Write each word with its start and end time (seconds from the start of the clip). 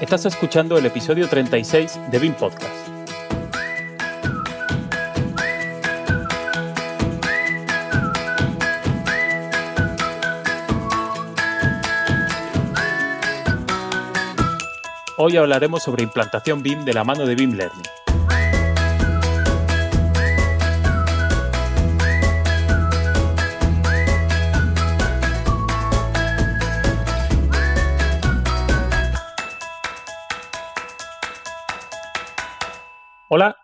Estás 0.00 0.24
escuchando 0.24 0.78
el 0.78 0.86
episodio 0.86 1.28
36 1.28 2.00
de 2.10 2.18
BIM 2.18 2.32
Podcast. 2.32 2.74
Hoy 15.18 15.36
hablaremos 15.36 15.82
sobre 15.82 16.02
implantación 16.02 16.62
BIM 16.62 16.86
de 16.86 16.94
la 16.94 17.04
mano 17.04 17.26
de 17.26 17.34
BIM 17.34 17.52
Learning. 17.52 18.09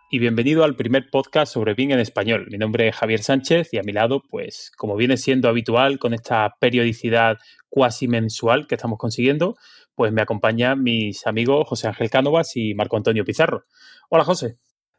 Y 0.08 0.20
bienvenido 0.20 0.62
al 0.62 0.76
primer 0.76 1.10
podcast 1.10 1.52
sobre 1.52 1.74
BIM 1.74 1.92
en 1.92 1.98
español. 1.98 2.46
Mi 2.50 2.58
nombre 2.58 2.88
es 2.88 2.96
Javier 2.96 3.22
Sánchez 3.22 3.70
y 3.72 3.78
a 3.78 3.82
mi 3.82 3.92
lado, 3.92 4.22
pues 4.28 4.70
como 4.76 4.94
viene 4.94 5.16
siendo 5.16 5.48
habitual 5.48 5.98
con 5.98 6.14
esta 6.14 6.54
periodicidad 6.60 7.38
cuasi 7.68 8.06
mensual 8.06 8.66
que 8.66 8.76
estamos 8.76 8.98
consiguiendo, 8.98 9.56
pues 9.94 10.12
me 10.12 10.22
acompañan 10.22 10.82
mis 10.82 11.26
amigos 11.26 11.66
José 11.68 11.88
Ángel 11.88 12.10
Cánovas 12.10 12.56
y 12.56 12.74
Marco 12.74 12.96
Antonio 12.96 13.24
Pizarro. 13.24 13.64
Hola 14.08 14.24
José. 14.24 14.56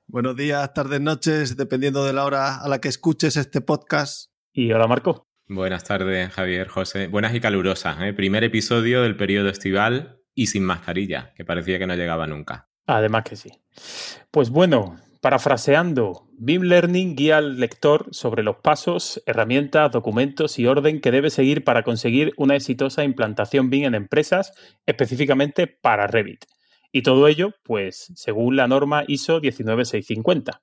Buenos 0.08 0.36
días, 0.36 0.74
tardes, 0.74 1.02
noches, 1.02 1.56
dependiendo 1.56 2.06
de 2.06 2.14
la 2.14 2.26
hora 2.26 2.58
a 2.62 2.68
la 2.68 2.80
que 2.80 2.90
escuches 2.90 3.38
este 3.38 3.62
podcast. 3.62 4.32
Y 4.52 4.72
hola 4.72 4.88
Marco. 4.88 5.28
Buenas 5.48 5.86
tardes, 5.86 6.32
Javier, 6.34 6.68
José. 6.68 7.08
Buenas 7.08 7.34
y 7.34 7.40
calurosas. 7.40 7.98
¿eh? 8.02 8.14
Primer 8.14 8.44
episodio 8.44 9.04
del 9.04 9.16
periodo 9.16 9.48
estival 9.48 10.22
y 10.34 10.48
sin 10.48 10.64
mascarilla, 10.64 11.34
que 11.36 11.46
parecía 11.46 11.80
que 11.80 11.88
no 11.88 11.96
llegaba 11.96 12.28
nunca. 12.28 12.67
Además 12.88 13.24
que 13.26 13.36
sí. 13.36 13.52
Pues 14.32 14.50
bueno, 14.50 14.96
parafraseando, 15.22 16.28
BIM 16.38 16.64
Learning 16.64 17.16
guía 17.16 17.38
al 17.38 17.60
lector 17.60 18.08
sobre 18.12 18.44
los 18.44 18.58
pasos, 18.58 19.22
herramientas, 19.26 19.92
documentos 19.92 20.58
y 20.58 20.68
orden 20.68 21.02
que 21.02 21.12
debe 21.12 21.30
seguir 21.30 21.66
para 21.66 21.84
conseguir 21.84 22.34
una 22.38 22.56
exitosa 22.56 23.04
implantación 23.04 23.70
BIM 23.70 23.86
en 23.86 23.96
empresas, 23.96 24.54
específicamente 24.86 25.68
para 25.68 26.08
Revit. 26.08 26.46
Y 26.94 27.02
todo 27.02 27.28
ello, 27.28 27.52
pues, 27.64 28.12
según 28.16 28.56
la 28.56 28.68
norma 28.68 29.04
ISO 29.06 29.42
19650. 29.42 30.62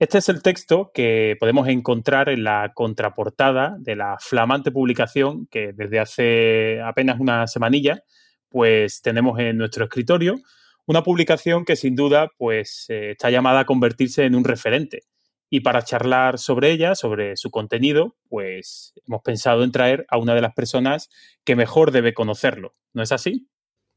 Este 0.00 0.18
es 0.18 0.28
el 0.28 0.42
texto 0.42 0.90
que 0.92 1.36
podemos 1.38 1.68
encontrar 1.68 2.28
en 2.28 2.42
la 2.42 2.72
contraportada 2.74 3.76
de 3.78 3.94
la 3.94 4.16
flamante 4.18 4.72
publicación 4.72 5.46
que 5.46 5.72
desde 5.72 6.00
hace 6.00 6.80
apenas 6.82 7.20
una 7.20 7.46
semanilla, 7.46 8.02
pues 8.48 9.00
tenemos 9.00 9.38
en 9.38 9.58
nuestro 9.58 9.84
escritorio 9.84 10.40
una 10.86 11.02
publicación 11.02 11.64
que 11.64 11.76
sin 11.76 11.94
duda 11.94 12.30
pues, 12.38 12.86
eh, 12.88 13.12
está 13.12 13.30
llamada 13.30 13.60
a 13.60 13.66
convertirse 13.66 14.24
en 14.24 14.34
un 14.34 14.44
referente. 14.44 15.02
Y 15.50 15.60
para 15.60 15.84
charlar 15.84 16.38
sobre 16.38 16.70
ella, 16.70 16.94
sobre 16.94 17.36
su 17.36 17.50
contenido, 17.50 18.16
pues 18.28 18.94
hemos 19.06 19.20
pensado 19.22 19.64
en 19.64 19.72
traer 19.72 20.06
a 20.08 20.16
una 20.16 20.34
de 20.34 20.40
las 20.40 20.54
personas 20.54 21.10
que 21.44 21.56
mejor 21.56 21.90
debe 21.90 22.14
conocerlo. 22.14 22.72
¿No 22.94 23.02
es 23.02 23.12
así? 23.12 23.48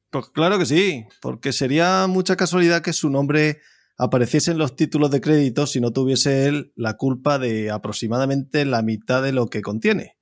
Pues 0.09 0.30
claro 0.30 0.59
que 0.59 0.66
sí, 0.66 1.05
porque 1.22 1.53
sería 1.53 2.08
mucha 2.08 2.36
casualidad 2.36 2.81
que 2.81 2.94
su 2.94 3.09
nombre 3.09 3.61
apareciese 3.97 4.52
en 4.52 4.58
los 4.58 4.75
títulos 4.75 5.11
de 5.11 5.22
crédito 5.22 5.67
si 5.67 5.80
no 5.80 5.92
tuviese 5.92 6.47
él 6.47 6.73
la 6.75 6.95
culpa 6.95 7.39
de 7.39 7.72
aproximadamente 7.72 8.66
la 8.66 8.81
mitad 8.81 9.23
de 9.23 9.31
lo 9.31 9.47
que 9.47 9.61
contiene. 9.61 10.14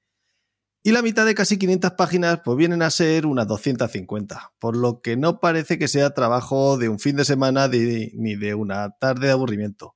Y 0.86 0.92
la 0.92 1.02
mitad 1.02 1.26
de 1.26 1.34
casi 1.34 1.58
500 1.58 1.92
páginas 1.94 2.42
pues 2.44 2.58
vienen 2.58 2.82
a 2.82 2.90
ser 2.90 3.26
unas 3.26 3.48
250, 3.48 4.52
por 4.60 4.76
lo 4.76 5.02
que 5.02 5.16
no 5.16 5.40
parece 5.40 5.80
que 5.80 5.88
sea 5.88 6.14
trabajo 6.14 6.78
de 6.78 6.90
un 6.90 7.00
fin 7.00 7.16
de 7.16 7.24
semana 7.24 7.70
ni 7.70 8.36
de 8.36 8.54
una 8.54 8.90
tarde 9.00 9.28
de 9.28 9.32
aburrimiento. 9.32 9.96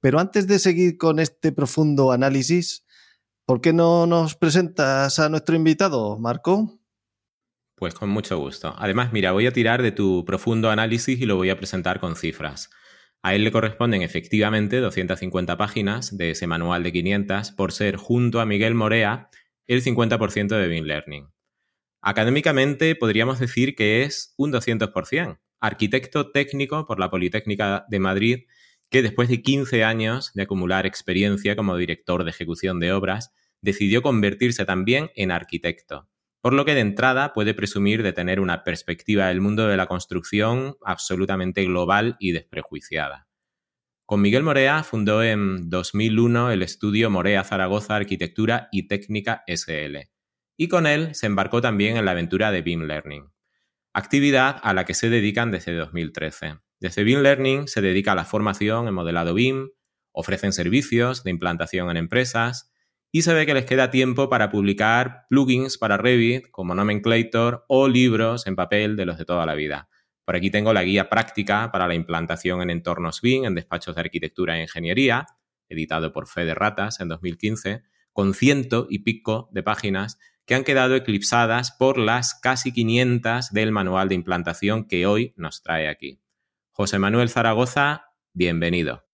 Pero 0.00 0.18
antes 0.18 0.48
de 0.48 0.58
seguir 0.58 0.98
con 0.98 1.20
este 1.20 1.52
profundo 1.52 2.10
análisis, 2.10 2.84
¿por 3.46 3.60
qué 3.60 3.72
no 3.72 4.06
nos 4.06 4.34
presentas 4.34 5.20
a 5.20 5.28
nuestro 5.28 5.54
invitado, 5.54 6.18
Marco? 6.18 6.80
Pues 7.76 7.94
con 7.94 8.10
mucho 8.10 8.36
gusto. 8.36 8.74
Además, 8.76 9.12
mira, 9.12 9.30
voy 9.30 9.46
a 9.46 9.52
tirar 9.52 9.80
de 9.80 9.92
tu 9.92 10.24
profundo 10.24 10.70
análisis 10.70 11.20
y 11.20 11.24
lo 11.24 11.36
voy 11.36 11.50
a 11.50 11.56
presentar 11.56 12.00
con 12.00 12.16
cifras. 12.16 12.68
A 13.22 13.36
él 13.36 13.44
le 13.44 13.52
corresponden 13.52 14.02
efectivamente 14.02 14.80
250 14.80 15.56
páginas 15.56 16.16
de 16.16 16.32
ese 16.32 16.48
manual 16.48 16.82
de 16.82 16.92
500 16.92 17.52
por 17.52 17.70
ser 17.70 17.96
junto 17.96 18.40
a 18.40 18.46
Miguel 18.46 18.74
Morea 18.74 19.30
el 19.66 19.82
50% 19.82 20.48
de 20.48 20.68
BIM 20.68 20.84
Learning. 20.84 21.28
Académicamente 22.02 22.94
podríamos 22.96 23.38
decir 23.38 23.74
que 23.74 24.02
es 24.02 24.34
un 24.36 24.52
200%. 24.52 25.38
Arquitecto 25.60 26.30
técnico 26.30 26.86
por 26.86 27.00
la 27.00 27.10
Politécnica 27.10 27.86
de 27.88 27.98
Madrid, 27.98 28.40
que 28.90 29.02
después 29.02 29.28
de 29.28 29.40
15 29.40 29.84
años 29.84 30.30
de 30.34 30.42
acumular 30.42 30.84
experiencia 30.84 31.56
como 31.56 31.76
director 31.76 32.24
de 32.24 32.30
ejecución 32.30 32.78
de 32.78 32.92
obras, 32.92 33.32
decidió 33.62 34.02
convertirse 34.02 34.66
también 34.66 35.10
en 35.16 35.30
arquitecto, 35.30 36.06
por 36.42 36.52
lo 36.52 36.66
que 36.66 36.74
de 36.74 36.80
entrada 36.80 37.32
puede 37.32 37.54
presumir 37.54 38.02
de 38.02 38.12
tener 38.12 38.40
una 38.40 38.62
perspectiva 38.62 39.28
del 39.28 39.40
mundo 39.40 39.66
de 39.66 39.78
la 39.78 39.86
construcción 39.86 40.76
absolutamente 40.84 41.64
global 41.64 42.16
y 42.18 42.32
desprejuiciada. 42.32 43.23
Con 44.06 44.20
Miguel 44.20 44.42
Morea 44.42 44.82
fundó 44.82 45.22
en 45.22 45.70
2001 45.70 46.50
el 46.50 46.60
estudio 46.60 47.08
Morea 47.08 47.42
Zaragoza 47.42 47.96
Arquitectura 47.96 48.68
y 48.70 48.86
Técnica 48.86 49.44
SL, 49.46 50.10
y 50.58 50.68
con 50.68 50.86
él 50.86 51.14
se 51.14 51.24
embarcó 51.24 51.62
también 51.62 51.96
en 51.96 52.04
la 52.04 52.10
aventura 52.10 52.52
de 52.52 52.60
BIM 52.60 52.82
Learning, 52.82 53.32
actividad 53.94 54.60
a 54.62 54.74
la 54.74 54.84
que 54.84 54.92
se 54.92 55.08
dedican 55.08 55.50
desde 55.50 55.74
2013. 55.74 56.58
Desde 56.80 57.02
BIM 57.02 57.20
Learning 57.20 57.66
se 57.66 57.80
dedica 57.80 58.12
a 58.12 58.14
la 58.14 58.26
formación 58.26 58.88
en 58.88 58.92
modelado 58.92 59.32
BIM, 59.32 59.70
ofrecen 60.12 60.52
servicios 60.52 61.24
de 61.24 61.30
implantación 61.30 61.88
en 61.88 61.96
empresas 61.96 62.70
y 63.10 63.22
se 63.22 63.32
ve 63.32 63.46
que 63.46 63.54
les 63.54 63.64
queda 63.64 63.90
tiempo 63.90 64.28
para 64.28 64.50
publicar 64.50 65.24
plugins 65.30 65.78
para 65.78 65.96
Revit 65.96 66.50
como 66.50 66.74
Nomenclator 66.74 67.64
o 67.68 67.88
libros 67.88 68.46
en 68.46 68.54
papel 68.54 68.96
de 68.96 69.06
los 69.06 69.16
de 69.16 69.24
toda 69.24 69.46
la 69.46 69.54
vida. 69.54 69.88
Por 70.24 70.36
aquí 70.36 70.50
tengo 70.50 70.72
la 70.72 70.82
guía 70.82 71.10
práctica 71.10 71.70
para 71.70 71.86
la 71.86 71.94
implantación 71.94 72.62
en 72.62 72.70
entornos 72.70 73.20
BIM 73.20 73.44
en 73.44 73.54
despachos 73.54 73.94
de 73.94 74.00
arquitectura 74.00 74.58
e 74.58 74.62
ingeniería, 74.62 75.26
editado 75.68 76.12
por 76.12 76.28
Fede 76.28 76.54
Ratas 76.54 77.00
en 77.00 77.08
2015, 77.08 77.82
con 78.12 78.32
ciento 78.32 78.86
y 78.88 79.00
pico 79.00 79.48
de 79.52 79.62
páginas 79.62 80.18
que 80.46 80.54
han 80.54 80.64
quedado 80.64 80.94
eclipsadas 80.94 81.72
por 81.72 81.98
las 81.98 82.34
casi 82.34 82.72
500 82.72 83.50
del 83.50 83.72
manual 83.72 84.08
de 84.08 84.14
implantación 84.14 84.86
que 84.86 85.06
hoy 85.06 85.34
nos 85.36 85.62
trae 85.62 85.88
aquí. 85.88 86.20
José 86.72 86.98
Manuel 86.98 87.28
Zaragoza, 87.28 88.12
bienvenido. 88.32 89.04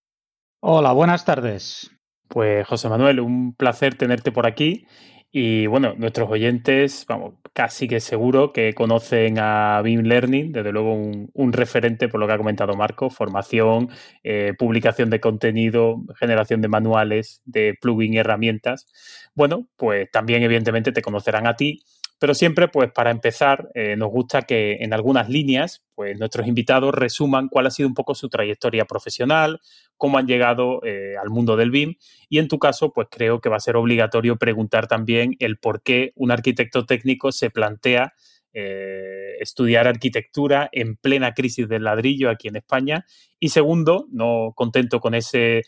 Hola, 0.60 0.92
buenas 0.92 1.24
tardes. 1.24 1.90
Pues 2.28 2.66
José 2.66 2.88
Manuel, 2.88 3.20
un 3.20 3.54
placer 3.54 3.96
tenerte 3.96 4.30
por 4.30 4.46
aquí 4.46 4.86
y 5.32 5.66
bueno, 5.66 5.94
nuestros 5.96 6.28
oyentes, 6.28 7.04
vamos, 7.08 7.34
casi 7.52 7.86
que 7.86 8.00
seguro 8.00 8.52
que 8.52 8.74
conocen 8.74 9.38
a 9.38 9.80
BIM 9.82 10.02
Learning, 10.02 10.52
desde 10.52 10.72
luego 10.72 10.92
un, 10.94 11.52
referente 11.52 12.08
por 12.08 12.18
lo 12.18 12.26
que 12.26 12.32
ha 12.32 12.38
comentado 12.38 12.74
Marco, 12.74 13.10
formación, 13.10 13.90
eh, 14.24 14.54
publicación 14.58 15.08
de 15.08 15.20
contenido, 15.20 16.02
generación 16.18 16.60
de 16.62 16.68
manuales, 16.68 17.42
de 17.44 17.76
plugin 17.80 18.14
y 18.14 18.18
herramientas. 18.18 18.86
Bueno, 19.34 19.68
pues 19.76 20.10
también 20.10 20.42
evidentemente 20.42 20.90
te 20.90 21.02
conocerán 21.02 21.46
a 21.46 21.54
ti 21.54 21.80
pero 22.20 22.34
siempre, 22.34 22.68
pues 22.68 22.92
para 22.92 23.10
empezar, 23.10 23.70
eh, 23.74 23.96
nos 23.96 24.10
gusta 24.10 24.42
que 24.42 24.76
en 24.80 24.92
algunas 24.92 25.30
líneas, 25.30 25.82
pues 25.94 26.18
nuestros 26.18 26.46
invitados 26.46 26.94
resuman 26.94 27.48
cuál 27.48 27.66
ha 27.66 27.70
sido 27.70 27.88
un 27.88 27.94
poco 27.94 28.14
su 28.14 28.28
trayectoria 28.28 28.84
profesional, 28.84 29.58
cómo 29.96 30.18
han 30.18 30.26
llegado 30.26 30.84
eh, 30.84 31.14
al 31.20 31.30
mundo 31.30 31.56
del 31.56 31.70
BIM. 31.70 31.94
Y 32.28 32.38
en 32.38 32.48
tu 32.48 32.58
caso, 32.58 32.92
pues 32.92 33.08
creo 33.10 33.40
que 33.40 33.48
va 33.48 33.56
a 33.56 33.60
ser 33.60 33.74
obligatorio 33.74 34.36
preguntar 34.36 34.86
también 34.86 35.34
el 35.38 35.56
por 35.56 35.82
qué 35.82 36.12
un 36.14 36.30
arquitecto 36.30 36.84
técnico 36.84 37.32
se 37.32 37.48
plantea 37.48 38.12
eh, 38.52 39.36
estudiar 39.40 39.88
arquitectura 39.88 40.68
en 40.72 40.96
plena 40.96 41.32
crisis 41.32 41.70
del 41.70 41.84
ladrillo 41.84 42.28
aquí 42.28 42.48
en 42.48 42.56
España. 42.56 43.06
Y 43.38 43.48
segundo, 43.48 44.04
no 44.12 44.52
contento 44.54 45.00
con 45.00 45.14
ese 45.14 45.62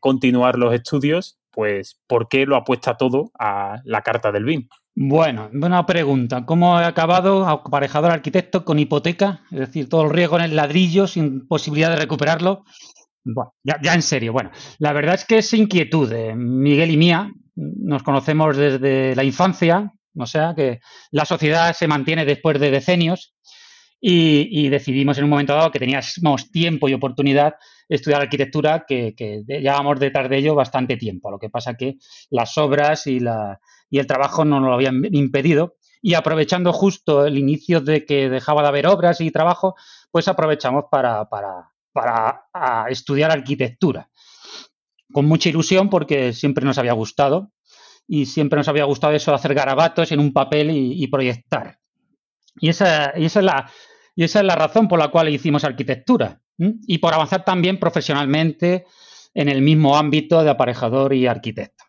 continuar 0.00 0.58
los 0.58 0.74
estudios, 0.74 1.38
pues 1.52 2.00
¿por 2.08 2.28
qué 2.28 2.46
lo 2.46 2.56
apuesta 2.56 2.96
todo 2.96 3.30
a 3.38 3.80
la 3.84 4.02
carta 4.02 4.32
del 4.32 4.44
BIM? 4.44 4.68
Bueno, 4.94 5.48
buena 5.54 5.86
pregunta. 5.86 6.44
¿Cómo 6.44 6.78
he 6.78 6.84
acabado 6.84 7.48
aparejador 7.48 8.10
arquitecto 8.10 8.62
con 8.64 8.78
hipoteca? 8.78 9.40
Es 9.50 9.60
decir, 9.60 9.88
todo 9.88 10.04
el 10.04 10.10
riesgo 10.10 10.36
en 10.36 10.44
el 10.44 10.56
ladrillo 10.56 11.06
sin 11.06 11.46
posibilidad 11.48 11.90
de 11.90 11.96
recuperarlo. 11.96 12.64
Bueno, 13.24 13.54
ya, 13.64 13.94
en 13.94 14.02
serio. 14.02 14.34
Bueno, 14.34 14.50
la 14.78 14.92
verdad 14.92 15.14
es 15.14 15.24
que 15.24 15.38
es 15.38 15.52
inquietud 15.54 16.10
de 16.10 16.34
Miguel 16.34 16.90
y 16.90 16.98
mía. 16.98 17.32
Nos 17.54 18.02
conocemos 18.02 18.56
desde 18.56 19.16
la 19.16 19.24
infancia, 19.24 19.92
o 20.14 20.26
sea 20.26 20.52
que 20.54 20.80
la 21.10 21.24
sociedad 21.24 21.74
se 21.74 21.88
mantiene 21.88 22.26
después 22.26 22.60
de 22.60 22.70
decenios 22.70 23.34
y, 24.00 24.68
decidimos 24.68 25.16
en 25.16 25.24
un 25.24 25.30
momento 25.30 25.54
dado 25.54 25.70
que 25.70 25.78
teníamos 25.78 26.50
tiempo 26.50 26.88
y 26.88 26.94
oportunidad 26.94 27.54
estudiar 27.88 28.22
arquitectura, 28.22 28.84
que, 28.86 29.14
que 29.14 29.42
llevábamos 29.46 30.00
detrás 30.00 30.28
de 30.28 30.38
ello 30.38 30.54
bastante 30.54 30.96
tiempo. 30.96 31.30
Lo 31.30 31.38
que 31.38 31.50
pasa 31.50 31.74
que 31.74 31.96
las 32.30 32.58
obras 32.58 33.06
y 33.06 33.20
la, 33.20 33.60
y 33.92 33.98
el 33.98 34.06
trabajo 34.06 34.46
no 34.46 34.58
lo 34.58 34.72
habían 34.72 35.04
impedido. 35.12 35.76
y 36.04 36.14
aprovechando 36.14 36.72
justo 36.72 37.26
el 37.26 37.38
inicio 37.38 37.80
de 37.80 38.04
que 38.04 38.28
dejaba 38.28 38.62
de 38.62 38.68
haber 38.68 38.88
obras 38.88 39.20
y 39.20 39.30
trabajo, 39.30 39.76
pues 40.10 40.26
aprovechamos 40.26 40.86
para, 40.90 41.28
para, 41.28 42.88
estudiar 42.88 43.30
arquitectura. 43.30 44.08
Con 45.12 45.26
mucha 45.26 45.48
ilusión 45.48 45.90
porque 45.90 46.32
siempre 46.32 46.64
nos 46.64 46.78
había 46.78 46.94
gustado 46.94 47.52
y 48.08 48.26
siempre 48.26 48.56
nos 48.56 48.66
había 48.66 48.82
gustado 48.84 49.12
eso 49.12 49.30
de 49.30 49.36
hacer 49.36 49.54
garabatos 49.54 50.10
en 50.10 50.18
un 50.18 50.32
papel 50.32 50.70
y, 50.72 51.06
proyectar. 51.06 51.78
Y 52.58 52.70
esa, 52.70 53.12
y 53.16 53.26
esa, 53.26 53.40
es 53.40 53.44
la, 53.44 53.70
y 54.16 54.24
esa 54.24 54.40
es 54.40 54.46
la 54.46 54.56
razón 54.56 54.88
por 54.88 54.98
la 54.98 55.08
cual 55.08 55.28
hicimos 55.28 55.62
arquitectura. 55.62 56.40
Y 56.58 56.98
por 56.98 57.14
avanzar 57.14 57.44
también 57.44 57.78
profesionalmente 57.78 58.86
en 59.34 59.48
el 59.48 59.62
mismo 59.62 59.96
ámbito 59.96 60.42
de 60.42 60.50
aparejador 60.50 61.12
y 61.12 61.26
arquitecto. 61.26 61.81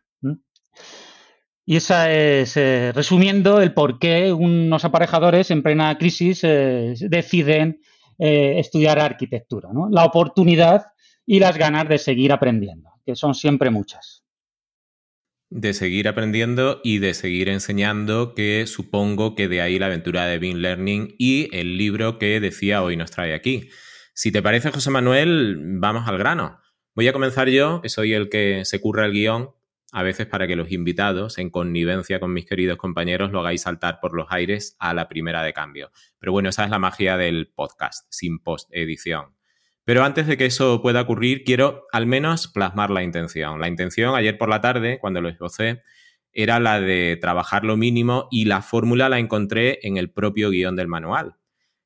Y 1.66 1.78
esa 1.78 2.12
es, 2.12 2.58
eh, 2.58 2.92
resumiendo, 2.94 3.62
el 3.62 3.74
por 3.74 3.98
qué 3.98 4.34
unos 4.34 4.84
aparejadores 4.84 5.50
en 5.50 5.64
plena 5.64 5.98
crisis 5.98 6.44
eh, 6.44 6.94
deciden 7.00 7.80
eh, 8.20 8.60
estudiar 8.60 9.00
arquitectura. 9.00 9.70
¿no? 9.74 9.88
La 9.90 10.04
oportunidad 10.04 10.88
y 11.26 11.40
las 11.40 11.58
ganas 11.58 11.88
de 11.88 11.98
seguir 11.98 12.34
aprendiendo, 12.34 12.90
que 13.06 13.16
son 13.16 13.34
siempre 13.34 13.70
muchas. 13.70 14.26
De 15.50 15.74
seguir 15.74 16.08
aprendiendo 16.08 16.82
y 16.84 16.98
de 16.98 17.14
seguir 17.14 17.48
enseñando, 17.48 18.34
que 18.34 18.66
supongo 18.68 19.36
que 19.36 19.48
de 19.48 19.62
ahí 19.62 19.80
la 19.80 19.86
aventura 19.86 20.26
de 20.26 20.40
Bean 20.40 20.62
Learning 20.62 21.16
y 21.18 21.56
el 21.56 21.78
libro 21.78 22.18
que 22.18 22.40
decía 22.40 22.84
hoy 22.84 22.98
nos 22.98 23.12
trae 23.12 23.34
aquí. 23.34 23.70
Si 24.16 24.32
te 24.32 24.42
parece, 24.42 24.72
José 24.72 24.90
Manuel, 24.90 25.58
vamos 25.60 26.08
al 26.08 26.18
grano. 26.18 26.60
Voy 26.96 27.08
a 27.08 27.14
comenzar 27.14 27.50
yo, 27.50 27.82
que 27.82 27.90
soy 27.90 28.14
el 28.14 28.30
que 28.30 28.66
se 28.66 28.82
curra 28.82 29.06
el 29.06 29.14
guion, 29.14 29.52
a 29.94 30.02
veces 30.02 30.26
para 30.26 30.48
que 30.48 30.56
los 30.56 30.72
invitados, 30.72 31.38
en 31.38 31.52
connivencia 31.52 32.20
con 32.20 32.34
mis 32.34 32.46
queridos 32.46 32.78
compañeros, 32.78 33.32
lo 33.32 33.42
hagáis 33.42 33.62
saltar 33.62 34.00
por 34.02 34.16
los 34.16 34.26
aires 34.32 34.76
a 34.80 34.96
la 34.96 35.08
primera 35.08 35.44
de 35.44 35.54
cambio. 35.54 35.92
Pero 36.18 36.32
bueno, 36.32 36.50
esa 36.50 36.64
es 36.64 36.72
la 36.72 36.80
magia 36.80 37.16
del 37.16 37.52
podcast, 37.54 38.08
sin 38.10 38.40
post-edición. 38.40 39.36
Pero 39.86 40.04
antes 40.04 40.26
de 40.26 40.36
que 40.36 40.48
eso 40.48 40.82
pueda 40.82 41.02
ocurrir, 41.02 41.44
quiero 41.44 41.86
al 41.92 42.08
menos 42.08 42.48
plasmar 42.48 42.90
la 42.90 43.04
intención. 43.04 43.60
La 43.60 43.68
intención, 43.68 44.16
ayer 44.16 44.36
por 44.36 44.50
la 44.50 44.62
tarde, 44.62 44.98
cuando 45.00 45.22
lo 45.22 45.30
esbocé, 45.30 45.84
era 46.32 46.60
la 46.60 46.82
de 46.82 47.16
trabajar 47.22 47.64
lo 47.64 47.78
mínimo 47.78 48.28
y 48.32 48.46
la 48.46 48.64
fórmula 48.64 49.10
la 49.10 49.20
encontré 49.20 49.78
en 49.84 49.98
el 49.98 50.10
propio 50.10 50.50
guion 50.50 50.76
del 50.76 50.88
manual. 50.88 51.36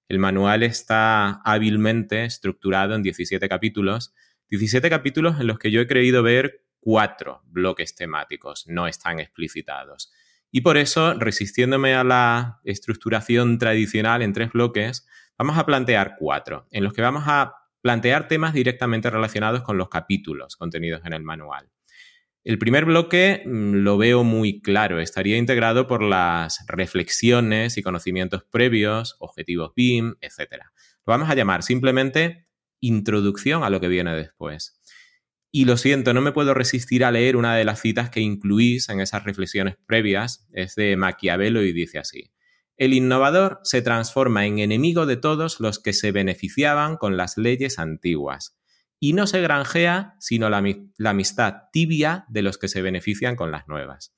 El 0.08 0.20
manual 0.20 0.64
está 0.64 1.42
hábilmente 1.44 2.24
estructurado 2.24 2.96
en 2.96 3.04
17 3.04 3.50
capítulos, 3.50 4.14
17 4.48 4.90
capítulos 4.90 5.42
en 5.42 5.48
los 5.48 5.60
que 5.60 5.72
yo 5.72 5.82
he 5.82 5.88
creído 5.88 6.24
ver 6.24 6.67
cuatro 6.80 7.42
bloques 7.46 7.96
temáticos, 7.96 8.66
no 8.68 8.88
están 8.88 9.20
explicitados. 9.20 10.12
Y 10.52 10.62
por 10.62 10.78
eso, 10.78 11.14
resistiéndome 11.14 11.94
a 11.94 12.04
la 12.04 12.62
estructuración 12.64 13.58
tradicional 13.58 14.22
en 14.22 14.34
tres 14.34 14.52
bloques, 14.52 15.08
vamos 15.38 15.58
a 15.58 15.66
plantear 15.66 16.16
cuatro, 16.18 16.68
en 16.72 16.84
los 16.84 16.94
que 16.94 17.02
vamos 17.02 17.24
a 17.28 17.54
plantear 17.82 18.28
temas 18.28 18.54
directamente 18.54 19.10
relacionados 19.10 19.62
con 19.62 19.78
los 19.78 19.90
capítulos 19.90 20.56
contenidos 20.56 21.02
en 21.06 21.14
el 21.14 21.24
manual. 21.24 21.70
El 22.44 22.60
primer 22.60 22.86
bloque 22.86 23.44
mm, 23.46 23.74
lo 23.76 23.98
veo 23.98 24.24
muy 24.24 24.62
claro, 24.62 25.02
estaría 25.02 25.38
integrado 25.38 25.86
por 25.86 26.02
las 26.02 26.66
reflexiones 26.68 27.78
y 27.78 27.84
conocimientos 27.84 28.46
previos, 28.46 29.18
objetivos 29.20 29.74
BIM, 29.76 30.16
etc. 30.22 30.64
Lo 31.06 31.12
vamos 31.12 31.30
a 31.30 31.36
llamar 31.36 31.62
simplemente 31.62 32.48
introducción 32.80 33.64
a 33.64 33.70
lo 33.70 33.82
que 33.82 33.90
viene 33.90 34.16
después. 34.16 34.77
Y 35.58 35.66
lo 35.66 35.76
siento, 35.76 36.14
no 36.14 36.22
me 36.22 36.34
puedo 36.34 36.54
resistir 36.54 37.04
a 37.04 37.10
leer 37.10 37.36
una 37.36 37.56
de 37.56 37.66
las 37.66 37.82
citas 37.82 38.12
que 38.12 38.20
incluís 38.20 38.90
en 38.90 39.00
esas 39.00 39.24
reflexiones 39.24 39.76
previas. 39.88 40.48
Es 40.54 40.76
de 40.76 40.96
Maquiavelo 40.98 41.64
y 41.64 41.74
dice 41.74 41.98
así. 41.98 42.32
El 42.76 42.94
innovador 42.94 43.60
se 43.64 43.82
transforma 43.82 44.46
en 44.46 44.60
enemigo 44.60 45.08
de 45.08 45.18
todos 45.18 45.60
los 45.60 45.80
que 45.80 45.94
se 45.94 46.12
beneficiaban 46.12 46.96
con 46.96 47.18
las 47.18 47.38
leyes 47.40 47.80
antiguas 47.80 48.56
y 49.00 49.14
no 49.14 49.26
se 49.26 49.42
granjea 49.42 50.14
sino 50.20 50.52
la, 50.52 50.64
la, 51.00 51.10
amistad 51.10 51.56
tibia 51.74 52.26
de 52.30 52.44
los 52.44 52.60
que 52.60 52.68
se 52.68 52.84
benefician 52.84 53.36
con 53.36 53.50
las 53.50 53.68
nuevas. 53.68 54.14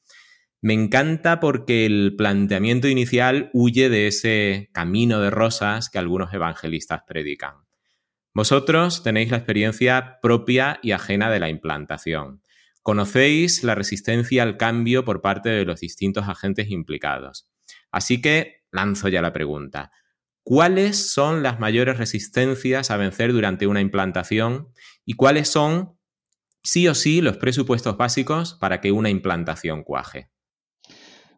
Me 0.60 0.74
encanta 0.74 1.40
porque 1.40 1.86
el 1.86 2.16
planteamiento 2.18 2.90
inicial 2.90 3.50
huye 3.54 3.88
de 3.88 4.08
ese 4.08 4.70
camino 4.74 5.22
de 5.22 5.30
rosas 5.30 5.90
que 5.90 6.00
algunos 6.00 6.34
evangelistas 6.34 7.04
predican. 7.08 7.69
Vosotros 8.40 9.04
tenéis 9.04 9.32
la 9.32 9.36
experiencia 9.36 10.18
propia 10.22 10.80
y 10.82 10.94
ajena 10.94 11.30
de 11.30 11.42
la 11.42 11.50
implantación. 11.50 12.42
Conocéis 12.82 13.66
la 13.66 13.76
resistencia 13.76 14.44
al 14.44 14.56
cambio 14.56 15.04
por 15.04 15.20
parte 15.20 15.50
de 15.50 15.66
los 15.66 15.82
distintos 15.82 16.26
agentes 16.26 16.70
implicados. 16.70 17.50
Así 17.92 18.22
que 18.22 18.62
lanzo 18.72 19.10
ya 19.10 19.22
la 19.22 19.34
pregunta. 19.34 19.92
¿Cuáles 20.42 21.12
son 21.12 21.44
las 21.44 21.60
mayores 21.60 21.98
resistencias 21.98 22.92
a 22.92 22.96
vencer 22.96 23.34
durante 23.34 23.68
una 23.68 23.82
implantación 23.82 24.70
y 25.06 25.16
cuáles 25.16 25.50
son, 25.50 25.98
sí 26.64 26.88
o 26.88 26.96
sí, 26.96 27.20
los 27.20 27.36
presupuestos 27.36 27.98
básicos 27.98 28.54
para 28.54 28.80
que 28.80 28.94
una 28.94 29.10
implantación 29.10 29.84
cuaje? 29.84 30.30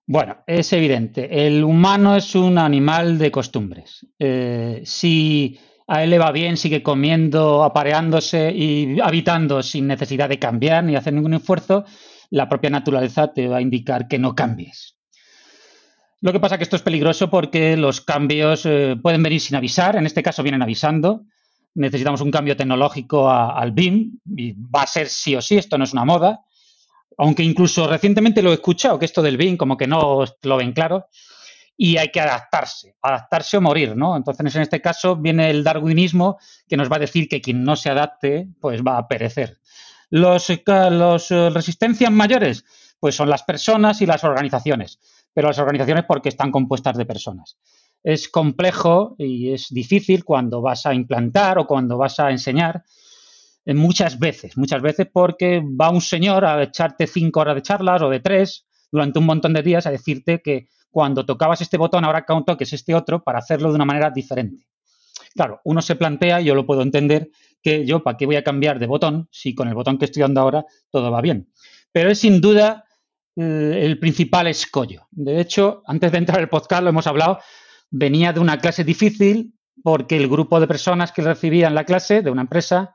Bueno, 0.06 0.44
es 0.46 0.72
evidente. 0.72 1.48
El 1.48 1.64
humano 1.64 2.16
es 2.16 2.36
un 2.36 2.60
animal 2.60 3.18
de 3.18 3.32
costumbres. 3.32 4.06
Eh, 4.20 4.84
si 4.86 5.58
a 5.92 6.06
él 6.06 6.10
le 6.10 6.20
va 6.20 6.32
bien, 6.32 6.56
sigue 6.56 6.82
comiendo, 6.82 7.66
apareándose 7.66 8.54
y 8.56 9.02
habitando 9.02 9.62
sin 9.62 9.88
necesidad 9.88 10.30
de 10.30 10.40
cambiar 10.40 10.86
ni 10.86 10.96
hacer 10.96 11.12
ningún 11.12 11.34
esfuerzo, 11.34 11.84
la 12.30 12.48
propia 12.48 12.70
naturaleza 12.70 13.34
te 13.34 13.50
va 13.50 13.58
a 13.58 13.62
indicar 13.62 14.08
que 14.08 14.18
no 14.18 14.34
cambies. 14.34 14.96
Lo 16.22 16.32
que 16.32 16.40
pasa 16.40 16.56
es 16.56 16.60
que 16.60 16.64
esto 16.64 16.78
es 16.78 16.82
peligroso 16.82 17.30
porque 17.30 17.76
los 17.76 18.00
cambios 18.00 18.66
eh, 18.66 18.96
pueden 19.04 19.22
venir 19.22 19.42
sin 19.42 19.58
avisar, 19.58 19.98
en 19.98 20.06
este 20.06 20.24
caso 20.24 20.44
vienen 20.44 20.62
avisando. 20.62 21.26
Necesitamos 21.76 22.22
un 22.22 22.32
cambio 22.32 22.56
tecnológico 22.56 23.30
al 23.30 23.74
BIM 23.74 24.18
y 24.38 24.54
va 24.54 24.84
a 24.84 24.88
ser 24.88 25.10
sí 25.10 25.36
o 25.36 25.42
sí, 25.42 25.58
esto 25.58 25.78
no 25.78 25.84
es 25.84 25.92
una 25.92 26.06
moda. 26.06 26.40
Aunque 27.18 27.44
incluso 27.44 27.86
recientemente 27.86 28.42
lo 28.42 28.52
he 28.52 28.54
escuchado, 28.54 28.98
que 28.98 29.06
esto 29.06 29.22
del 29.22 29.36
BIM 29.36 29.58
como 29.58 29.76
que 29.76 29.88
no 29.88 30.24
lo 30.42 30.56
ven 30.56 30.72
claro 30.72 31.08
y 31.78 31.98
hay 31.98 32.10
que 32.10 32.22
adaptarse, 32.22 32.96
adaptarse 33.02 33.58
o 33.58 33.62
morir, 33.62 33.96
¿no? 33.96 34.16
Entonces, 34.16 34.56
en 34.56 34.62
este 34.62 34.82
caso 34.82 35.16
viene 35.16 35.50
el 35.50 35.64
darwinismo 35.64 36.38
que 36.68 36.78
nos 36.78 36.92
va 36.92 36.98
a 36.98 37.00
decir 37.00 37.28
que 37.28 37.42
quien 37.42 37.64
no 37.64 37.76
se 37.76 37.90
adapte, 37.90 38.48
pues 38.60 38.82
va 38.82 38.98
a 38.98 39.08
perecer. 39.08 39.60
Los, 40.10 40.50
eh, 40.50 40.62
los 40.92 41.32
eh, 41.32 41.50
resistencias 41.50 42.12
mayores, 42.12 42.66
pues 43.00 43.16
son 43.16 43.30
las 43.30 43.44
personas 43.44 44.02
y 44.02 44.06
las 44.06 44.24
organizaciones, 44.24 45.00
pero 45.34 45.48
las 45.48 45.60
organizaciones 45.60 46.06
porque 46.08 46.30
están 46.30 46.52
compuestas 46.52 46.98
de 46.98 47.06
personas. 47.06 47.58
Es 48.04 48.30
complejo 48.30 49.16
y 49.18 49.54
es 49.54 49.68
difícil 49.70 50.24
cuando 50.24 50.62
vas 50.62 50.86
a 50.86 50.94
implantar 50.94 51.60
o 51.60 51.66
cuando 51.66 51.98
vas 51.98 52.20
a 52.20 52.30
enseñar, 52.30 52.84
eh, 53.66 53.74
muchas 53.74 54.20
veces, 54.20 54.58
muchas 54.58 54.82
veces 54.82 55.08
porque 55.12 55.62
va 55.62 55.90
un 55.90 56.02
señor 56.02 56.46
a 56.46 56.62
echarte 56.62 57.08
cinco 57.08 57.42
horas 57.42 57.56
de 57.56 57.62
charlas 57.62 58.02
o 58.02 58.10
de 58.10 58.20
tres 58.20 58.66
durante 58.92 59.20
un 59.20 59.26
montón 59.26 59.54
de 59.54 59.62
días 59.62 59.86
a 59.86 59.92
decirte 59.92 60.42
que 60.42 60.68
cuando 60.92 61.26
tocabas 61.26 61.62
este 61.62 61.78
botón, 61.78 62.06
ahora 62.06 62.26
que 62.26 62.34
toques 62.46 62.74
este 62.74 62.94
otro 62.94 63.24
para 63.24 63.40
hacerlo 63.40 63.70
de 63.70 63.76
una 63.76 63.86
manera 63.86 64.10
diferente. 64.10 64.68
Claro, 65.34 65.62
uno 65.64 65.82
se 65.82 65.96
plantea, 65.96 66.42
yo 66.42 66.54
lo 66.54 66.66
puedo 66.66 66.82
entender, 66.82 67.30
que 67.62 67.86
yo, 67.86 68.04
¿para 68.04 68.18
qué 68.18 68.26
voy 68.26 68.36
a 68.36 68.44
cambiar 68.44 68.80
de 68.80 68.88
botón 68.88 69.30
si 69.32 69.56
con 69.56 69.68
el 69.68 69.74
botón 69.74 69.98
que 69.98 70.06
estoy 70.06 70.22
dando 70.22 70.42
ahora 70.42 70.66
todo 70.90 71.10
va 71.10 71.22
bien? 71.22 71.50
Pero 71.92 72.10
es 72.10 72.20
sin 72.20 72.42
duda 72.42 72.86
eh, 73.36 73.80
el 73.84 74.00
principal 74.00 74.48
escollo. 74.48 75.08
De 75.12 75.40
hecho, 75.40 75.84
antes 75.86 76.12
de 76.12 76.18
entrar 76.18 76.40
al 76.40 76.50
podcast 76.50 76.84
lo 76.84 76.90
hemos 76.90 77.08
hablado, 77.08 77.40
venía 77.90 78.34
de 78.34 78.40
una 78.40 78.58
clase 78.58 78.84
difícil 78.84 79.54
porque 79.84 80.18
el 80.18 80.28
grupo 80.28 80.60
de 80.60 80.68
personas 80.68 81.12
que 81.12 81.22
recibían 81.22 81.76
la 81.76 81.86
clase 81.86 82.22
de 82.22 82.30
una 82.30 82.42
empresa, 82.42 82.94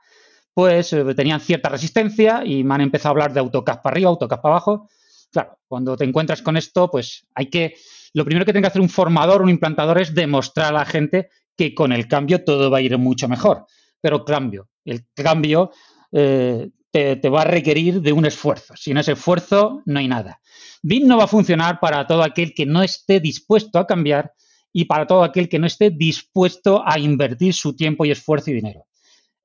pues 0.53 0.93
eh, 0.93 1.03
tenían 1.15 1.39
cierta 1.39 1.69
resistencia 1.69 2.43
y 2.45 2.63
me 2.63 2.75
han 2.75 2.81
empezado 2.81 3.09
a 3.09 3.13
hablar 3.13 3.33
de 3.33 3.39
AutoCAD 3.39 3.81
para 3.81 3.93
arriba, 3.93 4.09
AutoCAD 4.09 4.41
para 4.41 4.55
abajo, 4.55 4.89
Claro, 5.37 5.59
cuando 5.67 5.95
te 5.95 6.03
encuentras 6.03 6.41
con 6.41 6.57
esto, 6.57 6.89
pues 6.89 7.27
hay 7.35 7.45
que, 7.45 7.75
lo 8.13 8.25
primero 8.25 8.43
que 8.43 8.53
tiene 8.53 8.63
que 8.63 8.69
hacer 8.69 8.81
un 8.81 8.89
formador, 8.89 9.43
un 9.43 9.51
implantador, 9.51 10.01
es 10.01 10.15
demostrar 10.15 10.73
a 10.73 10.79
la 10.79 10.83
gente 10.83 11.29
que 11.55 11.75
con 11.75 11.91
el 11.91 12.07
cambio 12.07 12.43
todo 12.43 12.71
va 12.71 12.79
a 12.79 12.81
ir 12.81 12.97
mucho 12.97 13.27
mejor. 13.27 13.67
Pero 14.01 14.25
cambio, 14.25 14.67
el 14.83 15.05
cambio 15.13 15.69
eh, 16.11 16.71
te, 16.91 17.29
va 17.29 17.43
a 17.43 17.45
requerir 17.45 18.01
de 18.01 18.13
un 18.13 18.25
esfuerzo. 18.25 18.73
Sin 18.75 18.97
ese 18.97 19.11
esfuerzo 19.11 19.83
no 19.85 19.99
hay 19.99 20.07
nada. 20.07 20.41
BIM 20.81 21.07
no 21.07 21.17
va 21.17 21.25
a 21.25 21.27
funcionar 21.27 21.79
para 21.79 22.07
todo 22.07 22.23
aquel 22.23 22.55
que 22.55 22.65
no 22.65 22.81
esté 22.81 23.19
dispuesto 23.19 23.77
a 23.77 23.85
cambiar 23.85 24.33
y 24.73 24.85
para 24.85 25.05
todo 25.05 25.23
aquel 25.23 25.49
que 25.49 25.59
no 25.59 25.67
esté 25.67 25.91
dispuesto 25.91 26.81
a 26.83 26.97
invertir 26.97 27.53
su 27.53 27.75
tiempo 27.75 28.05
y 28.05 28.09
esfuerzo 28.09 28.49
y 28.49 28.55
dinero. 28.55 28.87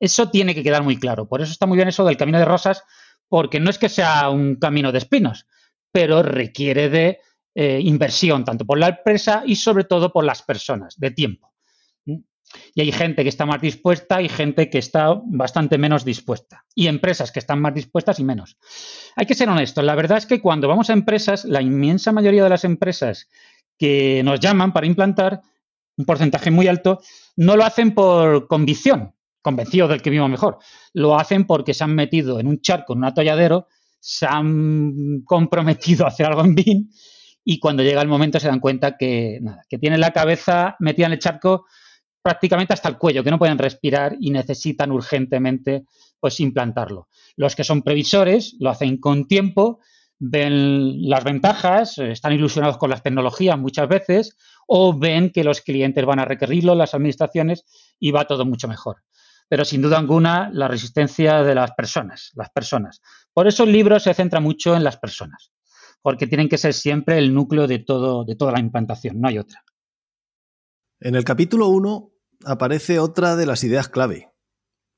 Eso 0.01 0.31
tiene 0.31 0.55
que 0.55 0.63
quedar 0.63 0.85
muy 0.85 0.97
claro. 0.97 1.29
Por 1.29 1.43
eso 1.43 1.53
está 1.53 1.67
muy 1.67 1.77
bien 1.77 1.89
eso 1.89 2.03
del 2.03 2.17
camino 2.17 2.39
de 2.39 2.47
rosas, 2.47 2.83
porque 3.29 3.61
no 3.61 3.71
es 3.71 3.79
que 3.79 3.89
sea 3.89 4.29
un 4.29 4.57
camino 4.57 4.93
de 4.93 4.99
espinos, 4.99 5.47
pero 5.93 6.23
requiere 6.23 6.89
de 6.89 7.21
eh, 7.55 7.79
inversión, 7.83 8.45
tanto 8.45 8.65
por 8.65 8.79
la 8.79 8.89
empresa 8.89 9.43
y 9.47 9.57
sobre 9.57 9.85
todo 9.85 10.13
por 10.13 10.25
las 10.25 10.43
personas, 10.43 10.99
de 10.99 11.11
tiempo. 11.11 11.53
Y 12.75 12.81
hay 12.81 12.93
gente 12.93 13.23
que 13.23 13.29
está 13.29 13.47
más 13.47 13.61
dispuesta 13.61 14.21
y 14.21 14.29
gente 14.29 14.69
que 14.69 14.79
está 14.79 15.21
bastante 15.25 15.79
menos 15.79 16.05
dispuesta. 16.05 16.65
Y 16.75 16.87
empresas 16.87 17.33
que 17.33 17.39
están 17.39 17.61
más 17.61 17.75
dispuestas 17.75 18.19
y 18.19 18.25
menos. 18.25 18.59
Hay 19.17 19.27
que 19.27 19.35
ser 19.35 19.49
honestos. 19.49 19.85
La 19.85 19.95
verdad 19.95 20.19
es 20.19 20.27
que 20.27 20.41
cuando 20.41 20.69
vamos 20.69 20.91
a 20.91 20.93
empresas, 20.93 21.45
la 21.45 21.63
inmensa 21.63 22.13
mayoría 22.13 22.45
de 22.45 22.51
las 22.51 22.65
empresas 22.65 23.29
que 23.79 24.23
nos 24.23 24.41
llaman 24.41 24.73
para 24.73 24.87
implantar, 24.87 25.41
un 25.97 26.05
porcentaje 26.05 26.51
muy 26.51 26.69
alto, 26.69 27.01
no 27.37 27.57
lo 27.57 27.65
hacen 27.65 27.95
por 27.95 28.47
convicción, 28.47 29.15
convencidos 29.43 29.91
del 29.91 30.03
que 30.03 30.11
vivo 30.11 30.29
mejor, 30.29 30.59
lo 30.93 31.19
hacen 31.19 31.47
porque 31.47 31.75
se 31.75 31.85
han 31.85 31.95
metido 31.95 32.41
en 32.41 32.47
un 32.47 32.61
charco, 32.61 32.93
en 32.93 33.01
un 33.01 33.05
atolladero, 33.07 33.67
se 34.05 34.27
han 34.27 35.23
comprometido 35.25 36.05
a 36.05 36.09
hacer 36.09 36.27
algo 36.27 36.41
en 36.41 36.57
BIM 36.57 36.91
y 37.45 37.61
cuando 37.61 37.85
llega 37.85 38.03
el 38.03 38.09
momento 38.09 38.41
se 38.41 38.49
dan 38.49 38.59
cuenta 38.59 38.97
que, 38.97 39.39
nada, 39.41 39.63
que 39.69 39.79
tienen 39.79 40.01
la 40.01 40.11
cabeza 40.11 40.75
metida 40.81 41.07
en 41.07 41.13
el 41.13 41.19
charco 41.21 41.67
prácticamente 42.21 42.75
hasta 42.75 42.89
el 42.89 42.99
cuello, 42.99 43.23
que 43.23 43.31
no 43.31 43.39
pueden 43.39 43.59
respirar 43.59 44.17
y 44.19 44.31
necesitan 44.31 44.91
urgentemente 44.91 45.85
pues 46.19 46.41
implantarlo. 46.41 47.09
Los 47.37 47.55
que 47.55 47.63
son 47.63 47.83
previsores 47.83 48.57
lo 48.59 48.71
hacen 48.71 48.97
con 48.99 49.29
tiempo, 49.29 49.79
ven 50.19 51.09
las 51.09 51.23
ventajas, 51.23 51.99
están 51.99 52.33
ilusionados 52.33 52.79
con 52.79 52.91
las 52.91 53.05
tecnologías 53.05 53.59
muchas 53.59 53.89
veces, 53.89 54.37
o 54.67 54.99
ven 54.99 55.31
que 55.31 55.45
los 55.45 55.61
clientes 55.61 56.05
van 56.05 56.19
a 56.19 56.25
requerirlo, 56.25 56.75
las 56.75 56.95
administraciones, 56.95 57.65
y 58.01 58.11
va 58.11 58.27
todo 58.27 58.45
mucho 58.45 58.67
mejor. 58.67 59.03
Pero 59.49 59.65
sin 59.65 59.83
duda 59.83 59.99
alguna, 59.99 60.49
la 60.53 60.67
resistencia 60.67 61.43
de 61.43 61.55
las 61.55 61.73
personas, 61.73 62.31
las 62.35 62.51
personas. 62.51 63.01
Por 63.35 63.47
eso 63.47 63.65
el 63.65 63.73
libro 63.73 63.99
se 63.99 64.15
centra 64.15 64.41
mucho 64.41 64.77
en 64.77 64.85
las 64.85 64.99
personas, 64.99 65.53
porque 66.03 66.27
tienen 66.27 66.49
que 66.49 66.59
ser 66.59 66.75
siempre 66.75 67.19
el 67.19 67.33
núcleo 67.33 67.67
de, 67.67 67.79
todo, 67.79 68.25
de 68.25 68.37
toda 68.37 68.53
la 68.53 68.61
implantación, 68.61 69.21
no 69.21 69.29
hay 69.29 69.39
otra. 69.39 69.65
En 71.01 71.15
el 71.15 71.25
capítulo 71.25 71.69
1 71.69 72.13
aparece 72.45 72.99
otra 72.99 73.37
de 73.37 73.47
las 73.47 73.65
ideas 73.65 73.89
clave. 73.89 74.33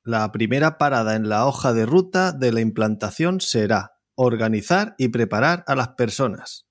La 0.02 0.30
primera 0.32 0.76
parada 0.76 1.16
en 1.16 1.28
la 1.28 1.46
hoja 1.46 1.72
de 1.72 1.86
ruta 1.86 2.32
de 2.32 2.52
la 2.52 2.60
implantación 2.60 3.40
será 3.40 3.92
organizar 4.16 4.94
y 4.98 5.08
preparar 5.08 5.64
a 5.66 5.74
las 5.74 5.88
personas. 5.88 6.66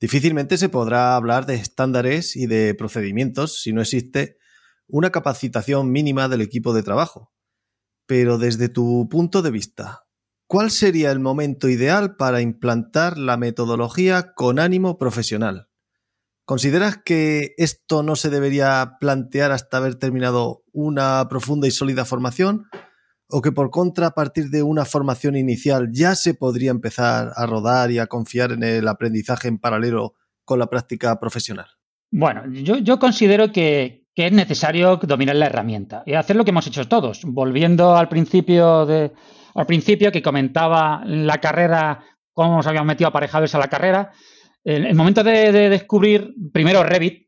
Difícilmente 0.00 0.58
se 0.58 0.68
podrá 0.68 1.16
hablar 1.16 1.46
de 1.46 1.54
estándares 1.54 2.36
y 2.36 2.46
de 2.46 2.74
procedimientos 2.74 3.60
si 3.60 3.72
no 3.72 3.80
existe 3.80 4.38
una 4.86 5.10
capacitación 5.10 5.90
mínima 5.90 6.28
del 6.28 6.40
equipo 6.40 6.72
de 6.72 6.82
trabajo. 6.82 7.32
Pero 8.06 8.38
desde 8.38 8.68
tu 8.68 9.08
punto 9.08 9.42
de 9.42 9.50
vista, 9.50 10.07
¿cuál 10.48 10.72
sería 10.72 11.12
el 11.12 11.20
momento 11.20 11.68
ideal 11.68 12.16
para 12.16 12.40
implantar 12.40 13.16
la 13.18 13.36
metodología 13.36 14.32
con 14.34 14.58
ánimo 14.58 14.98
profesional? 14.98 15.68
¿Consideras 16.44 16.98
que 17.04 17.54
esto 17.58 18.02
no 18.02 18.16
se 18.16 18.30
debería 18.30 18.96
plantear 18.98 19.52
hasta 19.52 19.76
haber 19.76 19.96
terminado 19.96 20.64
una 20.72 21.28
profunda 21.28 21.68
y 21.68 21.70
sólida 21.70 22.06
formación? 22.06 22.64
¿O 23.28 23.42
que 23.42 23.52
por 23.52 23.70
contra, 23.70 24.06
a 24.06 24.10
partir 24.12 24.48
de 24.48 24.62
una 24.62 24.86
formación 24.86 25.36
inicial, 25.36 25.90
ya 25.92 26.14
se 26.14 26.32
podría 26.32 26.70
empezar 26.70 27.32
a 27.36 27.44
rodar 27.44 27.90
y 27.90 27.98
a 27.98 28.06
confiar 28.06 28.52
en 28.52 28.62
el 28.62 28.88
aprendizaje 28.88 29.48
en 29.48 29.58
paralelo 29.58 30.14
con 30.46 30.58
la 30.58 30.70
práctica 30.70 31.20
profesional? 31.20 31.66
Bueno, 32.10 32.50
yo, 32.50 32.98
considero 32.98 33.52
que, 33.52 34.06
es 34.14 34.32
necesario 34.32 34.96
dominar 34.96 35.36
la 35.36 35.46
herramienta 35.46 36.02
y 36.06 36.14
hacer 36.14 36.34
lo 36.34 36.44
que 36.44 36.50
hemos 36.50 36.66
hecho 36.66 36.88
todos. 36.88 37.20
Volviendo 37.24 37.94
al 37.94 38.08
principio, 38.08 38.86
de, 38.86 39.12
al 39.58 39.66
principio 39.66 40.12
que 40.12 40.22
comentaba 40.22 41.02
la 41.04 41.38
carrera, 41.38 42.04
cómo 42.32 42.56
nos 42.56 42.66
habíamos 42.68 42.86
metido 42.86 43.08
aparejados 43.08 43.52
a 43.56 43.58
la 43.58 43.66
carrera, 43.66 44.12
el, 44.62 44.94
momento 44.94 45.24
de, 45.24 45.50
descubrir 45.68 46.32
primero 46.52 46.84
Revit, 46.84 47.26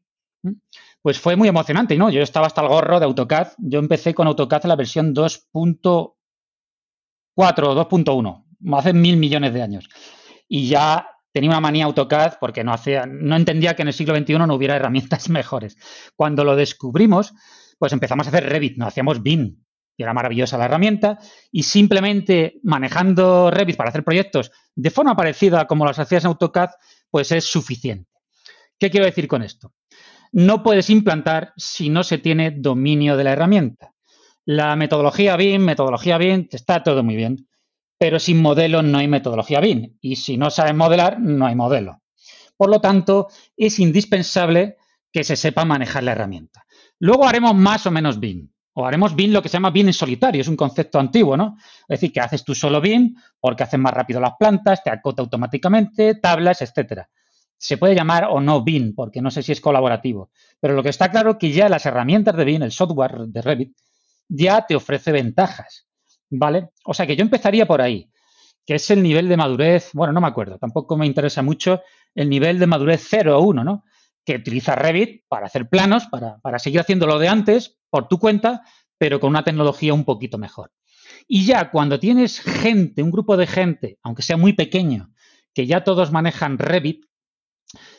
pues 1.02 1.18
fue 1.18 1.34
muy 1.34 1.48
emocionante, 1.48 1.96
¿no? 1.96 2.08
Yo 2.08 2.22
estaba 2.22 2.46
hasta 2.46 2.60
el 2.60 2.68
gorro 2.68 3.00
de 3.00 3.06
AutoCAD. 3.06 3.48
Yo 3.58 3.80
empecé 3.80 4.14
con 4.14 4.28
AutoCAD 4.28 4.60
en 4.64 4.68
la 4.68 4.76
versión 4.76 5.12
2.4 5.12 6.12
o 7.34 7.34
2.1, 7.36 8.44
hace 8.78 8.92
mil 8.92 9.16
millones 9.16 9.52
de 9.52 9.62
años. 9.62 9.88
Y 10.46 10.68
ya 10.68 11.08
tenía 11.32 11.50
una 11.50 11.60
manía 11.60 11.86
AutoCAD 11.86 12.34
porque 12.38 12.62
no, 12.62 12.72
hacía, 12.72 13.06
no 13.06 13.34
entendía 13.34 13.74
que 13.74 13.82
en 13.82 13.88
el 13.88 13.94
siglo 13.94 14.16
XXI 14.16 14.34
no 14.34 14.54
hubiera 14.54 14.76
herramientas 14.76 15.28
mejores. 15.30 15.76
Cuando 16.14 16.44
lo 16.44 16.54
descubrimos, 16.54 17.32
pues 17.76 17.92
empezamos 17.92 18.28
a 18.28 18.30
hacer 18.30 18.48
Revit, 18.48 18.76
no 18.76 18.86
hacíamos 18.86 19.20
BIM. 19.20 19.56
Y 20.00 20.02
era 20.02 20.14
maravillosa 20.14 20.56
la 20.56 20.64
herramienta. 20.64 21.18
Y 21.52 21.62
simplemente 21.62 22.58
manejando 22.62 23.50
Revit 23.50 23.76
para 23.76 23.90
hacer 23.90 24.02
proyectos 24.02 24.50
de 24.74 24.90
forma 24.90 25.14
parecida 25.14 25.66
como 25.66 25.84
las 25.84 25.98
hacías 25.98 26.24
en 26.24 26.28
AutoCAD, 26.28 26.70
pues 27.10 27.30
es 27.32 27.44
suficiente. 27.44 28.08
¿Qué 28.78 28.90
quiero 28.90 29.04
decir 29.04 29.28
con 29.28 29.42
esto? 29.42 29.74
No 30.32 30.62
puedes 30.62 30.88
implantar 30.88 31.52
si 31.58 31.90
no 31.90 32.02
se 32.02 32.16
tiene 32.16 32.50
dominio 32.50 33.18
de 33.18 33.24
la 33.24 33.32
herramienta. 33.32 33.92
La 34.46 34.74
metodología 34.74 35.36
BIM, 35.36 35.60
metodología 35.60 36.16
BIM, 36.16 36.48
está 36.50 36.82
todo 36.82 37.02
muy 37.02 37.16
bien, 37.16 37.46
pero 37.98 38.18
sin 38.18 38.40
modelo 38.40 38.80
no 38.80 38.96
hay 38.96 39.06
metodología 39.06 39.60
BIM 39.60 39.98
y 40.00 40.16
si 40.16 40.38
no 40.38 40.48
sabes 40.48 40.74
modelar, 40.74 41.20
no 41.20 41.44
hay 41.44 41.54
modelo. 41.54 42.00
Por 42.56 42.70
lo 42.70 42.80
tanto, 42.80 43.28
es 43.54 43.78
indispensable 43.78 44.78
que 45.12 45.24
se 45.24 45.36
sepa 45.36 45.66
manejar 45.66 46.04
la 46.04 46.12
herramienta. 46.12 46.64
Luego 47.00 47.28
haremos 47.28 47.54
más 47.54 47.84
o 47.84 47.90
menos 47.90 48.18
BIM. 48.18 48.50
O 48.74 48.86
haremos 48.86 49.16
BIM 49.16 49.32
lo 49.32 49.42
que 49.42 49.48
se 49.48 49.54
llama 49.54 49.70
BIM 49.70 49.88
en 49.88 49.92
solitario, 49.92 50.40
es 50.40 50.48
un 50.48 50.56
concepto 50.56 50.98
antiguo, 50.98 51.36
¿no? 51.36 51.56
Es 51.82 52.00
decir, 52.00 52.12
que 52.12 52.20
haces 52.20 52.44
tú 52.44 52.54
solo 52.54 52.80
BIM 52.80 53.14
porque 53.40 53.64
haces 53.64 53.80
más 53.80 53.92
rápido 53.92 54.20
las 54.20 54.34
plantas, 54.38 54.82
te 54.82 54.90
acota 54.90 55.22
automáticamente, 55.22 56.14
tablas, 56.14 56.62
etcétera. 56.62 57.08
Se 57.58 57.76
puede 57.76 57.94
llamar 57.94 58.28
o 58.30 58.40
no 58.40 58.62
BIM, 58.62 58.94
porque 58.94 59.20
no 59.20 59.30
sé 59.30 59.42
si 59.42 59.52
es 59.52 59.60
colaborativo. 59.60 60.30
Pero 60.60 60.74
lo 60.74 60.82
que 60.82 60.88
está 60.88 61.10
claro 61.10 61.32
es 61.32 61.36
que 61.38 61.50
ya 61.50 61.68
las 61.68 61.84
herramientas 61.84 62.36
de 62.36 62.44
BIM, 62.44 62.62
el 62.62 62.72
software 62.72 63.26
de 63.26 63.42
Revit, 63.42 63.76
ya 64.28 64.64
te 64.66 64.76
ofrece 64.76 65.10
ventajas, 65.10 65.86
¿vale? 66.30 66.70
O 66.84 66.94
sea 66.94 67.06
que 67.06 67.16
yo 67.16 67.22
empezaría 67.22 67.66
por 67.66 67.82
ahí, 67.82 68.08
que 68.64 68.76
es 68.76 68.90
el 68.90 69.02
nivel 69.02 69.28
de 69.28 69.36
madurez, 69.36 69.90
bueno, 69.92 70.12
no 70.12 70.20
me 70.20 70.28
acuerdo, 70.28 70.58
tampoco 70.58 70.96
me 70.96 71.06
interesa 71.06 71.42
mucho 71.42 71.82
el 72.14 72.28
nivel 72.28 72.58
de 72.58 72.66
madurez 72.68 73.04
0 73.08 73.38
o 73.38 73.42
1, 73.42 73.64
¿no? 73.64 73.84
Que 74.30 74.36
utiliza 74.36 74.76
Revit 74.76 75.24
para 75.26 75.46
hacer 75.46 75.68
planos, 75.68 76.06
para, 76.06 76.38
para 76.38 76.60
seguir 76.60 76.78
haciendo 76.78 77.08
lo 77.08 77.18
de 77.18 77.26
antes, 77.26 77.80
por 77.90 78.06
tu 78.06 78.20
cuenta, 78.20 78.62
pero 78.96 79.18
con 79.18 79.30
una 79.30 79.42
tecnología 79.42 79.92
un 79.92 80.04
poquito 80.04 80.38
mejor. 80.38 80.70
Y 81.26 81.46
ya 81.46 81.72
cuando 81.72 81.98
tienes 81.98 82.38
gente, 82.38 83.02
un 83.02 83.10
grupo 83.10 83.36
de 83.36 83.48
gente, 83.48 83.98
aunque 84.04 84.22
sea 84.22 84.36
muy 84.36 84.52
pequeño, 84.52 85.10
que 85.52 85.66
ya 85.66 85.82
todos 85.82 86.12
manejan 86.12 86.58
Revit, 86.58 87.06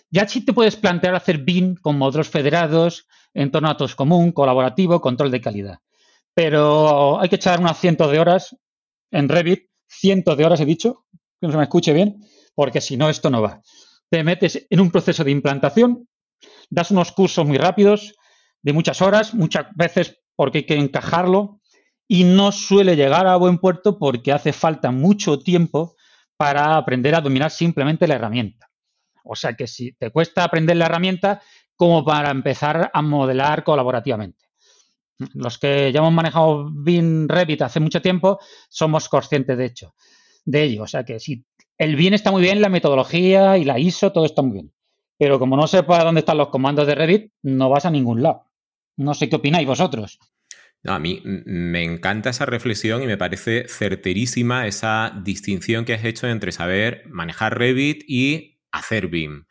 ya 0.09 0.25
sí 0.25 0.45
te 0.45 0.53
puedes 0.53 0.77
plantear 0.77 1.15
hacer 1.15 1.39
BIM 1.39 1.75
con 1.75 1.97
módulos 1.97 2.29
federados, 2.29 3.09
entorno 3.33 3.67
a 3.67 3.71
datos 3.71 3.93
común, 3.93 4.31
colaborativo, 4.31 5.01
control 5.01 5.31
de 5.31 5.41
calidad. 5.41 5.79
Pero 6.33 7.19
hay 7.19 7.27
que 7.27 7.35
echar 7.35 7.59
unas 7.59 7.77
cientos 7.77 8.09
de 8.09 8.19
horas 8.19 8.55
en 9.11 9.27
Revit, 9.27 9.69
cientos 9.85 10.37
de 10.37 10.45
horas 10.45 10.61
he 10.61 10.65
dicho, 10.65 11.03
que 11.41 11.47
no 11.47 11.51
se 11.51 11.57
me 11.57 11.63
escuche 11.63 11.91
bien, 11.91 12.23
porque 12.55 12.79
si 12.79 12.95
no, 12.95 13.09
esto 13.09 13.29
no 13.29 13.41
va. 13.41 13.61
Te 14.09 14.23
metes 14.23 14.65
en 14.69 14.79
un 14.79 14.91
proceso 14.91 15.25
de 15.25 15.31
implantación, 15.31 16.07
das 16.69 16.91
unos 16.91 17.11
cursos 17.11 17.45
muy 17.45 17.57
rápidos, 17.57 18.15
de 18.61 18.73
muchas 18.73 19.01
horas, 19.01 19.33
muchas 19.33 19.67
veces 19.75 20.19
porque 20.35 20.59
hay 20.59 20.65
que 20.65 20.75
encajarlo 20.75 21.59
y 22.07 22.23
no 22.23 22.51
suele 22.51 22.95
llegar 22.95 23.27
a 23.27 23.37
buen 23.37 23.57
puerto 23.57 23.97
porque 23.97 24.31
hace 24.31 24.53
falta 24.53 24.91
mucho 24.91 25.39
tiempo 25.39 25.95
para 26.37 26.75
aprender 26.75 27.15
a 27.15 27.21
dominar 27.21 27.51
simplemente 27.51 28.07
la 28.07 28.15
herramienta. 28.15 28.69
O 29.23 29.35
sea 29.35 29.53
que 29.53 29.67
si 29.67 29.93
te 29.93 30.09
cuesta 30.11 30.43
aprender 30.43 30.77
la 30.77 30.85
herramienta, 30.85 31.41
como 31.75 32.03
para 32.03 32.29
empezar 32.29 32.91
a 32.93 33.01
modelar 33.01 33.63
colaborativamente. 33.63 34.45
Los 35.33 35.57
que 35.57 35.91
ya 35.91 35.99
hemos 35.99 36.13
manejado 36.13 36.69
BIM 36.71 37.27
Revit 37.27 37.61
hace 37.61 37.79
mucho 37.79 38.01
tiempo, 38.01 38.39
somos 38.69 39.07
conscientes 39.09 39.57
de 39.57 39.65
hecho, 39.65 39.95
de 40.45 40.63
ello. 40.63 40.83
O 40.83 40.87
sea 40.87 41.03
que 41.03 41.19
si 41.19 41.45
el 41.77 41.95
BIM 41.95 42.13
está 42.13 42.31
muy 42.31 42.41
bien, 42.41 42.61
la 42.61 42.69
metodología 42.69 43.57
y 43.57 43.63
la 43.63 43.79
ISO, 43.79 44.11
todo 44.11 44.25
está 44.25 44.41
muy 44.41 44.53
bien. 44.53 44.73
Pero 45.21 45.37
como 45.37 45.55
no 45.55 45.67
sepa 45.67 46.03
dónde 46.03 46.21
están 46.21 46.39
los 46.39 46.49
comandos 46.49 46.87
de 46.87 46.95
Revit, 46.95 47.31
no 47.43 47.69
vas 47.69 47.85
a 47.85 47.91
ningún 47.91 48.23
lado. 48.23 48.47
No 48.97 49.13
sé 49.13 49.29
qué 49.29 49.35
opináis 49.35 49.67
vosotros. 49.67 50.17
a 50.83 50.97
mí 50.97 51.21
me 51.23 51.83
encanta 51.83 52.31
esa 52.31 52.47
reflexión 52.47 53.03
y 53.03 53.05
me 53.05 53.17
parece 53.19 53.67
certerísima 53.67 54.65
esa 54.65 55.13
distinción 55.23 55.85
que 55.85 55.93
has 55.93 56.03
hecho 56.05 56.27
entre 56.27 56.51
saber 56.51 57.03
manejar 57.07 57.59
Revit 57.59 58.03
y 58.07 58.63
hacer 58.71 59.09
BIM. 59.09 59.45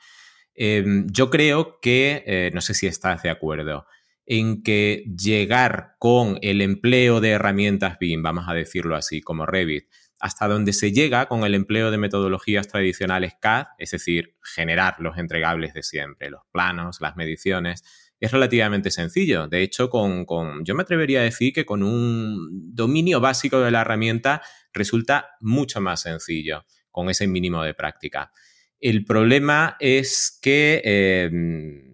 Em, 0.56 1.06
yo 1.08 1.30
creo 1.30 1.78
que, 1.80 2.24
eh, 2.26 2.50
no 2.52 2.60
sé 2.62 2.74
si 2.74 2.88
estás 2.88 3.22
de 3.22 3.30
acuerdo, 3.30 3.86
en 4.26 4.64
que 4.64 5.04
llegar 5.16 5.94
con 6.00 6.40
el 6.42 6.62
empleo 6.62 7.20
de 7.20 7.30
herramientas 7.30 7.96
BIM, 8.00 8.24
vamos 8.24 8.46
a 8.48 8.54
decirlo 8.54 8.96
así, 8.96 9.20
como 9.20 9.46
Revit, 9.46 9.84
hasta 10.20 10.46
donde 10.46 10.74
se 10.74 10.92
llega 10.92 11.26
con 11.26 11.44
el 11.44 11.54
empleo 11.54 11.90
de 11.90 11.98
metodologías 11.98 12.68
tradicionales 12.68 13.32
CAD, 13.40 13.68
es 13.78 13.90
decir, 13.90 14.36
generar 14.42 14.96
los 15.00 15.16
entregables 15.16 15.72
de 15.72 15.82
siempre, 15.82 16.30
los 16.30 16.42
planos, 16.52 17.00
las 17.00 17.16
mediciones, 17.16 17.82
es 18.20 18.30
relativamente 18.30 18.90
sencillo. 18.90 19.48
De 19.48 19.62
hecho, 19.62 19.88
con, 19.88 20.26
yo 20.64 20.74
me 20.74 20.82
atrevería 20.82 21.20
a 21.20 21.24
decir 21.24 21.54
que 21.54 21.64
con 21.64 21.82
un 21.82 22.74
dominio 22.74 23.18
básico 23.20 23.60
de 23.60 23.70
la 23.70 23.80
herramienta 23.80 24.42
resulta 24.74 25.30
mucho 25.40 25.80
más 25.80 26.02
sencillo 26.02 26.66
con 26.90 27.08
ese 27.08 27.26
mínimo 27.26 27.62
de 27.62 27.72
práctica. 27.72 28.30
El 28.78 29.06
problema 29.06 29.76
es 29.80 30.38
que 30.42 30.82
em, 30.84 31.89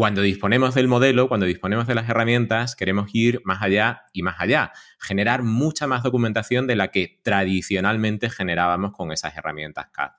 cuando 0.00 0.22
disponemos 0.22 0.74
del 0.74 0.88
modelo, 0.88 1.28
cuando 1.28 1.44
disponemos 1.44 1.86
de 1.86 1.94
las 1.94 2.08
herramientas, 2.08 2.74
queremos 2.74 3.10
ir 3.12 3.42
más 3.44 3.60
allá 3.60 4.04
y 4.14 4.22
más 4.22 4.36
allá, 4.38 4.72
generar 4.98 5.42
mucha 5.42 5.86
más 5.86 6.02
documentación 6.02 6.66
de 6.66 6.74
la 6.74 6.88
que 6.88 7.20
tradicionalmente 7.22 8.30
generábamos 8.30 8.92
con 8.92 9.12
esas 9.12 9.36
herramientas 9.36 9.88
CAD. 9.92 10.12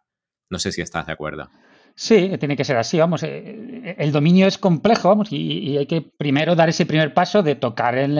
No 0.51 0.59
sé 0.59 0.71
si 0.71 0.83
estás 0.83 1.07
de 1.07 1.13
acuerdo. 1.13 1.49
Sí, 1.95 2.29
tiene 2.39 2.55
que 2.55 2.63
ser 2.63 2.77
así. 2.77 2.99
Vamos, 2.99 3.23
eh, 3.23 3.95
el 3.97 4.11
dominio 4.11 4.45
es 4.45 4.59
complejo 4.59 5.09
vamos, 5.09 5.29
y, 5.31 5.75
hay 5.75 5.87
que 5.87 6.03
primero 6.03 6.55
dar 6.55 6.69
ese 6.69 6.85
primer 6.85 7.15
paso 7.15 7.41
de 7.41 7.55
tocar 7.55 7.97
en, 7.97 8.13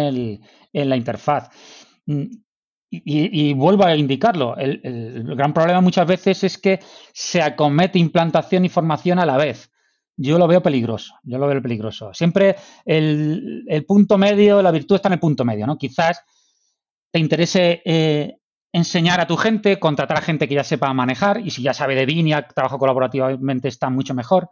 la 0.74 0.96
interfaz. 0.96 1.52
Mm, 2.08 2.24
y, 2.90 3.54
vuelvo 3.54 3.86
a 3.86 3.96
indicarlo, 3.96 4.58
el, 4.58 4.82
el, 4.84 5.36
gran 5.36 5.54
problema 5.54 5.80
muchas 5.80 6.08
veces 6.08 6.44
es 6.44 6.58
que 6.58 6.80
se 7.14 7.40
acomete 7.40 8.00
implantación 8.00 8.66
y 8.66 8.70
formación 8.70 9.20
a 9.20 9.28
la 9.28 9.38
vez. 9.38 9.71
Yo 10.22 10.38
lo 10.38 10.48
veo 10.48 10.62
peligroso, 10.62 11.16
yo 11.24 11.40
lo 11.40 11.48
veo 11.48 11.62
peligroso. 11.62 12.14
Siempre 12.14 12.56
el, 12.86 13.66
el 13.68 13.86
punto 13.86 14.18
medio, 14.18 14.62
la 14.62 14.72
virtud 14.72 14.96
está 14.96 15.10
en 15.10 15.14
el 15.14 15.20
punto 15.20 15.44
medio, 15.44 15.66
¿no? 15.66 15.78
Quizás 15.78 16.24
te 17.12 17.20
interese 17.20 17.82
eh, 17.84 18.38
enseñar 18.72 19.20
a 19.20 19.26
tu 19.26 19.36
gente, 19.36 19.80
contratar 19.80 20.18
a 20.18 20.22
gente 20.22 20.48
que 20.48 20.56
ya 20.56 20.64
sepa 20.64 20.94
manejar 20.94 21.40
y 21.40 21.50
si 21.50 21.64
ya 21.64 21.74
sabe 21.74 21.96
de 21.96 22.12
y 22.12 22.32
trabajo 22.54 22.78
colaborativamente 22.78 23.68
está 23.68 23.90
mucho 23.90 24.14
mejor. 24.14 24.50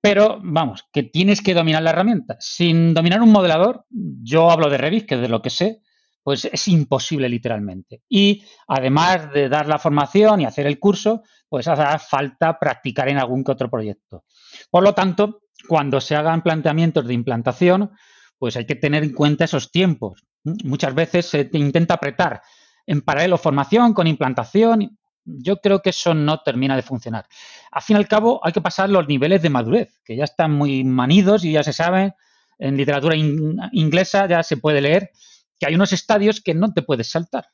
Pero 0.00 0.38
vamos, 0.42 0.84
que 0.92 1.02
tienes 1.02 1.42
que 1.42 1.54
dominar 1.54 1.82
la 1.82 1.90
herramienta. 1.90 2.36
Sin 2.38 2.94
dominar 2.94 3.20
un 3.20 3.32
modelador, 3.32 3.86
yo 3.90 4.50
hablo 4.50 4.70
de 4.70 4.78
Revit, 4.78 5.06
que 5.06 5.16
es 5.16 5.20
de 5.20 5.28
lo 5.28 5.42
que 5.42 5.50
sé, 5.50 5.80
pues 6.22 6.44
es 6.44 6.68
imposible 6.68 7.28
literalmente. 7.28 8.02
Y 8.08 8.44
además 8.66 9.32
de 9.32 9.48
dar 9.48 9.66
la 9.66 9.78
formación 9.78 10.40
y 10.40 10.44
hacer 10.44 10.66
el 10.66 10.78
curso, 10.78 11.22
pues 11.48 11.66
hace 11.68 12.04
falta 12.04 12.58
practicar 12.58 13.08
en 13.08 13.18
algún 13.18 13.42
que 13.42 13.52
otro 13.52 13.70
proyecto. 13.70 14.24
Por 14.70 14.82
lo 14.82 14.94
tanto, 14.94 15.40
cuando 15.66 16.00
se 16.00 16.16
hagan 16.16 16.42
planteamientos 16.42 17.06
de 17.06 17.14
implantación, 17.14 17.92
pues 18.38 18.56
hay 18.56 18.66
que 18.66 18.76
tener 18.76 19.02
en 19.02 19.12
cuenta 19.12 19.44
esos 19.44 19.70
tiempos. 19.70 20.22
Muchas 20.44 20.94
veces 20.94 21.26
se 21.26 21.48
intenta 21.52 21.94
apretar 21.94 22.42
en 22.86 23.02
paralelo 23.02 23.38
formación 23.38 23.92
con 23.92 24.06
implantación. 24.06 24.98
Yo 25.24 25.56
creo 25.56 25.82
que 25.82 25.90
eso 25.90 26.14
no 26.14 26.40
termina 26.40 26.76
de 26.76 26.82
funcionar. 26.82 27.26
Al 27.70 27.82
fin 27.82 27.96
y 27.96 27.98
al 27.98 28.08
cabo, 28.08 28.40
hay 28.42 28.52
que 28.52 28.60
pasar 28.60 28.88
los 28.88 29.08
niveles 29.08 29.42
de 29.42 29.50
madurez, 29.50 30.00
que 30.04 30.16
ya 30.16 30.24
están 30.24 30.52
muy 30.52 30.84
manidos 30.84 31.44
y 31.44 31.52
ya 31.52 31.62
se 31.62 31.72
sabe, 31.72 32.14
en 32.58 32.76
literatura 32.76 33.14
inglesa 33.16 34.26
ya 34.26 34.42
se 34.42 34.56
puede 34.56 34.80
leer 34.80 35.10
que 35.58 35.66
hay 35.66 35.74
unos 35.74 35.92
estadios 35.92 36.40
que 36.40 36.54
no 36.54 36.72
te 36.72 36.82
puedes 36.82 37.10
saltar. 37.10 37.48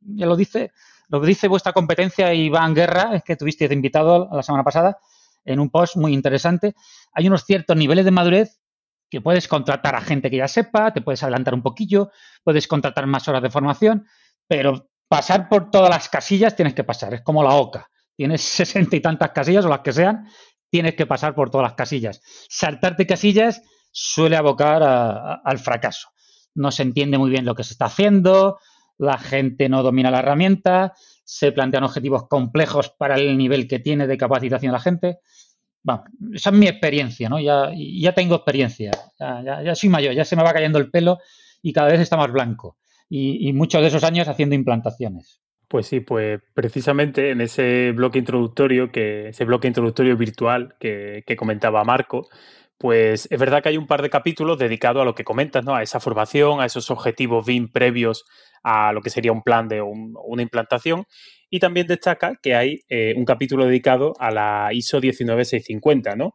Ya 0.00 0.26
lo 0.26 0.36
dice, 0.36 0.72
lo 1.08 1.20
dice 1.20 1.48
vuestra 1.48 1.72
competencia 1.72 2.32
Iván 2.32 2.74
Guerra, 2.74 3.20
que 3.20 3.36
tuviste 3.36 3.68
de 3.68 3.74
invitado 3.74 4.28
la 4.32 4.42
semana 4.42 4.64
pasada 4.64 4.98
en 5.44 5.60
un 5.60 5.70
post 5.70 5.96
muy 5.96 6.12
interesante. 6.12 6.74
Hay 7.12 7.26
unos 7.26 7.44
ciertos 7.44 7.76
niveles 7.76 8.04
de 8.04 8.10
madurez 8.10 8.60
que 9.10 9.20
puedes 9.20 9.46
contratar 9.46 9.94
a 9.94 10.00
gente 10.00 10.30
que 10.30 10.38
ya 10.38 10.48
sepa, 10.48 10.92
te 10.92 11.02
puedes 11.02 11.22
adelantar 11.22 11.54
un 11.54 11.62
poquillo, 11.62 12.10
puedes 12.42 12.66
contratar 12.66 13.06
más 13.06 13.28
horas 13.28 13.42
de 13.42 13.50
formación, 13.50 14.06
pero 14.48 14.88
pasar 15.06 15.50
por 15.50 15.70
todas 15.70 15.90
las 15.90 16.08
casillas 16.08 16.56
tienes 16.56 16.74
que 16.74 16.84
pasar, 16.84 17.12
es 17.12 17.20
como 17.20 17.42
la 17.42 17.54
OCA. 17.54 17.90
Tienes 18.16 18.40
sesenta 18.42 18.96
y 18.96 19.00
tantas 19.00 19.30
casillas 19.32 19.66
o 19.66 19.68
las 19.68 19.80
que 19.80 19.92
sean, 19.92 20.26
tienes 20.70 20.94
que 20.94 21.04
pasar 21.04 21.34
por 21.34 21.50
todas 21.50 21.66
las 21.66 21.74
casillas. 21.74 22.22
Saltarte 22.48 23.06
casillas 23.06 23.62
suele 23.90 24.36
abocar 24.36 24.82
al 24.82 25.58
fracaso. 25.58 26.08
No 26.54 26.70
se 26.70 26.82
entiende 26.82 27.18
muy 27.18 27.30
bien 27.30 27.44
lo 27.44 27.54
que 27.54 27.64
se 27.64 27.74
está 27.74 27.86
haciendo, 27.86 28.58
la 28.98 29.18
gente 29.18 29.68
no 29.68 29.82
domina 29.82 30.10
la 30.10 30.20
herramienta, 30.20 30.94
se 31.24 31.52
plantean 31.52 31.84
objetivos 31.84 32.28
complejos 32.28 32.90
para 32.90 33.16
el 33.16 33.36
nivel 33.36 33.66
que 33.66 33.78
tiene 33.78 34.06
de 34.06 34.16
capacitación 34.16 34.72
la 34.72 34.80
gente. 34.80 35.18
Bueno, 35.82 36.04
esa 36.32 36.50
es 36.50 36.56
mi 36.56 36.68
experiencia, 36.68 37.28
¿no? 37.28 37.40
Ya, 37.40 37.70
ya 37.74 38.12
tengo 38.12 38.36
experiencia, 38.36 38.92
ya, 39.18 39.62
ya, 39.64 39.74
soy 39.74 39.88
mayor, 39.88 40.14
ya 40.14 40.24
se 40.24 40.36
me 40.36 40.44
va 40.44 40.52
cayendo 40.52 40.78
el 40.78 40.90
pelo 40.90 41.18
y 41.60 41.72
cada 41.72 41.88
vez 41.88 42.00
está 42.00 42.16
más 42.16 42.30
blanco. 42.30 42.76
Y, 43.08 43.52
muchos 43.52 43.82
de 43.82 43.88
esos 43.88 44.04
años 44.04 44.26
haciendo 44.26 44.54
implantaciones. 44.54 45.42
Pues 45.68 45.86
sí, 45.86 46.00
pues 46.00 46.40
precisamente 46.54 47.30
en 47.30 47.42
ese 47.42 47.92
bloque 47.92 48.18
introductorio, 48.18 48.90
que, 48.90 49.28
ese 49.28 49.44
bloque 49.44 49.68
introductorio 49.68 50.16
virtual 50.16 50.76
que, 50.80 51.22
que 51.26 51.36
comentaba 51.36 51.84
Marco, 51.84 52.28
pues 52.78 53.28
es 53.30 53.38
verdad 53.38 53.62
que 53.62 53.68
hay 53.68 53.76
un 53.76 53.86
par 53.86 54.02
de 54.02 54.10
capítulos 54.10 54.58
dedicados 54.58 55.02
a 55.02 55.04
lo 55.04 55.14
que 55.14 55.24
comentas, 55.24 55.64
¿no? 55.64 55.74
A 55.74 55.82
esa 55.82 56.00
formación, 56.00 56.60
a 56.60 56.66
esos 56.66 56.90
objetivos 56.90 57.46
BIM 57.46 57.70
previos 57.70 58.24
a 58.64 58.92
lo 58.92 59.00
que 59.00 59.10
sería 59.10 59.32
un 59.32 59.42
plan 59.42 59.68
de 59.68 59.82
una 59.82 60.42
implantación. 60.42 61.04
Y 61.50 61.60
también 61.60 61.86
destaca 61.86 62.38
que 62.42 62.54
hay 62.54 62.80
eh, 62.88 63.14
un 63.16 63.24
capítulo 63.24 63.66
dedicado 63.66 64.14
a 64.18 64.30
la 64.30 64.70
ISO 64.72 65.00
19650, 65.00 66.16
¿no? 66.16 66.34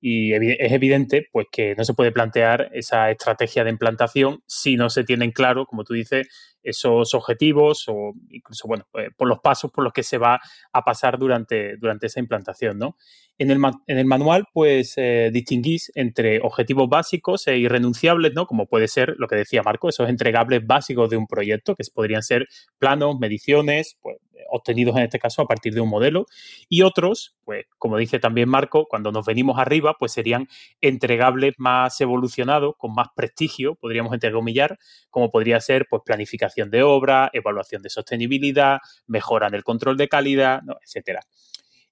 Y 0.00 0.34
es 0.34 0.72
evidente 0.72 1.28
pues, 1.32 1.46
que 1.50 1.74
no 1.76 1.84
se 1.84 1.94
puede 1.94 2.12
plantear 2.12 2.70
esa 2.74 3.10
estrategia 3.10 3.64
de 3.64 3.70
implantación 3.70 4.40
si 4.46 4.76
no 4.76 4.90
se 4.90 5.04
tienen 5.04 5.30
claro, 5.30 5.64
como 5.64 5.84
tú 5.84 5.94
dices, 5.94 6.28
esos 6.64 7.14
objetivos 7.14 7.84
o 7.88 8.12
incluso, 8.30 8.66
bueno, 8.66 8.86
pues, 8.90 9.10
por 9.16 9.28
los 9.28 9.38
pasos 9.40 9.70
por 9.70 9.84
los 9.84 9.92
que 9.92 10.02
se 10.02 10.18
va 10.18 10.40
a 10.72 10.82
pasar 10.82 11.18
durante, 11.18 11.76
durante 11.76 12.06
esa 12.06 12.20
implantación, 12.20 12.78
¿no? 12.78 12.96
En 13.38 13.50
el, 13.50 13.60
en 13.86 13.98
el 13.98 14.06
manual, 14.06 14.46
pues, 14.52 14.94
eh, 14.96 15.30
distinguís 15.32 15.92
entre 15.94 16.40
objetivos 16.40 16.88
básicos 16.88 17.46
e 17.46 17.58
irrenunciables, 17.58 18.32
¿no? 18.34 18.46
Como 18.46 18.66
puede 18.66 18.88
ser 18.88 19.14
lo 19.18 19.28
que 19.28 19.36
decía 19.36 19.62
Marco, 19.62 19.88
esos 19.88 20.08
entregables 20.08 20.66
básicos 20.66 21.10
de 21.10 21.16
un 21.16 21.26
proyecto, 21.26 21.74
que 21.74 21.84
podrían 21.92 22.22
ser 22.22 22.46
planos, 22.78 23.18
mediciones, 23.18 23.96
pues, 24.00 24.16
obtenidos 24.50 24.96
en 24.96 25.02
este 25.04 25.18
caso 25.18 25.42
a 25.42 25.46
partir 25.46 25.74
de 25.74 25.80
un 25.80 25.88
modelo. 25.88 26.26
Y 26.68 26.82
otros, 26.82 27.34
pues, 27.44 27.64
como 27.78 27.96
dice 27.96 28.18
también 28.18 28.48
Marco, 28.48 28.86
cuando 28.88 29.12
nos 29.12 29.26
venimos 29.26 29.58
arriba, 29.58 29.96
pues 29.98 30.12
serían 30.12 30.46
entregables 30.80 31.54
más 31.58 32.00
evolucionados, 32.00 32.74
con 32.78 32.94
más 32.94 33.08
prestigio, 33.14 33.74
podríamos 33.76 34.12
entrecomillar, 34.12 34.78
como 35.10 35.30
podría 35.30 35.60
ser, 35.60 35.86
pues, 35.90 36.02
planificación 36.04 36.53
de 36.54 36.82
obra, 36.82 37.30
evaluación 37.32 37.82
de 37.82 37.90
sostenibilidad, 37.90 38.78
mejora 39.06 39.48
en 39.48 39.54
el 39.54 39.64
control 39.64 39.96
de 39.96 40.08
calidad, 40.08 40.60
etcétera. 40.84 41.20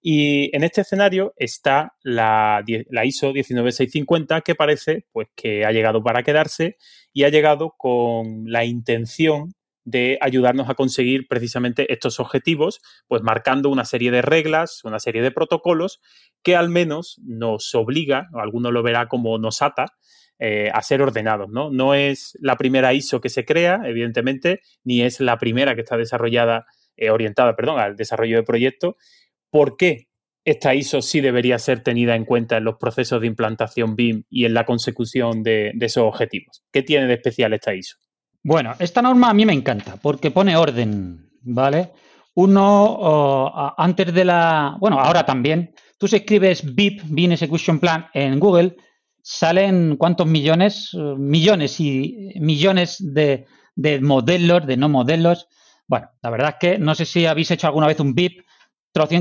Y 0.05 0.55
en 0.55 0.65
este 0.65 0.81
escenario 0.81 1.33
está 1.37 1.95
la, 2.03 2.65
ISO 3.05 3.33
19650 3.33 4.41
que 4.41 4.57
parece 4.57 5.07
pues, 5.13 5.29
que 5.37 5.65
ha 5.65 5.71
llegado 5.71 6.03
para 6.03 6.25
quedarse 6.25 6.77
y 7.13 7.23
ha 7.23 7.29
llegado 7.29 7.75
con 7.79 8.51
la 8.51 8.65
intención 8.65 9.55
de 9.85 10.19
ayudarnos 10.21 10.69
a 10.69 10.75
conseguir 10.75 11.27
precisamente 11.29 11.93
estos 11.93 12.21
objetivos, 12.21 12.81
pues 13.09 13.23
marcando 13.23 13.69
una 13.69 13.85
serie 13.85 14.11
de 14.11 14.23
reglas, 14.23 14.81
una 14.85 14.99
serie 14.99 15.23
de 15.23 15.31
protocolos 15.31 16.01
que 16.43 16.57
al 16.57 16.69
menos 16.69 17.21
nos 17.25 17.75
obliga, 17.75 18.29
o 18.33 18.39
alguno 18.39 18.71
lo 18.71 18.83
verá 18.83 19.09
como 19.09 19.39
nos 19.39 19.63
ata, 19.63 19.87
eh, 20.45 20.71
a 20.73 20.83
ser 20.83 21.03
ordenados, 21.03 21.51
¿no? 21.51 21.71
No 21.71 21.95
es 21.95 22.37
la 22.41 22.57
primera 22.57 22.93
ISO 22.93 23.21
que 23.21 23.29
se 23.29 23.45
crea, 23.45 23.83
evidentemente, 23.85 24.61
ni 24.83 25.03
es 25.03 25.21
la 25.21 25.39
primera 25.39 25.75
que 25.75 25.83
está 25.83 25.97
desarrollada, 25.97 26.67
eh, 26.97 27.11
orientada, 27.11 27.55
perdón, 27.55 27.79
al 27.79 27.97
desarrollo 27.97 28.39
de 28.39 28.43
proyectos, 28.43 28.97
¿Por 29.53 29.77
qué 29.77 30.09
esta 30.47 30.75
ISO 30.75 31.03
sí 31.03 31.21
debería 31.21 31.59
ser 31.59 31.83
tenida 31.83 32.17
en 32.17 32.25
cuenta 32.25 32.57
en 32.57 32.65
los 32.65 32.77
procesos 32.77 33.21
de 33.21 33.27
implantación 33.27 33.95
BIM 33.95 34.25
y 34.31 34.47
en 34.47 34.55
la 34.55 34.65
consecución 34.65 35.43
de, 35.43 35.73
esos 35.79 36.05
objetivos? 36.05 36.65
¿Qué 36.73 36.83
tiene 36.83 37.07
de 37.07 37.15
especial 37.15 37.53
esta 37.53 37.75
ISO? 37.75 37.99
Bueno, 38.43 38.75
esta 38.79 39.03
norma 39.03 39.29
a 39.29 39.35
mí 39.35 39.45
me 39.45 39.53
encanta 39.53 39.97
porque 40.01 40.31
pone 40.31 40.57
orden, 40.57 41.31
¿vale? 41.43 41.91
Uno, 42.35 43.53
antes 43.77 44.13
de 44.15 44.25
la, 44.25 44.75
bueno, 44.81 44.99
ahora 44.99 45.27
también, 45.27 45.75
tú 45.99 46.09
si 46.09 46.17
escribes 46.17 46.75
BIP, 46.75 47.03
BIM 47.05 47.33
Execution 47.33 47.79
Plan, 47.79 48.07
en 48.15 48.41
Google, 48.41 48.75
salen 49.23 49.97
cuántos 49.97 50.27
millones, 50.27 50.91
millones 51.17 51.81
y 51.81 52.35
millones 52.41 52.97
de, 53.01 53.47
de 53.75 54.01
modelos, 54.01 54.67
de 54.67 54.77
no 54.77 54.89
modelos. 54.89 55.49
Bueno, 55.87 56.11
la 56.23 56.31
verdad 56.31 56.51
es 56.51 56.57
que 56.61 56.79
no 56.79 56.95
sé 56.95 57.07
si 57.07 57.27
habéis 57.27 57.51
hecho 57.51 57.67
alguna 57.67 57.87
vez 57.87 58.01
un 58.01 58.15
BIP, 58.15 58.45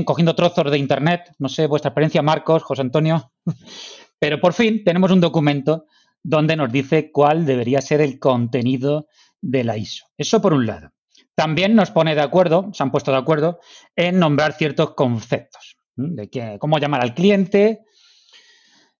cogiendo 0.04 0.34
trozos 0.34 0.70
de 0.70 0.78
Internet, 0.78 1.34
no 1.38 1.48
sé, 1.48 1.66
vuestra 1.66 1.90
experiencia, 1.90 2.22
Marcos, 2.22 2.62
José 2.62 2.82
Antonio, 2.82 3.32
pero 4.18 4.40
por 4.40 4.52
fin 4.52 4.84
tenemos 4.84 5.10
un 5.10 5.20
documento 5.20 5.86
donde 6.22 6.56
nos 6.56 6.70
dice 6.70 7.10
cuál 7.10 7.46
debería 7.46 7.80
ser 7.80 8.00
el 8.00 8.18
contenido 8.18 9.08
de 9.40 9.64
la 9.64 9.76
ISO. 9.76 10.06
Eso 10.16 10.40
por 10.40 10.52
un 10.52 10.66
lado. 10.66 10.90
También 11.34 11.74
nos 11.74 11.90
pone 11.90 12.14
de 12.14 12.20
acuerdo, 12.20 12.70
se 12.72 12.82
han 12.82 12.90
puesto 12.90 13.10
de 13.10 13.16
acuerdo 13.16 13.58
en 13.96 14.18
nombrar 14.18 14.52
ciertos 14.52 14.94
conceptos, 14.94 15.76
de 15.96 16.28
que, 16.28 16.58
cómo 16.60 16.78
llamar 16.78 17.00
al 17.00 17.14
cliente, 17.14 17.84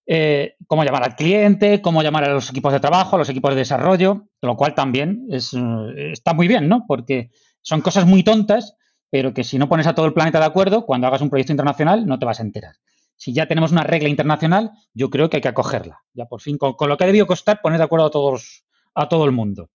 eh, 0.05 0.55
cómo 0.67 0.83
llamar 0.83 1.03
al 1.03 1.15
cliente, 1.15 1.81
cómo 1.81 2.03
llamar 2.03 2.25
a 2.25 2.33
los 2.33 2.49
equipos 2.49 2.73
de 2.73 2.79
trabajo, 2.79 3.15
a 3.15 3.19
los 3.19 3.29
equipos 3.29 3.51
de 3.51 3.57
desarrollo, 3.57 4.27
lo 4.41 4.57
cual 4.57 4.75
también 4.75 5.27
es, 5.29 5.53
eh, 5.53 6.11
está 6.11 6.33
muy 6.33 6.47
bien, 6.47 6.67
¿no? 6.67 6.85
Porque 6.87 7.31
son 7.61 7.81
cosas 7.81 8.05
muy 8.05 8.23
tontas, 8.23 8.75
pero 9.09 9.33
que 9.33 9.43
si 9.43 9.57
no 9.57 9.69
pones 9.69 9.87
a 9.87 9.95
todo 9.95 10.05
el 10.05 10.13
planeta 10.13 10.39
de 10.39 10.45
acuerdo, 10.45 10.85
cuando 10.85 11.07
hagas 11.07 11.21
un 11.21 11.29
proyecto 11.29 11.53
internacional 11.53 12.05
no 12.05 12.19
te 12.19 12.25
vas 12.25 12.39
a 12.39 12.43
enterar. 12.43 12.75
Si 13.15 13.31
ya 13.31 13.47
tenemos 13.47 13.71
una 13.71 13.83
regla 13.83 14.09
internacional, 14.09 14.71
yo 14.93 15.09
creo 15.09 15.29
que 15.29 15.37
hay 15.37 15.41
que 15.41 15.47
acogerla. 15.47 16.03
Ya 16.13 16.25
por 16.25 16.41
fin, 16.41 16.57
con, 16.57 16.75
lo 16.89 16.97
que 16.97 17.03
ha 17.03 17.07
debido 17.07 17.27
costar 17.27 17.61
poner 17.61 17.77
de 17.77 17.85
acuerdo 17.85 18.07
a 18.07 18.11
todos, 18.11 18.65
a 18.95 19.07
todo 19.07 19.25
el 19.25 19.31
mundo. 19.31 19.69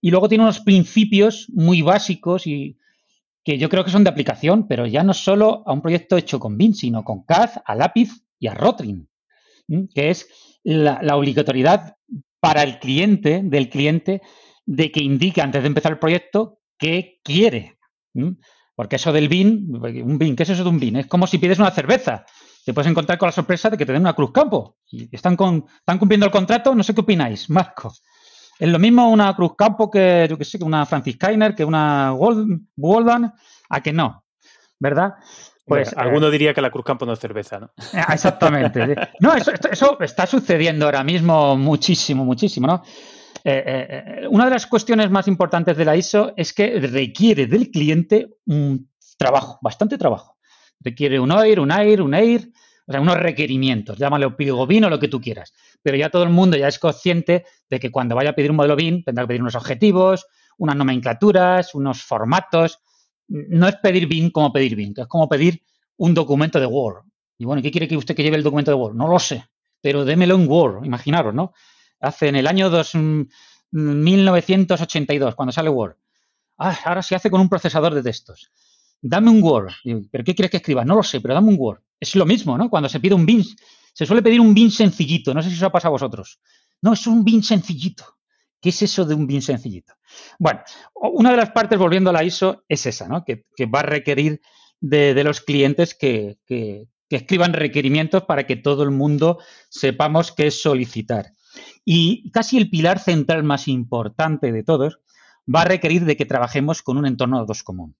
Y 0.00 0.10
luego 0.10 0.28
tiene 0.28 0.44
unos 0.44 0.60
principios 0.60 1.48
muy 1.52 1.82
básicos 1.82 2.46
y 2.46 2.78
que 3.42 3.58
yo 3.58 3.68
creo 3.68 3.84
que 3.84 3.90
son 3.90 4.04
de 4.04 4.10
aplicación, 4.10 4.68
pero 4.68 4.86
ya 4.86 5.02
no 5.02 5.14
solo 5.14 5.64
a 5.66 5.72
un 5.72 5.80
proyecto 5.80 6.16
hecho 6.16 6.38
con 6.38 6.56
BIM, 6.56 6.74
sino 6.74 7.02
con 7.02 7.24
CAD, 7.24 7.50
a 7.64 7.74
lápiz 7.74 8.10
y 8.38 8.46
a 8.46 8.54
Rotring, 8.54 9.08
que 9.94 10.10
es 10.10 10.28
la, 10.64 11.16
obligatoriedad 11.16 11.96
para 12.40 12.62
el 12.62 12.78
cliente, 12.78 13.42
del 13.44 13.68
cliente, 13.68 14.22
de 14.66 14.90
que 14.90 15.02
indique 15.02 15.40
antes 15.40 15.62
de 15.62 15.68
empezar 15.68 15.92
el 15.92 15.98
proyecto 15.98 16.60
qué 16.78 17.20
quiere. 17.22 17.78
Porque 18.74 18.96
eso 18.96 19.12
del 19.12 19.28
BIN, 19.28 19.68
un 20.04 20.18
BIN, 20.18 20.36
¿qué 20.36 20.44
es 20.44 20.50
eso 20.50 20.62
de 20.62 20.70
un 20.70 20.78
BIN? 20.78 20.96
Es 20.96 21.06
como 21.06 21.26
si 21.26 21.38
pides 21.38 21.58
una 21.58 21.70
cerveza. 21.70 22.24
te 22.64 22.72
puedes 22.72 22.90
encontrar 22.90 23.18
con 23.18 23.26
la 23.28 23.32
sorpresa 23.32 23.70
de 23.70 23.76
que 23.76 23.86
te 23.86 23.92
den 23.92 24.02
una 24.02 24.14
Cruz 24.14 24.30
Campo. 24.32 24.76
Están, 25.10 25.36
con, 25.36 25.64
están 25.78 25.98
cumpliendo 25.98 26.26
el 26.26 26.32
contrato, 26.32 26.74
no 26.74 26.82
sé 26.82 26.94
qué 26.94 27.00
opináis, 27.00 27.50
Marco. 27.50 27.92
Es 28.58 28.68
lo 28.68 28.78
mismo 28.78 29.10
una 29.10 29.34
Cruz 29.34 29.52
Campo 29.56 29.90
que, 29.90 30.26
yo 30.28 30.36
sé, 30.44 30.58
que 30.58 30.64
una 30.64 30.84
Franciscainer, 30.84 31.54
que 31.54 31.64
una 31.64 32.12
Waldan, 32.12 33.32
a 33.68 33.80
que 33.80 33.92
no, 33.92 34.24
¿verdad? 34.78 35.14
Pues, 35.68 35.94
alguno 35.96 36.28
eh, 36.28 36.30
diría 36.30 36.54
que 36.54 36.62
la 36.62 36.70
Cruz 36.70 36.84
Campo 36.84 37.04
no 37.04 37.12
es 37.12 37.20
cerveza, 37.20 37.60
¿no? 37.60 37.70
Ah, 37.92 38.14
exactamente. 38.14 38.96
no, 39.20 39.34
eso, 39.34 39.52
eso, 39.70 40.00
está 40.00 40.26
sucediendo 40.26 40.86
ahora 40.86 41.04
mismo 41.04 41.56
muchísimo, 41.56 42.24
muchísimo, 42.24 42.66
¿no? 42.66 42.82
Eh, 43.44 43.64
eh, 43.66 44.28
una 44.30 44.46
de 44.46 44.50
las 44.50 44.66
cuestiones 44.66 45.10
más 45.10 45.28
importantes 45.28 45.76
de 45.76 45.84
la 45.84 45.94
ISO 45.94 46.32
es 46.36 46.52
que 46.52 46.80
requiere 46.80 47.46
del 47.46 47.70
cliente 47.70 48.28
un 48.46 48.90
trabajo, 49.16 49.58
bastante 49.62 49.98
trabajo. 49.98 50.36
Requiere 50.80 51.20
un 51.20 51.30
OIR, 51.30 51.60
un 51.60 51.70
AIR, 51.70 52.02
un 52.02 52.14
AIR, 52.14 52.48
o 52.86 52.92
sea, 52.92 53.00
unos 53.00 53.18
requerimientos, 53.18 53.98
llámale 53.98 54.28
BIN 54.28 54.84
o 54.84 54.90
lo 54.90 54.98
que 54.98 55.08
tú 55.08 55.20
quieras. 55.20 55.52
Pero 55.82 55.96
ya 55.96 56.08
todo 56.08 56.22
el 56.22 56.30
mundo 56.30 56.56
ya 56.56 56.68
es 56.68 56.78
consciente 56.78 57.44
de 57.68 57.78
que 57.78 57.90
cuando 57.90 58.14
vaya 58.14 58.30
a 58.30 58.32
pedir 58.34 58.50
un 58.50 58.56
modelo 58.56 58.76
BIN 58.76 59.04
tendrá 59.04 59.24
que 59.24 59.28
pedir 59.28 59.42
unos 59.42 59.54
objetivos, 59.54 60.26
unas 60.56 60.76
nomenclaturas, 60.76 61.74
unos 61.74 62.02
formatos. 62.02 62.80
No 63.28 63.68
es 63.68 63.76
pedir 63.76 64.06
BIN 64.06 64.30
como 64.30 64.52
pedir 64.52 64.74
BIN, 64.74 64.94
es 64.96 65.06
como 65.06 65.28
pedir 65.28 65.62
un 65.96 66.14
documento 66.14 66.58
de 66.58 66.66
Word. 66.66 67.04
Y 67.36 67.44
bueno, 67.44 67.62
¿qué 67.62 67.70
quiere 67.70 67.86
que 67.86 67.96
usted 67.96 68.16
que 68.16 68.22
lleve 68.22 68.36
el 68.36 68.42
documento 68.42 68.70
de 68.70 68.76
Word? 68.76 68.94
No 68.94 69.08
lo 69.08 69.18
sé, 69.18 69.44
pero 69.80 70.04
démelo 70.04 70.34
en 70.34 70.48
Word, 70.48 70.84
imaginaros, 70.84 71.34
¿no? 71.34 71.52
hace 72.00 72.28
en 72.28 72.36
el 72.36 72.46
año 72.46 72.70
1982, 73.72 75.32
mm, 75.32 75.36
cuando 75.36 75.52
sale 75.52 75.68
Word. 75.70 75.96
Ah, 76.58 76.78
ahora 76.84 77.02
se 77.02 77.14
hace 77.14 77.30
con 77.30 77.40
un 77.40 77.48
procesador 77.48 77.94
de 77.94 78.02
textos. 78.02 78.50
Dame 79.00 79.30
un 79.30 79.42
Word. 79.42 79.70
¿Pero 80.10 80.24
qué 80.24 80.34
quieres 80.34 80.50
que 80.50 80.56
escriba? 80.56 80.84
No 80.84 80.96
lo 80.96 81.02
sé, 81.02 81.20
pero 81.20 81.34
dame 81.34 81.48
un 81.48 81.56
Word. 81.58 81.80
Es 82.00 82.16
lo 82.16 82.26
mismo, 82.26 82.58
¿no? 82.58 82.68
Cuando 82.68 82.88
se 82.88 82.98
pide 83.00 83.14
un 83.14 83.26
bin, 83.26 83.44
se 83.92 84.06
suele 84.06 84.22
pedir 84.22 84.40
un 84.40 84.54
bin 84.54 84.70
sencillito. 84.70 85.32
No 85.34 85.42
sé 85.42 85.50
si 85.50 85.56
eso 85.56 85.66
ha 85.66 85.72
pasado 85.72 85.90
a 85.90 85.92
vosotros. 85.92 86.40
No, 86.82 86.92
es 86.92 87.06
un 87.06 87.24
bin 87.24 87.42
sencillito. 87.42 88.17
¿Qué 88.60 88.70
es 88.70 88.82
eso 88.82 89.04
de 89.04 89.14
un 89.14 89.26
bin 89.26 89.42
sencillito? 89.42 89.94
Bueno, 90.38 90.60
una 90.94 91.30
de 91.30 91.36
las 91.36 91.50
partes, 91.50 91.78
volviendo 91.78 92.10
a 92.10 92.12
la 92.12 92.24
ISO, 92.24 92.64
es 92.68 92.86
esa, 92.86 93.08
¿no? 93.08 93.24
Que, 93.24 93.44
va 93.66 93.80
a 93.80 93.84
requerir 93.84 94.40
de, 94.80 95.22
los 95.22 95.40
clientes 95.40 95.94
que, 95.94 96.38
que, 96.46 96.86
escriban 97.10 97.52
requerimientos 97.52 98.24
para 98.24 98.46
que 98.46 98.56
todo 98.56 98.82
el 98.82 98.90
mundo 98.90 99.38
sepamos 99.70 100.32
qué 100.32 100.48
es 100.48 100.60
solicitar. 100.60 101.32
Y 101.84 102.30
casi 102.32 102.58
el 102.58 102.68
pilar 102.68 102.98
central 102.98 103.44
más 103.44 103.68
importante 103.68 104.52
de 104.52 104.62
todos 104.62 105.00
va 105.52 105.62
a 105.62 105.64
requerir 105.64 106.04
de 106.04 106.16
que 106.16 106.26
trabajemos 106.26 106.82
con 106.82 106.98
un 106.98 107.06
entorno 107.06 107.36
de 107.36 107.42
datos 107.42 107.62
común. 107.62 107.96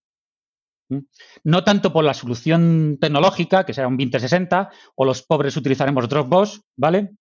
¿Mm? 0.89 0.99
No 1.45 1.65
tanto 1.65 1.93
por 1.93 2.05
la 2.05 2.15
solución 2.15 2.99
tecnológica, 3.01 3.65
que 3.65 3.75
será 3.75 3.89
un 3.89 3.97
2060, 3.97 4.71
o 4.97 5.05
los 5.05 5.23
pobres 5.23 5.57
utilizaremos 5.57 6.09
Dropbox, 6.09 6.63
¿vale? 6.77 7.13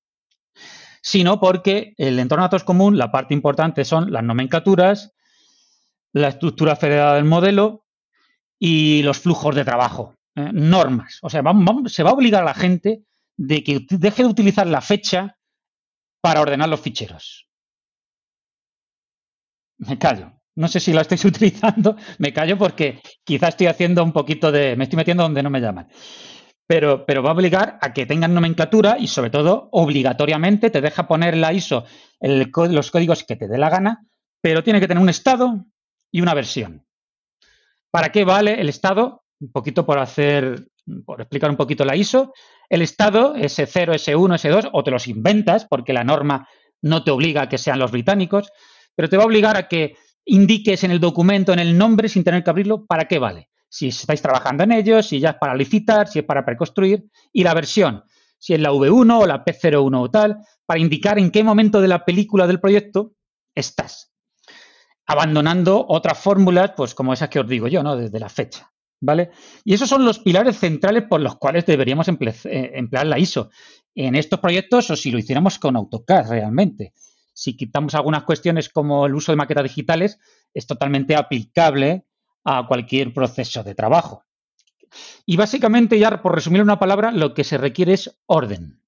Sino 1.08 1.39
porque 1.39 1.93
el 1.96 2.20
entorno 2.20 2.43
de 2.43 2.48
datos 2.48 2.65
común, 2.65 2.98
la 2.98 3.13
parte 3.13 3.34
importante 3.34 3.86
son 3.86 4.12
las 4.12 4.26
nomenclaturas, 4.26 5.13
la 6.12 6.28
estructura 6.28 6.76
federada 6.76 7.15
del 7.15 7.24
modelo 7.24 7.86
y 8.60 9.04
los 9.04 9.20
flujos 9.20 9.56
de 9.56 9.63
trabajo, 9.63 10.15
¿eh? 10.36 10.50
normas. 10.52 11.20
O 11.22 11.30
sea, 11.30 11.41
se 11.86 12.04
va 12.04 12.10
a 12.10 12.13
obligar 12.13 12.41
a 12.41 12.48
la 12.48 12.54
gente 12.54 13.06
de 13.38 13.63
que 13.63 13.86
deje 13.89 14.24
de 14.24 14.28
utilizar 14.28 14.67
la 14.67 14.82
fecha 14.82 15.38
para 16.20 16.41
ordenar 16.41 16.67
los 16.67 16.82
ficheros. 16.82 17.48
Me 19.78 19.98
callo. 19.98 20.34
No 20.56 20.67
sé 20.67 20.82
si 20.82 20.91
lo 20.91 21.00
estáis 21.00 21.24
utilizando, 21.32 21.96
me 22.17 22.34
callo 22.34 22.58
porque 22.58 23.02
quizás 23.24 23.52
estoy 23.52 23.67
haciendo 23.67 24.04
un 24.04 24.12
poquito 24.12 24.52
de. 24.52 24.76
me 24.76 24.84
estoy 24.84 24.98
metiendo 24.98 25.24
donde 25.24 25.41
no 25.41 25.50
me 25.50 25.62
llaman. 25.62 25.88
Pero, 26.67 27.06
pero 27.06 27.23
va 27.23 27.30
a 27.30 27.34
obligar 27.34 27.80
a 27.82 27.93
que 27.93 28.06
tengan 28.06 28.34
nomenclatura 28.34 28.97
y, 28.99 29.08
sobre 29.08 29.30
todo, 29.30 29.69
obligatoriamente 29.71 30.69
te 30.69 30.82
deja 30.82 31.08
poner 31.08 31.38
la 31.38 31.53
ISO 31.53 31.86
los 32.19 32.91
códigos 32.91 33.23
que 33.23 33.36
te 33.36 33.47
dé 33.47 33.58
la 33.58 33.69
gana, 33.69 34.06
pero 34.41 34.63
tiene 34.63 34.80
que 34.80 34.88
tener 34.88 35.01
un 35.01 35.10
estado 35.10 35.65
y 36.12 36.21
una 36.21 36.34
versión. 36.34 36.86
¿Para 37.91 38.12
qué 38.12 38.25
vale 38.25 38.60
el 38.60 38.69
estado? 38.69 39.23
Un 39.39 39.51
poquito 39.51 39.86
por 39.86 39.99
hacer, 39.99 40.67
por 41.06 41.21
explicar 41.21 41.49
un 41.49 41.58
poquito 41.58 41.86
la 41.86 41.95
ISO. 41.95 42.34
El 42.69 42.82
estado, 42.82 43.36
S0, 43.36 43.93
S1, 43.93 44.38
S2, 44.38 44.69
o 44.73 44.84
te 44.84 44.91
los 44.91 45.08
inventas 45.08 45.65
porque 45.65 45.93
la 45.93 46.03
norma 46.03 46.47
no 46.82 47.03
te 47.03 47.12
obliga 47.12 47.43
a 47.43 47.49
que 47.49 47.58
sean 47.58 47.80
los 47.80 47.91
británicos, 47.91 48.51
pero 48.95 49.10
te 49.10 49.17
va 49.17 49.23
a 49.23 49.27
obligar 49.27 49.58
a 49.58 49.67
que 49.67 49.95
indiques 50.25 50.84
en 50.84 50.91
el 50.91 50.99
documento, 50.99 51.53
en 51.53 51.60
el 51.60 51.77
nombre, 51.77 52.10
sin 52.10 52.23
tener 52.23 52.43
que 52.43 52.49
abrirlo, 52.49 52.86
para 52.86 53.08
qué 53.08 53.19
vale. 53.19 53.49
Si 53.69 53.88
estáis 53.88 54.21
trabajando 54.21 54.63
en 54.63 54.71
ello, 54.71 55.03
si 55.03 55.19
ya 55.19 55.32
es 55.32 55.36
para 55.36 55.56
licitar, 55.56 56.08
si 56.08 56.19
es 56.19 56.25
para 56.25 56.45
preconstruir, 56.45 57.06
y 57.34 57.43
la 57.43 57.53
versión, 57.53 58.03
si 58.38 58.53
es 58.53 58.60
la 58.60 58.71
V1 58.71 59.21
o 59.21 59.25
la 59.25 59.43
P01 59.43 60.01
o 60.01 60.10
tal, 60.10 60.38
para 60.65 60.80
indicar 60.80 61.19
en 61.19 61.32
qué 61.32 61.43
momento 61.43 61.82
de 61.82 61.88
la 61.88 62.06
película 62.06 62.47
del 62.47 62.60
proyecto 62.60 63.13
estás. 63.56 64.13
Abandonando 65.06 65.86
otras 65.88 66.19
fórmulas, 66.19 66.71
pues 66.75 66.93
como 66.93 67.13
esas 67.13 67.30
que 67.30 67.39
os 67.39 67.47
digo 67.47 67.67
yo, 67.67 67.84
¿no? 67.84 67.95
Desde 67.95 68.19
la 68.19 68.30
fecha. 68.30 68.71
¿Vale? 68.99 69.30
Y 69.63 69.75
esos 69.75 69.88
son 69.88 70.03
los 70.03 70.17
pilares 70.17 70.58
centrales 70.58 71.03
por 71.03 71.21
los 71.21 71.36
cuales 71.36 71.67
deberíamos 71.67 72.08
eh, 72.08 72.71
emplear 72.73 73.06
la 73.06 73.19
ISO 73.19 73.51
en 73.93 74.15
estos 74.15 74.39
proyectos 74.39 74.89
o 74.89 74.95
si 74.95 75.12
lo 75.12 75.19
hiciéramos 75.19 75.60
con 75.60 75.75
AutoCAD 75.75 76.30
realmente. 76.30 76.93
Si 77.32 77.56
quitamos 77.56 77.93
algunas 77.93 78.23
cuestiones 78.23 78.69
como 78.69 79.06
el 79.06 79.13
uso 79.13 79.32
de 79.32 79.36
maquetas 79.36 79.65
digitales, 79.65 80.17
es 80.51 80.65
totalmente 80.65 81.15
aplicable 81.15 82.07
a 82.49 82.65
cualquier 82.65 83.13
proceso 83.13 83.62
de 83.62 83.75
trabajo. 83.75 84.23
Y 85.25 85.36
básicamente, 85.36 85.99
ya 85.99 86.21
por 86.21 86.33
resumir 86.33 86.62
una 86.62 86.79
palabra, 86.79 87.12
lo 87.12 87.33
que 87.33 87.43
se 87.43 87.57
requiere 87.57 87.93
es 87.93 88.17
orden. 88.25 88.81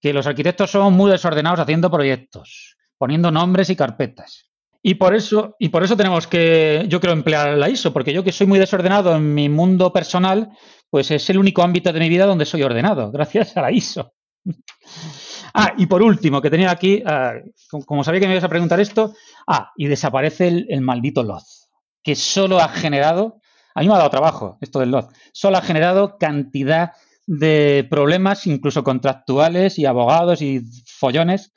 Que 0.00 0.12
los 0.12 0.26
arquitectos 0.26 0.70
son 0.70 0.92
muy 0.92 1.10
desordenados 1.10 1.60
haciendo 1.60 1.90
proyectos, 1.90 2.76
poniendo 2.98 3.30
nombres 3.30 3.70
y 3.70 3.76
carpetas. 3.76 4.50
Y 4.82 4.96
por 4.96 5.14
eso, 5.14 5.56
y 5.58 5.70
por 5.70 5.84
eso 5.84 5.96
tenemos 5.96 6.26
que, 6.26 6.84
yo 6.88 7.00
creo, 7.00 7.14
emplear 7.14 7.56
la 7.56 7.70
ISO, 7.70 7.92
porque 7.92 8.12
yo 8.12 8.24
que 8.24 8.32
soy 8.32 8.46
muy 8.46 8.58
desordenado 8.58 9.16
en 9.16 9.32
mi 9.32 9.48
mundo 9.48 9.92
personal, 9.92 10.50
pues 10.90 11.10
es 11.12 11.30
el 11.30 11.38
único 11.38 11.62
ámbito 11.62 11.92
de 11.92 12.00
mi 12.00 12.08
vida 12.08 12.26
donde 12.26 12.44
soy 12.44 12.62
ordenado, 12.62 13.10
gracias 13.12 13.56
a 13.56 13.62
la 13.62 13.72
ISO. 13.72 14.12
ah, 15.54 15.72
y 15.78 15.86
por 15.86 16.02
último, 16.02 16.42
que 16.42 16.50
tenía 16.50 16.70
aquí, 16.70 17.02
ah, 17.06 17.34
como 17.86 18.04
sabía 18.04 18.20
que 18.20 18.26
me 18.26 18.34
ibas 18.34 18.44
a 18.44 18.48
preguntar 18.48 18.80
esto, 18.80 19.14
ah, 19.46 19.70
y 19.76 19.86
desaparece 19.86 20.66
el, 20.68 20.80
maldito 20.82 21.22
Loz, 21.22 21.61
que 22.02 22.16
solo 22.16 22.60
ha 22.60 22.68
generado, 22.68 23.40
a 23.74 23.80
mí 23.80 23.88
me 23.88 23.94
ha 23.94 23.98
dado 23.98 24.10
trabajo 24.10 24.58
esto 24.60 24.80
del 24.80 24.90
Loz, 24.90 25.08
solo 25.32 25.58
ha 25.58 25.62
generado 25.62 26.18
cantidad 26.18 26.92
de 27.26 27.86
problemas, 27.88 28.46
incluso 28.46 28.82
contractuales 28.82 29.78
y 29.78 29.86
abogados 29.86 30.42
y 30.42 30.60
follones 30.86 31.52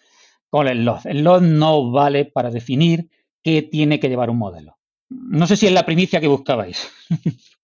con 0.50 0.68
el 0.68 0.86
LOD. 0.86 1.06
El 1.06 1.24
LOD 1.24 1.42
no 1.42 1.92
vale 1.92 2.26
para 2.26 2.52
definir 2.52 3.10
qué 3.44 3.62
tiene 3.62 4.00
que 4.00 4.10
llevar 4.10 4.30
un 4.30 4.38
modelo. 4.38 4.78
No 5.10 5.48
sé 5.48 5.58
si 5.58 5.68
es 5.68 5.74
la 5.74 5.86
primicia 5.86 6.22
que 6.22 6.28
buscabais. 6.28 6.90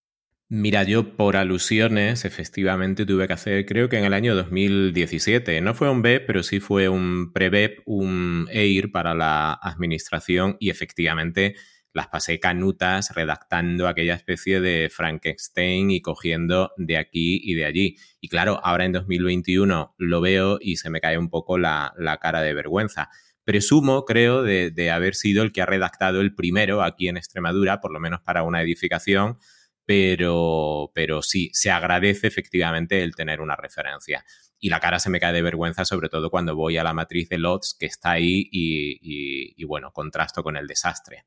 Mira, 0.54 0.84
yo 0.84 1.15
por 1.15 1.38
alusiones, 1.38 2.26
efectivamente 2.26 3.06
tuve 3.06 3.26
que 3.26 3.34
hacer, 3.34 3.65
creo 3.65 3.88
que 3.88 3.98
en 3.98 4.04
el 4.04 4.13
año 4.13 4.36
2017, 4.36 5.62
no 5.62 5.74
fue 5.74 5.89
un 5.89 6.02
BEP, 6.02 6.28
pero 6.28 6.44
sí 6.44 6.60
fue 6.60 6.89
un 6.89 7.32
pre-BEP, 7.32 7.84
un 7.86 8.50
EIR 8.52 8.91
para 8.91 9.13
la 9.13 9.54
administración 9.54 10.58
y 10.60 10.70
efectivamente 10.70 11.56
las 11.93 12.08
pasé 12.08 12.39
canutas 12.39 13.13
redactando 13.13 13.88
aquella 13.88 14.15
especie 14.15 14.62
de 14.62 14.89
Frankenstein 14.89 15.91
y 15.91 16.01
cogiendo 16.01 16.71
de 16.77 16.97
aquí 16.97 17.41
y 17.43 17.56
de 17.56 17.65
allí. 17.65 17.97
Y 18.19 18.30
claro, 18.30 18.60
ahora 18.63 18.86
en 18.86 18.93
2021 18.93 19.95
lo 19.97 20.21
veo 20.21 20.58
y 20.62 20.77
se 20.77 20.89
me 20.89 21.01
cae 21.01 21.17
un 21.17 21.30
poco 21.30 21.58
la, 21.58 21.93
cara 22.21 22.41
de 22.41 22.54
vergüenza. 22.54 23.10
Presumo, 23.43 24.06
creo, 24.06 24.43
de, 24.43 24.91
haber 24.91 25.15
sido 25.15 25.43
el 25.43 25.51
que 25.51 25.62
ha 25.62 25.65
redactado 25.65 26.21
el 26.21 26.36
primero 26.36 26.84
aquí 26.84 27.08
en 27.08 27.17
Extremadura, 27.17 27.82
por 27.82 27.91
lo 27.91 27.99
menos 27.99 28.21
para 28.21 28.43
una 28.43 28.62
edificación, 28.62 29.38
pero, 29.86 30.91
pero 30.93 31.21
sí, 31.21 31.49
se 31.54 31.71
agradece 31.71 32.27
efectivamente 32.27 33.01
el 33.04 33.15
tener 33.15 33.41
una 33.41 33.56
referencia 33.56 34.23
y 34.62 34.69
la 34.69 34.80
cara 34.80 34.99
se 34.99 35.10
me 35.10 35.19
cae 35.19 35.34
de 35.34 35.41
vergüenza, 35.41 35.84
sobre 35.86 36.08
todo 36.08 36.30
cuando 36.30 36.56
voy 36.56 36.77
a 36.77 36.84
la 36.84 36.93
matriz 36.93 37.27
de 37.30 37.39
LOTS 37.39 37.75
que 37.80 37.88
está 37.88 38.12
ahí 38.12 38.47
y, 38.51 39.54
y, 39.58 39.63
bueno, 39.65 39.91
contrasto 39.91 40.43
con 40.43 40.56
el 40.56 40.67
desastre. 40.67 41.25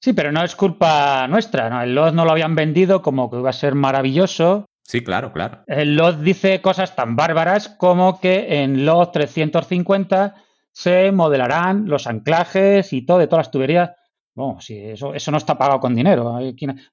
Sí, 0.00 0.14
pero 0.14 0.32
no 0.32 0.42
es 0.42 0.56
culpa 0.56 1.26
nuestra. 1.28 1.68
¿no? 1.68 1.82
El 1.82 1.94
LOD 1.94 2.12
no 2.14 2.24
lo 2.24 2.32
habían 2.32 2.54
vendido 2.54 3.02
como 3.02 3.30
que 3.30 3.38
iba 3.38 3.50
a 3.50 3.54
ser 3.54 3.74
maravilloso. 3.74 4.64
Sí, 4.82 5.04
claro, 5.04 5.32
claro. 5.32 5.62
El 5.66 5.94
LOD 5.94 6.16
dice 6.16 6.60
cosas 6.62 6.96
tan 6.96 7.16
bárbaras 7.16 7.68
como 7.68 8.18
que 8.18 8.62
en 8.62 8.86
LOD 8.86 9.08
350 9.08 10.34
se 10.72 11.12
modelarán 11.12 11.86
los 11.86 12.06
anclajes 12.06 12.92
y 12.92 13.02
todo 13.04 13.18
de 13.18 13.26
todas 13.26 13.46
las 13.46 13.50
tuberías. 13.50 13.90
Bueno, 14.34 14.58
sí, 14.60 14.78
eso, 14.78 15.12
eso 15.12 15.30
no 15.30 15.36
está 15.36 15.58
pagado 15.58 15.80
con 15.80 15.94
dinero. 15.94 16.38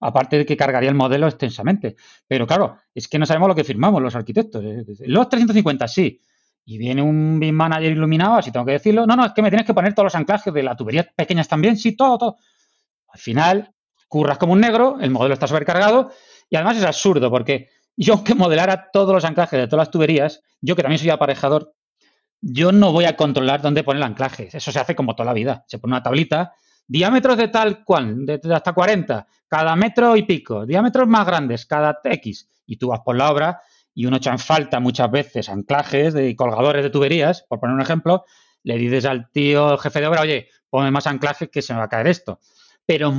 Aparte 0.01 0.39
de 0.39 0.45
que 0.45 0.57
cargaría 0.57 0.89
el 0.89 0.95
modelo 0.95 1.27
extensamente. 1.27 1.95
Pero 2.27 2.45
claro, 2.45 2.77
es 2.93 3.07
que 3.07 3.17
no 3.17 3.25
sabemos 3.25 3.47
lo 3.47 3.55
que 3.55 3.63
firmamos 3.63 4.01
los 4.01 4.15
arquitectos. 4.15 4.61
LOD 4.99 5.27
350 5.27 5.87
sí. 5.87 6.19
Y 6.65 6.77
viene 6.77 7.01
un 7.01 7.39
BIM 7.39 7.55
manager 7.55 7.93
iluminado, 7.93 8.35
así 8.35 8.51
tengo 8.51 8.65
que 8.65 8.73
decirlo. 8.73 9.07
No, 9.07 9.15
no, 9.15 9.25
es 9.25 9.31
que 9.31 9.41
me 9.41 9.49
tienes 9.49 9.65
que 9.65 9.73
poner 9.73 9.93
todos 9.93 10.07
los 10.07 10.15
anclajes 10.15 10.53
de 10.53 10.63
la 10.63 10.75
tubería 10.75 11.07
pequeñas 11.15 11.47
también. 11.47 11.77
Sí, 11.77 11.95
todo, 11.95 12.17
todo. 12.17 12.37
Al 13.17 13.23
final, 13.23 13.73
curras 14.07 14.37
como 14.37 14.53
un 14.53 14.61
negro, 14.61 14.99
el 15.01 15.09
modelo 15.09 15.33
está 15.33 15.47
sobrecargado 15.47 16.11
y 16.51 16.55
además 16.55 16.77
es 16.77 16.83
absurdo 16.83 17.31
porque 17.31 17.69
yo 17.95 18.13
aunque 18.13 18.35
modelara 18.35 18.91
todos 18.93 19.11
los 19.11 19.25
anclajes 19.25 19.59
de 19.59 19.67
todas 19.67 19.87
las 19.87 19.91
tuberías, 19.91 20.43
yo 20.61 20.75
que 20.75 20.83
también 20.83 20.99
soy 20.99 21.09
aparejador, 21.09 21.73
yo 22.41 22.71
no 22.71 22.91
voy 22.91 23.05
a 23.05 23.17
controlar 23.17 23.63
dónde 23.63 23.83
poner 23.83 24.01
el 24.01 24.03
anclaje. 24.03 24.49
Eso 24.53 24.71
se 24.71 24.79
hace 24.79 24.93
como 24.93 25.15
toda 25.15 25.25
la 25.25 25.33
vida. 25.33 25.65
Se 25.67 25.79
pone 25.79 25.93
una 25.93 26.03
tablita, 26.03 26.53
diámetros 26.85 27.37
de 27.37 27.47
tal 27.47 27.83
cual, 27.83 28.23
de, 28.23 28.39
hasta 28.53 28.73
40, 28.73 29.25
cada 29.47 29.75
metro 29.75 30.15
y 30.15 30.21
pico, 30.21 30.67
diámetros 30.67 31.07
más 31.07 31.25
grandes, 31.25 31.65
cada 31.65 31.99
X. 32.03 32.47
Y 32.67 32.77
tú 32.77 32.89
vas 32.89 32.99
por 32.99 33.17
la 33.17 33.31
obra 33.31 33.61
y 33.95 34.05
uno 34.05 34.17
echa 34.17 34.29
en 34.29 34.37
falta 34.37 34.79
muchas 34.79 35.09
veces 35.09 35.49
anclajes 35.49 36.13
de 36.13 36.35
colgadores 36.35 36.83
de 36.83 36.91
tuberías, 36.91 37.45
por 37.49 37.59
poner 37.59 37.73
un 37.73 37.81
ejemplo, 37.81 38.25
le 38.61 38.77
dices 38.77 39.05
al 39.05 39.31
tío 39.31 39.75
jefe 39.79 40.01
de 40.01 40.05
obra, 40.07 40.21
oye, 40.21 40.49
ponme 40.69 40.91
más 40.91 41.07
anclajes 41.07 41.49
que 41.49 41.63
se 41.63 41.73
me 41.73 41.79
va 41.79 41.85
a 41.85 41.89
caer 41.89 42.05
esto. 42.05 42.39
Pero, 42.87 43.13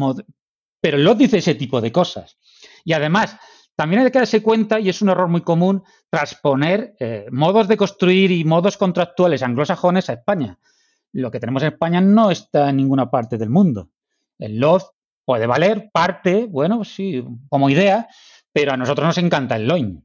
pero 0.80 0.98
LOT 0.98 1.18
dice 1.18 1.38
ese 1.38 1.54
tipo 1.54 1.80
de 1.80 1.92
cosas. 1.92 2.36
Y 2.84 2.94
además, 2.94 3.36
también 3.76 4.02
hay 4.02 4.10
que 4.10 4.18
darse 4.18 4.42
cuenta, 4.42 4.80
y 4.80 4.88
es 4.88 5.02
un 5.02 5.10
error 5.10 5.28
muy 5.28 5.42
común, 5.42 5.84
transponer 6.10 6.96
eh, 6.98 7.26
modos 7.30 7.68
de 7.68 7.76
construir 7.76 8.32
y 8.32 8.44
modos 8.44 8.76
contractuales 8.76 9.44
anglosajones 9.44 10.10
a 10.10 10.14
España. 10.14 10.58
Lo 11.12 11.30
que 11.30 11.38
tenemos 11.38 11.62
en 11.62 11.74
España 11.74 12.00
no 12.00 12.32
está 12.32 12.70
en 12.70 12.78
ninguna 12.78 13.08
parte 13.08 13.38
del 13.38 13.50
mundo. 13.50 13.90
El 14.36 14.58
LOD 14.58 14.82
puede 15.24 15.46
valer 15.46 15.90
parte, 15.92 16.46
bueno, 16.46 16.82
sí, 16.84 17.24
como 17.48 17.70
idea, 17.70 18.08
pero 18.52 18.72
a 18.72 18.76
nosotros 18.76 19.06
nos 19.06 19.18
encanta 19.18 19.54
el 19.54 19.68
LOIN. 19.68 20.04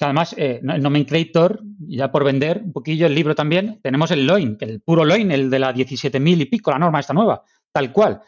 Además, 0.00 0.34
eh, 0.36 0.60
el 0.62 0.82
nomenclator, 0.82 1.62
ya 1.78 2.10
por 2.10 2.24
vender 2.24 2.62
un 2.64 2.72
poquillo 2.72 3.06
el 3.06 3.14
libro 3.14 3.34
también, 3.34 3.80
tenemos 3.82 4.10
el 4.10 4.26
LOIN, 4.26 4.58
el 4.60 4.80
puro 4.80 5.04
LOIN, 5.04 5.30
el 5.30 5.48
de 5.48 5.58
la 5.58 5.72
17.000 5.72 6.40
y 6.42 6.44
pico, 6.46 6.70
la 6.70 6.78
norma 6.78 7.00
esta 7.00 7.14
nueva, 7.14 7.42
tal 7.72 7.92
cual 7.92 8.20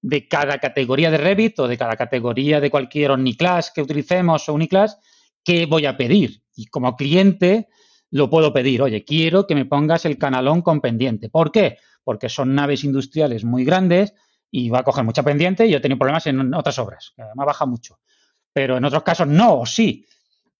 de 0.00 0.28
cada 0.28 0.58
categoría 0.58 1.10
de 1.10 1.18
Revit 1.18 1.58
o 1.58 1.68
de 1.68 1.76
cada 1.76 1.96
categoría 1.96 2.60
de 2.60 2.70
cualquier 2.70 3.10
Omniclass 3.10 3.72
que 3.74 3.82
utilicemos 3.82 4.48
o 4.48 4.54
Uniclass, 4.54 4.98
¿qué 5.44 5.66
voy 5.66 5.86
a 5.86 5.96
pedir? 5.96 6.42
Y 6.54 6.66
como 6.66 6.96
cliente 6.96 7.68
lo 8.10 8.30
puedo 8.30 8.52
pedir, 8.52 8.80
oye, 8.82 9.04
quiero 9.04 9.46
que 9.46 9.54
me 9.54 9.66
pongas 9.66 10.04
el 10.04 10.18
canalón 10.18 10.62
con 10.62 10.80
pendiente. 10.80 11.28
¿Por 11.28 11.52
qué? 11.52 11.78
Porque 12.04 12.28
son 12.28 12.54
naves 12.54 12.84
industriales 12.84 13.44
muy 13.44 13.64
grandes 13.64 14.14
y 14.50 14.70
va 14.70 14.80
a 14.80 14.84
coger 14.84 15.04
mucha 15.04 15.22
pendiente 15.22 15.66
y 15.66 15.70
yo 15.70 15.78
he 15.78 15.80
tenido 15.80 15.98
problemas 15.98 16.26
en 16.26 16.54
otras 16.54 16.78
obras, 16.78 17.12
me 17.16 17.44
baja 17.44 17.66
mucho. 17.66 17.98
Pero 18.52 18.78
en 18.78 18.84
otros 18.84 19.02
casos 19.02 19.26
no, 19.26 19.60
o 19.60 19.66
sí. 19.66 20.06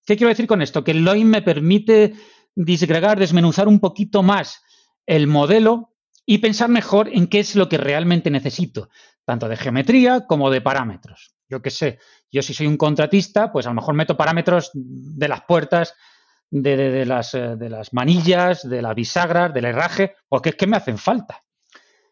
¿Qué 0.05 0.16
quiero 0.16 0.29
decir 0.29 0.46
con 0.46 0.61
esto? 0.61 0.85
Que 0.85 0.90
el 0.90 1.05
LOIN 1.05 1.29
me 1.29 1.42
permite 1.42 2.14
disgregar, 2.55 3.18
desmenuzar 3.18 3.66
un 3.66 3.81
poquito 3.81 4.22
más 4.22 4.62
el 5.07 5.27
modelo 5.27 5.94
y 6.27 6.38
pensar 6.38 6.68
mejor 6.68 7.09
en 7.09 7.29
qué 7.29 7.40
es 7.40 7.57
lo 7.57 7.68
que 7.68 7.79
realmente 7.79 8.31
necesito 8.31 8.90
tanto 9.28 9.46
de 9.46 9.58
geometría 9.58 10.26
como 10.26 10.50
de 10.50 10.62
parámetros. 10.62 11.34
Yo 11.50 11.60
qué 11.60 11.68
sé, 11.68 11.98
yo 12.32 12.40
si 12.40 12.54
soy 12.54 12.66
un 12.66 12.78
contratista, 12.78 13.52
pues 13.52 13.66
a 13.66 13.68
lo 13.68 13.74
mejor 13.74 13.92
meto 13.92 14.16
parámetros 14.16 14.70
de 14.72 15.28
las 15.28 15.42
puertas, 15.42 15.94
de, 16.50 17.04
las, 17.04 17.34
eh, 17.34 17.56
de 17.56 17.68
las, 17.68 17.92
manillas, 17.92 18.66
de 18.66 18.80
las 18.80 18.94
bisagras, 18.94 19.52
del 19.52 19.66
herraje, 19.66 20.14
porque 20.30 20.48
es 20.48 20.54
que 20.54 20.66
me 20.66 20.78
hacen 20.78 20.96
falta. 20.96 21.44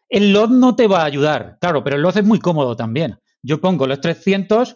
El 0.07 0.31
LOD 0.31 0.49
no 0.51 0.75
te 0.75 0.85
va 0.85 1.01
a 1.01 1.05
ayudar, 1.05 1.57
claro, 1.59 1.83
pero 1.83 1.95
el 1.95 2.03
LOD 2.03 2.17
es 2.17 2.23
muy 2.23 2.37
cómodo 2.37 2.75
también. 2.75 3.19
Yo 3.41 3.59
pongo 3.59 3.87
los 3.87 3.99
300 3.99 4.75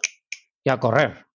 y 0.64 0.68
a 0.70 0.80
correr. 0.80 1.26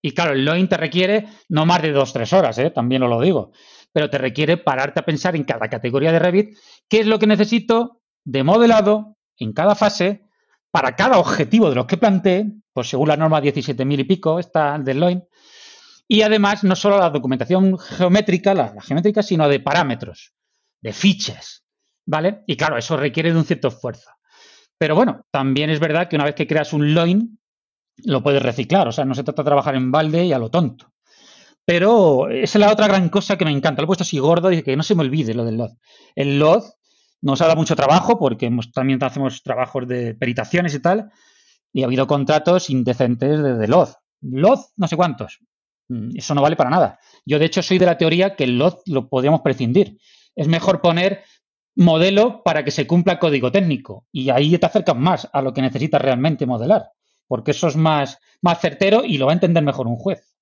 Y 0.00 0.12
claro, 0.12 0.34
el 0.34 0.44
LOIN 0.44 0.68
te 0.68 0.76
requiere 0.76 1.26
no 1.48 1.66
más 1.66 1.82
de 1.82 1.92
2-3 1.92 2.32
horas, 2.32 2.58
¿eh? 2.58 2.70
también 2.70 3.02
os 3.02 3.10
lo 3.10 3.20
digo, 3.20 3.50
pero 3.92 4.08
te 4.08 4.18
requiere 4.18 4.56
pararte 4.56 5.00
a 5.00 5.04
pensar 5.04 5.34
en 5.34 5.42
cada 5.42 5.68
categoría 5.68 6.12
de 6.12 6.20
Revit 6.20 6.56
qué 6.88 7.00
es 7.00 7.08
lo 7.08 7.18
que 7.18 7.26
necesito 7.26 8.02
de 8.24 8.44
modelado 8.44 9.16
en 9.36 9.52
cada 9.52 9.74
fase 9.74 10.23
para 10.74 10.96
cada 10.96 11.20
objetivo 11.20 11.68
de 11.68 11.76
los 11.76 11.86
que 11.86 11.98
planteé, 11.98 12.50
pues 12.72 12.88
según 12.88 13.06
la 13.06 13.16
norma 13.16 13.40
17.000 13.40 14.00
y 14.00 14.02
pico, 14.02 14.40
está 14.40 14.76
del 14.76 14.98
LOIN, 14.98 15.22
y 16.08 16.22
además 16.22 16.64
no 16.64 16.74
solo 16.74 16.98
la 16.98 17.10
documentación 17.10 17.78
geométrica, 17.78 18.54
la, 18.54 18.74
geométrica, 18.82 19.22
sino 19.22 19.48
de 19.48 19.60
parámetros, 19.60 20.32
de 20.82 20.92
fichas, 20.92 21.64
¿vale? 22.04 22.42
Y 22.48 22.56
claro, 22.56 22.76
eso 22.76 22.96
requiere 22.96 23.30
de 23.30 23.38
un 23.38 23.44
cierto 23.44 23.68
esfuerzo. 23.68 24.10
Pero 24.76 24.96
bueno, 24.96 25.24
también 25.30 25.70
es 25.70 25.78
verdad 25.78 26.08
que 26.08 26.16
una 26.16 26.24
vez 26.24 26.34
que 26.34 26.48
creas 26.48 26.72
un 26.72 26.92
LOIN, 26.92 27.38
lo 28.04 28.24
puedes 28.24 28.42
reciclar, 28.42 28.88
o 28.88 28.92
sea, 28.92 29.04
no 29.04 29.14
se 29.14 29.22
trata 29.22 29.42
de 29.42 29.46
trabajar 29.46 29.76
en 29.76 29.92
balde 29.92 30.24
y 30.24 30.32
a 30.32 30.40
lo 30.40 30.50
tonto. 30.50 30.92
Pero 31.64 32.28
esa 32.30 32.58
es 32.58 32.60
la 32.60 32.72
otra 32.72 32.88
gran 32.88 33.10
cosa 33.10 33.38
que 33.38 33.44
me 33.44 33.52
encanta. 33.52 33.80
Lo 33.80 33.84
he 33.84 33.86
puesto 33.86 34.02
así 34.02 34.18
gordo 34.18 34.50
y 34.50 34.64
que 34.64 34.76
no 34.76 34.82
se 34.82 34.96
me 34.96 35.02
olvide 35.02 35.34
lo 35.34 35.44
del 35.44 35.56
LOD. 35.56 35.70
El 36.16 36.40
LOD 36.40 36.64
nos 37.24 37.40
ha 37.40 37.46
dado 37.46 37.56
mucho 37.56 37.74
trabajo 37.74 38.18
porque 38.18 38.50
también 38.72 39.02
hacemos 39.02 39.42
trabajos 39.42 39.88
de 39.88 40.14
peritaciones 40.14 40.74
y 40.74 40.80
tal, 40.80 41.10
y 41.72 41.82
ha 41.82 41.86
habido 41.86 42.06
contratos 42.06 42.68
indecentes 42.68 43.42
de, 43.42 43.66
LOD. 43.66 43.88
LOD, 44.20 44.60
no 44.76 44.86
sé 44.86 44.96
cuántos. 44.96 45.40
Mm, 45.88 46.16
eso 46.16 46.34
no 46.34 46.42
vale 46.42 46.54
para 46.54 46.68
nada. 46.68 46.98
Yo, 47.24 47.38
de 47.38 47.46
hecho, 47.46 47.62
soy 47.62 47.78
de 47.78 47.86
la 47.86 47.96
teoría 47.96 48.36
que 48.36 48.46
LOD 48.46 48.74
lo 48.86 49.08
podríamos 49.08 49.40
prescindir. 49.40 49.96
Es 50.36 50.48
mejor 50.48 50.82
poner 50.82 51.24
modelo 51.76 52.42
para 52.44 52.62
que 52.62 52.70
se 52.70 52.86
cumpla 52.86 53.18
código 53.18 53.50
técnico 53.50 54.06
y 54.12 54.28
ahí 54.28 54.56
te 54.58 54.66
acercas 54.66 54.96
más 54.96 55.28
a 55.32 55.40
lo 55.40 55.54
que 55.54 55.62
necesitas 55.62 56.02
realmente 56.02 56.46
modelar, 56.46 56.90
porque 57.26 57.52
eso 57.52 57.68
es 57.68 57.76
más, 57.76 58.18
más 58.42 58.60
certero 58.60 59.02
y 59.02 59.16
lo 59.16 59.26
va 59.26 59.32
a 59.32 59.34
entender 59.34 59.64
mejor 59.64 59.86
un 59.86 59.96
juez. 59.96 60.36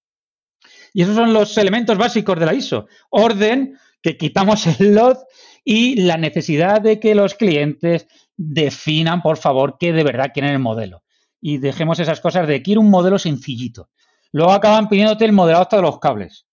Y 0.93 1.03
esos 1.03 1.15
son 1.15 1.33
los 1.33 1.57
elementos 1.57 1.97
básicos 1.97 2.39
de 2.39 2.45
la 2.45 2.55
ISO. 2.55 2.87
Orden, 3.09 3.79
que 4.03 4.17
quitamos 4.17 4.67
el 4.67 4.95
LOD 4.95 5.19
y 5.65 6.03
la 6.03 6.17
necesidad 6.17 6.81
de 6.81 6.99
que 6.99 7.15
los 7.15 7.35
clientes 7.35 8.07
definan, 8.37 9.23
por 9.23 9.37
favor, 9.37 9.77
qué 9.79 9.93
de 9.93 10.05
verdad 10.05 10.31
quieren 10.33 10.53
el 10.53 10.59
modelo. 10.59 11.03
Y 11.41 11.59
dejemos 11.59 11.99
esas 12.01 12.21
cosas 12.21 12.47
de 12.47 12.63
quiero 12.63 12.81
un 12.81 12.91
modelo 12.91 13.19
sencillito. 13.19 13.89
Luego 14.33 14.53
acaban 14.53 14.89
pidiéndote 14.89 15.25
el 15.25 15.33
modelado 15.33 15.63
hasta 15.63 15.77
de 15.77 15.83
los 15.83 15.99
cables. 15.99 16.47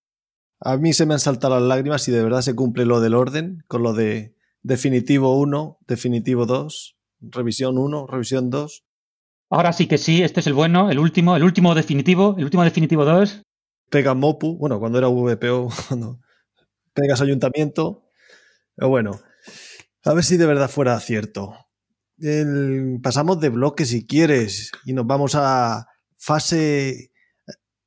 A 0.62 0.78
mí 0.78 0.94
se 0.94 1.06
me 1.06 1.14
han 1.14 1.20
saltado 1.20 1.60
las 1.60 1.68
lágrimas 1.68 2.04
si 2.04 2.12
de 2.12 2.22
verdad 2.22 2.42
se 2.42 2.56
cumple 2.56 2.86
lo 2.86 3.00
del 3.00 3.16
orden, 3.16 3.64
con 3.68 3.82
lo 3.82 3.94
de 3.94 4.36
definitivo 4.62 5.40
1, 5.40 5.80
definitivo 5.88 6.46
2, 6.46 6.98
revisión 7.22 7.78
1, 7.78 8.08
revisión 8.08 8.50
2. 8.50 8.84
Ahora 9.52 9.74
sí 9.74 9.88
que 9.88 9.98
sí, 9.98 10.22
este 10.22 10.42
es 10.42 10.48
el 10.48 10.54
bueno, 10.54 10.92
el 10.92 11.00
último, 11.00 11.36
el 11.36 11.44
último 11.44 11.74
definitivo, 11.74 12.36
el 12.38 12.44
último 12.44 12.64
definitivo 12.64 13.06
2. 13.06 13.42
Pega 13.90 14.14
Mopu, 14.14 14.58
bueno, 14.58 14.80
cuando 14.80 14.98
era 14.98 15.08
VPO, 15.08 15.70
cuando 15.88 16.20
pegas 17.00 17.22
ayuntamiento, 17.22 18.04
pero 18.76 18.90
bueno, 18.90 19.20
a 20.04 20.14
ver 20.14 20.24
si 20.24 20.38
de 20.38 20.46
verdad 20.46 20.70
fuera 20.70 21.00
cierto. 21.00 21.56
pasamos 23.02 23.40
de 23.40 23.50
bloque 23.50 23.86
si 23.86 24.06
quieres 24.06 24.72
y 24.86 24.94
nos 24.94 25.08
vamos 25.08 25.36
a 25.36 25.88
fase 26.18 27.12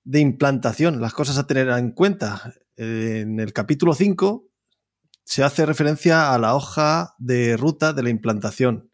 de 0.04 0.20
implantación, 0.20 1.00
las 1.00 1.12
cosas 1.12 1.38
a 1.38 1.46
tener 1.46 1.68
en 1.68 1.92
cuenta. 1.92 2.54
En 2.76 3.38
el 3.38 3.52
capítulo 3.52 3.94
5 3.94 4.48
se 5.24 5.44
hace 5.44 5.66
referencia 5.66 6.32
a 6.32 6.38
la 6.38 6.54
hoja 6.54 7.14
de 7.18 7.56
ruta 7.56 7.92
de 7.92 8.02
la 8.02 8.10
implantación 8.10 8.90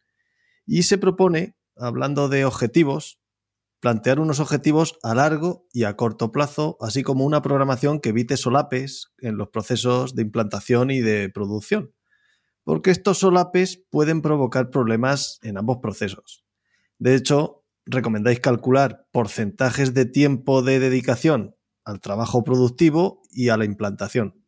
y 0.67 0.83
se 0.83 0.99
propone, 0.99 1.57
hablando 1.77 2.29
de 2.29 2.45
objetivos, 2.45 3.18
plantear 3.81 4.21
unos 4.21 4.41
objetivos 4.41 4.99
a 5.03 5.15
largo 5.15 5.67
y 5.73 5.85
a 5.85 5.97
corto 5.97 6.33
plazo, 6.33 6.77
así 6.81 7.03
como 7.03 7.25
una 7.25 7.43
programación 7.43 8.01
que 8.01 8.11
evite 8.11 8.37
solapes 8.37 9.13
en 9.19 9.37
los 9.37 9.49
procesos 9.49 10.15
de 10.15 10.23
implantación 10.23 10.91
y 10.91 11.01
de 11.01 11.29
producción, 11.29 11.95
porque 12.65 12.91
estos 12.91 13.19
solapes 13.19 13.85
pueden 13.91 14.21
provocar 14.21 14.71
problemas 14.71 15.39
en 15.43 15.59
ambos 15.59 15.79
procesos. 15.81 16.45
De 16.99 17.15
hecho, 17.15 17.65
recomendáis 17.87 18.41
calcular 18.41 19.07
porcentajes 19.13 19.95
de 19.95 20.05
tiempo 20.05 20.63
de 20.63 20.81
dedicación 20.81 21.57
al 21.85 22.01
trabajo 22.01 22.45
productivo 22.45 23.23
y 23.31 23.49
a 23.49 23.57
la 23.57 23.65
implantación, 23.65 24.45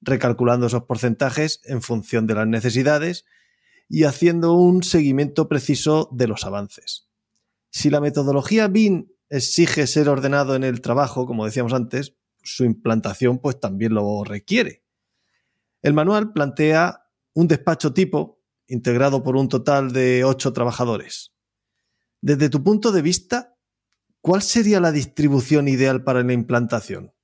recalculando 0.00 0.66
esos 0.66 0.84
porcentajes 0.84 1.60
en 1.64 1.82
función 1.82 2.26
de 2.26 2.34
las 2.34 2.48
necesidades 2.48 3.24
y 3.88 4.04
haciendo 4.04 4.54
un 4.54 4.82
seguimiento 4.82 5.48
preciso 5.48 6.08
de 6.12 6.26
los 6.26 6.44
avances. 6.44 7.11
Si 7.72 7.88
la 7.88 8.02
metodología 8.02 8.68
BIM 8.68 9.08
exige 9.30 9.86
ser 9.86 10.10
ordenado 10.10 10.54
en 10.54 10.62
el 10.62 10.82
trabajo, 10.82 11.26
como 11.26 11.46
decíamos 11.46 11.72
antes, 11.72 12.14
su 12.42 12.64
implantación 12.64 13.38
pues 13.38 13.58
también 13.58 13.94
lo 13.94 14.24
requiere. 14.24 14.84
El 15.80 15.94
manual 15.94 16.34
plantea 16.34 17.06
un 17.32 17.48
despacho 17.48 17.94
tipo 17.94 18.42
integrado 18.66 19.22
por 19.22 19.36
un 19.36 19.48
total 19.48 19.90
de 19.92 20.22
ocho 20.22 20.52
trabajadores. 20.52 21.32
Desde 22.20 22.50
tu 22.50 22.62
punto 22.62 22.92
de 22.92 23.00
vista, 23.00 23.56
¿cuál 24.20 24.42
sería 24.42 24.78
la 24.78 24.92
distribución 24.92 25.66
ideal 25.66 26.04
para 26.04 26.22
la 26.22 26.34
implantación? 26.34 27.14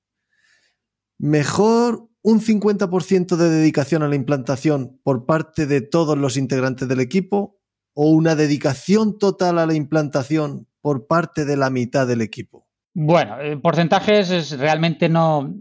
¿Mejor 1.19 2.09
un 2.23 2.41
50% 2.41 3.37
de 3.37 3.51
dedicación 3.51 4.03
a 4.03 4.09
la 4.09 4.17
implantación 4.17 4.99
por 5.05 5.27
parte 5.27 5.67
de 5.67 5.83
todos 5.83 6.17
los 6.17 6.39
integrantes 6.39 6.89
del 6.89 7.01
equipo 7.01 7.58
o 8.01 8.11
una 8.11 8.37
dedicación 8.37 9.19
total 9.19 9.59
a 9.59 9.67
la 9.67 9.75
implantación 9.75 10.69
por 10.81 11.09
parte 11.09 11.45
de 11.45 11.57
la 11.57 11.69
mitad 11.69 12.07
del 12.07 12.21
equipo? 12.21 12.69
Bueno, 12.95 13.41
eh, 13.41 13.57
porcentajes 13.57 14.31
es, 14.31 14.57
realmente 14.57 15.09
no, 15.09 15.53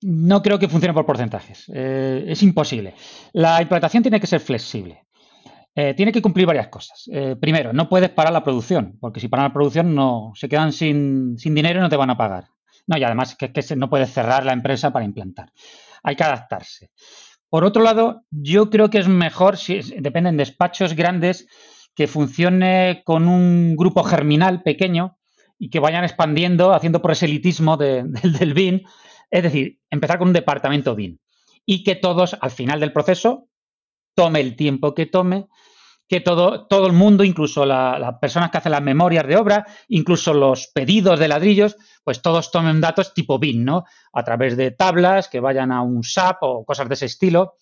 no 0.00 0.40
creo 0.40 0.58
que 0.58 0.68
funcione 0.68 0.94
por 0.94 1.04
porcentajes. 1.04 1.70
Eh, 1.74 2.24
es 2.28 2.42
imposible. 2.42 2.94
La 3.34 3.60
implantación 3.60 4.02
tiene 4.02 4.18
que 4.18 4.26
ser 4.26 4.40
flexible. 4.40 5.04
Eh, 5.74 5.92
tiene 5.92 6.12
que 6.12 6.22
cumplir 6.22 6.46
varias 6.46 6.68
cosas. 6.68 7.04
primero, 7.38 7.74
no 7.74 7.90
puedes 7.90 8.08
parar 8.08 8.32
la 8.32 8.42
producción, 8.42 8.96
porque 8.98 9.20
si 9.20 9.28
paran 9.28 9.48
la 9.48 9.52
producción 9.52 9.94
no 9.94 10.32
se 10.34 10.48
quedan 10.48 10.72
sin, 10.72 11.36
sin 11.36 11.54
dinero 11.54 11.78
y 11.78 11.82
no 11.82 11.90
te 11.90 11.96
van 11.96 12.08
a 12.08 12.16
pagar. 12.16 12.44
No, 12.86 12.96
y 12.96 13.04
además 13.04 13.36
que, 13.36 13.52
que 13.52 13.76
no 13.76 13.90
puede 13.90 14.06
cerrar 14.06 14.46
la 14.46 14.54
empresa 14.54 14.94
para 14.94 15.04
implantar. 15.04 15.52
Hay 16.02 16.16
que 16.16 16.24
adaptarse. 16.24 16.90
Por 17.50 17.66
otro 17.66 17.82
lado, 17.82 18.24
yo 18.30 18.70
creo 18.70 18.88
que 18.88 18.96
es 18.96 19.08
mejor, 19.08 19.58
si 19.58 19.78
dependen 19.98 20.38
despachos 20.38 20.94
grandes, 20.94 21.46
que 21.94 22.06
funcione 22.06 23.02
con 23.04 23.28
un 23.28 23.76
grupo 23.76 24.02
germinal 24.02 24.62
pequeño 24.62 25.18
y 25.58 25.70
que 25.70 25.80
vayan 25.80 26.04
expandiendo, 26.04 26.72
haciendo 26.72 27.02
proselitismo 27.02 27.76
de, 27.76 28.04
del 28.38 28.54
BIN, 28.54 28.82
es 29.30 29.42
decir, 29.42 29.78
empezar 29.90 30.18
con 30.18 30.28
un 30.28 30.34
departamento 30.34 30.94
BIN 30.94 31.20
y 31.64 31.84
que 31.84 31.94
todos 31.94 32.36
al 32.40 32.50
final 32.50 32.80
del 32.80 32.92
proceso 32.92 33.48
tome 34.14 34.40
el 34.40 34.56
tiempo 34.56 34.94
que 34.94 35.06
tome, 35.06 35.46
que 36.08 36.20
todo, 36.20 36.66
todo 36.66 36.86
el 36.86 36.92
mundo, 36.92 37.24
incluso 37.24 37.64
las 37.64 38.18
personas 38.20 38.50
que 38.50 38.58
hacen 38.58 38.72
las 38.72 38.82
memorias 38.82 39.26
de 39.26 39.36
obra, 39.36 39.66
incluso 39.88 40.34
los 40.34 40.66
pedidos 40.66 41.18
de 41.18 41.28
ladrillos, 41.28 41.76
pues 42.04 42.20
todos 42.20 42.50
tomen 42.50 42.80
datos 42.80 43.14
tipo 43.14 43.38
BIN, 43.38 43.64
¿no? 43.64 43.84
A 44.12 44.22
través 44.22 44.56
de 44.56 44.72
tablas 44.72 45.28
que 45.28 45.40
vayan 45.40 45.72
a 45.72 45.80
un 45.80 46.02
SAP 46.02 46.42
o 46.42 46.64
cosas 46.64 46.88
de 46.88 46.94
ese 46.94 47.06
estilo. 47.06 47.54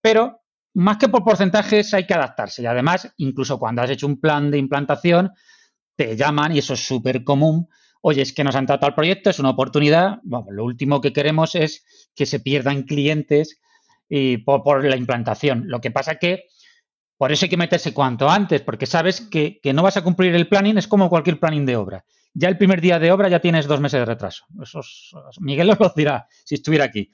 Pero 0.00 0.41
más 0.74 0.96
que 0.96 1.08
por 1.08 1.24
porcentajes 1.24 1.92
hay 1.94 2.06
que 2.06 2.14
adaptarse. 2.14 2.62
Y 2.62 2.66
además, 2.66 3.12
incluso 3.18 3.58
cuando 3.58 3.82
has 3.82 3.90
hecho 3.90 4.06
un 4.06 4.20
plan 4.20 4.50
de 4.50 4.58
implantación, 4.58 5.32
te 5.96 6.16
llaman, 6.16 6.54
y 6.54 6.58
eso 6.58 6.74
es 6.74 6.86
súper 6.86 7.24
común, 7.24 7.68
oye, 8.00 8.22
es 8.22 8.32
que 8.32 8.44
nos 8.44 8.56
han 8.56 8.66
tratado 8.66 8.88
el 8.88 8.94
proyecto, 8.94 9.30
es 9.30 9.38
una 9.38 9.50
oportunidad, 9.50 10.18
bueno, 10.24 10.46
lo 10.50 10.64
último 10.64 11.00
que 11.00 11.12
queremos 11.12 11.54
es 11.54 11.84
que 12.14 12.26
se 12.26 12.40
pierdan 12.40 12.82
clientes 12.82 13.60
y 14.08 14.38
por, 14.38 14.84
la 14.84 14.96
implantación. 14.96 15.64
Lo 15.66 15.80
que 15.80 15.90
pasa 15.90 16.16
que 16.16 16.44
por 17.16 17.30
eso 17.30 17.44
hay 17.46 17.50
que 17.50 17.56
meterse 17.56 17.94
cuanto 17.94 18.28
antes, 18.28 18.60
porque 18.62 18.86
sabes 18.86 19.20
que, 19.20 19.60
no 19.72 19.82
vas 19.82 19.96
a 19.96 20.02
cumplir 20.02 20.34
el 20.34 20.48
planning, 20.48 20.78
es 20.78 20.88
como 20.88 21.08
cualquier 21.08 21.38
planning 21.38 21.64
de 21.64 21.76
obra. 21.76 22.04
Ya 22.34 22.48
el 22.48 22.58
primer 22.58 22.80
día 22.80 22.98
de 22.98 23.12
obra 23.12 23.28
ya 23.28 23.40
tienes 23.40 23.66
dos 23.66 23.80
meses 23.80 24.00
de 24.00 24.06
retraso. 24.06 24.46
Eso 24.60 24.80
Miguel 25.40 25.70
os 25.70 25.78
lo 25.78 25.92
dirá 25.94 26.26
si 26.44 26.56
estuviera 26.56 26.86
aquí. 26.86 27.10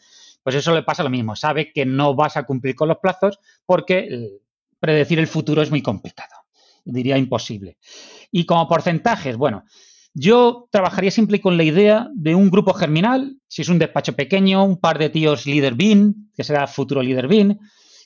Pues 0.49 0.57
eso 0.57 0.75
le 0.75 0.83
pasa 0.83 1.03
lo 1.03 1.11
mismo. 1.11 1.37
Sabe 1.37 1.75
que 1.75 1.85
no 1.85 2.15
vas 2.15 2.39
a 2.39 2.45
cumplir 2.45 2.75
con 2.75 2.89
los 2.89 2.97
plazos 2.97 3.39
porque 3.67 4.41
predecir 4.81 5.19
el 5.19 5.27
futuro 5.27 5.61
es 5.61 5.69
muy 5.69 5.83
complicado. 5.83 6.35
Diría 6.87 7.19
imposible. 7.19 7.77
Y 8.31 8.47
como 8.47 8.67
porcentajes, 8.67 9.37
bueno, 9.37 9.65
yo 10.15 10.67
trabajaría 10.71 11.11
siempre 11.11 11.43
con 11.43 11.59
la 11.59 11.65
idea 11.65 12.09
de 12.15 12.35
un 12.35 12.49
grupo 12.49 12.73
germinal, 12.73 13.37
si 13.47 13.61
es 13.61 13.69
un 13.69 13.79
despacho 13.79 14.17
pequeño, 14.17 14.65
un 14.65 14.81
par 14.81 14.99
de 14.99 15.11
tíos 15.11 15.45
líder 15.45 15.75
BIN, 15.75 16.33
que 16.35 16.45
será 16.45 16.67
futuro 16.67 17.03
líder 17.03 17.29
BIN, 17.29 17.61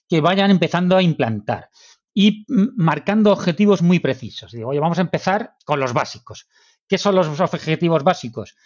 que 0.08 0.20
vayan 0.20 0.50
empezando 0.50 0.96
a 0.96 1.02
implantar 1.02 1.70
y 2.12 2.44
marcando 2.48 3.30
objetivos 3.30 3.82
muy 3.82 4.00
precisos. 4.00 4.50
Digo, 4.50 4.70
oye, 4.70 4.80
vamos 4.80 4.98
a 4.98 5.02
empezar 5.02 5.54
con 5.64 5.78
los 5.78 5.92
básicos. 5.92 6.48
¿Qué 6.88 6.98
son 6.98 7.14
los 7.14 7.40
objetivos 7.40 8.02
básicos? 8.02 8.56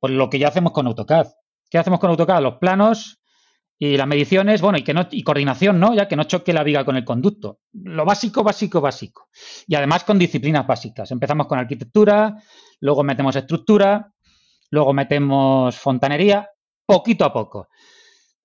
Pues 0.00 0.14
lo 0.14 0.30
que 0.30 0.38
ya 0.38 0.48
hacemos 0.48 0.72
con 0.72 0.86
AutoCAD. 0.86 1.26
¿Qué 1.68 1.76
hacemos 1.76 2.00
con 2.00 2.08
AutoCAD? 2.08 2.40
Los 2.40 2.54
planos 2.54 3.20
y 3.78 3.96
las 3.96 4.06
mediciones, 4.06 4.62
bueno, 4.62 4.78
y 4.78 4.82
que 4.82 4.94
no, 4.94 5.06
y 5.10 5.22
coordinación, 5.22 5.78
¿no? 5.78 5.94
Ya 5.94 6.08
que 6.08 6.16
no 6.16 6.24
choque 6.24 6.52
la 6.52 6.62
viga 6.62 6.84
con 6.84 6.96
el 6.96 7.04
conducto. 7.04 7.60
Lo 7.72 8.04
básico, 8.04 8.42
básico, 8.42 8.80
básico. 8.80 9.28
Y 9.66 9.74
además 9.74 10.04
con 10.04 10.18
disciplinas 10.18 10.66
básicas. 10.66 11.10
Empezamos 11.10 11.46
con 11.46 11.58
arquitectura, 11.58 12.36
luego 12.80 13.04
metemos 13.04 13.36
estructura, 13.36 14.12
luego 14.70 14.94
metemos 14.94 15.76
fontanería, 15.76 16.48
poquito 16.86 17.26
a 17.26 17.32
poco. 17.32 17.68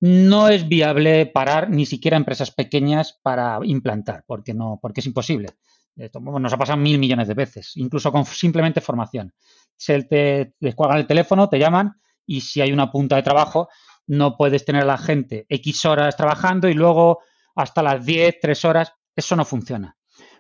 No 0.02 0.50
es 0.50 0.68
viable 0.68 1.28
parar 1.28 1.70
ni 1.70 1.86
siquiera 1.86 2.18
empresas 2.18 2.52
pequeñas 2.52 3.18
para 3.22 3.60
implantar, 3.64 4.24
porque 4.28 4.54
no, 4.54 4.80
porque 4.82 5.00
es 5.00 5.06
imposible. 5.06 5.50
nos 5.96 6.54
ha 6.54 6.58
pasado 6.58 6.78
mil 6.78 7.00
millones 7.00 7.30
de 7.30 7.36
veces, 7.36 7.72
incluso 7.76 8.12
con 8.12 8.26
simplemente 8.26 8.82
formación. 8.82 9.34
Se 9.78 10.04
te 10.04 10.56
descuelgan 10.60 10.98
el 10.98 11.08
teléfono, 11.08 11.48
te 11.48 11.60
llaman 11.60 12.02
y 12.26 12.42
si 12.42 12.62
hay 12.62 12.72
una 12.74 12.92
punta 12.92 13.16
de 13.16 13.24
trabajo, 13.24 13.70
no 14.12 14.36
puedes 14.36 14.66
tener 14.66 14.84
a 14.84 14.86
la 14.86 14.98
gente 14.98 15.46
X 15.48 15.86
horas 15.86 16.18
trabajando 16.18 16.68
y 16.68 16.74
luego 16.74 17.20
hasta 17.56 17.82
las 17.82 18.06
10, 18.06 18.40
3 18.42 18.66
horas. 18.66 18.94
Eso 19.16 19.38
no 19.38 19.46
funciona. 19.46 19.96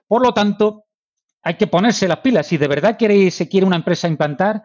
Por 0.07 0.21
lo 0.21 0.33
tanto, 0.33 0.87
hay 1.41 1.55
que 1.55 1.67
ponerse 1.67 2.07
las 2.09 2.19
pilas. 2.19 2.47
Si 2.47 2.57
de 2.57 2.67
verdad 2.67 2.97
queréis, 2.97 3.33
se 3.33 3.47
quiere 3.47 3.65
una 3.65 3.77
empresa 3.77 4.09
implantar, 4.09 4.63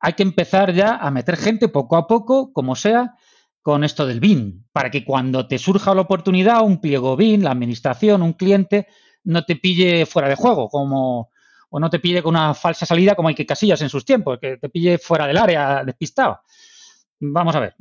hay 0.00 0.14
que 0.14 0.22
empezar 0.22 0.72
ya 0.72 0.96
a 0.96 1.10
meter 1.10 1.36
gente 1.36 1.68
poco 1.68 1.96
a 1.96 2.06
poco, 2.06 2.52
como 2.54 2.74
sea, 2.74 3.14
con 3.60 3.84
esto 3.84 4.06
del 4.06 4.20
BIN, 4.20 4.66
para 4.72 4.90
que 4.90 5.04
cuando 5.04 5.46
te 5.46 5.58
surja 5.58 5.94
la 5.94 6.02
oportunidad, 6.02 6.62
un 6.62 6.80
pliego 6.80 7.14
BIN, 7.14 7.44
la 7.44 7.50
administración, 7.50 8.22
un 8.22 8.32
cliente, 8.32 8.86
no 9.24 9.44
te 9.44 9.56
pille 9.56 10.06
fuera 10.06 10.28
de 10.28 10.34
juego, 10.34 10.70
como 10.70 11.30
o 11.68 11.80
no 11.80 11.90
te 11.90 11.98
pille 11.98 12.22
con 12.22 12.34
una 12.34 12.54
falsa 12.54 12.86
salida 12.86 13.14
como 13.14 13.28
hay 13.28 13.34
que 13.34 13.44
casillas 13.44 13.82
en 13.82 13.90
sus 13.90 14.04
tiempos, 14.04 14.38
que 14.40 14.56
te 14.56 14.70
pille 14.70 14.96
fuera 14.96 15.26
del 15.26 15.36
área 15.36 15.84
despistado. 15.84 16.40
Vamos 17.20 17.54
a 17.54 17.60
ver, 17.60 17.74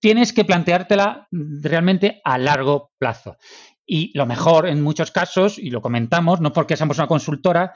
tienes 0.00 0.32
que 0.32 0.44
planteártela 0.44 1.28
realmente 1.30 2.20
a 2.24 2.38
largo 2.38 2.92
plazo. 2.98 3.36
Y 3.86 4.16
lo 4.16 4.26
mejor 4.26 4.68
en 4.68 4.82
muchos 4.82 5.10
casos, 5.10 5.58
y 5.58 5.70
lo 5.70 5.80
comentamos, 5.80 6.40
no 6.40 6.52
porque 6.52 6.76
seamos 6.76 6.98
una 6.98 7.06
consultora, 7.06 7.74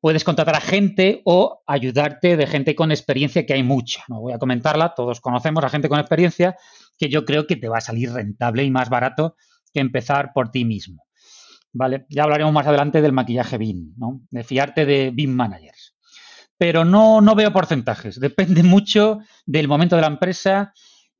puedes 0.00 0.24
contratar 0.24 0.56
a 0.56 0.60
gente 0.60 1.22
o 1.24 1.62
ayudarte 1.66 2.36
de 2.36 2.46
gente 2.46 2.74
con 2.74 2.90
experiencia, 2.90 3.46
que 3.46 3.54
hay 3.54 3.62
mucha. 3.62 4.02
No 4.08 4.20
voy 4.20 4.32
a 4.32 4.38
comentarla, 4.38 4.94
todos 4.94 5.20
conocemos 5.20 5.62
a 5.62 5.68
gente 5.68 5.88
con 5.88 6.00
experiencia, 6.00 6.56
que 6.98 7.08
yo 7.08 7.24
creo 7.24 7.46
que 7.46 7.56
te 7.56 7.68
va 7.68 7.78
a 7.78 7.82
salir 7.82 8.12
rentable 8.12 8.64
y 8.64 8.70
más 8.70 8.88
barato 8.88 9.36
que 9.72 9.80
empezar 9.80 10.32
por 10.34 10.50
ti 10.50 10.64
mismo. 10.64 11.04
¿Vale? 11.72 12.06
Ya 12.08 12.24
hablaremos 12.24 12.52
más 12.52 12.66
adelante 12.66 13.00
del 13.00 13.12
maquillaje 13.12 13.56
BIM, 13.56 13.94
¿no? 13.96 14.22
De 14.30 14.42
fiarte 14.42 14.84
de 14.84 15.12
BIM 15.12 15.30
managers. 15.30 15.94
Pero 16.58 16.84
no, 16.84 17.20
no 17.20 17.36
veo 17.36 17.52
porcentajes, 17.52 18.18
depende 18.18 18.64
mucho 18.64 19.20
del 19.46 19.68
momento 19.68 19.94
de 19.94 20.02
la 20.02 20.08
empresa 20.08 20.72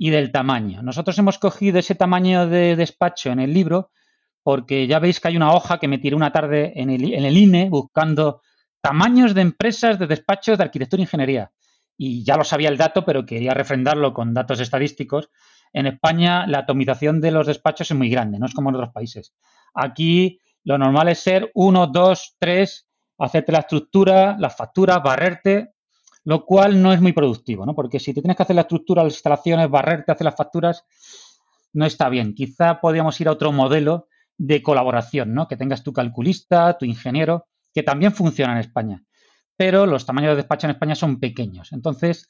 y 0.02 0.08
del 0.08 0.32
tamaño. 0.32 0.82
Nosotros 0.82 1.18
hemos 1.18 1.38
cogido 1.38 1.78
ese 1.78 1.94
tamaño 1.94 2.46
de 2.46 2.74
despacho 2.74 3.32
en 3.32 3.38
el 3.38 3.52
libro 3.52 3.90
porque 4.42 4.86
ya 4.86 4.98
veis 4.98 5.20
que 5.20 5.28
hay 5.28 5.36
una 5.36 5.52
hoja 5.52 5.78
que 5.78 5.88
me 5.88 5.98
tiré 5.98 6.16
una 6.16 6.32
tarde 6.32 6.72
en 6.74 6.88
el, 6.88 7.12
en 7.12 7.26
el 7.26 7.36
INE 7.36 7.68
buscando 7.68 8.40
tamaños 8.80 9.34
de 9.34 9.42
empresas 9.42 9.98
de 9.98 10.06
despachos 10.06 10.56
de 10.56 10.64
arquitectura 10.64 11.02
e 11.02 11.04
ingeniería. 11.04 11.52
Y 11.98 12.24
ya 12.24 12.38
lo 12.38 12.44
sabía 12.44 12.70
el 12.70 12.78
dato, 12.78 13.04
pero 13.04 13.26
quería 13.26 13.52
refrendarlo 13.52 14.14
con 14.14 14.32
datos 14.32 14.58
estadísticos. 14.60 15.28
En 15.70 15.86
España 15.86 16.46
la 16.46 16.60
atomización 16.60 17.20
de 17.20 17.32
los 17.32 17.46
despachos 17.46 17.90
es 17.90 17.96
muy 17.96 18.08
grande, 18.08 18.38
no 18.38 18.46
es 18.46 18.54
como 18.54 18.70
en 18.70 18.76
otros 18.76 18.94
países. 18.94 19.34
Aquí 19.74 20.40
lo 20.64 20.78
normal 20.78 21.10
es 21.10 21.18
ser 21.18 21.50
uno, 21.52 21.88
dos, 21.88 22.36
tres, 22.38 22.88
hacerte 23.18 23.52
la 23.52 23.58
estructura, 23.58 24.34
las 24.38 24.56
facturas, 24.56 25.02
barrerte, 25.02 25.74
lo 26.30 26.46
cual 26.46 26.80
no 26.80 26.92
es 26.92 27.00
muy 27.00 27.12
productivo, 27.12 27.66
¿no? 27.66 27.74
Porque 27.74 27.98
si 27.98 28.14
te 28.14 28.22
tienes 28.22 28.36
que 28.36 28.44
hacer 28.44 28.54
la 28.54 28.62
estructura, 28.62 29.02
las 29.02 29.14
instalaciones, 29.14 29.68
barrerte, 29.68 30.12
hacer 30.12 30.24
las 30.24 30.36
facturas, 30.36 30.84
no 31.72 31.84
está 31.84 32.08
bien. 32.08 32.34
Quizá 32.34 32.80
podríamos 32.80 33.20
ir 33.20 33.26
a 33.26 33.32
otro 33.32 33.50
modelo 33.50 34.06
de 34.38 34.62
colaboración, 34.62 35.34
¿no? 35.34 35.48
Que 35.48 35.56
tengas 35.56 35.82
tu 35.82 35.92
calculista, 35.92 36.78
tu 36.78 36.84
ingeniero, 36.84 37.48
que 37.74 37.82
también 37.82 38.12
funciona 38.12 38.52
en 38.52 38.60
España. 38.60 39.02
Pero 39.56 39.86
los 39.86 40.06
tamaños 40.06 40.30
de 40.30 40.36
despacho 40.36 40.68
en 40.68 40.70
España 40.70 40.94
son 40.94 41.18
pequeños. 41.18 41.72
Entonces, 41.72 42.28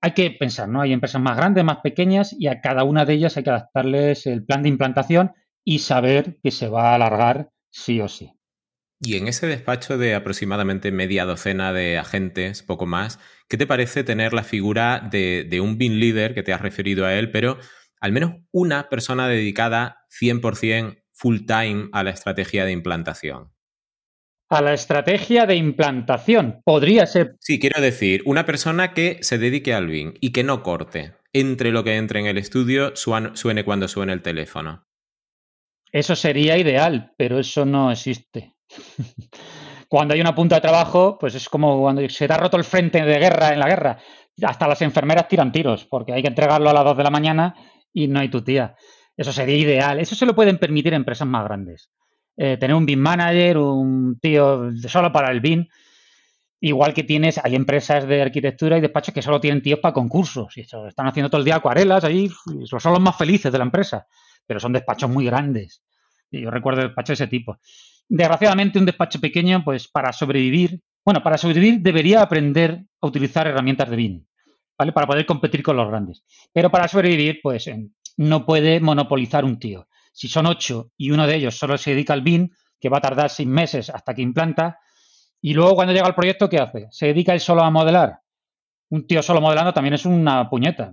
hay 0.00 0.12
que 0.12 0.30
pensar, 0.30 0.66
¿no? 0.66 0.80
Hay 0.80 0.94
empresas 0.94 1.20
más 1.20 1.36
grandes, 1.36 1.62
más 1.64 1.80
pequeñas, 1.82 2.32
y 2.32 2.46
a 2.46 2.62
cada 2.62 2.84
una 2.84 3.04
de 3.04 3.12
ellas 3.12 3.36
hay 3.36 3.44
que 3.44 3.50
adaptarles 3.50 4.26
el 4.26 4.42
plan 4.42 4.62
de 4.62 4.70
implantación 4.70 5.32
y 5.64 5.80
saber 5.80 6.38
que 6.42 6.50
se 6.50 6.70
va 6.70 6.92
a 6.92 6.94
alargar 6.94 7.50
sí 7.68 8.00
o 8.00 8.08
sí. 8.08 8.37
Y 9.00 9.16
en 9.16 9.28
ese 9.28 9.46
despacho 9.46 9.96
de 9.96 10.14
aproximadamente 10.14 10.90
media 10.90 11.24
docena 11.24 11.72
de 11.72 11.98
agentes, 11.98 12.62
poco 12.62 12.84
más, 12.84 13.20
¿qué 13.48 13.56
te 13.56 13.66
parece 13.66 14.02
tener 14.02 14.32
la 14.32 14.42
figura 14.42 15.08
de, 15.10 15.46
de 15.48 15.60
un 15.60 15.78
BIN 15.78 16.00
leader, 16.00 16.34
que 16.34 16.42
te 16.42 16.52
has 16.52 16.60
referido 16.60 17.06
a 17.06 17.14
él, 17.14 17.30
pero 17.30 17.58
al 18.00 18.12
menos 18.12 18.34
una 18.50 18.88
persona 18.88 19.28
dedicada 19.28 20.04
100% 20.10 21.02
full 21.12 21.46
time 21.46 21.88
a 21.92 22.02
la 22.02 22.10
estrategia 22.10 22.64
de 22.64 22.72
implantación? 22.72 23.52
A 24.50 24.62
la 24.62 24.72
estrategia 24.72 25.46
de 25.46 25.56
implantación. 25.56 26.62
Podría 26.64 27.06
ser. 27.06 27.36
Sí, 27.38 27.58
quiero 27.60 27.82
decir, 27.82 28.22
una 28.24 28.46
persona 28.46 28.94
que 28.94 29.18
se 29.20 29.38
dedique 29.38 29.74
al 29.74 29.88
BIM 29.88 30.14
y 30.20 30.32
que 30.32 30.42
no 30.42 30.62
corte. 30.62 31.14
Entre 31.34 31.70
lo 31.70 31.84
que 31.84 31.96
entre 31.96 32.20
en 32.20 32.26
el 32.26 32.38
estudio, 32.38 32.96
suene 32.96 33.64
cuando 33.64 33.86
suene 33.86 34.14
el 34.14 34.22
teléfono. 34.22 34.86
Eso 35.92 36.16
sería 36.16 36.56
ideal, 36.56 37.12
pero 37.18 37.38
eso 37.38 37.66
no 37.66 37.90
existe. 37.90 38.54
cuando 39.88 40.14
hay 40.14 40.20
una 40.20 40.34
punta 40.34 40.56
de 40.56 40.60
trabajo, 40.60 41.18
pues 41.18 41.34
es 41.34 41.48
como 41.48 41.80
cuando 41.80 42.06
se 42.08 42.26
te 42.26 42.32
ha 42.32 42.36
roto 42.36 42.56
el 42.56 42.64
frente 42.64 43.02
de 43.02 43.18
guerra 43.18 43.52
en 43.52 43.60
la 43.60 43.68
guerra. 43.68 43.98
Hasta 44.42 44.68
las 44.68 44.82
enfermeras 44.82 45.28
tiran 45.28 45.50
tiros, 45.50 45.84
porque 45.84 46.12
hay 46.12 46.22
que 46.22 46.28
entregarlo 46.28 46.70
a 46.70 46.72
las 46.72 46.84
2 46.84 46.96
de 46.96 47.02
la 47.02 47.10
mañana 47.10 47.54
y 47.92 48.08
no 48.08 48.20
hay 48.20 48.28
tu 48.28 48.42
tía. 48.42 48.76
Eso 49.16 49.32
sería 49.32 49.56
ideal. 49.56 49.98
Eso 49.98 50.14
se 50.14 50.26
lo 50.26 50.34
pueden 50.34 50.58
permitir 50.58 50.94
empresas 50.94 51.26
más 51.26 51.44
grandes. 51.44 51.90
Eh, 52.36 52.56
tener 52.56 52.76
un 52.76 52.86
BIM 52.86 53.00
manager, 53.00 53.58
un 53.58 54.18
tío 54.20 54.70
solo 54.86 55.12
para 55.12 55.32
el 55.32 55.40
BIM. 55.40 55.66
Igual 56.60 56.94
que 56.94 57.02
tienes, 57.02 57.40
hay 57.42 57.56
empresas 57.56 58.06
de 58.06 58.22
arquitectura 58.22 58.78
y 58.78 58.80
despachos 58.80 59.12
que 59.12 59.22
solo 59.22 59.40
tienen 59.40 59.60
tíos 59.60 59.80
para 59.80 59.92
concursos. 59.92 60.56
Y 60.56 60.60
están 60.60 61.08
haciendo 61.08 61.30
todo 61.30 61.40
el 61.40 61.44
día 61.44 61.56
acuarelas 61.56 62.04
allí. 62.04 62.30
Son 62.64 62.92
los 62.92 63.00
más 63.00 63.16
felices 63.16 63.50
de 63.50 63.58
la 63.58 63.64
empresa. 63.64 64.06
Pero 64.46 64.60
son 64.60 64.72
despachos 64.72 65.10
muy 65.10 65.24
grandes. 65.26 65.82
Y 66.30 66.42
yo 66.42 66.50
recuerdo 66.52 66.82
despachos 66.82 67.18
de 67.18 67.24
ese 67.24 67.30
tipo. 67.30 67.58
Desgraciadamente, 68.08 68.78
un 68.78 68.86
despacho 68.86 69.20
pequeño, 69.20 69.62
pues 69.64 69.88
para 69.88 70.12
sobrevivir, 70.12 70.80
bueno, 71.04 71.22
para 71.22 71.38
sobrevivir 71.38 71.80
debería 71.80 72.22
aprender 72.22 72.84
a 73.00 73.06
utilizar 73.06 73.46
herramientas 73.46 73.90
de 73.90 73.96
BIM. 73.96 74.24
¿vale? 74.78 74.92
Para 74.92 75.06
poder 75.06 75.26
competir 75.26 75.62
con 75.62 75.76
los 75.76 75.88
grandes. 75.88 76.24
Pero 76.52 76.70
para 76.70 76.88
sobrevivir, 76.88 77.40
pues 77.42 77.68
no 78.16 78.46
puede 78.46 78.80
monopolizar 78.80 79.44
un 79.44 79.58
tío. 79.58 79.88
Si 80.12 80.28
son 80.28 80.46
ocho 80.46 80.90
y 80.96 81.10
uno 81.10 81.26
de 81.26 81.36
ellos 81.36 81.58
solo 81.58 81.76
se 81.76 81.90
dedica 81.90 82.12
al 82.12 82.22
BIN, 82.22 82.52
que 82.80 82.88
va 82.88 82.98
a 82.98 83.02
tardar 83.02 83.28
seis 83.28 83.48
meses 83.48 83.90
hasta 83.90 84.14
que 84.14 84.22
implanta, 84.22 84.78
y 85.40 85.54
luego 85.54 85.74
cuando 85.74 85.92
llega 85.92 86.06
al 86.06 86.14
proyecto, 86.14 86.48
¿qué 86.48 86.58
hace? 86.58 86.88
¿Se 86.90 87.06
dedica 87.06 87.34
él 87.34 87.40
solo 87.40 87.62
a 87.62 87.70
modelar? 87.70 88.20
Un 88.90 89.06
tío 89.06 89.22
solo 89.22 89.40
modelando 89.40 89.72
también 89.72 89.94
es 89.94 90.06
una 90.06 90.48
puñeta. 90.48 90.92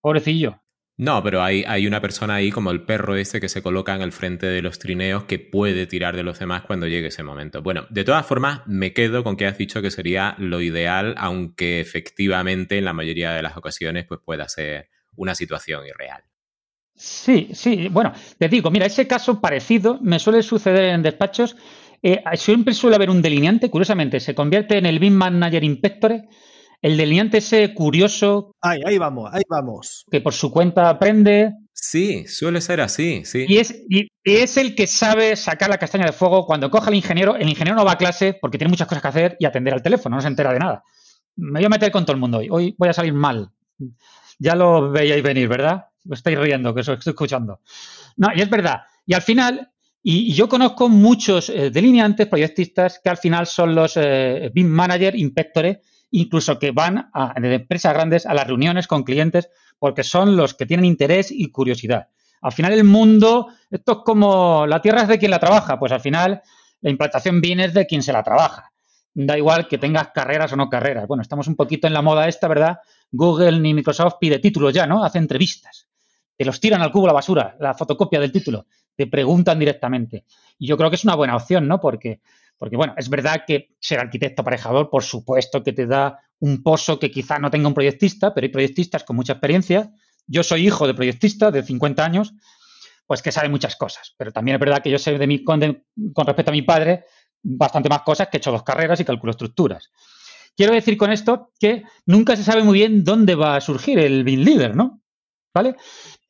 Pobrecillo. 0.00 0.61
No, 1.02 1.20
pero 1.20 1.42
hay, 1.42 1.64
hay, 1.66 1.88
una 1.88 2.00
persona 2.00 2.36
ahí 2.36 2.52
como 2.52 2.70
el 2.70 2.82
perro 2.82 3.16
ese 3.16 3.40
que 3.40 3.48
se 3.48 3.60
coloca 3.60 3.92
en 3.92 4.02
el 4.02 4.12
frente 4.12 4.46
de 4.46 4.62
los 4.62 4.78
trineos 4.78 5.24
que 5.24 5.40
puede 5.40 5.88
tirar 5.88 6.14
de 6.14 6.22
los 6.22 6.38
demás 6.38 6.62
cuando 6.62 6.86
llegue 6.86 7.08
ese 7.08 7.24
momento. 7.24 7.60
Bueno, 7.60 7.86
de 7.90 8.04
todas 8.04 8.24
formas, 8.24 8.60
me 8.66 8.92
quedo 8.92 9.24
con 9.24 9.36
que 9.36 9.46
has 9.46 9.58
dicho 9.58 9.82
que 9.82 9.90
sería 9.90 10.36
lo 10.38 10.60
ideal, 10.60 11.16
aunque 11.18 11.80
efectivamente 11.80 12.78
en 12.78 12.84
la 12.84 12.92
mayoría 12.92 13.32
de 13.32 13.42
las 13.42 13.56
ocasiones 13.56 14.04
pues 14.06 14.20
pueda 14.24 14.48
ser 14.48 14.90
una 15.16 15.34
situación 15.34 15.84
irreal. 15.84 16.22
Sí, 16.94 17.48
sí, 17.52 17.88
bueno, 17.88 18.12
te 18.38 18.48
digo, 18.48 18.70
mira, 18.70 18.86
ese 18.86 19.08
caso 19.08 19.40
parecido 19.40 19.98
me 20.02 20.20
suele 20.20 20.40
suceder 20.44 20.84
en 20.84 21.02
despachos. 21.02 21.56
Eh, 22.00 22.22
siempre 22.34 22.74
suele 22.74 22.94
haber 22.94 23.10
un 23.10 23.22
delineante, 23.22 23.70
curiosamente, 23.70 24.20
se 24.20 24.36
convierte 24.36 24.78
en 24.78 24.86
el 24.86 25.00
BIM 25.00 25.14
Manager 25.14 25.64
Inspector 25.64 26.22
el 26.82 26.96
delineante 26.96 27.38
ese 27.38 27.72
curioso. 27.72 28.54
Ay, 28.60 28.80
ahí 28.84 28.98
vamos, 28.98 29.30
ahí 29.32 29.42
vamos. 29.48 30.04
Que 30.10 30.20
por 30.20 30.34
su 30.34 30.50
cuenta 30.50 30.90
aprende. 30.90 31.52
Sí, 31.72 32.26
suele 32.26 32.60
ser 32.60 32.80
así, 32.80 33.24
sí. 33.24 33.46
Y 33.48 33.58
es, 33.58 33.84
y 33.88 34.10
es 34.24 34.56
el 34.56 34.74
que 34.74 34.86
sabe 34.86 35.36
sacar 35.36 35.70
la 35.70 35.78
castaña 35.78 36.06
de 36.06 36.12
fuego 36.12 36.44
cuando 36.44 36.70
coge 36.70 36.88
al 36.88 36.94
ingeniero. 36.94 37.36
El 37.36 37.48
ingeniero 37.48 37.76
no 37.76 37.84
va 37.84 37.92
a 37.92 37.98
clase 37.98 38.36
porque 38.38 38.58
tiene 38.58 38.70
muchas 38.70 38.88
cosas 38.88 39.00
que 39.00 39.08
hacer 39.08 39.36
y 39.38 39.46
atender 39.46 39.72
al 39.72 39.82
teléfono, 39.82 40.16
no 40.16 40.22
se 40.22 40.28
entera 40.28 40.52
de 40.52 40.58
nada. 40.58 40.82
Me 41.36 41.60
voy 41.60 41.64
a 41.66 41.70
meter 41.70 41.90
con 41.92 42.04
todo 42.04 42.14
el 42.14 42.20
mundo 42.20 42.38
hoy. 42.38 42.48
Hoy 42.50 42.74
voy 42.76 42.88
a 42.88 42.92
salir 42.92 43.14
mal. 43.14 43.50
Ya 44.38 44.56
lo 44.56 44.90
veíais 44.90 45.22
venir, 45.22 45.48
¿verdad? 45.48 45.86
Lo 46.04 46.14
estáis 46.14 46.38
riendo, 46.38 46.74
que 46.74 46.80
os 46.80 46.88
estoy 46.88 47.12
escuchando. 47.12 47.60
No, 48.16 48.28
y 48.34 48.40
es 48.40 48.50
verdad. 48.50 48.80
Y 49.06 49.14
al 49.14 49.22
final, 49.22 49.70
y, 50.02 50.34
yo 50.34 50.48
conozco 50.48 50.88
muchos 50.88 51.48
eh, 51.48 51.70
delineantes, 51.70 52.26
proyectistas, 52.26 53.00
que 53.02 53.08
al 53.08 53.18
final 53.18 53.46
son 53.46 53.74
los 53.74 53.96
eh, 53.96 54.50
BIM 54.52 54.66
manager, 54.66 55.16
inspectores, 55.16 55.78
incluso 56.12 56.58
que 56.58 56.70
van 56.70 57.10
a, 57.12 57.34
de 57.40 57.54
empresas 57.54 57.92
grandes 57.92 58.26
a 58.26 58.34
las 58.34 58.46
reuniones 58.46 58.86
con 58.86 59.02
clientes 59.02 59.50
porque 59.78 60.04
son 60.04 60.36
los 60.36 60.54
que 60.54 60.66
tienen 60.66 60.84
interés 60.84 61.32
y 61.32 61.50
curiosidad. 61.50 62.08
Al 62.42 62.52
final 62.52 62.72
el 62.72 62.84
mundo, 62.84 63.48
esto 63.70 63.92
es 63.92 63.98
como 64.04 64.66
la 64.66 64.80
tierra 64.80 65.02
es 65.02 65.08
de 65.08 65.18
quien 65.18 65.30
la 65.30 65.40
trabaja, 65.40 65.78
pues 65.78 65.90
al 65.90 66.00
final 66.00 66.42
la 66.80 66.90
implantación 66.90 67.40
viene 67.40 67.68
de 67.68 67.86
quien 67.86 68.02
se 68.02 68.12
la 68.12 68.22
trabaja. 68.22 68.72
Da 69.14 69.36
igual 69.36 69.68
que 69.68 69.78
tengas 69.78 70.08
carreras 70.08 70.52
o 70.52 70.56
no 70.56 70.68
carreras. 70.68 71.06
Bueno, 71.06 71.22
estamos 71.22 71.46
un 71.46 71.56
poquito 71.56 71.86
en 71.86 71.92
la 71.92 72.02
moda 72.02 72.28
esta, 72.28 72.48
¿verdad? 72.48 72.78
Google 73.10 73.60
ni 73.60 73.74
Microsoft 73.74 74.14
pide 74.20 74.38
títulos 74.38 74.72
ya, 74.72 74.86
¿no? 74.86 75.04
Hace 75.04 75.18
entrevistas. 75.18 75.88
Te 76.36 76.44
los 76.44 76.60
tiran 76.60 76.82
al 76.82 76.90
cubo 76.90 77.06
la 77.06 77.12
basura, 77.12 77.56
la 77.60 77.74
fotocopia 77.74 78.20
del 78.20 78.32
título. 78.32 78.66
Te 78.96 79.06
preguntan 79.06 79.58
directamente. 79.58 80.24
Y 80.58 80.66
yo 80.66 80.76
creo 80.76 80.90
que 80.90 80.96
es 80.96 81.04
una 81.04 81.14
buena 81.14 81.36
opción, 81.36 81.68
¿no? 81.68 81.80
Porque 81.80 82.20
porque, 82.62 82.76
bueno, 82.76 82.94
es 82.96 83.08
verdad 83.08 83.42
que 83.44 83.74
ser 83.80 83.98
arquitecto 83.98 84.42
aparejador, 84.42 84.88
por 84.88 85.02
supuesto 85.02 85.64
que 85.64 85.72
te 85.72 85.84
da 85.84 86.20
un 86.38 86.62
pozo 86.62 86.96
que 86.96 87.10
quizá 87.10 87.40
no 87.40 87.50
tenga 87.50 87.66
un 87.66 87.74
proyectista, 87.74 88.32
pero 88.32 88.44
hay 88.44 88.52
proyectistas 88.52 89.02
con 89.02 89.16
mucha 89.16 89.32
experiencia. 89.32 89.90
Yo 90.28 90.44
soy 90.44 90.68
hijo 90.68 90.86
de 90.86 90.94
proyectista 90.94 91.50
de 91.50 91.64
50 91.64 92.04
años, 92.04 92.34
pues 93.04 93.20
que 93.20 93.32
sabe 93.32 93.48
muchas 93.48 93.74
cosas. 93.74 94.14
Pero 94.16 94.30
también 94.30 94.54
es 94.54 94.60
verdad 94.60 94.80
que 94.80 94.90
yo 94.90 94.98
sé 95.00 95.18
de 95.18 95.26
mi, 95.26 95.42
con, 95.42 95.58
con 96.12 96.24
respecto 96.24 96.52
a 96.52 96.54
mi 96.54 96.62
padre 96.62 97.04
bastante 97.42 97.88
más 97.88 98.02
cosas 98.02 98.28
que 98.28 98.36
he 98.36 98.38
hecho 98.38 98.52
dos 98.52 98.62
carreras 98.62 99.00
y 99.00 99.04
calculo 99.04 99.32
estructuras. 99.32 99.90
Quiero 100.56 100.72
decir 100.72 100.96
con 100.96 101.10
esto 101.10 101.50
que 101.58 101.82
nunca 102.06 102.36
se 102.36 102.44
sabe 102.44 102.62
muy 102.62 102.78
bien 102.78 103.02
dónde 103.02 103.34
va 103.34 103.56
a 103.56 103.60
surgir 103.60 103.98
el 103.98 104.22
BIM 104.22 104.44
Leader, 104.44 104.76
¿no? 104.76 105.01
¿Vale? 105.54 105.76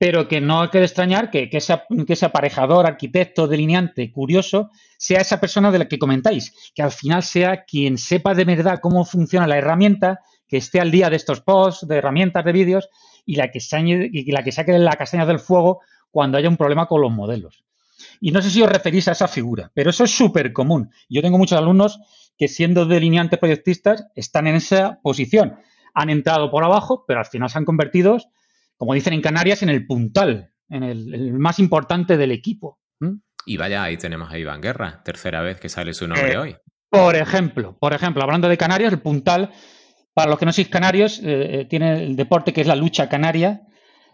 pero 0.02 0.26
que 0.26 0.40
no 0.40 0.62
hay 0.62 0.68
que 0.68 0.82
extrañar 0.82 1.30
que, 1.30 1.48
ese, 1.52 2.26
aparejador, 2.26 2.86
arquitecto, 2.86 3.46
delineante, 3.46 4.10
curioso, 4.10 4.72
sea 4.98 5.20
esa 5.20 5.38
persona 5.38 5.70
de 5.70 5.78
la 5.78 5.86
que 5.86 6.00
comentáis, 6.00 6.72
que 6.74 6.82
al 6.82 6.90
final 6.90 7.22
sea 7.22 7.62
quien 7.62 7.98
sepa 7.98 8.34
de 8.34 8.44
verdad 8.44 8.80
cómo 8.82 9.04
funciona 9.04 9.46
la 9.46 9.58
herramienta, 9.58 10.18
que 10.48 10.56
esté 10.56 10.80
al 10.80 10.90
día 10.90 11.08
de 11.08 11.14
estos 11.14 11.40
posts, 11.40 11.86
de 11.86 11.98
herramientas, 11.98 12.44
de 12.44 12.50
vídeos, 12.50 12.88
y 13.24 13.36
la 13.36 13.52
que, 13.52 13.60
y 14.12 14.32
la 14.32 14.42
que 14.42 14.50
saque 14.50 14.76
la 14.76 14.96
castaña 14.96 15.24
del 15.24 15.38
fuego 15.38 15.82
cuando 16.10 16.36
haya 16.36 16.48
un 16.48 16.56
problema 16.56 16.86
con 16.86 17.00
los 17.00 17.12
modelos. 17.12 17.62
Y 18.20 18.32
no 18.32 18.42
sé 18.42 18.50
si 18.50 18.60
os 18.60 18.68
referís 18.68 19.06
a 19.06 19.12
esa 19.12 19.28
figura, 19.28 19.70
pero 19.72 19.90
eso 19.90 20.02
es 20.02 20.10
súper 20.10 20.52
común. 20.52 20.90
Yo 21.08 21.22
tengo 21.22 21.38
muchos 21.38 21.58
alumnos 21.58 22.00
que 22.36 22.48
siendo 22.48 22.86
delineantes 22.86 23.38
proyectistas 23.38 24.04
están 24.16 24.48
en 24.48 24.56
esa 24.56 24.98
posición. 25.00 25.58
Han 25.94 26.10
entrado 26.10 26.50
por 26.50 26.64
abajo, 26.64 27.04
pero 27.06 27.20
al 27.20 27.26
final 27.26 27.48
se 27.48 27.58
han 27.58 27.64
convertido 27.64 28.18
como 28.82 28.94
dicen 28.94 29.12
en 29.12 29.20
Canarias, 29.20 29.62
en 29.62 29.68
el 29.68 29.86
puntal, 29.86 30.50
en 30.68 30.82
el, 30.82 31.34
más 31.34 31.60
importante 31.60 32.16
del 32.16 32.32
equipo. 32.32 32.80
Y 33.46 33.56
vaya, 33.56 33.84
ahí 33.84 33.96
tenemos 33.96 34.32
a 34.32 34.36
Iván 34.36 34.60
Guerra, 34.60 35.04
tercera 35.04 35.40
vez 35.40 35.60
que 35.60 35.68
sale 35.68 35.94
su 35.94 36.08
nombre 36.08 36.32
eh, 36.32 36.36
hoy. 36.36 36.56
Por 36.90 37.14
ejemplo, 37.14 37.78
por 37.78 37.92
ejemplo, 37.92 38.24
hablando 38.24 38.48
de 38.48 38.58
Canarias, 38.58 38.92
el 38.92 39.00
puntal, 39.00 39.52
para 40.12 40.30
los 40.30 40.36
que 40.36 40.46
no 40.46 40.52
sois 40.52 40.68
canarios, 40.68 41.20
eh, 41.20 41.60
eh, 41.60 41.64
tiene 41.66 42.02
el 42.02 42.16
deporte 42.16 42.52
que 42.52 42.60
es 42.60 42.66
la 42.66 42.74
lucha 42.74 43.08
canaria. 43.08 43.60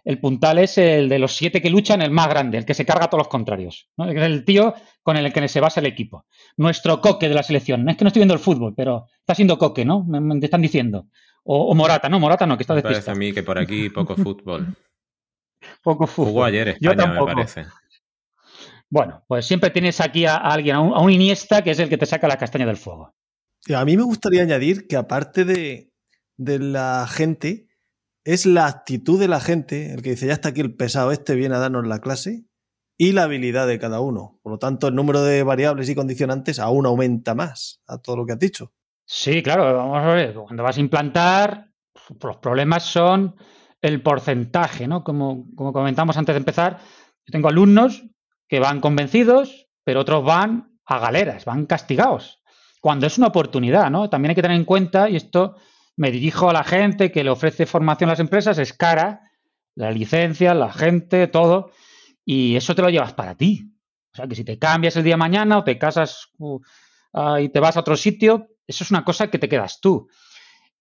El 0.05 0.21
puntal 0.21 0.59
es 0.59 0.77
el 0.77 1.09
de 1.09 1.19
los 1.19 1.35
siete 1.35 1.63
que 1.63 1.71
luchan, 1.71 2.03
el 2.03 2.11
más 2.11 2.29
grande, 2.29 2.59
el 2.59 2.67
que 2.67 2.75
se 2.75 2.85
carga 2.85 3.07
a 3.07 3.09
todos 3.09 3.23
los 3.23 3.29
contrarios. 3.29 3.89
Es 3.97 4.23
el 4.23 4.45
tío 4.45 4.75
con 5.03 5.17
el 5.17 5.33
que 5.33 5.49
se 5.49 5.61
basa 5.61 5.81
el 5.81 5.87
equipo. 5.87 6.27
Nuestro 6.59 7.01
coque 7.01 7.31
de 7.31 7.35
la 7.35 7.43
selección. 7.43 7.89
Es 7.89 7.97
que 7.97 8.05
no 8.05 8.09
estoy 8.09 8.21
viendo 8.21 8.35
el 8.35 8.41
fútbol, 8.41 8.75
pero 8.77 9.07
está 9.19 9.35
siendo 9.35 9.57
coque, 9.57 9.87
¿no? 9.87 10.05
Me, 10.05 10.39
están 10.45 10.61
diciendo. 10.61 11.07
O, 11.51 11.75
Morata, 11.75 12.11
no, 12.11 12.21
Morata 12.21 12.47
no, 12.47 12.59
que 12.59 12.63
está 12.63 12.75
me 12.75 12.83
parece 12.83 13.11
a 13.11 13.15
mí 13.15 13.33
que 13.33 13.43
por 13.43 13.59
aquí 13.59 13.89
poco 13.89 14.15
fútbol. 14.17 14.77
poco 15.83 16.07
fútbol. 16.07 16.29
Jugó 16.29 16.45
ayer 16.45 16.69
España, 16.69 17.07
me 17.07 17.25
parece. 17.25 17.65
Bueno, 18.91 19.25
pues 19.27 19.47
siempre 19.47 19.71
tienes 19.71 19.99
aquí 20.03 20.27
a, 20.27 20.37
alguien, 20.37 20.77
a 20.77 20.81
un, 20.81 21.11
Iniesta, 21.11 21.63
que 21.63 21.71
es 21.71 21.79
el 21.79 21.89
que 21.89 21.97
te 21.97 22.05
saca 22.05 22.29
la 22.29 22.37
castaña 22.37 22.67
del 22.67 22.77
fuego. 22.77 23.15
A 23.75 23.85
mí 23.87 23.97
me 23.97 24.03
gustaría 24.03 24.43
añadir 24.43 24.87
que 24.87 24.97
aparte 24.97 25.47
de, 25.47 25.91
de 26.37 26.59
la 26.59 27.07
gente, 27.09 27.67
es 28.25 28.45
la 28.45 28.67
actitud 28.67 29.19
de 29.19 29.29
la 29.29 29.41
gente, 29.41 29.95
el 29.95 30.03
que 30.03 30.11
dice, 30.11 30.27
ya 30.27 30.35
está 30.35 30.51
aquí 30.51 30.61
el 30.61 30.77
pesado 30.77 31.13
este, 31.13 31.35
viene 31.35 31.55
a 31.55 31.61
darnos 31.61 31.87
la 31.87 32.01
clase, 32.01 32.45
y 32.99 33.13
la 33.13 33.23
habilidad 33.23 33.67
de 33.67 33.79
cada 33.79 34.01
uno. 34.01 34.39
Por 34.43 34.53
lo 34.53 34.59
tanto, 34.59 34.89
el 34.89 34.95
número 34.95 35.23
de 35.23 35.45
variables 35.45 35.89
y 35.89 35.95
condicionantes 35.95 36.59
aún 36.59 36.85
aumenta 36.85 37.35
más 37.35 37.81
a 37.87 37.97
todo 37.97 38.17
lo 38.17 38.27
que 38.27 38.33
has 38.33 38.39
dicho. 38.39 38.75
Sí, 39.11 39.43
claro, 39.43 39.75
vamos 39.75 40.05
a 40.05 40.13
ver, 40.13 40.35
cuando 40.35 40.63
vas 40.63 40.77
a 40.77 40.81
implantar, 40.81 41.71
los 42.23 42.37
problemas 42.37 42.83
son 42.83 43.37
el 43.81 44.03
porcentaje, 44.03 44.87
¿no? 44.87 45.03
Como, 45.03 45.47
como 45.57 45.73
comentamos 45.73 46.19
antes 46.19 46.35
de 46.35 46.41
empezar, 46.41 46.79
yo 47.25 47.33
tengo 47.33 47.49
alumnos 47.49 48.05
que 48.47 48.61
van 48.61 48.83
convencidos, 48.83 49.67
pero 49.83 50.01
otros 50.01 50.23
van 50.23 50.79
a 50.85 50.99
galeras, 50.99 51.47
van 51.47 51.65
castigados. 51.65 52.43
Cuando 52.83 53.07
es 53.07 53.17
una 53.17 53.29
oportunidad, 53.29 53.91
¿no? 53.91 54.11
También 54.11 54.31
hay 54.31 54.35
que 54.35 54.43
tener 54.43 54.59
en 54.59 54.67
cuenta, 54.67 55.09
y 55.09 55.17
esto 55.17 55.57
me 55.97 56.11
dirijo 56.11 56.51
a 56.51 56.53
la 56.53 56.65
gente 56.65 57.11
que 57.11 57.25
le 57.25 57.31
ofrece 57.31 57.65
formación 57.65 58.11
a 58.11 58.13
las 58.13 58.21
empresas, 58.21 58.59
es 58.59 58.75
cara, 58.75 59.23
la 59.75 59.91
licencia, 59.91 60.53
la 60.53 60.71
gente, 60.71 61.29
todo, 61.29 61.71
y 62.27 62.57
eso 62.57 62.75
te 62.75 62.83
lo 62.83 62.91
llevas 62.91 63.15
para 63.15 63.37
ti. 63.37 63.73
O 64.13 64.17
sea, 64.17 64.27
que 64.29 64.35
si 64.35 64.45
te 64.45 64.59
cambias 64.59 64.97
el 64.97 65.05
día 65.05 65.15
de 65.15 65.19
mañana 65.19 65.57
o 65.57 65.65
te 65.65 65.79
casas 65.79 66.29
uh, 66.37 66.61
ah, 67.15 67.41
y 67.41 67.49
te 67.49 67.59
vas 67.59 67.79
a 67.79 67.81
otro 67.81 67.97
sitio, 67.97 68.49
eso 68.69 68.85
es 68.85 68.91
una 68.91 69.05
cosa 69.05 69.29
que 69.29 69.39
te 69.39 69.49
quedas 69.49 69.81
tú. 69.81 70.09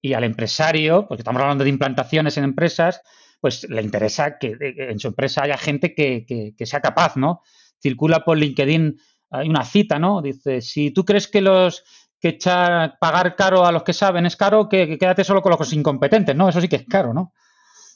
Y 0.02 0.14
al 0.14 0.26
empresario, 0.26 1.08
porque 1.08 1.22
estamos 1.22 1.42
hablando 1.42 1.64
de 1.64 1.72
implantaciones 1.72 2.38
en 2.38 2.44
empresas, 2.44 3.02
pues 3.40 3.68
le 3.70 3.82
interesa 3.82 4.38
que 4.38 4.56
en 4.60 5.00
su 5.00 5.08
empresa 5.08 5.44
haya 5.44 5.58
gente 5.58 5.96
que, 5.96 6.54
sea 6.66 6.82
capaz, 6.82 7.16
¿no? 7.16 7.42
Circula 7.82 8.24
por 8.24 8.38
LinkedIn, 8.38 9.00
hay 9.32 9.50
una 9.50 9.64
cita, 9.64 10.00
¿no? 10.00 10.22
Dice, 10.22 10.62
si 10.62 10.92
tú 10.92 11.06
crees 11.06 11.28
que 11.28 11.42
los 11.42 11.84
que 12.20 12.30
echar, 12.30 12.98
pagar 13.00 13.36
caro 13.36 13.66
a 13.66 13.72
los 13.72 13.84
que 13.84 13.94
saben 13.94 14.26
es 14.26 14.36
caro, 14.36 14.68
que, 14.68 14.98
quédate 14.98 15.24
solo 15.24 15.42
con 15.42 15.52
los 15.58 15.74
incompetentes, 15.74 16.36
¿no? 16.36 16.50
Eso 16.50 16.60
sí 16.62 16.68
que 16.68 16.78
es 16.78 16.86
caro, 16.86 17.14
¿no? 17.14 17.34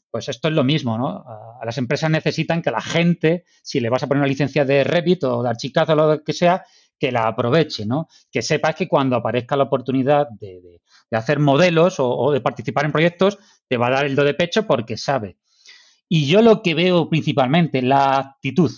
Pues 0.10 0.30
esto 0.30 0.48
es 0.48 0.54
lo 0.54 0.64
mismo, 0.64 0.98
¿no? 0.98 1.24
A 1.60 1.66
las 1.66 1.78
empresas 1.78 2.10
necesitan 2.10 2.62
que 2.62 2.72
la 2.72 2.82
gente, 2.82 3.46
si 3.64 3.80
le 3.80 3.90
vas 3.90 4.04
a 4.04 4.08
poner 4.08 4.22
una 4.22 4.28
licencia 4.28 4.64
de 4.64 4.84
Revit 4.84 5.24
o 5.24 5.42
de 5.42 5.50
Archicad 5.50 5.90
o 5.90 5.96
lo 5.96 6.24
que 6.24 6.34
sea, 6.34 6.64
que 7.02 7.12
la 7.12 7.28
aproveche, 7.28 7.84
¿no? 7.84 8.08
Que 8.32 8.44
sepas 8.44 8.76
que 8.76 8.88
cuando 8.88 9.16
aparezca 9.16 9.56
la 9.56 9.64
oportunidad 9.64 10.30
de, 10.30 10.82
hacer 11.10 11.40
modelos 11.40 11.96
o, 11.98 12.32
de 12.32 12.42
participar 12.42 12.86
en 12.86 12.92
proyectos, 12.92 13.40
te 13.68 13.76
va 13.76 13.88
a 13.88 13.90
dar 13.90 14.06
el 14.06 14.16
do 14.16 14.24
de 14.24 14.36
pecho 14.36 14.68
porque 14.68 14.98
sabe. 14.98 15.38
Y 16.08 16.28
yo 16.28 16.44
lo 16.44 16.62
que 16.62 16.76
veo 16.76 17.10
principalmente, 17.10 17.82
la 17.82 18.20
actitud. 18.20 18.70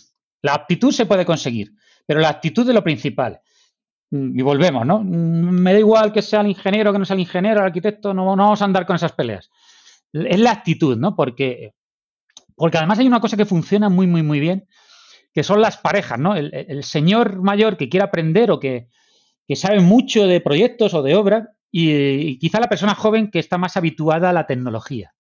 La 0.41 0.53
actitud 0.53 0.93
se 0.93 1.05
puede 1.05 1.26
conseguir, 1.26 1.74
pero 2.05 2.21
la 2.21 2.30
actitud 2.30 2.65
es 2.65 2.74
lo 2.74 2.82
principal. 2.82 3.41
Mm, 4.11 4.39
y 4.39 4.41
volvemos, 4.41 4.86
¿no? 4.86 4.99
Mm, 4.99 5.59
me 5.59 5.74
da 5.74 5.80
igual 5.80 6.13
que 6.13 6.21
sea 6.21 6.39
el 6.39 6.47
ingeniero, 6.47 6.93
que 6.93 6.99
no 6.99 7.05
sea 7.05 7.15
el 7.15 7.19
ingeniero, 7.19 7.59
el 7.59 7.65
arquitecto, 7.65 8.13
no, 8.13 8.38
no 8.38 8.43
vamos 8.43 8.61
a 8.61 8.65
andar 8.65 8.86
con 8.86 8.95
esas 8.95 9.11
peleas. 9.11 9.51
Es 10.13 10.39
la 10.39 10.51
actitud, 10.51 10.97
¿no? 10.97 11.13
Porque, 11.13 11.74
porque 12.55 12.78
además 12.78 12.99
hay 12.99 13.07
una 13.07 13.19
cosa 13.19 13.36
que 13.36 13.45
funciona 13.45 13.89
muy, 13.89 14.07
muy, 14.07 14.24
muy 14.24 14.39
bien, 14.39 14.65
que 15.34 15.43
son 15.43 15.61
las 15.61 15.77
parejas, 15.77 16.19
¿no? 16.19 16.36
El, 16.36 16.84
señor 16.84 17.41
mayor 17.41 17.75
que 17.75 17.89
quiere 17.89 18.05
aprender 18.05 18.51
o 18.51 18.59
que, 18.59 18.89
sabe 19.55 19.81
mucho 19.81 20.27
de 20.27 20.41
proyectos 20.41 20.93
o 20.93 21.01
de 21.01 21.15
obra 21.15 21.49
y, 21.71 22.38
quizá 22.39 22.59
la 22.59 22.69
persona 22.69 22.95
joven 22.95 23.31
que 23.31 23.39
está 23.39 23.57
más 23.57 23.75
habituada 23.75 24.29
a 24.29 24.34
la 24.34 24.45
tecnología. 24.45 25.13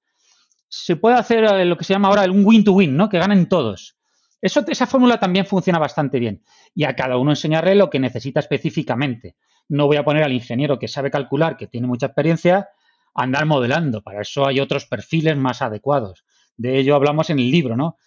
Se 0.69 0.95
puede 0.95 1.17
hacer 1.17 1.43
eh, 1.43 1.65
lo 1.65 1.77
que 1.77 1.83
se 1.83 1.93
llama 1.93 2.07
ahora 2.07 2.23
un 2.31 2.45
win-to-win, 2.45 2.95
¿no? 2.95 3.09
Que 3.09 3.19
ganen 3.19 3.47
todos. 3.47 3.97
Eso, 4.41 4.63
esa 4.67 4.87
fórmula 4.87 5.19
también 5.19 5.45
funciona 5.45 5.79
bastante 5.79 6.19
bien. 6.19 6.43
Y 6.75 6.83
a 6.83 6.95
cada 6.95 7.17
uno 7.17 7.31
enseñarle 7.31 7.75
lo 7.75 7.89
que 7.89 7.99
necesita 7.99 8.39
específicamente. 8.39 9.35
No 9.69 9.87
voy 9.87 9.97
a 9.97 10.03
poner 10.03 10.23
al 10.23 10.33
ingeniero 10.33 10.79
que 10.79 10.87
sabe 10.87 11.11
calcular, 11.11 11.57
que 11.57 11.67
tiene 11.67 11.87
mucha 11.87 12.07
experiencia, 12.07 12.69
a 13.15 13.23
andar 13.23 13.45
modelando. 13.45 14.01
Para 14.01 14.21
eso 14.21 14.45
hay 14.45 14.59
otros 14.59 14.85
perfiles 14.85 15.37
más 15.37 15.61
adecuados. 15.61 16.25
De 16.57 16.77
ello 16.77 16.95
hablamos 16.95 17.29
en 17.29 17.39
el 17.39 17.49
libro, 17.49 17.75
¿no? 17.77 17.97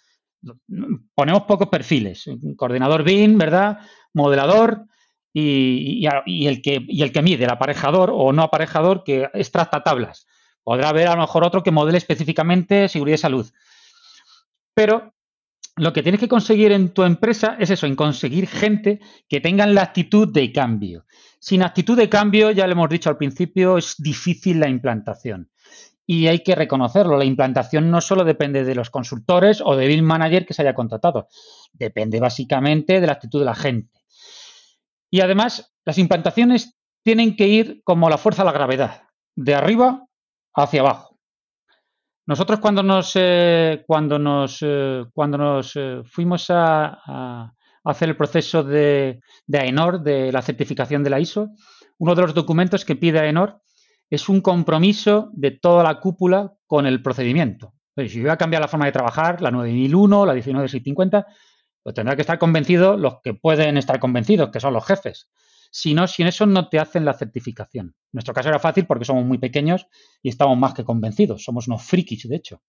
Ponemos 1.15 1.43
pocos 1.43 1.67
perfiles. 1.67 2.29
Coordinador 2.55 3.03
BIM, 3.03 3.37
¿verdad? 3.37 3.79
Modelador 4.13 4.85
y, 5.33 6.07
el 6.47 6.61
que, 6.61 6.85
el 6.87 7.11
que 7.11 7.21
mide, 7.21 7.43
el 7.43 7.51
aparejador 7.51 8.11
o 8.13 8.33
no 8.33 8.43
aparejador 8.43 9.03
que 9.03 9.29
extracta 9.33 9.83
tablas. 9.83 10.27
Podrá 10.63 10.89
haber 10.89 11.07
a 11.07 11.15
lo 11.15 11.21
mejor 11.21 11.45
otro 11.45 11.63
que 11.63 11.71
modele 11.71 11.97
específicamente 11.97 12.87
seguridad 12.87 13.15
y 13.15 13.19
salud. 13.19 13.47
Pero 14.73 15.13
lo 15.75 15.93
que 15.93 16.01
tienes 16.01 16.19
que 16.19 16.27
conseguir 16.27 16.71
en 16.71 16.89
tu 16.89 17.03
empresa 17.03 17.55
es 17.59 17.69
eso, 17.69 17.85
en 17.85 17.95
conseguir 17.95 18.47
gente 18.47 18.99
que 19.29 19.39
tengan 19.39 19.75
la 19.75 19.83
actitud 19.83 20.27
de 20.27 20.51
cambio. 20.51 21.05
Sin 21.39 21.61
actitud 21.61 21.95
de 21.95 22.09
cambio, 22.09 22.51
ya 22.51 22.65
lo 22.65 22.73
hemos 22.73 22.89
dicho 22.89 23.09
al 23.09 23.17
principio, 23.17 23.77
es 23.77 23.95
difícil 23.97 24.59
la 24.59 24.69
implantación. 24.69 25.49
Y 26.09 26.27
hay 26.27 26.39
que 26.39 26.55
reconocerlo, 26.55 27.17
la 27.17 27.25
implantación 27.25 27.91
no 27.91 27.99
solo 27.99 28.23
depende 28.23 28.63
de 28.63 28.75
los 28.75 28.89
consultores 28.89 29.61
o 29.63 29.75
de 29.75 29.87
Bill 29.87 30.03
Manager 30.03 30.45
que 30.45 30.53
se 30.53 30.61
haya 30.61 30.73
contratado, 30.73 31.27
depende 31.73 32.21
básicamente 32.21 33.01
de 33.01 33.07
la 33.07 33.13
actitud 33.13 33.39
de 33.39 33.45
la 33.45 33.55
gente. 33.55 33.99
Y 35.11 35.19
además, 35.19 35.75
las 35.85 35.97
implantaciones 35.97 36.77
tienen 37.03 37.35
que 37.35 37.49
ir 37.49 37.81
como 37.83 38.09
la 38.09 38.17
fuerza 38.17 38.43
de 38.43 38.47
la 38.47 38.53
gravedad, 38.53 39.03
de 39.35 39.53
arriba 39.53 40.05
hacia 40.55 40.79
abajo. 40.79 41.19
Nosotros 42.25 42.59
cuando 42.61 42.83
nos, 42.83 43.11
eh, 43.15 43.83
cuando 43.85 44.17
nos, 44.17 44.59
eh, 44.61 45.03
cuando 45.13 45.37
nos 45.37 45.73
eh, 45.75 46.01
fuimos 46.05 46.47
a, 46.49 47.53
hacer 47.83 48.09
el 48.09 48.17
proceso 48.17 48.63
de, 48.63 49.21
de, 49.45 49.59
AENOR, 49.59 50.01
de 50.01 50.31
la 50.31 50.41
certificación 50.41 51.03
de 51.03 51.09
la 51.09 51.21
ISO, 51.21 51.49
uno 51.97 52.15
de 52.15 52.21
los 52.21 52.33
documentos 52.33 52.83
que 52.83 52.97
pide 52.97 53.19
AENOR 53.19 53.61
es 54.09 54.29
un 54.29 54.41
compromiso 54.41 55.29
de 55.33 55.51
toda 55.51 55.83
la 55.83 55.99
cúpula 55.99 56.53
con 56.65 56.85
el 56.85 57.01
procedimiento. 57.01 57.73
si 57.95 58.07
yo 58.09 58.21
voy 58.23 58.31
a 58.31 58.37
cambiar 58.37 58.61
la 58.61 58.67
forma 58.67 58.85
de 58.85 58.91
trabajar, 58.91 59.41
la 59.41 59.51
9001, 59.51 60.25
la 60.25 60.33
19650, 60.33 61.25
pues 61.83 61.95
tendrá 61.95 62.15
que 62.15 62.21
estar 62.21 62.37
convencidos 62.37 62.99
los 62.99 63.21
que 63.23 63.33
pueden 63.33 63.77
estar 63.77 63.99
convencidos, 63.99 64.49
que 64.51 64.59
son 64.59 64.73
los 64.73 64.85
jefes. 64.85 65.29
Si 65.71 65.93
no, 65.93 66.07
sin 66.07 66.27
eso 66.27 66.45
no 66.45 66.69
te 66.69 66.79
hacen 66.79 67.05
la 67.05 67.13
certificación. 67.13 67.87
En 67.87 68.09
nuestro 68.13 68.33
caso 68.33 68.49
era 68.49 68.59
fácil 68.59 68.85
porque 68.85 69.05
somos 69.05 69.25
muy 69.25 69.37
pequeños 69.37 69.87
y 70.21 70.29
estamos 70.29 70.57
más 70.57 70.73
que 70.73 70.83
convencidos. 70.83 71.43
Somos 71.43 71.67
unos 71.67 71.83
frikis, 71.83 72.27
de 72.27 72.35
hecho. 72.35 72.61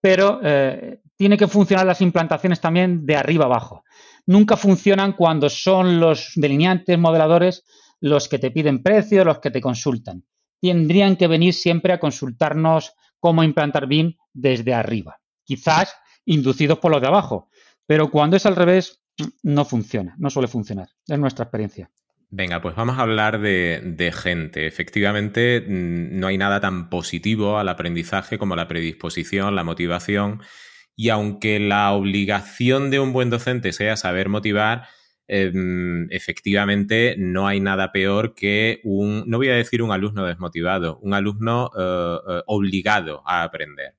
Pero 0.00 0.40
eh, 0.42 1.00
tiene 1.16 1.36
que 1.36 1.48
funcionar 1.48 1.86
las 1.86 2.00
implantaciones 2.00 2.60
también 2.60 3.06
de 3.06 3.16
arriba 3.16 3.46
abajo. 3.46 3.84
Nunca 4.26 4.56
funcionan 4.56 5.12
cuando 5.12 5.48
son 5.48 6.00
los 6.00 6.32
delineantes, 6.36 6.98
modeladores, 6.98 7.64
los 8.00 8.28
que 8.28 8.38
te 8.38 8.50
piden 8.50 8.82
precios, 8.82 9.24
los 9.24 9.38
que 9.38 9.50
te 9.50 9.60
consultan. 9.60 10.24
Tendrían 10.60 11.16
que 11.16 11.26
venir 11.26 11.54
siempre 11.54 11.92
a 11.92 12.00
consultarnos 12.00 12.94
cómo 13.20 13.42
implantar 13.42 13.86
BIM 13.86 14.14
desde 14.32 14.74
arriba. 14.74 15.18
Quizás 15.44 15.94
inducidos 16.24 16.78
por 16.78 16.90
los 16.90 17.00
de 17.00 17.06
abajo. 17.06 17.50
Pero 17.86 18.10
cuando 18.10 18.36
es 18.36 18.46
al 18.46 18.56
revés, 18.56 19.00
no 19.42 19.64
funciona, 19.64 20.14
no 20.18 20.30
suele 20.30 20.48
funcionar. 20.48 20.88
Es 21.06 21.18
nuestra 21.18 21.44
experiencia. 21.44 21.90
Venga, 22.28 22.60
pues 22.60 22.74
vamos 22.74 22.98
a 22.98 23.02
hablar 23.02 23.40
de, 23.40 24.12
gente. 24.14 24.66
Efectivamente, 24.66 25.60
mm, 25.60 26.18
no 26.18 26.26
hay 26.26 26.36
nada 26.36 26.60
tan 26.60 26.90
positivo 26.90 27.58
al 27.58 27.68
aprendizaje 27.68 28.36
como 28.36 28.56
la 28.56 28.68
predisposición, 28.68 29.54
la 29.54 29.64
motivación. 29.64 30.42
Y 30.96 31.10
aunque 31.10 31.60
la 31.60 31.92
obligación 31.92 32.90
de 32.90 32.98
un 32.98 33.12
buen 33.12 33.30
docente 33.30 33.72
sea 33.72 33.96
saber 33.96 34.28
motivar, 34.28 34.88
em, 35.28 36.06
efectivamente 36.10 37.16
no 37.18 37.46
hay 37.46 37.60
nada 37.60 37.92
peor 37.92 38.34
que 38.34 38.80
un, 38.84 39.24
no 39.26 39.38
voy 39.38 39.48
a 39.48 39.54
decir 39.54 39.82
un 39.82 39.92
alumno 39.92 40.26
desmotivado, 40.26 40.98
un 40.98 41.14
alumno 41.14 41.70
eh, 41.76 42.16
eh, 42.28 42.42
obligado 42.46 43.22
a 43.26 43.42
aprender. 43.42 43.96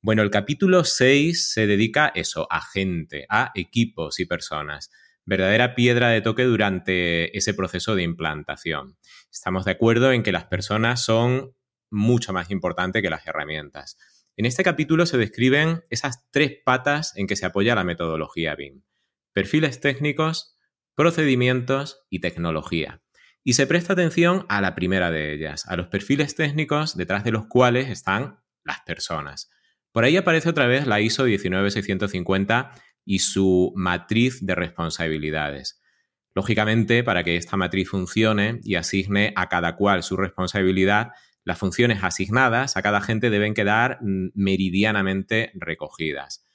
Bueno, 0.00 0.22
el 0.22 0.30
capítulo 0.30 0.84
6 0.84 1.52
se 1.52 1.66
dedica 1.66 2.10
eso, 2.14 2.48
a 2.50 2.60
gente, 2.60 3.24
a 3.28 3.52
equipos 3.54 4.18
y 4.18 4.24
personas. 4.24 4.90
Verdadera 5.24 5.76
piedra 5.76 6.08
de 6.08 6.20
toque 6.20 6.42
durante 6.42 7.36
ese 7.38 7.54
proceso 7.54 7.94
de 7.94 8.02
implantación. 8.02 8.96
Estamos 9.30 9.64
de 9.64 9.70
acuerdo 9.70 10.10
en 10.10 10.24
que 10.24 10.32
las 10.32 10.46
personas 10.46 11.04
son 11.04 11.54
mucho 11.88 12.32
más 12.32 12.50
importantes 12.50 13.02
que 13.02 13.10
las 13.10 13.26
herramientas. 13.26 13.96
En 14.36 14.46
este 14.46 14.64
capítulo 14.64 15.06
se 15.06 15.18
describen 15.18 15.84
esas 15.90 16.28
tres 16.30 16.52
patas 16.64 17.12
en 17.16 17.26
que 17.26 17.36
se 17.36 17.46
apoya 17.46 17.74
la 17.74 17.84
metodología 17.84 18.56
BIM. 18.56 18.82
Perfiles 19.32 19.78
técnicos, 19.78 20.56
procedimientos 20.94 22.04
y 22.10 22.20
tecnología. 22.20 23.02
Y 23.44 23.54
se 23.54 23.66
presta 23.66 23.94
atención 23.94 24.46
a 24.48 24.60
la 24.60 24.74
primera 24.74 25.10
de 25.10 25.32
ellas, 25.34 25.66
a 25.66 25.76
los 25.76 25.88
perfiles 25.88 26.34
técnicos 26.34 26.96
detrás 26.96 27.24
de 27.24 27.32
los 27.32 27.46
cuales 27.46 27.88
están 27.88 28.38
las 28.64 28.80
personas. 28.80 29.50
Por 29.90 30.04
ahí 30.04 30.16
aparece 30.16 30.48
otra 30.48 30.66
vez 30.66 30.86
la 30.86 31.00
ISO 31.00 31.26
19650 31.26 32.72
y 33.04 33.18
su 33.18 33.72
matriz 33.74 34.44
de 34.46 34.54
responsabilidades. 34.54 35.82
Lógicamente, 36.34 37.04
para 37.04 37.24
que 37.24 37.36
esta 37.36 37.56
matriz 37.56 37.90
funcione 37.90 38.60
y 38.62 38.76
asigne 38.76 39.32
a 39.36 39.48
cada 39.48 39.76
cual 39.76 40.02
su 40.02 40.16
responsabilidad, 40.16 41.10
las 41.44 41.58
funciones 41.58 42.02
asignadas 42.02 42.76
a 42.76 42.82
cada 42.82 43.00
gente 43.00 43.28
deben 43.28 43.54
quedar 43.54 43.98
mm, 44.00 44.28
meridianamente 44.34 45.50
recogidas. 45.54 46.46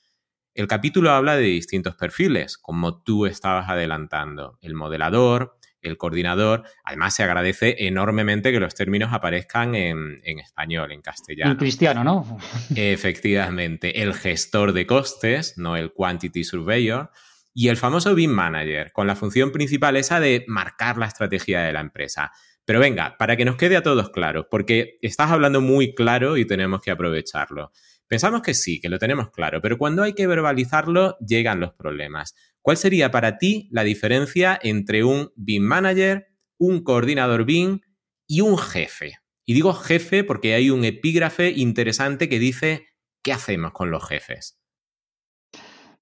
El 0.58 0.66
capítulo 0.66 1.12
habla 1.12 1.36
de 1.36 1.44
distintos 1.44 1.96
perfiles, 1.96 2.58
como 2.58 3.04
tú 3.04 3.28
estabas 3.28 3.70
adelantando, 3.70 4.58
el 4.60 4.74
modelador, 4.74 5.56
el 5.84 5.98
coordinador. 6.00 6.64
Además, 6.84 7.14
se 7.14 7.22
agradece 7.22 7.76
enormemente 7.86 8.52
que 8.52 8.60
los 8.60 8.74
términos 8.74 9.14
aparezcan 9.14 9.76
en, 9.76 10.20
español, 10.40 10.92
en 10.94 11.04
castellano. 11.04 11.52
En 11.52 11.58
cristiano, 11.58 12.04
¿no? 12.04 12.40
Efectivamente. 12.76 14.02
El 14.02 14.16
gestor 14.16 14.74
de 14.74 14.88
costes, 14.88 15.60
no 15.60 15.76
el 15.76 15.94
quantity 15.94 16.44
surveyor. 16.44 17.12
Y 17.54 17.68
el 17.68 17.78
famoso 17.78 18.16
BIM 18.16 18.32
Manager, 18.32 18.92
con 18.94 19.06
la 19.06 19.16
función 19.16 19.52
principal 19.52 19.96
esa 19.96 20.20
de 20.20 20.44
marcar 20.48 20.98
la 20.98 21.06
estrategia 21.06 21.62
de 21.62 21.74
la 21.74 21.82
empresa. 21.82 22.32
Pero 22.66 22.80
venga, 22.80 23.16
para 23.20 23.38
que 23.38 23.46
nos 23.46 23.58
quede 23.58 23.78
a 23.78 23.84
todos 23.84 24.10
claro, 24.10 24.48
porque 24.50 24.98
estás 25.04 25.30
hablando 25.30 25.62
muy 25.62 25.94
claro 25.94 26.36
y 26.36 26.46
tenemos 26.46 26.82
que 26.82 26.90
aprovecharlo. 26.90 27.72
Pensamos 28.08 28.42
que 28.42 28.54
sí, 28.54 28.80
que 28.80 28.90
lo 28.90 29.00
tenemos 29.00 29.32
claro, 29.32 29.62
pero 29.62 29.78
cuando 29.78 30.04
hay 30.04 30.14
que 30.14 30.28
verbalizarlo 30.28 31.18
llegan 31.20 31.60
los 31.60 31.74
problemas. 31.74 32.34
¿Cuál 32.62 32.78
sería 32.78 33.12
para 33.12 33.38
ti 33.38 33.68
la 33.72 33.84
diferencia 33.84 34.58
entre 34.62 35.04
un 35.04 35.32
BIM 35.36 35.64
manager, 35.64 36.28
un 36.58 36.84
coordinador 36.84 37.46
BIM 37.46 37.82
y 38.28 38.42
un 38.42 38.58
jefe? 38.58 39.20
Y 39.46 39.54
digo 39.54 39.74
jefe 39.74 40.24
porque 40.24 40.54
hay 40.54 40.70
un 40.70 40.84
epígrafe 40.84 41.52
interesante 41.52 42.28
que 42.28 42.40
dice, 42.40 42.88
¿qué 43.24 43.34
hacemos 43.34 43.72
con 43.72 43.92
los 43.92 44.08
jefes? 44.08 44.60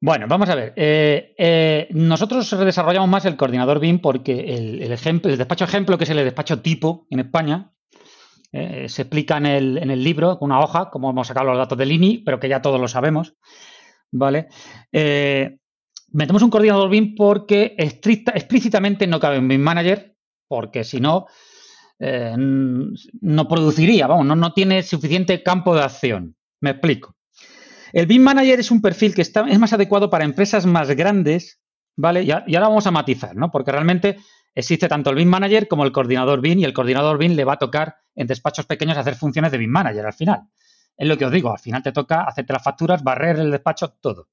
Bueno, 0.02 0.28
vamos 0.28 0.50
a 0.50 0.56
ver. 0.56 0.74
Eh, 0.76 1.34
eh, 1.38 1.88
nosotros 1.92 2.50
desarrollamos 2.60 3.10
más 3.10 3.26
el 3.26 3.38
coordinador 3.38 3.80
BIM 3.80 4.00
porque 4.00 4.56
el, 4.56 4.80
despacho 4.80 5.66
ejemplo, 5.66 5.98
que 5.98 6.04
es 6.04 6.10
el 6.10 6.18
despacho 6.18 6.62
tipo 6.62 7.08
en 7.10 7.22
España, 7.22 7.75
eh, 8.56 8.90
se 8.90 9.04
explica 9.04 9.38
en 9.38 9.46
el, 9.46 9.78
en 9.78 9.92
el, 9.92 10.04
libro, 10.04 10.40
con 10.40 10.52
una 10.52 10.62
hoja, 10.62 10.90
cómo 10.90 11.10
hemos 11.10 11.28
sacado 11.28 11.48
los 11.48 11.58
datos 11.58 11.78
del 11.78 11.92
INI, 11.92 12.20
pero 12.20 12.40
que 12.40 12.50
ya 12.50 12.62
todos 12.62 12.80
lo 12.80 12.88
sabemos. 12.88 13.36
¿Vale? 14.12 14.48
metemos 16.12 16.42
un 16.42 16.50
coordinador 16.50 16.90
BIM 16.90 17.16
porque 17.16 17.76
estricta, 17.78 18.32
explícitamente 18.34 19.08
no 19.08 19.20
cabe 19.20 19.36
en 19.38 19.50
BIM 19.50 19.62
Manager, 19.62 20.16
porque 20.48 20.86
si 20.86 21.02
no, 21.02 21.26
eh, 22.00 22.36
no 22.38 23.48
produciría, 23.48 24.08
vamos, 24.08 24.26
no, 24.26 24.36
no 24.36 24.54
tiene 24.54 24.84
suficiente 24.84 25.44
campo 25.44 25.76
de 25.76 25.84
acción. 25.84 26.36
Me 26.62 26.72
explico. 26.72 27.16
El 27.94 28.08
BIM 28.08 28.24
Manager 28.24 28.60
es 28.60 28.72
un 28.72 28.82
perfil 28.82 29.16
que 29.16 29.22
está, 29.22 29.46
es 29.48 29.60
más 29.60 29.74
adecuado 29.74 30.10
para 30.10 30.26
empresas 30.26 30.66
más 30.66 30.90
grandes, 30.92 31.62
¿vale? 31.96 32.24
Y, 32.24 32.28
y, 32.28 32.56
ahora 32.56 32.70
vamos 32.70 32.88
a 32.88 32.92
matizar, 32.92 33.36
¿no? 33.36 33.52
Porque 33.52 33.72
realmente 33.72 34.18
existe 34.56 34.88
tanto 34.88 35.10
el 35.10 35.18
BIM 35.18 35.28
Manager 35.28 35.68
como 35.68 35.84
el 35.84 35.92
coordinador 35.92 36.42
BIM 36.42 36.60
y 36.60 36.64
el 36.64 36.74
coordinador 36.74 37.18
BIM 37.18 37.34
le 37.34 37.44
va 37.44 37.54
a 37.54 37.60
tocar 37.60 37.98
en 38.16 38.26
despachos 38.26 38.66
pequeños 38.66 38.98
hacer 38.98 39.16
funciones 39.16 39.52
de 39.52 39.58
BIM 39.58 39.70
Manager 39.70 40.06
al 40.06 40.14
final. 40.14 40.48
Es 40.98 41.08
lo 41.08 41.18
que 41.18 41.26
os 41.26 41.32
digo, 41.32 41.52
al 41.52 41.60
final 41.60 41.84
te 41.84 41.92
toca 41.92 42.24
hacerte 42.24 42.54
las 42.54 42.64
facturas, 42.64 43.04
barrer 43.04 43.38
el 43.38 43.52
despacho, 43.52 43.98
todo. 44.00 44.30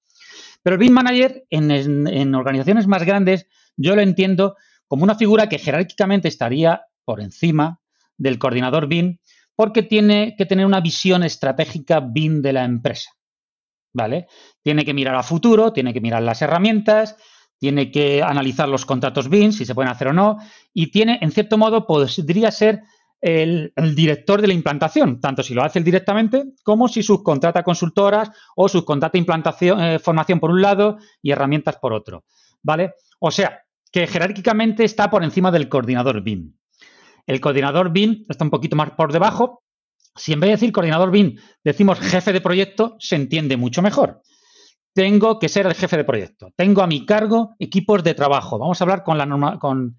Pero 0.62 0.74
el 0.74 0.80
BIM 0.80 0.92
Manager 0.92 1.44
en, 1.50 2.34
organizaciones 2.34 2.86
más 2.86 3.04
grandes 3.04 3.48
yo 3.76 3.96
lo 3.96 4.02
entiendo 4.02 4.56
como 4.86 5.02
una 5.02 5.16
figura 5.16 5.48
que 5.48 5.58
jerárquicamente 5.58 6.28
estaría 6.28 6.82
por 7.04 7.20
encima 7.20 7.80
del 8.16 8.38
coordinador 8.38 8.86
BIM 8.86 9.18
porque 9.56 9.82
tiene 9.82 10.34
que 10.38 10.46
tener 10.46 10.64
una 10.64 10.80
visión 10.80 11.24
estratégica 11.24 12.00
BIM 12.00 12.42
de 12.42 12.52
la 12.52 12.64
empresa. 12.64 13.10
¿Vale? 13.94 14.26
Tiene 14.62 14.84
que 14.86 14.94
mirar 14.94 15.16
a 15.16 15.22
futuro, 15.22 15.72
tiene 15.72 15.92
que 15.92 16.00
mirar 16.00 16.22
las 16.22 16.40
herramientas, 16.40 17.16
tiene 17.62 17.92
que 17.92 18.24
analizar 18.24 18.68
los 18.68 18.84
contratos 18.84 19.28
BIM, 19.28 19.52
si 19.52 19.64
se 19.64 19.72
pueden 19.72 19.88
hacer 19.88 20.08
o 20.08 20.12
no, 20.12 20.38
y 20.74 20.88
tiene, 20.88 21.20
en 21.22 21.30
cierto 21.30 21.56
modo, 21.56 21.86
podría 21.86 22.50
ser 22.50 22.82
el, 23.20 23.72
director 23.94 24.40
de 24.40 24.48
la 24.48 24.52
implantación, 24.52 25.20
tanto 25.20 25.44
si 25.44 25.54
lo 25.54 25.62
hace 25.62 25.78
él 25.78 25.84
directamente 25.84 26.42
como 26.64 26.88
si 26.88 27.04
subcontrata 27.04 27.62
consultoras 27.62 28.32
o 28.56 28.68
subcontrata 28.68 29.16
implantación, 29.16 29.80
eh, 29.80 30.00
formación 30.00 30.40
por 30.40 30.50
un 30.50 30.60
lado 30.60 30.98
y 31.22 31.30
herramientas 31.30 31.76
por 31.76 31.92
otro. 31.92 32.24
¿Vale? 32.64 32.94
O 33.20 33.30
sea, 33.30 33.60
que 33.92 34.08
jerárquicamente 34.08 34.82
está 34.82 35.08
por 35.08 35.22
encima 35.22 35.52
del 35.52 35.68
coordinador 35.68 36.20
BIM. 36.20 36.54
El 37.28 37.40
coordinador 37.40 37.92
BIM 37.92 38.24
está 38.28 38.42
un 38.42 38.50
poquito 38.50 38.74
más 38.74 38.90
por 38.90 39.12
debajo. 39.12 39.62
Si 40.16 40.32
en 40.32 40.40
vez 40.40 40.48
de 40.48 40.56
decir 40.56 40.72
coordinador 40.72 41.12
BIM 41.12 41.36
decimos 41.62 42.00
jefe 42.00 42.32
de 42.32 42.40
proyecto, 42.40 42.96
se 42.98 43.14
entiende 43.14 43.56
mucho 43.56 43.82
mejor. 43.82 44.20
Tengo 44.92 45.38
que 45.38 45.48
ser 45.48 45.66
el 45.66 45.74
jefe 45.74 45.96
de 45.96 46.04
proyecto. 46.04 46.52
Tengo 46.54 46.82
a 46.82 46.86
mi 46.86 47.06
cargo 47.06 47.54
equipos 47.58 48.04
de 48.04 48.14
trabajo. 48.14 48.58
Vamos 48.58 48.80
a 48.80 48.84
hablar 48.84 49.02
con 49.02 49.16
la 49.16 49.24
norma, 49.24 49.58
con, 49.58 49.96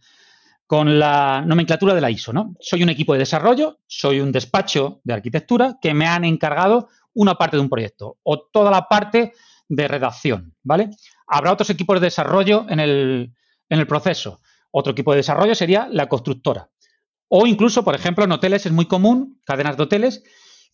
la 0.99 1.43
nomenclatura 1.45 1.93
de 1.93 2.01
la 2.01 2.09
ISO, 2.09 2.33
¿no? 2.33 2.55
Soy 2.59 2.81
un 2.83 2.89
equipo 2.89 3.13
de 3.13 3.19
desarrollo, 3.19 3.79
soy 3.85 4.19
un 4.19 4.31
despacho 4.31 5.01
de 5.03 5.13
arquitectura 5.13 5.77
que 5.81 5.93
me 5.93 6.07
han 6.07 6.25
encargado 6.25 6.89
una 7.13 7.35
parte 7.35 7.57
de 7.57 7.61
un 7.61 7.69
proyecto 7.69 8.17
o 8.23 8.41
toda 8.41 8.71
la 8.71 8.87
parte 8.87 9.33
de 9.69 9.87
redacción, 9.87 10.55
¿vale? 10.63 10.89
Habrá 11.27 11.53
otros 11.53 11.69
equipos 11.69 11.99
de 11.99 12.07
desarrollo 12.07 12.65
en 12.69 12.79
el, 12.79 13.33
en 13.69 13.79
el 13.79 13.87
proceso. 13.87 14.41
Otro 14.71 14.93
equipo 14.93 15.11
de 15.11 15.17
desarrollo 15.17 15.53
sería 15.53 15.87
la 15.91 16.09
constructora. 16.09 16.69
O 17.27 17.45
incluso, 17.45 17.83
por 17.83 17.95
ejemplo, 17.95 18.23
en 18.25 18.31
hoteles 18.31 18.65
es 18.65 18.71
muy 18.71 18.85
común, 18.85 19.39
cadenas 19.45 19.77
de 19.77 19.83
hoteles, 19.83 20.23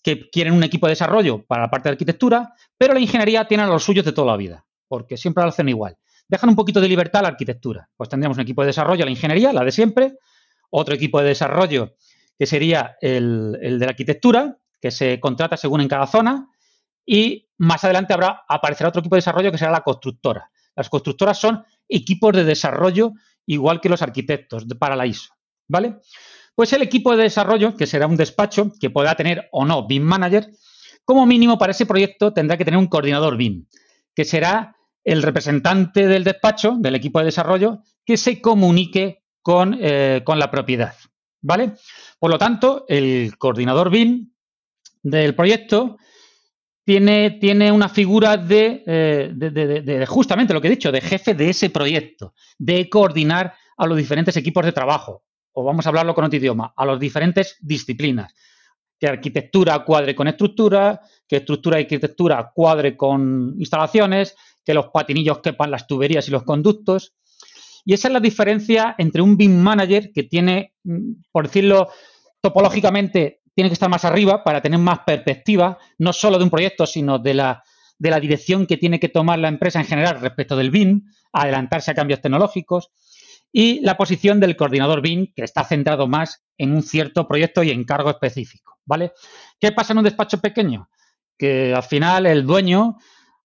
que 0.04 0.30
quieren 0.30 0.54
un 0.54 0.64
equipo 0.64 0.88
de 0.88 0.91
desarrollo 0.91 1.43
para 1.45 1.64
la 1.64 1.70
parte 1.70 1.89
de 1.89 1.93
arquitectura, 1.93 2.54
pero 2.78 2.93
la 2.93 3.00
ingeniería 3.00 3.45
tiene 3.45 3.64
a 3.64 3.68
los 3.68 3.84
suyos 3.84 4.06
de 4.06 4.12
toda 4.12 4.32
la 4.32 4.38
vida, 4.38 4.66
porque 4.88 5.18
siempre 5.18 5.43
lo 5.43 5.50
hacen 5.50 5.70
igual 5.70 5.97
dejan 6.30 6.50
un 6.50 6.56
poquito 6.56 6.80
de 6.80 6.88
libertad 6.88 7.20
a 7.20 7.24
la 7.24 7.28
arquitectura. 7.30 7.89
Pues 7.97 8.08
tendríamos 8.08 8.38
un 8.38 8.43
equipo 8.43 8.62
de 8.62 8.68
desarrollo, 8.68 9.04
la 9.04 9.12
ingeniería, 9.12 9.52
la 9.52 9.66
de 9.66 9.72
siempre, 9.72 10.18
otro 10.70 10.95
equipo 10.95 11.20
de 11.20 11.30
desarrollo 11.30 11.95
que 12.38 12.45
sería 12.45 12.95
el, 13.02 13.58
de 13.60 13.80
la 13.80 13.88
arquitectura, 13.88 14.58
que 14.80 14.91
se 14.91 15.20
contrata 15.20 15.58
según 15.58 15.82
en 15.82 15.89
cada 15.89 16.08
zona, 16.08 16.47
y 17.06 17.50
más 17.58 17.84
adelante 17.84 18.14
habrá, 18.14 18.45
aparecerá 18.47 18.89
otro 18.89 19.02
equipo 19.02 19.16
de 19.16 19.22
desarrollo 19.22 19.52
que 19.52 19.58
será 19.58 19.72
la 19.72 19.82
constructora. 19.82 20.50
Las 20.76 20.89
constructoras 20.89 21.38
son 21.38 21.66
equipos 21.89 22.34
de 22.34 22.45
desarrollo 22.45 23.12
igual 23.45 23.82
que 23.82 23.89
los 23.89 24.02
arquitectos 24.02 24.66
para 24.80 24.95
la 24.95 25.08
ISO, 25.08 25.34
¿vale? 25.68 25.97
Pues 26.60 26.74
el 26.74 26.82
equipo 26.82 27.16
de 27.16 27.24
desarrollo, 27.24 27.78
que 27.78 27.88
será 27.88 28.05
un 28.05 28.18
despacho 28.18 28.74
que 28.82 28.89
pueda 28.89 29.16
tener 29.16 29.47
o 29.53 29.64
no 29.66 29.88
BIM 29.88 30.03
Manager, 30.03 30.49
como 31.05 31.26
mínimo 31.26 31.57
para 31.57 31.72
ese 31.72 31.86
proyecto 31.86 32.34
tendrá 32.34 32.57
que 32.57 32.66
tener 32.66 32.78
un 32.78 32.88
coordinador 32.88 33.38
BIM, 33.38 33.66
que 34.14 34.26
será 34.26 34.76
el 35.05 35.24
representante 35.24 36.05
del 36.05 36.26
despacho, 36.26 36.76
del 36.78 36.95
equipo 36.95 37.20
de 37.20 37.26
desarrollo, 37.28 37.80
que 38.05 38.18
se 38.18 38.41
comunique 38.41 39.24
con, 39.41 39.78
eh, 39.80 40.22
la 40.36 40.51
propiedad. 40.51 40.95
¿Vale? 41.39 41.76
Por 42.20 42.30
lo 42.30 42.38
tanto, 42.38 42.84
el 42.89 43.38
coordinador 43.38 43.89
BIM 43.89 44.30
del 45.01 45.36
proyecto 45.36 45.95
tiene, 46.84 47.38
tiene 47.39 47.72
una 47.72 47.88
figura 47.88 48.34
eh, 48.49 49.32
de, 49.34 49.49
de, 49.49 50.05
justamente 50.07 50.53
lo 50.53 50.60
que 50.60 50.68
he 50.68 50.72
dicho, 50.72 50.91
de 50.91 50.99
jefe 50.99 51.36
de 51.36 51.51
ese 51.51 51.70
proyecto, 51.70 52.34
de 52.57 52.89
coordinar 52.89 53.53
a 53.78 53.88
los 53.88 53.97
diferentes 53.97 54.36
equipos 54.36 54.66
de 54.66 54.74
trabajo, 54.74 55.24
vamos 55.64 55.86
a 55.86 55.89
hablarlo 55.89 56.14
con 56.14 56.26
otro 56.26 56.38
idioma, 56.38 56.74
a 56.76 56.86
las 56.86 56.99
diferentes 56.99 57.57
disciplinas. 57.62 58.34
Que 58.99 59.07
arquitectura 59.07 59.84
cuadre 59.86 60.16
con 60.16 60.28
estructura, 60.28 61.01
que 61.28 61.38
estructura 61.38 61.80
y 61.80 61.84
arquitectura 61.84 62.51
cuadre 62.53 62.97
con 62.97 63.55
instalaciones, 63.57 64.36
que 64.66 64.74
los 64.74 64.88
patinillos 64.88 65.39
quepan 65.39 65.72
las 65.72 65.88
tuberías 65.88 66.28
y 66.28 66.32
los 66.32 66.43
conductos. 66.43 67.14
Y 67.86 67.93
esa 67.93 68.07
es 68.07 68.14
la 68.14 68.20
diferencia 68.20 68.95
entre 68.97 69.22
un 69.22 69.38
BIM 69.38 69.57
manager 69.57 70.12
que 70.14 70.24
tiene, 70.24 70.76
mm, 70.84 71.14
por 71.32 71.47
decirlo 71.47 71.89
topológicamente, 72.41 73.41
tiene 73.55 73.70
que 73.70 73.74
estar 73.74 73.89
más 73.89 74.05
arriba 74.05 74.43
para 74.43 74.62
tener 74.62 74.80
más 74.80 74.99
perspectiva, 74.99 75.78
no 75.97 76.14
solo 76.14 76.38
de 76.38 76.43
un 76.43 76.49
proyecto, 76.49 76.86
sino 76.86 77.20
de 77.20 77.34
la, 77.34 77.64
de 77.97 78.10
la 78.10 78.20
dirección 78.20 78.66
que 78.66 78.78
tiene 78.78 78.99
que 78.99 79.10
tomar 79.10 79.39
la 79.39 79.49
empresa 79.49 79.80
en 79.80 79.86
general 79.86 80.22
respecto 80.22 80.55
del 80.55 80.72
BIM, 80.72 81.01
adelantarse 81.34 81.91
a 81.91 81.93
cambios 81.93 82.22
tecnológicos, 82.22 82.91
y 83.52 83.80
la 83.82 83.97
posición 83.97 84.39
del 84.39 84.56
coordinador 84.56 85.02
BIM, 85.02 85.34
que 85.36 85.43
está 85.43 85.64
centrado 85.64 86.08
más 86.08 86.43
en 86.58 86.74
un 86.74 86.84
cierto 86.84 87.28
proyecto 87.28 87.64
y 87.64 87.72
encargo 87.72 88.10
específico. 88.10 88.78
¿Vale? 88.86 89.12
¿Qué 89.60 89.72
pasa 89.72 89.93
en 89.93 90.00
un 90.00 90.04
despacho 90.04 90.39
pequeño? 90.39 90.89
Que 91.38 91.74
al 91.74 91.84
final 91.84 92.26
el 92.26 92.45
dueño 92.45 92.97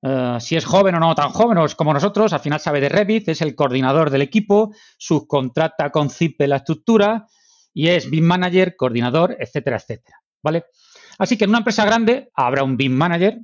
eh, 0.07 0.37
si 0.39 0.55
es 0.55 0.67
joven 0.67 0.95
o 0.97 1.01
no 1.01 1.15
tan 1.15 1.31
joven, 1.31 1.57
o 1.57 1.65
es 1.65 1.75
como 1.75 1.95
nosotros, 1.95 2.35
al 2.35 2.41
final 2.41 2.61
sabe 2.61 2.81
de 2.81 2.91
Revit, 2.91 3.27
es 3.29 3.41
el 3.41 3.55
coordinador 3.55 4.11
del 4.11 4.21
equipo, 4.21 4.75
subcontrata 4.99 5.91
con 5.91 6.11
CIPE 6.11 6.47
la 6.47 6.57
estructura 6.57 7.27
y 7.73 7.89
es 7.89 8.11
BIM 8.11 8.25
Manager, 8.25 8.77
coordinador, 8.77 9.35
etcétera, 9.41 9.79
etcétera. 9.79 10.19
¿Vale? 10.43 10.67
Así 11.19 11.39
que 11.39 11.45
en 11.45 11.51
una 11.51 11.59
empresa 11.59 11.87
grande 11.87 12.31
habrá 12.35 12.65
un 12.65 12.77
BIM 12.77 12.93
Manager 12.93 13.39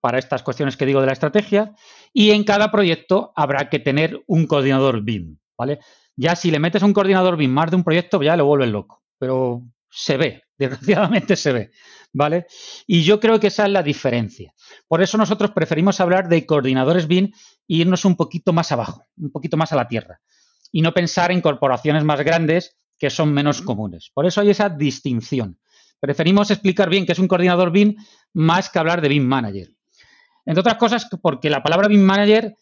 para 0.00 0.18
estas 0.18 0.42
cuestiones 0.42 0.76
que 0.76 0.84
digo 0.84 1.00
de 1.00 1.06
la 1.06 1.12
estrategia 1.12 1.74
y 2.12 2.30
en 2.30 2.42
cada 2.42 2.72
proyecto 2.72 3.32
habrá 3.36 3.68
que 3.68 3.78
tener 3.78 4.20
un 4.26 4.48
coordinador 4.48 5.02
BIM. 5.02 5.38
¿Vale? 5.60 5.78
Ya 6.16 6.34
si 6.34 6.50
le 6.50 6.58
metes 6.58 6.82
un 6.82 6.94
coordinador 6.94 7.36
BIM 7.36 7.50
más 7.50 7.70
de 7.70 7.76
un 7.76 7.84
proyecto, 7.84 8.22
ya 8.22 8.34
lo 8.34 8.46
vuelves 8.46 8.70
loco. 8.70 9.02
Pero 9.18 9.62
se 9.90 10.16
ve, 10.16 10.42
desgraciadamente 10.58 11.36
se 11.36 11.52
ve. 11.52 11.70
¿vale? 12.12 12.46
Y 12.86 13.02
yo 13.02 13.20
creo 13.20 13.38
que 13.38 13.48
esa 13.48 13.66
es 13.66 13.70
la 13.70 13.82
diferencia. 13.82 14.54
Por 14.88 15.02
eso 15.02 15.18
nosotros 15.18 15.50
preferimos 15.52 16.00
hablar 16.00 16.28
de 16.28 16.46
coordinadores 16.46 17.06
BIM 17.06 17.26
e 17.26 17.30
irnos 17.66 18.04
un 18.04 18.16
poquito 18.16 18.52
más 18.52 18.72
abajo, 18.72 19.06
un 19.18 19.30
poquito 19.30 19.56
más 19.56 19.72
a 19.72 19.76
la 19.76 19.88
tierra, 19.88 20.20
y 20.72 20.82
no 20.82 20.92
pensar 20.92 21.30
en 21.30 21.40
corporaciones 21.40 22.04
más 22.04 22.20
grandes 22.20 22.76
que 22.98 23.10
son 23.10 23.32
menos 23.32 23.62
comunes. 23.62 24.10
Por 24.14 24.26
eso 24.26 24.40
hay 24.40 24.50
esa 24.50 24.68
distinción. 24.68 25.58
Preferimos 26.00 26.50
explicar 26.50 26.88
bien 26.88 27.06
qué 27.06 27.12
es 27.12 27.18
un 27.18 27.28
coordinador 27.28 27.70
BIM 27.70 27.96
más 28.32 28.70
que 28.70 28.78
hablar 28.78 29.00
de 29.00 29.08
BIM 29.08 29.24
Manager. 29.24 29.68
Entre 30.46 30.60
otras 30.60 30.76
cosas, 30.76 31.06
porque 31.22 31.50
la 31.50 31.62
palabra 31.62 31.88
BIM 31.88 32.02
Manager 32.02 32.56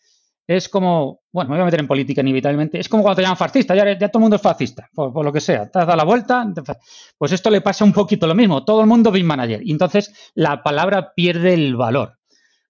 es 0.49 0.71
como, 0.71 1.21
bueno, 1.31 1.51
me 1.51 1.57
voy 1.57 1.63
a 1.63 1.65
meter 1.67 1.81
en 1.81 1.87
política 1.87 2.23
inevitablemente, 2.23 2.81
es 2.81 2.89
como 2.89 3.03
cuando 3.03 3.17
te 3.17 3.23
llaman 3.23 3.37
fascista, 3.37 3.75
ya, 3.75 3.99
todo 4.09 4.19
el 4.19 4.21
mundo 4.23 4.37
es 4.37 4.43
fascista, 4.43 4.89
por, 4.95 5.23
lo 5.23 5.31
que 5.31 5.43
sea, 5.43 5.71
te 5.71 5.79
has 5.79 5.87
dado 5.87 5.99
la 5.99 6.05
vuelta, 6.05 6.47
pues 7.19 7.33
esto 7.33 7.51
le 7.51 7.61
pasa 7.61 7.85
un 7.85 7.93
poquito 7.93 8.27
lo 8.27 8.35
mismo, 8.35 8.65
todo 8.65 8.81
el 8.81 8.87
mundo 8.87 9.13
BIM 9.13 9.27
manager, 9.27 9.61
y 9.63 9.71
entonces 9.73 10.33
la 10.35 10.63
palabra 10.63 11.13
pierde 11.15 11.53
el 11.53 11.77
valor. 11.77 12.19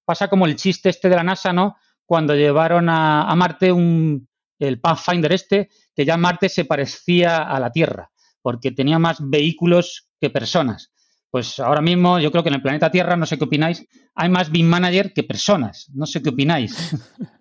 Pasa 0.04 0.26
como 0.26 0.46
el 0.46 0.56
chiste 0.56 0.88
este 0.88 1.08
de 1.08 1.14
la 1.14 1.22
NASA, 1.22 1.52
¿no? 1.52 1.76
Cuando 2.04 2.34
llevaron 2.34 2.88
a, 2.88 3.32
Marte 3.36 3.70
un, 3.70 4.28
el 4.58 4.80
Pathfinder 4.80 5.32
este, 5.32 5.68
que 5.94 6.04
ya 6.04 6.16
Marte 6.16 6.48
se 6.48 6.64
parecía 6.64 7.36
a 7.36 7.60
la 7.60 7.70
Tierra, 7.70 8.10
porque 8.42 8.72
tenía 8.72 8.98
más 8.98 9.18
vehículos 9.20 10.08
que 10.20 10.30
personas. 10.30 10.90
Pues 11.30 11.60
ahora 11.60 11.82
mismo 11.82 12.18
yo 12.18 12.32
creo 12.32 12.42
que 12.42 12.48
en 12.48 12.56
el 12.56 12.62
planeta 12.62 12.90
Tierra, 12.90 13.16
no 13.16 13.26
sé 13.26 13.38
qué 13.38 13.44
opináis, 13.44 13.86
hay 14.16 14.30
más 14.30 14.50
BIM 14.50 14.66
manager 14.66 15.12
que 15.12 15.22
personas, 15.22 15.88
no 15.94 16.06
sé 16.06 16.22
qué 16.22 16.30
opináis. 16.30 16.96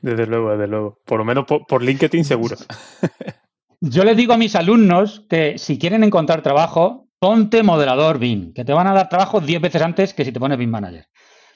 Desde 0.00 0.26
luego, 0.26 0.50
desde 0.52 0.66
luego. 0.66 0.98
Por 1.04 1.18
lo 1.18 1.24
menos 1.24 1.44
por, 1.46 1.82
LinkedIn 1.82 2.24
seguro. 2.24 2.56
Yo 3.80 4.04
les 4.04 4.16
digo 4.16 4.32
a 4.32 4.36
mis 4.36 4.54
alumnos 4.54 5.24
que 5.28 5.58
si 5.58 5.78
quieren 5.78 6.04
encontrar 6.04 6.42
trabajo, 6.42 7.08
ponte 7.18 7.62
moderador 7.62 8.18
BIM, 8.18 8.52
que 8.52 8.64
te 8.64 8.72
van 8.72 8.86
a 8.86 8.94
dar 8.94 9.08
trabajo 9.08 9.40
10 9.40 9.60
veces 9.60 9.82
antes 9.82 10.14
que 10.14 10.24
si 10.24 10.32
te 10.32 10.40
pones 10.40 10.58
BIM 10.58 10.70
Manager. 10.70 11.08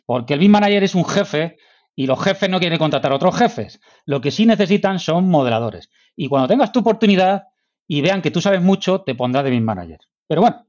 Porque 0.05 0.35
el 0.35 0.41
BIM 0.41 0.53
Manager 0.53 0.85
es 0.85 0.95
un 0.95 1.05
jefe 1.05 1.57
y 1.95 2.07
los 2.07 2.23
jefes 2.23 2.51
no 2.51 2.59
quieren 2.59 2.79
contratar 2.79 3.13
a 3.13 3.17
otros 3.17 3.37
jefes. 3.37 3.81
Lo 4.05 4.21
que 4.21 4.31
sí 4.31 4.45
necesitan 4.47 4.99
son 4.99 5.29
moderadores. 5.29 5.91
Y 6.17 6.29
cuando 6.29 6.49
tengas 6.49 6.73
tu 6.73 6.81
oportunidad 6.81 7.45
y 7.87 8.01
vean 8.01 8.23
que 8.23 8.31
tú 8.31 8.41
sabes 8.41 8.61
mucho, 8.61 9.03
te 9.03 9.15
pondrás 9.15 9.45
de 9.45 9.51
BIM 9.51 9.65
Manager. 9.65 9.99
Pero 10.27 10.41
bueno, 10.41 10.67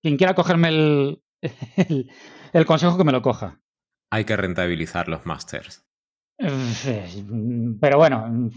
quien 0.00 0.16
quiera 0.16 0.34
cogerme 0.34 0.68
el, 0.68 1.22
el 2.52 2.66
consejo 2.66 2.96
que 2.96 3.04
me 3.04 3.12
lo 3.12 3.22
coja. 3.22 3.60
Hay 4.10 4.24
que 4.24 4.36
rentabilizar 4.36 5.08
los 5.08 5.26
másters. 5.26 5.84
Pero 6.38 7.98
bueno, 7.98 8.50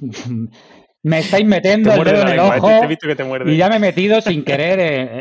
me 1.03 1.19
estáis 1.19 1.45
metiendo 1.45 1.93
el 1.93 2.03
dedo 2.03 2.21
en 2.21 2.28
el 2.28 2.39
ojo 2.39 2.69
y 3.45 3.57
ya 3.57 3.69
me 3.69 3.78
he 3.78 3.80
metido 3.80 4.19
sin 4.19 4.43
querer 4.43 4.80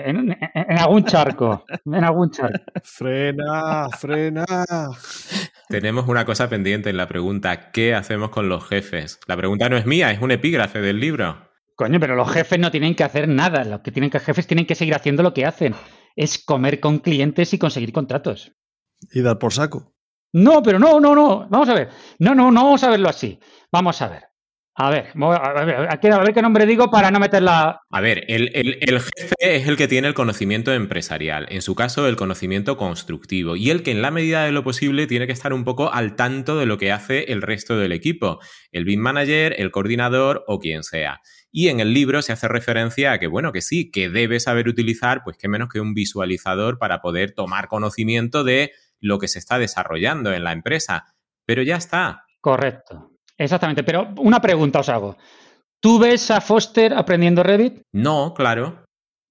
en, 0.08 0.36
algún 0.78 1.04
charco. 1.04 1.64
En 1.84 2.02
algún 2.02 2.30
charco. 2.30 2.58
Frena, 2.82 3.88
frena. 3.90 4.44
Tenemos 5.68 6.08
una 6.08 6.24
cosa 6.24 6.48
pendiente 6.48 6.90
en 6.90 6.96
la 6.96 7.06
pregunta: 7.06 7.70
¿qué 7.70 7.94
hacemos 7.94 8.30
con 8.30 8.48
los 8.48 8.66
jefes? 8.66 9.20
La 9.26 9.36
pregunta 9.36 9.68
no 9.68 9.76
es 9.76 9.86
mía, 9.86 10.10
es 10.10 10.20
un 10.20 10.30
epígrafe 10.30 10.80
del 10.80 10.98
libro. 10.98 11.50
Coño, 11.76 12.00
pero 12.00 12.16
los 12.16 12.32
jefes 12.32 12.58
no 12.58 12.70
tienen 12.70 12.94
que 12.94 13.04
hacer 13.04 13.28
nada. 13.28 13.64
Los 13.64 13.80
que 13.80 13.92
tienen 13.92 14.10
que 14.10 14.18
jefes 14.18 14.46
tienen 14.46 14.66
que 14.66 14.74
seguir 14.74 14.94
haciendo 14.94 15.22
lo 15.22 15.34
que 15.34 15.44
hacen. 15.44 15.74
Es 16.16 16.42
comer 16.42 16.80
con 16.80 17.00
clientes 17.00 17.52
y 17.52 17.58
conseguir 17.58 17.92
contratos. 17.92 18.52
Y 19.12 19.20
dar 19.20 19.38
por 19.38 19.52
saco. 19.52 19.95
No, 20.36 20.62
pero 20.62 20.78
no, 20.78 21.00
no, 21.00 21.14
no. 21.14 21.46
Vamos 21.48 21.66
a 21.70 21.74
ver. 21.74 21.88
No, 22.18 22.34
no, 22.34 22.50
no 22.50 22.64
vamos 22.64 22.84
a 22.84 22.90
verlo 22.90 23.08
así. 23.08 23.40
Vamos 23.72 24.02
a 24.02 24.08
ver. 24.08 24.24
A 24.74 24.90
ver, 24.90 25.06
a 25.14 25.64
ver, 25.64 26.12
a 26.12 26.18
ver 26.18 26.34
qué 26.34 26.42
nombre 26.42 26.66
digo 26.66 26.90
para 26.90 27.10
no 27.10 27.18
meterla. 27.18 27.80
A 27.88 28.00
ver, 28.02 28.22
el, 28.28 28.50
el, 28.54 29.00
jefe 29.00 29.34
es 29.40 29.66
el 29.66 29.78
que 29.78 29.88
tiene 29.88 30.08
el 30.08 30.12
conocimiento 30.12 30.74
empresarial, 30.74 31.46
en 31.48 31.62
su 31.62 31.74
caso 31.74 32.06
el 32.06 32.16
conocimiento 32.16 32.76
constructivo, 32.76 33.56
y 33.56 33.70
el 33.70 33.82
que 33.82 33.92
en 33.92 34.02
la 34.02 34.10
medida 34.10 34.44
de 34.44 34.52
lo 34.52 34.62
posible 34.62 35.06
tiene 35.06 35.26
que 35.26 35.32
estar 35.32 35.54
un 35.54 35.64
poco 35.64 35.90
al 35.90 36.14
tanto 36.14 36.58
de 36.58 36.66
lo 36.66 36.76
que 36.76 36.92
hace 36.92 37.32
el 37.32 37.40
resto 37.40 37.78
del 37.78 37.92
equipo, 37.92 38.38
el 38.70 38.84
BIM 38.84 39.00
manager, 39.00 39.54
el 39.56 39.70
coordinador 39.70 40.44
o 40.46 40.58
quien 40.58 40.82
sea. 40.82 41.22
Y 41.50 41.68
en 41.68 41.80
el 41.80 41.94
libro 41.94 42.20
se 42.20 42.34
hace 42.34 42.46
referencia 42.46 43.12
a 43.12 43.18
que, 43.18 43.28
bueno, 43.28 43.52
que 43.52 43.62
sí, 43.62 43.90
que 43.90 44.10
debe 44.10 44.38
saber 44.38 44.68
utilizar, 44.68 45.22
pues 45.24 45.38
qué 45.38 45.48
menos 45.48 45.70
que 45.70 45.80
un 45.80 45.94
visualizador 45.94 46.76
para 46.76 47.00
poder 47.00 47.32
tomar 47.32 47.68
conocimiento 47.68 48.44
de 48.44 48.72
lo 49.00 49.18
que 49.18 49.28
se 49.28 49.38
está 49.38 49.58
desarrollando 49.58 50.32
en 50.32 50.44
la 50.44 50.52
empresa. 50.52 51.14
Pero 51.44 51.62
ya 51.62 51.76
está. 51.76 52.24
Correcto. 52.40 53.12
Exactamente. 53.36 53.84
Pero 53.84 54.14
una 54.18 54.40
pregunta 54.40 54.80
os 54.80 54.88
hago. 54.88 55.16
¿Tú 55.80 55.98
ves 55.98 56.30
a 56.30 56.40
Foster 56.40 56.94
aprendiendo 56.94 57.42
Revit? 57.42 57.82
No, 57.92 58.32
claro. 58.34 58.85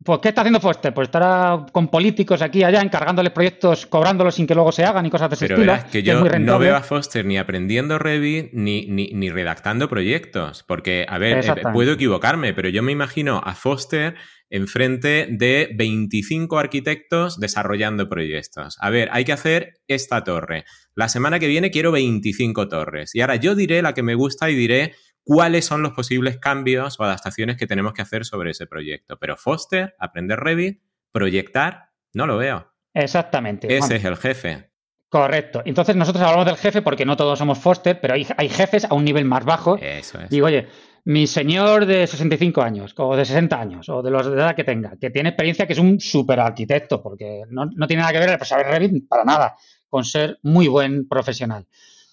Pues, 0.06 0.20
¿qué 0.22 0.30
está 0.30 0.42
haciendo 0.42 0.60
Foster? 0.60 0.94
Pues 0.94 1.08
estará 1.08 1.66
con 1.72 1.88
políticos 1.88 2.44
aquí 2.44 2.60
y 2.60 2.64
allá, 2.64 2.80
encargándoles 2.80 3.34
proyectos, 3.34 3.88
cobrándolos 3.88 4.36
sin 4.36 4.46
que 4.46 4.54
luego 4.54 4.72
se 4.72 4.86
hagan 4.86 5.04
y 5.08 5.10
cosas 5.10 5.32
de 5.32 5.34
ese 5.34 5.48
Pero 5.48 5.56
estilo. 5.56 5.72
verás 5.74 5.92
que 5.92 6.04
yo 6.04 6.24
no 6.38 6.60
veo 6.60 6.76
a 6.76 6.82
Foster 6.82 7.26
ni 7.26 7.40
aprendiendo 7.40 7.98
Revit 7.98 8.54
ni, 8.54 8.86
ni, 8.86 9.08
ni 9.14 9.32
redactando 9.32 9.90
proyectos. 9.90 10.62
Porque, 10.62 11.08
a 11.10 11.18
ver, 11.18 11.44
eh, 11.44 11.64
puedo 11.74 11.94
equivocarme, 11.94 12.54
pero 12.54 12.70
yo 12.70 12.84
me 12.84 12.92
imagino 12.92 13.42
a 13.44 13.56
Foster 13.56 14.14
enfrente 14.52 15.28
de 15.32 15.72
25 15.76 16.60
arquitectos 16.60 17.40
desarrollando 17.40 18.08
proyectos. 18.08 18.78
A 18.80 18.92
ver, 18.92 19.10
hay 19.12 19.26
que 19.26 19.34
hacer 19.34 19.80
esta 19.88 20.24
torre. 20.24 20.66
La 20.94 21.10
semana 21.10 21.40
que 21.40 21.48
viene 21.48 21.72
quiero 21.72 21.92
25 21.92 22.68
torres. 22.68 23.16
Y 23.16 23.22
ahora 23.22 23.38
yo 23.38 23.56
diré 23.56 23.82
la 23.82 23.96
que 23.96 24.04
me 24.04 24.14
gusta 24.14 24.52
y 24.52 24.56
diré 24.56 24.94
cuáles 25.26 25.66
son 25.66 25.82
los 25.82 25.92
posibles 25.92 26.38
cambios 26.38 27.00
o 27.00 27.04
adaptaciones 27.04 27.58
que 27.58 27.68
tenemos 27.68 27.94
que 27.94 28.04
hacer 28.04 28.24
sobre 28.24 28.52
ese 28.52 28.68
proyecto. 28.68 29.18
Pero 29.20 29.36
Foster, 29.36 29.96
aprender 30.00 30.40
Revit, 30.40 30.82
proyectar, 31.12 31.90
no 32.14 32.28
lo 32.28 32.38
veo. 32.38 32.72
Exactamente. 32.94 33.76
Ese 33.76 33.98
es 33.98 34.06
el 34.06 34.16
jefe. 34.16 34.70
Correcto. 35.10 35.64
Entonces 35.66 35.96
nosotros 35.96 36.24
hablamos 36.24 36.46
del 36.46 36.58
jefe 36.58 36.82
porque 36.82 37.06
no 37.06 37.18
todos 37.18 37.40
somos 37.40 37.58
Foster, 37.58 38.00
pero 38.00 38.14
hay, 38.14 38.28
hay 38.38 38.50
jefes 38.50 38.86
a 38.86 38.94
un 38.94 39.04
nivel 39.04 39.26
más 39.26 39.44
bajo. 39.44 39.78
Eso 39.78 40.20
es. 40.22 40.30
Digo, 40.30 40.46
oye, 40.46 40.68
mi 41.06 41.26
señor 41.28 41.86
de 41.86 42.06
65 42.06 42.62
años, 42.62 42.94
o 42.98 43.16
de 43.16 43.26
60 43.26 43.60
años, 43.60 43.90
o 43.90 44.02
de 44.02 44.12
los 44.12 44.26
de 44.28 44.34
edad 44.34 44.56
que 44.56 44.64
tenga, 44.64 44.98
que 45.00 45.10
tiene 45.10 45.30
experiencia, 45.30 45.66
que 45.66 45.74
es 45.74 45.80
un 45.80 46.00
super 46.00 46.40
arquitecto, 46.40 47.02
porque 47.02 47.44
no, 47.50 47.66
no 47.66 47.88
tiene 47.88 48.02
nada 48.02 48.14
que 48.14 48.20
ver 48.20 48.30
el 48.30 48.46
saber 48.46 48.68
Revit 48.68 49.08
para 49.08 49.24
nada, 49.24 49.56
con 49.88 50.04
ser 50.04 50.40
muy 50.44 50.68
buen 50.68 51.08
profesional. 51.08 51.68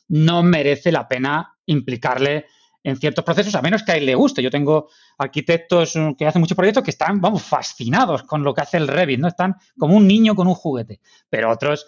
No 0.09 0.43
merece 0.43 0.93
la 0.93 1.09
pena 1.09 1.57
implicarle 1.67 2.47
en 2.85 2.97
ciertos 2.97 3.24
procesos, 3.24 3.55
a 3.55 3.62
menos 3.62 3.83
que 3.83 3.93
a 3.93 3.97
él 3.97 4.07
le 4.07 4.14
guste. 4.14 4.43
Yo 4.43 4.51
tengo 4.51 4.89
arquitectos 5.18 5.97
mm, 5.97 6.12
que 6.12 6.26
hacen 6.26 6.41
muchos 6.41 6.57
proyectos 6.57 6.83
que 6.83 6.91
están, 6.91 7.20
vamos, 7.20 7.43
fascinados 7.43 8.24
con 8.24 8.43
lo 8.43 8.55
que 8.55 8.62
hace 8.62 8.76
el 8.76 8.89
Revit, 8.89 9.20
¿no? 9.20 9.28
Están 9.28 9.57
como 9.78 9.97
un 9.97 10.07
niño 10.07 10.35
con 10.35 10.49
un 10.49 10.55
juguete. 10.55 11.01
Pero 11.30 11.51
otros, 11.51 11.87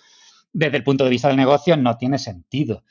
desde 0.53 0.77
el 0.77 0.85
punto 0.85 1.05
de 1.05 1.11
vista 1.11 1.29
del 1.29 1.37
negocio, 1.37 1.77
no 1.77 1.97
tiene 1.97 2.19
sentido. 2.19 2.85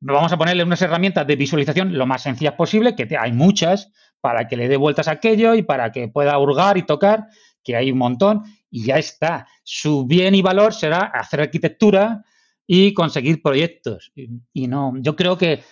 Vamos 0.00 0.32
a 0.32 0.36
ponerle 0.36 0.62
unas 0.62 0.82
herramientas 0.82 1.26
de 1.26 1.36
visualización 1.36 1.96
lo 1.96 2.06
más 2.06 2.22
sencillas 2.22 2.54
posible, 2.54 2.94
que 2.94 3.16
hay 3.18 3.32
muchas, 3.32 3.90
para 4.20 4.46
que 4.46 4.56
le 4.56 4.68
dé 4.68 4.76
vueltas 4.76 5.08
a 5.08 5.12
aquello 5.12 5.54
y 5.54 5.62
para 5.62 5.90
que 5.92 6.08
pueda 6.08 6.38
hurgar 6.38 6.76
y 6.76 6.82
tocar, 6.82 7.28
que 7.64 7.76
hay 7.76 7.90
un 7.90 7.98
montón, 7.98 8.42
y 8.70 8.84
ya 8.84 8.98
está. 8.98 9.46
Su 9.64 10.06
bien 10.06 10.34
y 10.34 10.42
valor 10.42 10.74
será 10.74 10.98
hacer 11.00 11.40
arquitectura 11.40 12.24
y 12.66 12.92
conseguir 12.92 13.40
proyectos. 13.40 14.12
Y 14.52 14.66
no, 14.68 14.92
yo 14.98 15.16
creo 15.16 15.38
que 15.38 15.62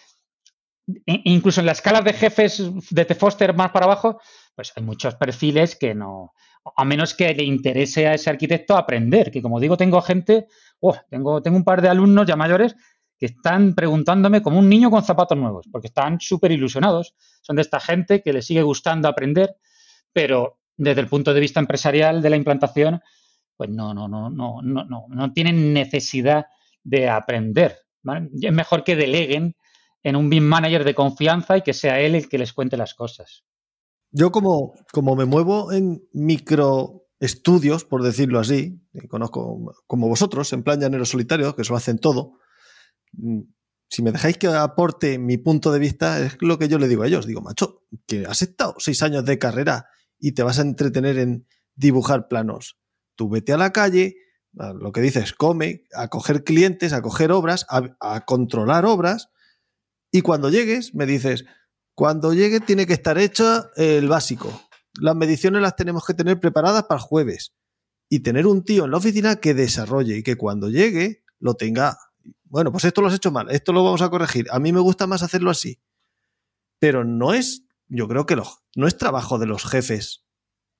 incluso 1.06 1.60
en 1.60 1.66
la 1.66 1.72
escala 1.72 2.02
de 2.02 2.12
jefes 2.12 2.62
de 2.90 3.04
T. 3.04 3.14
Foster 3.14 3.54
más 3.54 3.70
para 3.70 3.86
abajo, 3.86 4.20
pues 4.54 4.72
hay 4.76 4.82
muchos 4.82 5.14
perfiles 5.14 5.76
que 5.76 5.94
no, 5.94 6.32
a 6.76 6.84
menos 6.84 7.14
que 7.14 7.34
le 7.34 7.44
interese 7.44 8.06
a 8.06 8.14
ese 8.14 8.30
arquitecto 8.30 8.76
aprender, 8.76 9.30
que 9.30 9.42
como 9.42 9.60
digo, 9.60 9.76
tengo 9.76 10.00
gente, 10.02 10.46
oh, 10.80 10.96
tengo, 11.10 11.42
tengo 11.42 11.56
un 11.56 11.64
par 11.64 11.82
de 11.82 11.88
alumnos 11.88 12.26
ya 12.26 12.36
mayores 12.36 12.76
que 13.18 13.26
están 13.26 13.74
preguntándome 13.74 14.42
como 14.42 14.58
un 14.58 14.68
niño 14.68 14.90
con 14.90 15.04
zapatos 15.04 15.38
nuevos, 15.38 15.66
porque 15.70 15.86
están 15.88 16.20
súper 16.20 16.52
ilusionados, 16.52 17.14
son 17.42 17.56
de 17.56 17.62
esta 17.62 17.80
gente 17.80 18.22
que 18.22 18.32
le 18.32 18.42
sigue 18.42 18.62
gustando 18.62 19.08
aprender, 19.08 19.56
pero 20.12 20.58
desde 20.76 21.00
el 21.00 21.08
punto 21.08 21.32
de 21.32 21.40
vista 21.40 21.60
empresarial 21.60 22.20
de 22.20 22.30
la 22.30 22.36
implantación, 22.36 23.00
pues 23.56 23.70
no, 23.70 23.94
no, 23.94 24.08
no, 24.08 24.30
no, 24.30 24.60
no, 24.62 24.84
no, 24.84 25.06
no 25.08 25.32
tienen 25.32 25.72
necesidad 25.72 26.46
de 26.82 27.08
aprender. 27.08 27.78
Es 28.42 28.52
mejor 28.52 28.84
que 28.84 28.96
deleguen 28.96 29.56
en 30.04 30.16
un 30.16 30.28
BIM 30.30 30.44
manager 30.44 30.84
de 30.84 30.94
confianza 30.94 31.56
y 31.56 31.62
que 31.62 31.72
sea 31.72 31.98
él 31.98 32.14
el 32.14 32.28
que 32.28 32.38
les 32.38 32.52
cuente 32.52 32.76
las 32.76 32.94
cosas. 32.94 33.42
Yo 34.12 34.30
como, 34.30 34.74
como 34.92 35.16
me 35.16 35.24
muevo 35.24 35.72
en 35.72 36.06
micro 36.12 37.08
estudios, 37.18 37.84
por 37.84 38.02
decirlo 38.02 38.38
así, 38.38 38.80
conozco 39.08 39.74
como 39.86 40.08
vosotros, 40.08 40.52
en 40.52 40.62
plan 40.62 40.78
llanero 40.78 41.06
solitario, 41.06 41.56
que 41.56 41.62
eso 41.62 41.74
hacen 41.74 41.98
todo, 41.98 42.38
mm, 43.12 43.40
si 43.88 44.02
me 44.02 44.12
dejáis 44.12 44.36
que 44.36 44.46
aporte 44.48 45.18
mi 45.18 45.38
punto 45.38 45.72
de 45.72 45.78
vista, 45.78 46.20
es 46.20 46.36
lo 46.40 46.58
que 46.58 46.68
yo 46.68 46.78
le 46.78 46.88
digo 46.88 47.02
a 47.02 47.06
ellos. 47.06 47.26
Digo, 47.26 47.40
macho, 47.40 47.84
que 48.06 48.26
has 48.26 48.42
estado 48.42 48.74
seis 48.78 49.02
años 49.02 49.24
de 49.24 49.38
carrera 49.38 49.86
y 50.18 50.32
te 50.32 50.42
vas 50.42 50.58
a 50.58 50.62
entretener 50.62 51.18
en 51.18 51.46
dibujar 51.76 52.28
planos. 52.28 52.78
Tú 53.14 53.28
vete 53.28 53.52
a 53.52 53.56
la 53.56 53.72
calle, 53.72 54.16
lo 54.52 54.90
que 54.92 55.00
dices, 55.00 55.32
come, 55.32 55.84
a 55.94 56.08
coger 56.08 56.44
clientes, 56.44 56.92
a 56.92 57.02
coger 57.02 57.30
obras, 57.30 57.66
a 57.68 58.24
controlar 58.24 58.84
obras 58.84 59.28
y 60.14 60.20
cuando 60.20 60.48
llegues, 60.48 60.94
me 60.94 61.06
dices, 61.06 61.44
cuando 61.96 62.34
llegue 62.34 62.60
tiene 62.60 62.86
que 62.86 62.92
estar 62.92 63.18
hecho 63.18 63.68
el 63.74 64.06
básico. 64.06 64.62
Las 65.00 65.16
mediciones 65.16 65.60
las 65.60 65.74
tenemos 65.74 66.06
que 66.06 66.14
tener 66.14 66.38
preparadas 66.38 66.84
para 66.84 67.00
el 67.00 67.04
jueves. 67.04 67.52
Y 68.08 68.20
tener 68.20 68.46
un 68.46 68.62
tío 68.62 68.84
en 68.84 68.92
la 68.92 68.98
oficina 68.98 69.34
que 69.40 69.54
desarrolle 69.54 70.18
y 70.18 70.22
que 70.22 70.36
cuando 70.36 70.70
llegue 70.70 71.24
lo 71.40 71.54
tenga. 71.54 71.98
Bueno, 72.44 72.70
pues 72.70 72.84
esto 72.84 73.00
lo 73.00 73.08
has 73.08 73.14
hecho 73.14 73.32
mal, 73.32 73.50
esto 73.50 73.72
lo 73.72 73.82
vamos 73.82 74.02
a 74.02 74.08
corregir. 74.08 74.46
A 74.52 74.60
mí 74.60 74.72
me 74.72 74.78
gusta 74.78 75.08
más 75.08 75.24
hacerlo 75.24 75.50
así. 75.50 75.80
Pero 76.78 77.04
no 77.04 77.34
es, 77.34 77.64
yo 77.88 78.06
creo 78.06 78.24
que 78.24 78.36
no 78.76 78.86
es 78.86 78.96
trabajo 78.96 79.40
de 79.40 79.46
los 79.46 79.64
jefes 79.64 80.24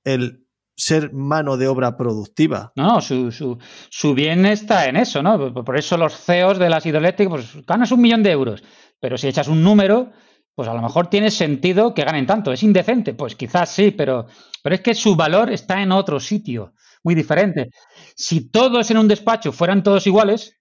el 0.05 0.47
ser 0.77 1.13
mano 1.13 1.57
de 1.57 1.67
obra 1.67 1.97
productiva. 1.97 2.73
No, 2.77 3.01
su, 3.01 3.33
su, 3.33 3.59
su 3.91 4.15
bien 4.15 4.47
está 4.47 4.87
en 4.87 4.95
eso, 4.95 5.25
¿no? 5.25 5.53
Por 5.53 5.77
eso 5.77 5.97
los 5.97 6.17
CEOs 6.17 6.61
de 6.61 6.71
las 6.71 6.87
hidroeléctricas, 6.87 7.33
pues 7.33 7.67
ganas 7.67 7.91
un 7.91 8.01
millón 8.01 8.23
de 8.23 8.31
euros 8.31 8.63
pero 9.05 9.19
si 9.19 9.29
echas 9.29 9.49
un 9.49 9.63
número, 9.63 10.13
pues 10.55 10.67
a 10.67 10.73
lo 10.73 10.81
mejor 10.81 11.09
tiene 11.09 11.31
sentido 11.31 11.93
que 11.93 12.05
ganen 12.05 12.25
tanto. 12.25 12.51
¿Es 12.55 12.63
indecente? 12.63 13.13
Pues 13.13 13.37
quizás 13.37 13.69
sí, 13.69 13.91
pero, 13.91 14.29
pero 14.63 14.77
es 14.77 14.81
que 14.81 14.95
su 14.95 15.15
valor 15.15 15.53
está 15.53 15.83
en 15.83 15.93
otro 15.93 16.19
sitio, 16.19 16.73
muy 17.03 17.15
diferente. 17.15 17.69
Si 18.17 18.51
todos 18.51 18.91
en 18.91 18.97
un 18.97 19.07
despacho 19.07 19.53
fueran 19.53 19.83
todos 19.83 20.07
iguales, 20.07 20.59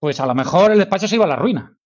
pues 0.00 0.20
a 0.20 0.26
lo 0.26 0.34
mejor 0.34 0.72
el 0.72 0.78
despacho 0.78 1.06
se 1.06 1.16
iba 1.16 1.26
a 1.26 1.28
la 1.28 1.36
ruina. 1.36 1.76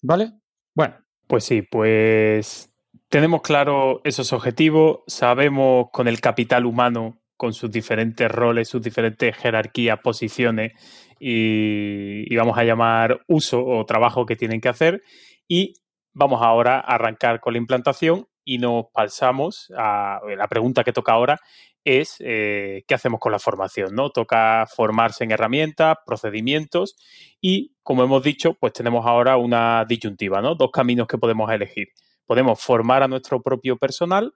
¿Vale? 0.00 0.32
Bueno. 0.74 0.96
Pues 1.26 1.44
sí, 1.44 1.60
pues 1.60 2.72
tenemos 3.10 3.42
claro 3.42 4.00
esos 4.04 4.32
objetivos, 4.32 5.00
sabemos 5.06 5.88
con 5.92 6.08
el 6.08 6.22
capital 6.22 6.64
humano, 6.64 7.20
con 7.36 7.52
sus 7.52 7.70
diferentes 7.70 8.30
roles, 8.30 8.70
sus 8.70 8.80
diferentes 8.80 9.36
jerarquías, 9.36 10.00
posiciones, 10.02 10.72
y, 11.20 12.34
vamos 12.34 12.58
a 12.58 12.64
llamar 12.64 13.20
uso 13.28 13.64
o 13.64 13.84
trabajo 13.84 14.26
que 14.26 14.36
tienen 14.36 14.60
que 14.60 14.70
hacer. 14.70 15.02
Y 15.46 15.74
vamos 16.12 16.40
ahora 16.42 16.76
a 16.76 16.94
arrancar 16.94 17.40
con 17.40 17.52
la 17.52 17.58
implantación 17.58 18.26
y 18.44 18.58
nos 18.58 18.86
pasamos 18.92 19.70
a 19.76 20.20
la 20.36 20.48
pregunta 20.48 20.82
que 20.82 20.92
toca 20.92 21.12
ahora 21.12 21.38
es 21.84 22.16
eh, 22.20 22.84
qué 22.86 22.94
hacemos 22.94 23.20
con 23.20 23.32
la 23.32 23.38
formación, 23.38 23.94
¿no? 23.94 24.10
Toca 24.10 24.66
formarse 24.66 25.24
en 25.24 25.30
herramientas, 25.30 25.96
procedimientos 26.04 26.96
y, 27.40 27.74
como 27.82 28.02
hemos 28.02 28.22
dicho, 28.22 28.54
pues 28.54 28.72
tenemos 28.72 29.06
ahora 29.06 29.36
una 29.36 29.84
disyuntiva, 29.86 30.42
¿no? 30.42 30.54
Dos 30.54 30.70
caminos 30.70 31.06
que 31.06 31.18
podemos 31.18 31.50
elegir. 31.50 31.88
Podemos 32.26 32.60
formar 32.60 33.02
a 33.02 33.08
nuestro 33.08 33.42
propio 33.42 33.76
personal 33.76 34.32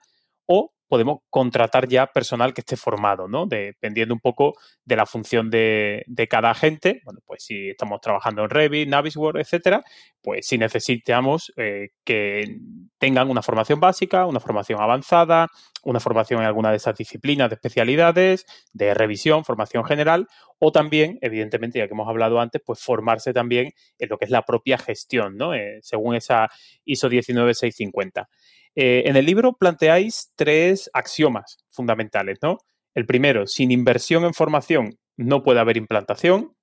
o 0.47 0.74
podemos 0.89 1.21
contratar 1.31 1.89
ya 1.89 2.07
personal 2.07 2.55
que 2.55 2.61
esté 2.61 2.77
formado, 2.77 3.29
¿no? 3.29 3.47
Dependiendo 3.47 4.15
un 4.15 4.21
poco 4.21 4.55
de 4.85 4.97
la 4.97 5.07
función 5.07 5.51
de, 5.51 6.05
cada 6.29 6.51
agente. 6.51 7.01
Bueno, 7.05 7.21
pues 7.25 7.45
si 7.45 7.71
estamos 7.71 8.01
trabajando 8.01 8.43
en 8.45 8.51
Revit, 8.51 8.89
Navisworks, 8.89 9.41
etcétera, 9.41 9.85
pues 10.23 10.47
si 10.47 10.59
necesitamos 10.59 11.53
eh, 11.57 11.91
que 12.05 12.59
tengan 12.99 13.31
una 13.31 13.43
formación 13.43 13.81
básica, 13.81 14.27
una 14.27 14.41
formación 14.41 14.81
avanzada, 14.81 15.49
una 15.83 16.01
formación 16.01 16.41
en 16.41 16.47
alguna 16.47 16.71
de 16.71 16.77
esas 16.77 16.97
disciplinas 16.97 17.51
de 17.51 17.55
especialidades, 17.57 18.47
de 18.73 18.95
revisión, 18.95 19.45
formación 19.45 19.85
general, 19.85 20.29
o 20.59 20.73
también, 20.73 21.19
evidentemente, 21.21 21.79
ya 21.79 21.87
que 21.87 21.93
hemos 21.95 22.09
hablado 22.09 22.41
antes, 22.41 22.63
pues 22.65 22.83
formarse 22.83 23.33
también 23.33 23.73
en 23.99 24.09
lo 24.09 24.19
que 24.19 24.25
es 24.25 24.31
la 24.31 24.43
propia 24.43 24.79
gestión, 24.79 25.37
¿no? 25.37 25.55
Eh, 25.55 25.79
según 25.83 26.15
esa 26.15 26.49
ISO 26.85 27.09
19650. 27.09 28.29
Eh, 28.77 29.05
en 29.07 29.17
el 29.17 29.27
libro 29.27 29.55
planteáis 29.55 30.33
tres 30.37 30.91
axiomas 30.93 31.59
fundamentales, 31.71 32.39
¿no? 32.43 32.59
El 32.95 33.07
primero, 33.07 33.47
sin 33.47 33.71
inversión 33.71 34.25
en 34.25 34.35
formación 34.35 34.99
no 35.17 35.43
puede 35.43 35.61
haber 35.61 35.77
implantación. 35.77 36.55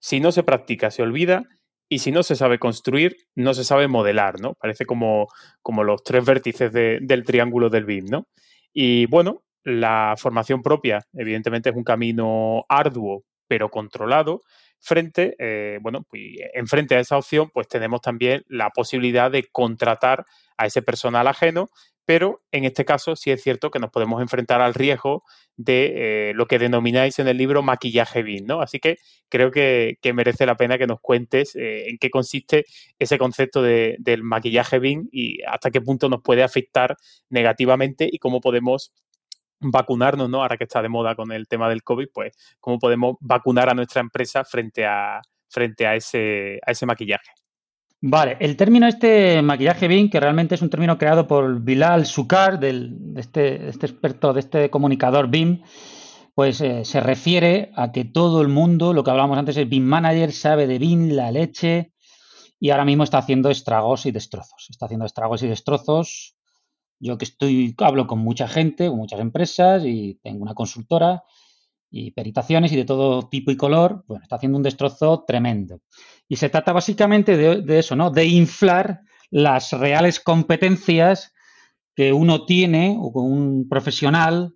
Si 0.00 0.20
no 0.20 0.32
se 0.32 0.42
practica, 0.42 0.90
se 0.90 1.02
olvida. 1.02 1.44
Y 1.90 2.00
si 2.00 2.12
no 2.12 2.22
se 2.22 2.36
sabe 2.36 2.58
construir, 2.58 3.16
no 3.34 3.54
se 3.54 3.64
sabe 3.64 3.88
modelar, 3.88 4.40
¿no? 4.40 4.54
Parece 4.54 4.84
como, 4.84 5.28
como 5.62 5.84
los 5.84 6.04
tres 6.04 6.24
vértices 6.24 6.70
del 6.70 7.24
triángulo 7.24 7.70
del 7.70 7.86
BIM, 7.86 8.04
¿no? 8.10 8.28
Y 8.74 9.06
bueno, 9.06 9.42
la 9.64 10.14
formación 10.18 10.62
propia, 10.62 11.06
evidentemente, 11.14 11.70
es 11.70 11.76
un 11.76 11.84
camino 11.84 12.64
arduo, 12.68 13.24
pero 13.46 13.70
controlado. 13.70 14.42
Frente, 14.80 15.34
eh, 15.38 15.78
bueno, 15.80 16.04
pues 16.08 16.22
enfrente 16.54 16.94
a 16.94 17.00
esa 17.00 17.16
opción, 17.16 17.50
pues 17.52 17.66
tenemos 17.68 18.02
también 18.02 18.44
la 18.48 18.70
posibilidad 18.70 19.30
de 19.30 19.44
contratar 19.50 20.26
a 20.58 20.66
ese 20.66 20.82
personal 20.82 21.26
ajeno, 21.26 21.70
pero 22.04 22.42
en 22.52 22.64
este 22.64 22.84
caso 22.84 23.16
sí 23.16 23.30
es 23.30 23.42
cierto 23.42 23.70
que 23.70 23.78
nos 23.78 23.90
podemos 23.90 24.20
enfrentar 24.22 24.60
al 24.60 24.74
riesgo 24.74 25.22
de 25.56 26.30
eh, 26.30 26.32
lo 26.34 26.46
que 26.46 26.58
denomináis 26.58 27.18
en 27.18 27.28
el 27.28 27.36
libro 27.36 27.62
maquillaje 27.62 28.22
BIM, 28.22 28.46
¿no? 28.46 28.60
Así 28.62 28.78
que 28.80 28.96
creo 29.28 29.50
que, 29.50 29.98
merece 30.14 30.46
la 30.46 30.56
pena 30.56 30.78
que 30.78 30.86
nos 30.86 31.00
cuentes 31.00 31.54
eh, 31.54 31.88
en 31.90 31.98
qué 31.98 32.10
consiste 32.10 32.64
ese 32.98 33.18
concepto 33.18 33.62
del 33.62 34.22
maquillaje 34.22 34.78
BIM 34.78 35.08
y 35.12 35.42
hasta 35.42 35.70
qué 35.70 35.80
punto 35.80 36.08
nos 36.08 36.22
puede 36.22 36.42
afectar 36.42 36.96
negativamente 37.28 38.08
y 38.10 38.18
cómo 38.18 38.40
podemos 38.40 38.92
vacunarnos, 39.60 40.30
¿no? 40.30 40.42
Ahora 40.42 40.56
que 40.56 40.64
está 40.64 40.80
de 40.82 40.88
moda 40.88 41.14
con 41.14 41.30
el 41.32 41.46
tema 41.46 41.68
del 41.68 41.82
COVID, 41.82 42.08
pues 42.12 42.34
cómo 42.60 42.78
podemos 42.78 43.16
vacunar 43.20 43.68
a 43.68 43.74
nuestra 43.74 44.00
empresa 44.00 44.44
frente 44.44 44.86
a, 44.86 45.20
frente 45.50 45.86
a 45.86 45.94
ese, 45.94 46.58
a 46.66 46.70
ese 46.72 46.86
maquillaje. 46.86 47.30
Vale, 48.00 48.36
el 48.38 48.56
término 48.56 48.86
este 48.86 49.42
maquillaje 49.42 49.88
BIM, 49.88 50.08
que 50.08 50.20
realmente 50.20 50.54
es 50.54 50.62
un 50.62 50.70
término 50.70 50.96
creado 50.98 51.26
por 51.26 51.60
Bilal 51.60 52.06
Sukar, 52.06 52.60
del, 52.60 53.14
de, 53.14 53.20
este, 53.20 53.68
este, 53.68 53.86
experto, 53.86 54.32
de 54.32 54.38
este 54.38 54.70
comunicador 54.70 55.28
BIM, 55.28 55.62
pues 56.32 56.60
eh, 56.60 56.84
se 56.84 57.00
refiere 57.00 57.72
a 57.74 57.90
que 57.90 58.04
todo 58.04 58.40
el 58.40 58.46
mundo, 58.46 58.92
lo 58.92 59.02
que 59.02 59.10
hablábamos 59.10 59.36
antes, 59.36 59.56
el 59.56 59.66
BIM 59.66 59.82
Manager 59.82 60.32
sabe 60.32 60.68
de 60.68 60.78
BIM, 60.78 61.08
la 61.10 61.32
leche, 61.32 61.92
y 62.60 62.70
ahora 62.70 62.84
mismo 62.84 63.02
está 63.02 63.18
haciendo 63.18 63.50
estragos 63.50 64.06
y 64.06 64.12
destrozos. 64.12 64.68
Está 64.70 64.86
haciendo 64.86 65.04
estragos 65.04 65.42
y 65.42 65.48
destrozos. 65.48 66.36
Yo 67.00 67.18
que 67.18 67.24
estoy, 67.24 67.74
hablo 67.78 68.06
con 68.06 68.20
mucha 68.20 68.46
gente, 68.46 68.88
con 68.88 68.98
muchas 68.98 69.18
empresas, 69.18 69.82
y 69.84 70.20
tengo 70.22 70.42
una 70.42 70.54
consultora, 70.54 71.24
y 71.90 72.10
peritaciones 72.12 72.72
y 72.72 72.76
de 72.76 72.84
todo 72.84 73.28
tipo 73.28 73.50
y 73.50 73.56
color, 73.56 74.04
bueno, 74.06 74.22
está 74.22 74.36
haciendo 74.36 74.58
un 74.58 74.62
destrozo 74.62 75.24
tremendo. 75.26 75.80
Y 76.28 76.36
se 76.36 76.48
trata 76.48 76.72
básicamente 76.72 77.36
de, 77.36 77.78
eso, 77.78 77.96
¿no? 77.96 78.10
De 78.10 78.26
inflar 78.26 79.00
las 79.30 79.72
reales 79.72 80.20
competencias 80.20 81.32
que 81.94 82.12
uno 82.12 82.44
tiene 82.44 82.96
o 82.98 83.12
con 83.12 83.24
un 83.30 83.68
profesional 83.68 84.54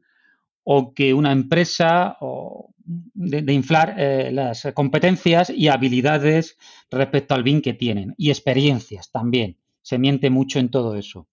o 0.64 0.94
que 0.94 1.14
una 1.14 1.32
empresa 1.32 2.16
o 2.20 2.74
de, 2.84 3.52
inflar 3.52 3.94
eh, 3.98 4.30
las 4.32 4.68
competencias 4.74 5.50
y 5.50 5.68
habilidades 5.68 6.56
respecto 6.90 7.34
al 7.34 7.42
BIM 7.42 7.62
que 7.62 7.74
tienen 7.74 8.14
y 8.18 8.30
experiencias 8.30 9.10
también. 9.10 9.56
Se 9.80 9.98
miente 9.98 10.30
mucho 10.30 10.58
en 10.58 10.70
todo 10.70 10.96
eso. 10.96 11.28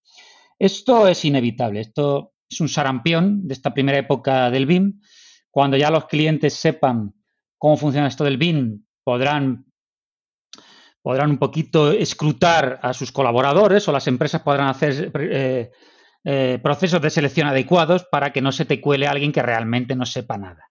Esto 0.57 1.07
es 1.07 1.23
inevitable, 1.25 1.81
esto 1.81 2.33
es 2.49 2.59
un 2.59 2.69
sarampión 2.69 3.47
de 3.47 3.53
esta 3.53 3.73
primera 3.73 3.97
época 3.97 4.49
del 4.49 4.65
BIM 4.65 4.99
cuando 5.51 5.77
ya 5.77 5.91
los 5.91 6.05
clientes 6.05 6.53
sepan 6.53 7.13
cómo 7.57 7.77
funciona 7.77 8.07
esto 8.07 8.23
del 8.23 8.37
BIM, 8.37 8.85
podrán, 9.03 9.65
podrán 11.01 11.31
un 11.31 11.37
poquito 11.37 11.91
escrutar 11.91 12.79
a 12.81 12.93
sus 12.93 13.11
colaboradores 13.11 13.87
o 13.87 13.91
las 13.91 14.07
empresas 14.07 14.41
podrán 14.41 14.67
hacer 14.67 15.11
eh, 15.15 15.71
eh, 16.23 16.59
procesos 16.61 17.01
de 17.01 17.09
selección 17.09 17.47
adecuados 17.47 18.05
para 18.09 18.31
que 18.31 18.41
no 18.41 18.51
se 18.51 18.65
te 18.65 18.81
cuele 18.81 19.07
alguien 19.07 19.31
que 19.31 19.41
realmente 19.41 19.95
no 19.95 20.05
sepa 20.05 20.37
nada. 20.37 20.69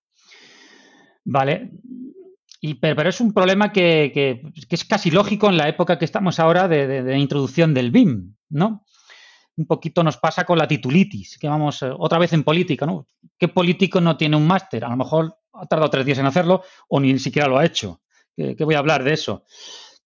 ¿Vale? 1.25 1.71
Y, 2.61 2.75
pero, 2.75 3.09
es 3.09 3.21
un 3.21 3.33
problema 3.33 3.73
que, 3.73 4.43
es 4.71 4.85
casi 4.85 5.11
lógico 5.11 5.49
en 5.49 5.57
la 5.57 5.69
época 5.69 5.99
que 5.99 6.05
estamos 6.05 6.41
ahora 6.41 6.69
de, 6.69 7.03
de 7.03 7.19
introducción 7.19 7.73
del 7.73 7.91
BIM, 7.91 8.35
¿no? 8.51 8.85
un 9.59 9.67
poquito 9.67 10.05
nos 10.05 10.17
pasa 10.17 10.45
con 10.45 10.57
la 10.57 10.69
titulitis, 10.69 11.37
que 11.37 11.49
vamos 11.49 11.83
eh, 11.83 11.91
otra 11.97 12.19
vez 12.19 12.33
en 12.33 12.45
política, 12.45 12.87
¿no? 12.87 13.07
¿Qué 13.37 13.49
político 13.49 14.01
no 14.01 14.17
tiene 14.17 14.37
un 14.37 14.47
máster? 14.47 14.85
A 14.85 14.89
lo 14.89 14.97
mejor 14.97 15.37
ha 15.53 15.67
tardado 15.67 15.91
tres 15.91 16.07
días 16.07 16.19
en 16.19 16.27
hacerlo 16.27 16.63
o 16.89 17.01
ni 17.01 17.19
siquiera 17.19 17.49
lo 17.49 17.59
ha 17.59 17.65
hecho. 17.65 18.01
¿Qué, 18.37 18.55
voy 18.65 18.77
a 18.77 18.79
hablar 18.79 19.03
de 19.03 19.15
eso? 19.15 19.45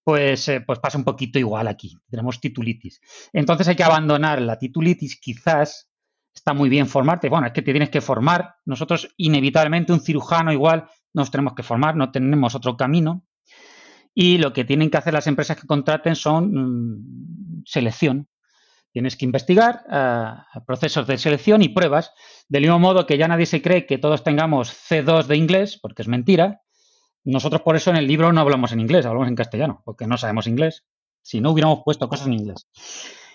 Pues, 0.05 0.49
eh, 0.49 0.61
pues 0.61 0.79
pasa 0.81 0.99
un 0.99 1.05
poquito 1.05 1.39
igual 1.39 1.69
aquí. 1.69 1.97
Tenemos 2.11 2.41
titulitis. 2.41 3.01
Entonces 3.33 3.69
hay 3.69 3.77
que 3.77 3.85
abandonar 3.85 4.43
la 4.43 4.59
titulitis. 4.59 5.21
Quizás 5.21 5.89
está 6.35 6.55
muy 6.55 6.69
bien 6.69 6.87
formarte. 6.87 7.29
Bueno, 7.29 7.47
es 7.47 7.53
que 7.53 7.63
te 7.63 7.73
tienes 7.73 7.91
que 7.91 8.01
formar. 8.01 8.57
Nosotros, 8.65 9.15
inevitablemente, 9.17 9.93
un 9.93 10.01
cirujano 10.01 10.53
igual 10.53 10.89
nos 11.15 11.31
tenemos 11.31 11.55
que 11.55 11.63
formar, 11.63 11.95
no 11.97 12.11
tenemos 12.11 12.55
otro 12.55 12.77
camino. 12.77 13.25
Y 14.15 14.39
lo 14.39 14.53
que 14.53 14.65
tienen 14.65 14.91
que 14.91 14.99
hacer 14.99 15.15
las 15.15 15.27
empresas 15.27 15.59
que 15.59 15.67
contraten 15.67 16.17
son 16.17 16.53
mm, 16.53 17.63
selección. 17.65 18.29
Tienes 18.93 19.17
que 19.17 19.25
investigar 19.25 19.85
eh, 19.91 20.61
procesos 20.67 21.07
de 21.07 21.17
selección 21.17 21.63
y 21.63 21.71
pruebas, 21.71 22.13
del 22.49 22.63
mismo 22.63 22.79
modo 22.79 23.07
que 23.07 23.17
ya 23.17 23.27
nadie 23.27 23.47
se 23.47 23.63
cree 23.63 23.87
que 23.87 23.99
todos 23.99 24.23
tengamos 24.23 24.71
C2 24.71 25.27
de 25.27 25.37
inglés, 25.37 25.79
porque 25.81 26.03
es 26.03 26.09
mentira. 26.09 26.62
Nosotros 27.25 27.63
por 27.63 27.77
eso 27.77 27.91
en 27.91 27.97
el 27.97 28.07
libro 28.07 28.33
no 28.33 28.41
hablamos 28.41 28.73
en 28.73 28.81
inglés, 28.81 29.07
hablamos 29.07 29.29
en 29.29 29.37
castellano, 29.37 29.83
porque 29.85 30.07
no 30.07 30.17
sabemos 30.17 30.47
inglés. 30.47 30.85
Si 31.23 31.41
no 31.41 31.51
hubiéramos 31.51 31.83
puesto 31.85 32.09
cosas 32.09 32.27
en 32.27 32.35
inglés. 32.35 32.67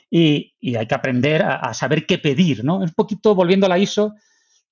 Y, 0.10 0.56
hay 0.76 0.88
que 0.88 0.96
aprender 0.96 1.44
a, 1.44 1.74
saber 1.74 2.06
qué 2.06 2.18
pedir, 2.18 2.64
¿no? 2.64 2.78
Un 2.78 2.92
poquito 2.92 3.36
volviendo 3.36 3.66
a 3.66 3.70
la 3.70 3.80
ISO, 3.80 4.16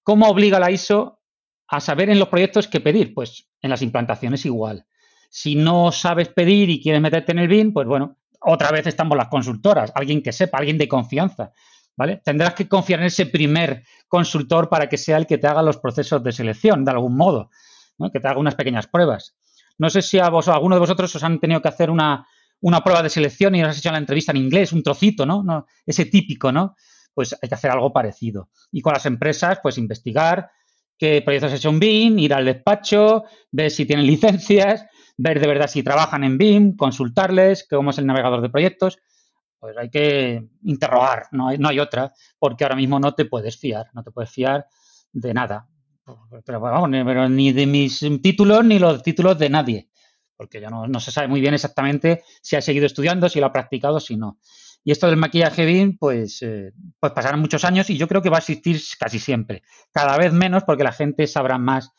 ¿cómo 0.04 0.28
obliga 0.28 0.60
la 0.60 0.72
ISO 0.72 1.20
a 1.68 1.80
saber 1.80 2.10
en 2.10 2.20
los 2.20 2.30
proyectos 2.30 2.68
qué 2.68 2.80
pedir? 2.80 3.14
Pues 3.14 3.48
en 3.62 3.70
las 3.70 3.82
implantaciones 3.82 4.46
igual. 4.46 4.86
Si 5.30 5.56
no 5.56 5.92
sabes 5.92 6.30
pedir 6.30 6.70
y 6.70 6.82
quieres 6.82 7.02
meterte 7.02 7.32
en 7.32 7.40
el 7.40 7.48
BIM, 7.48 7.74
pues 7.74 7.88
bueno, 7.88 8.18
otra 8.42 8.72
vez 8.72 8.88
estamos 8.88 9.18
las 9.18 9.28
consultoras, 9.28 9.92
alguien 9.96 10.22
que 10.22 10.32
sepa, 10.32 10.58
alguien 10.58 10.78
de 10.78 10.88
confianza. 10.88 11.52
¿Vale? 11.98 12.22
Tendrás 12.26 12.54
que 12.54 12.68
confiar 12.68 13.00
en 13.00 13.06
ese 13.06 13.26
primer 13.26 13.84
consultor 14.10 14.68
para 14.68 14.90
que 14.90 14.98
sea 14.98 15.16
el 15.16 15.26
que 15.26 15.38
te 15.38 15.48
haga 15.48 15.62
los 15.62 15.78
procesos 15.78 16.22
de 16.22 16.34
selección, 16.34 16.84
de 16.84 16.92
algún 16.92 17.16
modo, 17.16 17.50
que 18.12 18.20
te 18.20 18.28
haga 18.28 18.40
unas 18.40 18.56
pequeñas 18.56 18.88
pruebas. 18.88 19.36
No 19.78 19.90
sé 19.90 20.02
si 20.02 20.20
a, 20.20 20.30
vos, 20.30 20.48
alguno 20.48 20.76
de 20.76 20.80
vosotros 20.80 21.14
os 21.16 21.24
han 21.24 21.40
tenido 21.40 21.62
que 21.62 21.68
hacer 21.68 21.90
una, 21.90 22.26
prueba 22.84 23.04
de 23.04 23.10
selección 23.10 23.56
y 23.56 23.64
os 23.64 23.70
has 23.70 23.78
hecho 23.78 23.92
la 23.92 23.98
entrevista 23.98 24.32
en 24.32 24.38
inglés, 24.38 24.74
un 24.74 24.84
trocito, 24.84 25.26
¿no? 25.26 25.44
¿no? 25.44 25.66
Ese 25.86 26.06
típico, 26.06 26.52
¿no? 26.52 26.76
Pues 27.14 27.36
hay 27.42 27.50
que 27.50 27.56
hacer 27.56 27.72
algo 27.72 27.92
parecido. 27.92 28.50
Y 28.72 28.82
con 28.82 28.94
las 28.94 29.06
empresas, 29.06 29.60
pues 29.62 29.78
investigar 29.78 30.50
qué 30.98 31.22
proyectos 31.22 31.52
has 31.52 31.60
hecho 31.60 31.70
en 31.70 31.80
BIM, 31.80 32.20
ir 32.20 32.34
al 32.34 32.46
despacho, 32.46 33.24
ver 33.52 33.70
si 33.72 33.86
tienen 33.86 34.08
licencias, 34.08 34.86
ver 35.18 35.40
de 35.40 35.48
verdad 35.48 35.68
si 35.68 35.84
trabajan 35.84 36.24
en 36.24 36.38
BIM, 36.38 36.76
consultarles, 36.76 37.68
cómo 37.70 37.90
es 37.90 37.98
el 37.98 38.06
navegador 38.06 38.42
de 38.42 38.50
proyectos. 38.50 38.98
Pues 39.60 39.76
hay 39.78 39.90
que 39.90 40.48
interrogar, 40.64 41.28
no 41.32 41.48
hay, 41.48 41.58
no 41.58 41.70
hay 41.70 41.80
otra, 41.80 42.14
porque 42.40 42.64
ahora 42.64 42.76
mismo 42.76 43.00
no 43.00 43.14
te 43.14 43.26
puedes 43.26 43.58
fiar, 43.58 43.88
no 43.94 44.04
te 44.04 44.12
puedes 44.12 44.30
fiar 44.30 44.68
de 45.12 45.34
nada. 45.34 45.68
Pero, 46.46 46.60
vamos, 46.60 46.90
ni 46.90 47.52
de 47.52 47.66
mis 47.66 48.00
títulos 48.22 48.64
ni 48.64 48.80
los 48.80 49.02
títulos 49.02 49.38
de 49.40 49.50
nadie, 49.50 49.90
porque 50.36 50.62
ya 50.62 50.70
no, 50.70 51.00
se 51.00 51.12
sabe 51.12 51.28
muy 51.28 51.42
bien 51.42 51.54
exactamente 51.54 52.24
si 52.42 52.56
ha 52.56 52.62
seguido 52.62 52.86
estudiando, 52.86 53.30
si 53.30 53.40
lo 53.40 53.48
ha 53.48 53.54
practicado, 53.54 54.00
si 54.00 54.16
no. 54.16 54.40
Y 54.84 54.92
esto 54.92 55.08
del 55.08 55.18
maquillaje 55.18 55.66
BIM, 55.66 55.98
pues, 55.98 56.44
eh, 56.44 56.72
pues 57.00 57.12
pasarán 57.12 57.40
muchos 57.40 57.66
años 57.66 57.90
y 57.90 57.98
yo 57.98 58.08
creo 58.08 58.22
que 58.22 58.30
va 58.30 58.38
a 58.38 58.40
existir 58.40 58.80
casi 59.00 59.18
siempre. 59.18 59.64
Cada 59.92 60.16
vez 60.18 60.32
menos 60.32 60.64
porque 60.64 60.84
la 60.84 60.92
gente 60.92 61.26
sabrá 61.26 61.58
más 61.58 61.92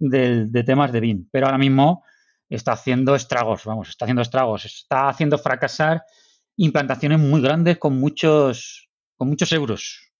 de, 0.00 0.46
de 0.46 0.64
temas 0.64 0.90
de 0.90 0.98
BIM. 0.98 1.28
Pero 1.30 1.46
ahora 1.46 1.58
mismo 1.58 2.02
está 2.48 2.72
haciendo 2.72 3.14
estragos, 3.14 3.64
vamos, 3.64 3.90
está 3.90 4.06
haciendo 4.06 4.22
estragos, 4.22 4.64
está 4.64 5.08
haciendo 5.08 5.38
fracasar 5.38 6.02
implantaciones 6.56 7.18
muy 7.18 7.40
grandes 7.40 7.78
con 7.78 7.98
muchos, 7.98 8.88
con 9.16 9.28
muchos 9.28 9.52
euros. 9.52 10.12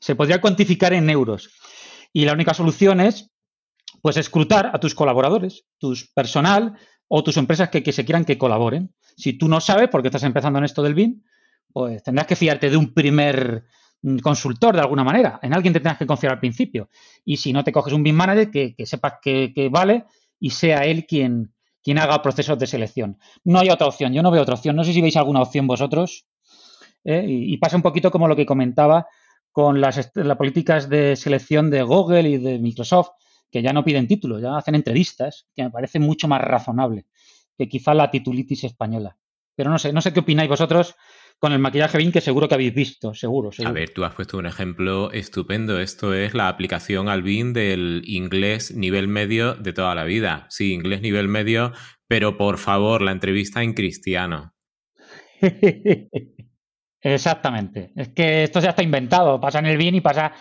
Se 0.00 0.14
podría 0.14 0.40
cuantificar 0.40 0.92
en 0.92 1.08
euros. 1.10 1.50
Y 2.16 2.24
la 2.24 2.32
única 2.32 2.54
solución 2.54 3.02
es, 3.02 3.30
pues, 4.00 4.16
escrutar 4.16 4.70
a 4.72 4.80
tus 4.80 4.94
colaboradores, 4.94 5.66
tus 5.76 6.10
personal 6.14 6.72
o 7.08 7.22
tus 7.22 7.36
empresas 7.36 7.68
que, 7.68 7.82
que 7.82 7.92
se 7.92 8.06
quieran 8.06 8.24
que 8.24 8.38
colaboren. 8.38 8.94
Si 9.18 9.34
tú 9.34 9.48
no 9.48 9.60
sabes, 9.60 9.90
porque 9.90 10.08
estás 10.08 10.22
empezando 10.22 10.58
en 10.58 10.64
esto 10.64 10.82
del 10.82 10.94
BIM, 10.94 11.22
pues 11.70 12.02
tendrás 12.02 12.26
que 12.26 12.34
fiarte 12.34 12.70
de 12.70 12.76
un 12.78 12.94
primer 12.94 13.64
mm, 14.00 14.16
consultor 14.20 14.74
de 14.76 14.80
alguna 14.80 15.04
manera. 15.04 15.38
En 15.42 15.52
alguien 15.52 15.74
te 15.74 15.80
tendrás 15.80 15.98
que 15.98 16.06
confiar 16.06 16.32
al 16.32 16.40
principio. 16.40 16.88
Y 17.22 17.36
si 17.36 17.52
no 17.52 17.62
te 17.62 17.70
coges 17.70 17.92
un 17.92 18.02
BIM 18.02 18.16
manager, 18.16 18.50
que, 18.50 18.86
sepas 18.86 19.16
que, 19.20 19.52
que, 19.54 19.68
vale 19.68 20.06
y 20.40 20.48
sea 20.48 20.86
él 20.86 21.04
quien, 21.06 21.52
quien 21.82 21.98
haga 21.98 22.22
procesos 22.22 22.58
de 22.58 22.66
selección. 22.66 23.18
No 23.44 23.58
hay 23.58 23.68
otra 23.68 23.88
opción, 23.88 24.14
yo 24.14 24.22
no 24.22 24.30
veo 24.30 24.40
otra 24.40 24.54
opción. 24.54 24.74
No 24.74 24.84
sé 24.84 24.94
si 24.94 25.02
veis 25.02 25.18
alguna 25.18 25.42
opción 25.42 25.66
vosotros. 25.66 26.26
¿eh? 27.04 27.26
Y, 27.28 27.58
pasa 27.58 27.76
un 27.76 27.82
poquito 27.82 28.10
como 28.10 28.26
lo 28.26 28.36
que 28.36 28.46
comentaba 28.46 29.06
con 29.56 29.80
las, 29.80 30.12
las, 30.14 30.36
políticas 30.36 30.90
de 30.90 31.16
selección 31.16 31.70
de 31.70 31.80
Google 31.80 32.28
y 32.28 32.36
de 32.36 32.58
Microsoft, 32.58 33.12
que 33.50 33.62
ya 33.62 33.72
no 33.72 33.86
piden 33.86 34.06
títulos, 34.06 34.42
ya 34.42 34.54
hacen 34.54 34.74
entrevistas, 34.74 35.48
que 35.54 35.62
me 35.62 35.70
parece 35.70 35.98
mucho 35.98 36.28
más 36.28 36.42
razonable 36.42 37.06
que 37.56 37.66
quizá 37.66 37.94
la 37.94 38.10
titulitis 38.10 38.64
española. 38.64 39.16
Pero 39.54 39.70
no 39.70 39.78
sé, 39.78 39.94
no 39.94 40.02
sé 40.02 40.12
qué 40.12 40.20
opináis 40.20 40.50
vosotros 40.50 40.94
con 41.38 41.54
el 41.54 41.58
maquillaje 41.58 41.96
BIM 41.96 42.12
que 42.12 42.20
seguro 42.20 42.48
que 42.48 42.54
habéis 42.54 42.74
visto, 42.74 43.14
seguro, 43.14 43.48
A 43.64 43.72
ver, 43.72 43.94
tú 43.94 44.04
has 44.04 44.12
puesto 44.12 44.36
un 44.36 44.44
ejemplo 44.44 45.10
estupendo. 45.10 45.80
Esto 45.80 46.12
es 46.12 46.34
la 46.34 46.48
aplicación 46.48 47.08
al 47.08 47.22
BIM 47.22 47.54
del 47.54 48.02
inglés 48.04 48.76
nivel 48.76 49.08
medio 49.08 49.54
de 49.54 49.72
toda 49.72 49.94
la 49.94 50.04
vida. 50.04 50.44
Sí, 50.50 50.74
inglés 50.74 51.00
nivel 51.00 51.28
medio, 51.28 51.72
pero 52.06 52.36
por 52.36 52.58
favor, 52.58 53.00
la 53.00 53.12
entrevista 53.12 53.62
en 53.62 53.72
cristiano. 53.72 54.52
Exactamente. 57.14 57.92
Es 57.94 58.08
que 58.08 58.42
esto 58.42 58.58
ya 58.58 58.70
está 58.70 58.82
inventado. 58.82 59.40
Pasa 59.40 59.60
en 59.60 59.66
el 59.66 59.76
BIM 59.76 59.94
y 59.94 60.00
pasa. 60.00 60.32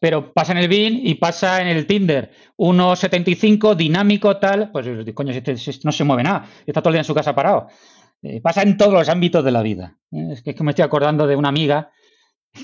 Pero 0.00 0.32
pasa 0.32 0.52
en 0.52 0.58
el 0.58 0.68
BIM 0.68 1.00
y 1.04 1.14
pasa 1.16 1.60
en 1.60 1.68
el 1.68 1.86
Tinder. 1.86 2.30
1.75, 2.56 3.74
dinámico, 3.74 4.38
tal. 4.38 4.70
Pues, 4.70 4.86
coño, 5.14 5.32
este, 5.32 5.52
este 5.52 5.80
no 5.84 5.92
se 5.92 6.04
mueve 6.04 6.22
nada. 6.22 6.46
Está 6.66 6.80
todo 6.80 6.88
el 6.90 6.94
día 6.94 7.00
en 7.00 7.04
su 7.04 7.14
casa 7.14 7.34
parado. 7.34 7.68
Eh, 8.22 8.40
pasa 8.40 8.62
en 8.62 8.78
todos 8.78 8.94
los 8.94 9.08
ámbitos 9.10 9.44
de 9.44 9.50
la 9.50 9.60
vida. 9.60 9.98
¿eh? 10.10 10.28
Es 10.32 10.42
que, 10.42 10.54
me 10.64 10.70
estoy 10.70 10.84
acordando 10.84 11.26
de 11.26 11.36
una 11.36 11.50
amiga 11.50 11.90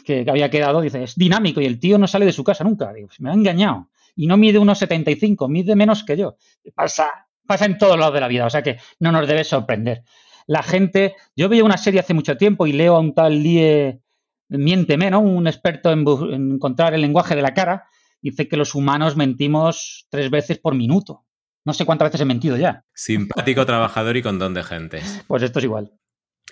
que, 0.07 0.25
había 0.27 0.49
quedado, 0.49 0.81
dice, 0.81 1.03
es 1.03 1.15
dinámico 1.15 1.61
y 1.61 1.67
el 1.67 1.79
tío 1.79 1.99
no 1.99 2.07
sale 2.07 2.25
de 2.25 2.33
su 2.33 2.45
casa 2.45 2.65
nunca. 2.65 2.91
Me 3.19 3.31
ha 3.31 3.35
engañado. 3.35 3.91
Y 4.17 4.27
no 4.27 4.39
mide 4.39 4.59
unos 4.59 4.79
75, 4.79 5.47
mide 5.49 5.77
menos 5.77 6.05
que 6.05 6.17
yo. 6.17 6.37
Pasa, 6.75 7.29
pasa 7.47 7.67
en 7.67 7.77
todos 7.77 7.99
lados 7.99 8.15
de 8.15 8.21
la 8.21 8.29
vida, 8.29 8.47
o 8.47 8.51
sea 8.51 8.63
que 8.63 8.79
no 8.99 9.13
nos 9.13 9.29
debe 9.29 9.45
sorprender. 9.45 10.05
La 10.47 10.63
gente, 10.63 11.15
yo 11.37 11.49
veía 11.49 11.65
una 11.65 11.77
serie 11.77 12.01
hace 12.01 12.15
mucho 12.15 12.37
tiempo 12.37 12.67
y 12.67 12.73
leo 12.73 12.97
a 12.97 13.01
un 13.01 13.15
tal 13.15 13.43
Lie 13.43 14.01
Miénteme, 14.49 15.11
¿no? 15.11 15.21
Un 15.21 15.47
experto 15.47 15.91
en, 15.91 16.05
encontrar 16.53 16.95
el 16.95 17.01
lenguaje 17.01 17.35
de 17.35 17.43
la 17.43 17.55
cara, 17.55 17.85
dice 18.21 18.49
que 18.49 18.57
los 18.57 18.75
humanos 18.75 19.17
mentimos 19.17 20.07
tres 20.11 20.31
veces 20.31 20.59
por 20.59 20.75
minuto. 20.75 21.25
No 21.65 21.73
sé 21.73 21.87
cuántas 21.87 22.09
veces 22.09 22.21
he 22.21 22.25
mentido 22.25 22.57
ya. 22.57 22.85
Simpático 22.93 23.65
trabajador 23.65 24.17
y 24.17 24.23
con 24.23 24.39
don 24.39 24.53
de 24.53 24.63
gente. 24.63 25.01
Pues 25.27 25.43
esto 25.43 25.59
es 25.61 25.65
igual. 25.65 25.93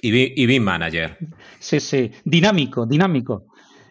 Y, 0.00 0.42
y 0.42 0.60
Manager. 0.60 1.18
Sí, 1.58 1.80
sí. 1.80 2.10
Dinámico, 2.24 2.86
dinámico. 2.86 3.46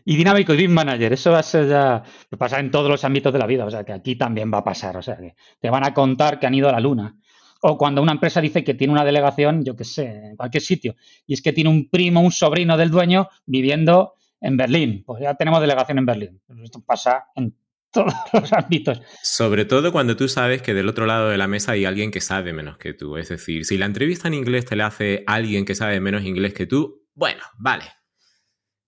Y 0.05 0.15
dinámico 0.15 0.53
y 0.53 0.57
BIM 0.57 0.71
Manager. 0.71 1.13
Eso 1.13 1.31
va 1.31 1.39
a 1.39 1.43
ser 1.43 1.67
ya. 1.67 2.03
Pasa 2.37 2.59
en 2.59 2.71
todos 2.71 2.89
los 2.89 3.03
ámbitos 3.03 3.31
de 3.31 3.37
la 3.37 3.45
vida. 3.45 3.65
O 3.65 3.69
sea 3.69 3.83
que 3.83 3.93
aquí 3.93 4.15
también 4.15 4.51
va 4.51 4.59
a 4.59 4.63
pasar. 4.63 4.97
O 4.97 5.03
sea 5.03 5.17
que 5.17 5.35
te 5.59 5.69
van 5.69 5.85
a 5.85 5.93
contar 5.93 6.39
que 6.39 6.47
han 6.47 6.55
ido 6.55 6.67
a 6.67 6.71
la 6.71 6.79
luna. 6.79 7.15
O 7.61 7.77
cuando 7.77 8.01
una 8.01 8.13
empresa 8.13 8.39
dice 8.39 8.63
que 8.63 8.73
tiene 8.73 8.93
una 8.93 9.03
delegación, 9.03 9.63
yo 9.65 9.75
qué 9.75 9.83
sé, 9.83 10.05
en 10.05 10.35
cualquier 10.37 10.63
sitio, 10.63 10.95
y 11.27 11.33
es 11.33 11.41
que 11.41 11.53
tiene 11.53 11.69
un 11.69 11.89
primo, 11.89 12.21
un 12.21 12.31
sobrino 12.31 12.77
del 12.77 12.89
dueño 12.89 13.27
viviendo 13.45 14.13
en 14.39 14.55
Berlín. 14.55 15.03
Pues 15.05 15.21
ya 15.21 15.35
tenemos 15.35 15.59
delegación 15.59 15.97
en 15.97 16.05
Berlín. 16.05 16.41
Esto 16.63 16.81
pasa 16.85 17.25
en 17.35 17.55
todos 17.91 18.13
los 18.31 18.53
ámbitos. 18.53 19.01
Sobre 19.23 19.65
todo 19.65 19.91
cuando 19.91 20.15
tú 20.15 20.27
sabes 20.29 20.61
que 20.61 20.73
del 20.73 20.87
otro 20.87 21.05
lado 21.05 21.29
de 21.29 21.37
la 21.37 21.47
mesa 21.47 21.73
hay 21.73 21.85
alguien 21.85 22.11
que 22.11 22.21
sabe 22.21 22.53
menos 22.53 22.77
que 22.77 22.93
tú. 22.93 23.17
Es 23.17 23.29
decir, 23.29 23.65
si 23.65 23.77
la 23.77 23.87
entrevista 23.87 24.27
en 24.27 24.35
inglés 24.35 24.65
te 24.65 24.75
la 24.75 24.87
hace 24.87 25.23
alguien 25.27 25.65
que 25.65 25.75
sabe 25.75 25.99
menos 25.99 26.23
inglés 26.23 26.53
que 26.53 26.65
tú, 26.65 27.07
bueno, 27.13 27.43
vale. 27.57 27.85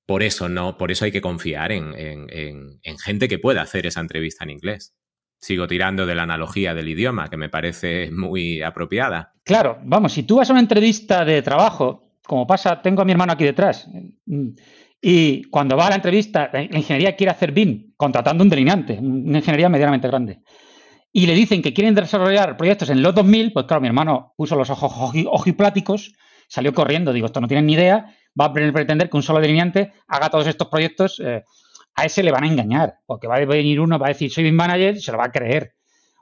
Por 0.06 0.24
eso 0.24 0.50
no, 0.50 0.78
por 0.78 0.92
eso 0.92 1.06
hay 1.06 1.12
que 1.12 1.22
confiar 1.22 1.72
en, 1.72 1.94
en 1.98 2.98
gente 3.00 3.28
que 3.28 3.40
pueda 3.40 3.62
hacer 3.62 3.86
esa 3.86 4.02
entrevista 4.02 4.44
en 4.44 4.52
inglés 4.52 4.94
sigo 5.42 5.68
tirando 5.68 6.06
de 6.06 6.14
la 6.14 6.24
analogía 6.24 6.74
del 6.76 6.90
idioma, 6.90 7.28
que 7.28 7.36
me 7.36 7.50
parece 7.50 8.12
muy 8.12 8.62
apropiada. 8.62 9.34
Claro, 9.44 9.80
vamos, 9.84 10.14
si 10.14 10.24
tú 10.24 10.38
vas 10.38 10.50
a 10.50 10.54
una 10.54 10.62
entrevista 10.62 11.26
de 11.26 11.42
trabajo, 11.42 12.12
como 12.24 12.46
pasa, 12.46 12.82
tengo 12.82 13.02
a 13.02 13.06
mi 13.06 13.12
hermano 13.12 13.34
aquí 13.34 13.44
detrás, 13.44 13.90
y 15.02 15.44
cuando 15.46 15.76
va 15.76 15.88
a 15.88 15.90
la 15.90 15.96
entrevista, 15.96 16.50
la 16.54 16.62
ingeniería 16.62 17.16
quiere 17.16 17.32
hacer 17.32 17.52
BIM, 17.52 17.94
contratando 17.98 18.44
un 18.44 18.50
delineante, 18.50 19.00
una 19.02 19.40
ingeniería 19.40 19.68
medianamente 19.68 20.08
grande, 20.08 20.42
y 21.12 21.26
le 21.26 21.34
dicen 21.34 21.62
que 21.64 21.74
quieren 21.74 21.96
desarrollar 21.96 22.56
proyectos 22.56 22.92
en 22.92 23.02
los 23.02 23.16
2000, 23.16 23.52
pues 23.52 23.66
claro, 23.66 23.82
mi 23.82 23.88
hermano 23.88 24.34
puso 24.38 24.56
los 24.56 24.70
ojos 24.70 24.94
ojipláticos, 25.26 26.14
salió 26.48 26.74
corriendo, 26.74 27.12
digo, 27.12 27.26
esto 27.26 27.42
no 27.42 27.48
tienen 27.48 27.66
ni 27.66 27.74
idea, 27.74 28.16
va 28.40 28.46
a 28.46 28.54
pretender 28.54 29.10
que 29.10 29.18
un 29.18 29.24
solo 29.24 29.40
delineante 29.40 29.92
haga 30.08 30.30
todos 30.30 30.48
estos 30.48 30.68
proyectos. 30.68 31.20
Eh, 31.20 31.44
a 31.96 32.06
ese 32.06 32.24
le 32.24 32.32
van 32.32 32.44
a 32.44 32.48
engañar, 32.48 33.00
porque 33.06 33.28
va 33.28 33.36
a 33.36 33.46
venir 33.46 33.80
uno, 33.80 34.00
va 34.00 34.08
a 34.08 34.10
decir 34.10 34.32
soy 34.32 34.44
BIM 34.44 34.56
manager, 34.56 35.00
se 35.00 35.12
lo 35.12 35.18
va 35.18 35.26
a 35.26 35.32
creer. 35.32 35.76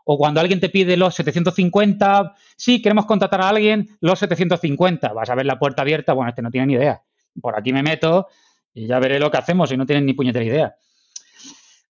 O 0.06 0.18
cuando 0.18 0.42
alguien 0.42 0.60
te 0.60 0.70
pide 0.70 0.98
los 0.98 1.14
750, 1.16 2.34
sí, 2.56 2.82
queremos 2.82 3.06
contratar 3.06 3.42
a 3.42 3.50
alguien, 3.50 3.90
los 4.02 4.18
750, 4.20 5.14
vas 5.14 5.30
a 5.30 5.36
ver 5.36 5.46
la 5.46 5.60
puerta 5.60 5.84
abierta, 5.84 6.14
bueno, 6.14 6.30
este 6.30 6.42
no 6.42 6.50
tiene 6.50 6.68
ni 6.68 6.74
idea. 6.74 7.04
Por 7.40 7.58
aquí 7.58 7.72
me 7.72 7.84
meto 7.84 8.28
y 8.74 8.88
ya 8.88 9.00
veré 9.00 9.20
lo 9.20 9.30
que 9.30 9.38
hacemos 9.38 9.72
y 9.72 9.78
no 9.78 9.86
tienen 9.86 10.06
ni 10.06 10.14
puñetera 10.14 10.44
idea. 10.44 10.76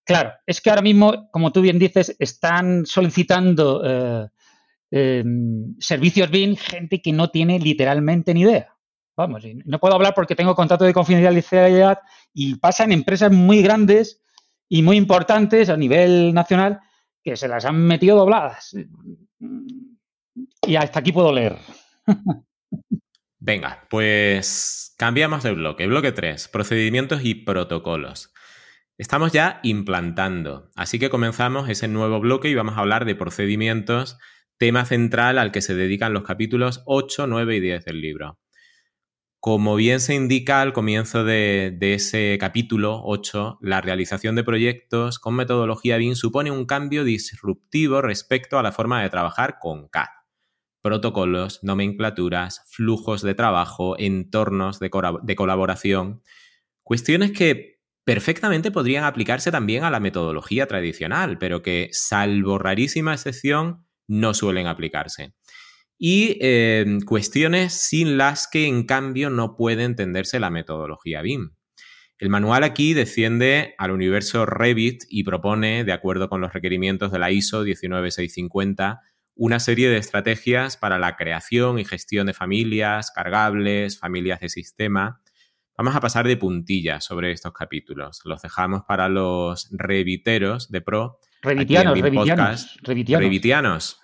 Claro, 0.03 0.33
es 0.45 0.59
que 0.59 0.69
ahora 0.69 0.81
mismo, 0.81 1.29
como 1.31 1.51
tú 1.51 1.61
bien 1.61 1.77
dices, 1.77 2.15
están 2.19 2.85
solicitando 2.85 3.81
eh, 3.85 4.27
eh, 4.91 5.23
servicios 5.79 6.31
BIM 6.31 6.55
gente 6.55 7.01
que 7.01 7.13
no 7.13 7.29
tiene 7.29 7.59
literalmente 7.59 8.33
ni 8.33 8.41
idea. 8.41 8.75
Vamos, 9.19 9.43
no 9.65 9.79
puedo 9.79 9.95
hablar 9.95 10.13
porque 10.15 10.33
tengo 10.33 10.55
contrato 10.55 10.85
de 10.85 10.93
confidencialidad 10.93 11.99
y 12.33 12.55
pasa 12.55 12.85
en 12.85 12.93
empresas 12.93 13.29
muy 13.33 13.61
grandes 13.61 14.23
y 14.69 14.81
muy 14.81 14.95
importantes 14.95 15.67
a 15.67 15.75
nivel 15.75 16.33
nacional 16.33 16.79
que 17.21 17.35
se 17.35 17.49
las 17.49 17.65
han 17.65 17.85
metido 17.85 18.15
dobladas. 18.15 18.73
Y 20.65 20.75
hasta 20.77 20.99
aquí 20.99 21.11
puedo 21.11 21.33
leer. 21.33 21.57
Venga, 23.39 23.85
pues 23.89 24.95
cambiamos 24.97 25.43
de 25.43 25.51
bloque. 25.51 25.85
Bloque 25.87 26.13
3, 26.13 26.47
procedimientos 26.47 27.19
y 27.25 27.35
protocolos. 27.35 28.31
Estamos 28.97 29.33
ya 29.33 29.59
implantando, 29.63 30.69
así 30.77 30.97
que 30.97 31.09
comenzamos 31.09 31.67
ese 31.67 31.89
nuevo 31.89 32.21
bloque 32.21 32.47
y 32.47 32.55
vamos 32.55 32.77
a 32.77 32.79
hablar 32.79 33.03
de 33.03 33.15
procedimientos, 33.15 34.17
tema 34.57 34.85
central 34.85 35.37
al 35.37 35.51
que 35.51 35.61
se 35.61 35.75
dedican 35.75 36.13
los 36.13 36.23
capítulos 36.23 36.83
8, 36.85 37.27
9 37.27 37.57
y 37.57 37.59
10 37.59 37.83
del 37.83 37.99
libro. 37.99 38.39
Como 39.41 39.77
bien 39.77 40.01
se 40.01 40.15
indica 40.15 40.61
al 40.61 40.73
comienzo 40.73 41.23
de, 41.23 41.77
ese 41.79 42.37
capítulo 42.41 43.01
8, 43.05 43.59
la 43.61 43.79
realización 43.79 44.35
de 44.35 44.43
proyectos 44.43 45.17
con 45.17 45.33
metodología 45.35 45.95
BIM 45.95 46.15
supone 46.15 46.51
un 46.51 46.65
cambio 46.65 47.05
disruptivo 47.05 48.01
respecto 48.01 48.59
a 48.59 48.63
la 48.63 48.73
forma 48.73 49.01
de 49.01 49.09
trabajar 49.09 49.55
con 49.57 49.87
CAD. 49.87 50.09
Protocolos, 50.81 51.63
nomenclaturas, 51.63 52.65
flujos 52.69 53.21
de 53.21 53.33
trabajo, 53.33 53.97
entornos 53.97 54.81
de, 54.81 54.91
de 55.23 55.35
colaboración, 55.37 56.21
cuestiones 56.83 57.31
que 57.31 57.79
perfectamente 58.03 58.71
podrían 58.71 59.05
aplicarse 59.05 59.51
también 59.51 59.85
a 59.85 59.89
la 59.89 60.01
metodología 60.01 60.67
tradicional, 60.67 61.37
pero 61.37 61.61
que, 61.61 61.87
salvo 61.93 62.57
rarísima 62.57 63.13
excepción, 63.13 63.85
no 64.05 64.33
suelen 64.33 64.67
aplicarse 64.67 65.33
y 65.99 66.37
em, 66.39 67.01
cuestiones 67.01 67.73
sin 67.73 68.17
las 68.17 68.47
que 68.47 68.65
en 68.65 68.85
cambio 68.85 69.29
no 69.29 69.57
puede 69.57 69.83
entenderse 69.83 70.39
la 70.39 70.49
metodología 70.49 71.21
BIM. 71.21 71.51
El 72.17 72.29
manual 72.29 72.63
aquí 72.63 72.93
desciende 72.93 73.75
al 73.77 73.91
universo 73.91 74.45
Revit 74.45 75.03
y 75.09 75.23
propone, 75.23 75.83
de 75.83 75.91
acuerdo 75.91 76.29
con 76.29 76.41
los 76.41 76.53
requerimientos 76.53 77.11
de 77.11 77.19
la 77.19 77.31
ISO 77.31 77.63
19650, 77.63 79.01
una 79.35 79.59
serie 79.59 79.89
de 79.89 79.97
estrategias 79.97 80.77
para 80.77 80.99
la 80.99 81.15
creación 81.15 81.79
y 81.79 81.85
gestión 81.85 82.27
de 82.27 82.33
familias, 82.33 83.11
cargables, 83.11 83.99
familias 83.99 84.39
de 84.39 84.49
sistema. 84.49 85.21
Vamos 85.77 85.95
a 85.95 86.01
pasar 86.01 86.27
de 86.27 86.35
puntillas 86.35 87.05
sobre 87.05 87.31
estos 87.31 87.53
capítulos. 87.53 88.21
Los 88.25 88.41
dejamos 88.41 88.83
para 88.83 89.07
los 89.07 89.69
reviteros 89.71 90.69
de 90.69 90.81
pro. 90.81 91.19
Revitianos, 91.41 91.97
revitianos, 91.97 92.77
revitianos. 92.83 93.21
Revitianos. 93.23 94.01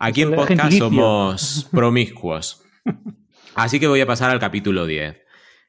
Aquí 0.00 0.22
en 0.22 0.34
podcast 0.34 0.72
somos 0.78 1.68
promiscuos. 1.72 2.64
Así 3.54 3.80
que 3.80 3.88
voy 3.88 4.00
a 4.00 4.06
pasar 4.06 4.30
al 4.30 4.38
capítulo 4.38 4.86
10. 4.86 5.16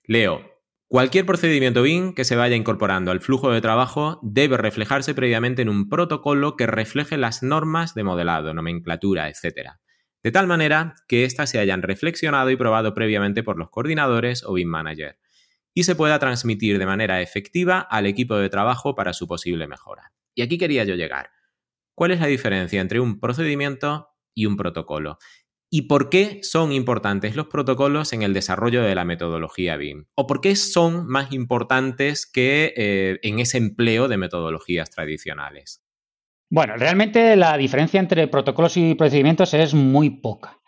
Leo, 0.06 0.60
Cualquier 0.90 1.28
procedimiento 1.28 1.84
BIM 1.84 2.16
que 2.16 2.26
se 2.26 2.36
vaya 2.36 2.56
incorporando 2.56 3.12
al 3.12 3.22
flujo 3.22 3.52
de 3.52 3.62
trabajo 3.62 4.20
debe 4.24 4.58
reflejarse 4.58 5.14
previamente 5.14 5.62
en 5.62 5.70
un 5.70 5.88
protocolo 5.88 6.58
que 6.58 6.66
refleje 6.66 7.16
las 7.16 7.44
normas 7.44 7.94
de 7.94 8.04
modelado, 8.04 8.56
nomenclatura, 8.56 9.30
etc. 9.30 9.74
De 10.24 10.32
tal 10.32 10.48
manera 10.48 10.96
que 11.08 11.26
éstas 11.26 11.52
se 11.52 11.60
hayan 11.60 11.84
reflexionado 11.84 12.50
y 12.50 12.56
probado 12.56 12.96
previamente 12.96 13.44
por 13.44 13.60
los 13.60 13.70
coordinadores 13.70 14.44
o 14.44 14.54
BIM 14.54 14.68
manager 14.68 15.20
y 15.76 15.84
se 15.84 15.96
pueda 15.96 16.18
transmitir 16.18 16.80
de 16.80 16.88
manera 16.88 17.22
efectiva 17.22 17.80
al 17.82 18.08
equipo 18.08 18.38
de 18.38 18.50
trabajo 18.50 18.96
para 18.96 19.14
su 19.14 19.28
posible 19.28 19.68
mejora. 19.68 20.12
Y 20.34 20.42
aquí 20.42 20.58
quería 20.58 20.86
yo 20.86 20.96
llegar. 20.96 21.30
¿Cuál 21.94 22.12
es 22.12 22.20
la 22.20 22.26
diferencia 22.26 22.82
entre 22.82 23.00
un 23.00 23.20
procedimiento 23.20 24.09
y 24.34 24.46
un 24.46 24.58
protocolo. 24.58 25.18
¿Y 25.72 25.84
por 25.84 26.10
qué 26.10 26.40
son 26.42 26.72
importantes 26.72 27.36
los 27.36 27.48
protocolos 27.48 28.12
en 28.14 28.24
el 28.24 28.34
desarrollo 28.34 28.82
de 28.82 28.96
la 28.96 29.06
metodología 29.06 29.78
BIM? 29.78 30.06
¿O 30.16 30.26
por 30.26 30.42
qué 30.42 30.56
son 30.56 31.06
más 31.06 31.32
importantes 31.32 32.26
que 32.26 32.74
eh, 32.76 33.20
en 33.22 33.40
ese 33.40 33.60
empleo 33.60 34.08
de 34.08 34.18
metodologías 34.18 34.90
tradicionales? 34.90 35.84
Bueno, 36.50 36.76
realmente 36.76 37.36
la 37.36 37.56
diferencia 37.56 38.00
entre 38.00 38.28
protocolos 38.28 38.78
y 38.78 38.96
procedimientos 38.96 39.54
es 39.54 39.76
muy 39.76 40.10
poca. 40.10 40.60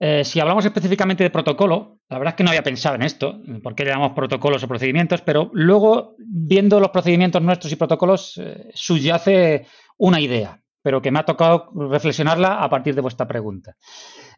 Eh, 0.00 0.24
si 0.24 0.40
hablamos 0.40 0.64
específicamente 0.64 1.22
de 1.22 1.30
protocolo, 1.30 2.00
la 2.08 2.18
verdad 2.18 2.32
es 2.32 2.36
que 2.36 2.44
no 2.44 2.50
había 2.50 2.64
pensado 2.64 2.96
en 2.96 3.02
esto, 3.02 3.40
por 3.62 3.76
qué 3.76 3.84
llamamos 3.84 4.12
protocolos 4.12 4.62
o 4.64 4.68
procedimientos, 4.68 5.22
pero 5.22 5.50
luego, 5.54 6.16
viendo 6.18 6.80
los 6.80 6.90
procedimientos 6.90 7.40
nuestros 7.40 7.72
y 7.72 7.76
protocolos, 7.76 8.36
eh, 8.38 8.70
subyace 8.74 9.66
una 9.96 10.20
idea 10.20 10.60
pero 10.86 11.02
que 11.02 11.10
me 11.10 11.18
ha 11.18 11.24
tocado 11.24 11.72
reflexionarla 11.74 12.62
a 12.62 12.70
partir 12.70 12.94
de 12.94 13.00
vuestra 13.00 13.26
pregunta. 13.26 13.76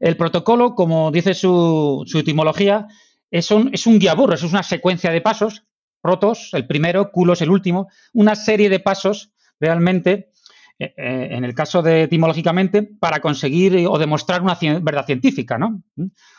El 0.00 0.16
protocolo, 0.16 0.74
como 0.74 1.10
dice 1.10 1.34
su, 1.34 2.06
etimología, 2.14 2.86
es 3.30 3.50
un, 3.50 3.68
es 3.70 3.86
un 3.86 3.98
guía 3.98 4.16
es 4.32 4.42
una 4.44 4.62
secuencia 4.62 5.10
de 5.10 5.20
pasos, 5.20 5.64
protos, 6.00 6.48
el 6.54 6.66
primero, 6.66 7.10
culos, 7.12 7.42
el 7.42 7.50
último, 7.50 7.88
una 8.14 8.34
serie 8.34 8.70
de 8.70 8.80
pasos 8.80 9.30
realmente, 9.60 10.30
eh, 10.78 10.94
eh, 10.96 11.28
en 11.32 11.44
el 11.44 11.54
caso 11.54 11.82
de 11.82 12.04
etimológicamente, 12.04 12.82
para 12.82 13.20
conseguir 13.20 13.86
o 13.86 13.98
demostrar 13.98 14.40
una 14.40 14.56
verdad 14.80 15.04
científica. 15.04 15.58
¿no? 15.58 15.82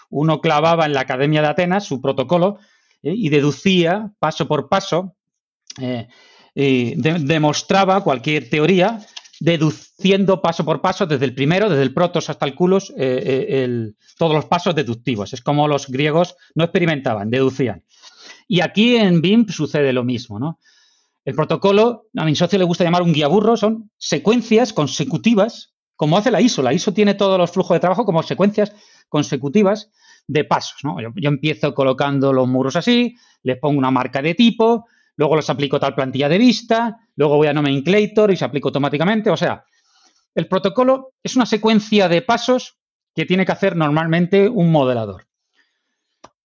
Uno 0.10 0.42
clavaba 0.42 0.88
en 0.88 0.94
la 0.94 1.02
Academia 1.02 1.44
de 1.44 1.50
Atenas 1.50 1.84
su 1.84 2.02
protocolo 2.02 2.58
eh, 3.04 3.14
y 3.16 3.30
deducía 3.30 4.12
paso 4.18 4.48
por 4.48 4.70
paso, 4.70 5.18
demostraba 6.56 8.04
cualquier 8.04 8.50
teoría 8.50 9.00
deduciendo 9.40 10.42
paso 10.42 10.66
por 10.66 10.82
paso, 10.82 11.06
desde 11.06 11.26
el 11.26 11.34
primero, 11.34 11.70
desde 11.70 11.84
el 11.84 11.94
protos 11.94 12.30
hasta 12.30 12.46
el 12.46 12.56
culos, 12.56 12.92
eh, 12.98 13.46
eh, 13.50 13.92
todos 14.18 14.36
los 14.36 14.46
pasos 14.46 14.76
deductivos. 14.76 15.34
Es 15.34 15.42
como 15.42 15.68
los 15.68 15.88
griegos 15.88 16.36
no 16.56 16.66
experimentaban, 16.66 17.30
deducían. 17.30 17.84
Y 18.48 18.62
aquí 18.62 18.98
en 18.98 19.22
BIM 19.22 19.48
sucede 19.48 19.94
lo 19.94 20.04
mismo, 20.04 20.40
¿no? 20.40 20.60
El 21.24 21.36
protocolo, 21.36 22.08
a 22.16 22.26
mi 22.26 22.36
socio 22.36 22.58
le 22.58 22.66
gusta 22.66 22.84
llamar 22.84 23.04
un 23.04 23.14
guía 23.14 23.28
burro, 23.28 23.56
son 23.56 23.92
secuencias 23.98 24.74
consecutivas, 24.74 25.74
como 25.96 26.18
hace 26.18 26.32
la 26.32 26.42
ISO. 26.42 26.62
La 26.62 26.74
ISO 26.74 26.94
tiene 26.94 27.14
todos 27.14 27.38
los 27.38 27.52
flujos 27.52 27.76
de 27.76 27.80
trabajo 27.80 28.06
como 28.06 28.24
secuencias 28.24 28.74
consecutivas 29.08 29.92
de 30.28 30.44
pasos, 30.44 30.80
¿no? 30.84 31.00
Yo, 31.02 31.10
yo 31.16 31.30
empiezo 31.30 31.74
colocando 31.74 32.34
los 32.34 32.48
muros 32.48 32.76
así, 32.76 33.16
les 33.44 33.58
pongo 33.58 33.78
una 33.78 33.92
marca 33.92 34.22
de 34.22 34.34
tipo, 34.34 34.86
luego 35.16 35.36
los 35.36 35.50
aplico 35.50 35.80
tal 35.80 35.96
plantilla 35.96 36.30
de 36.30 36.38
vista, 36.38 36.98
luego 37.20 37.36
voy 37.36 37.48
a 37.48 37.54
nomenclator 37.54 38.32
y 38.32 38.38
se 38.38 38.46
aplica 38.46 38.70
automáticamente. 38.70 39.30
O 39.30 39.36
sea, 39.36 39.66
el 40.34 40.48
protocolo 40.48 41.16
es 41.22 41.36
una 41.36 41.46
secuencia 41.46 42.08
de 42.08 42.22
pasos 42.22 42.78
que 43.14 43.26
tiene 43.26 43.46
que 43.46 43.52
hacer 43.52 43.76
normalmente 43.76 44.48
un 44.48 44.72
modelador. 44.72 45.28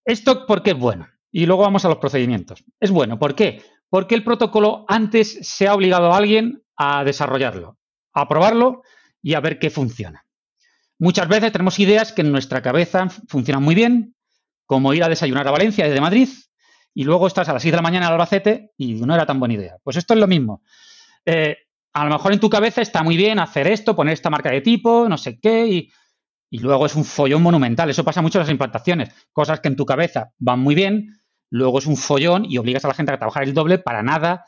Esto 0.05 0.47
porque 0.47 0.72
es 0.72 0.79
bueno. 0.79 1.07
Y 1.31 1.47
luego 1.47 1.62
vamos 1.62 1.85
a 1.85 1.89
los 1.89 1.99
procedimientos. 1.99 2.64
Es 2.81 2.91
bueno, 2.91 3.20
¿por 3.20 3.37
qué? 3.37 3.62
Porque 3.89 4.16
el 4.16 4.25
protocolo 4.25 4.85
antes 4.89 5.39
se 5.43 5.68
ha 5.68 5.75
obligado 5.75 6.12
a 6.12 6.16
alguien 6.16 6.64
a 6.77 7.05
desarrollarlo, 7.05 7.79
a 8.12 8.29
probarlo 8.29 8.83
y 9.22 9.35
a 9.35 9.41
ver 9.41 9.61
qué 9.61 9.70
funciona. 9.70 10.27
Muchas 10.99 11.29
veces 11.29 11.53
tenemos 11.53 11.79
ideas 11.79 12.12
que 12.12 12.22
en 12.22 12.33
nuestra 12.33 12.62
cabeza 12.62 13.09
funcionan 13.29 13.62
muy 13.62 13.77
bien, 13.77 14.16
como 14.66 14.93
ir 14.93 15.05
a 15.05 15.09
desayunar 15.09 15.47
a 15.47 15.53
Valencia 15.53 15.87
desde 15.87 16.01
Madrid, 16.01 16.29
y 16.95 17.05
luego 17.05 17.27
estás 17.27 17.49
a 17.49 17.53
las 17.53 17.63
6 17.63 17.73
de 17.73 17.77
la 17.77 17.83
mañana 17.83 18.07
al 18.07 18.13
Albacete 18.13 18.73
y 18.79 18.95
no 18.95 19.15
era 19.15 19.27
tan 19.27 19.41
buena 19.41 19.55
idea. 19.55 19.77
Pues 19.83 19.97
esto 19.97 20.15
es 20.15 20.21
lo 20.21 20.29
mismo. 20.29 20.63
Eh, 21.27 21.57
a 21.93 22.05
lo 22.05 22.11
mejor 22.11 22.33
en 22.33 22.41
tu 22.41 22.49
cabeza 22.49 22.81
está 22.81 23.03
muy 23.03 23.17
bien 23.17 23.39
hacer 23.41 23.67
esto, 23.67 23.97
poner 23.97 24.15
esta 24.15 24.31
marca 24.31 24.51
de 24.51 24.61
tipo, 24.61 25.09
no 25.09 25.19
sé 25.19 25.39
qué, 25.41 25.67
y, 25.67 25.93
y 26.51 26.59
luego 26.59 26.87
es 26.87 26.95
un 26.95 27.05
follón 27.05 27.43
monumental. 27.43 27.91
Eso 27.91 28.05
pasa 28.05 28.23
mucho 28.23 28.39
en 28.39 28.45
las 28.45 28.51
implantaciones. 28.51 29.11
Cosas 29.33 29.61
que 29.61 29.69
en 29.69 29.77
tu 29.77 29.85
cabeza 29.85 30.33
van 30.39 30.61
muy 30.61 30.77
bien, 30.77 31.21
luego 31.51 31.79
es 31.79 31.87
un 31.87 31.97
follón 31.97 32.45
y 32.49 32.59
obligas 32.59 32.85
a 32.85 32.89
la 32.89 32.95
gente 32.95 33.13
a 33.13 33.19
trabajar 33.19 33.43
el 33.43 33.55
doble 33.55 33.79
para 33.79 34.03
nada. 34.03 34.45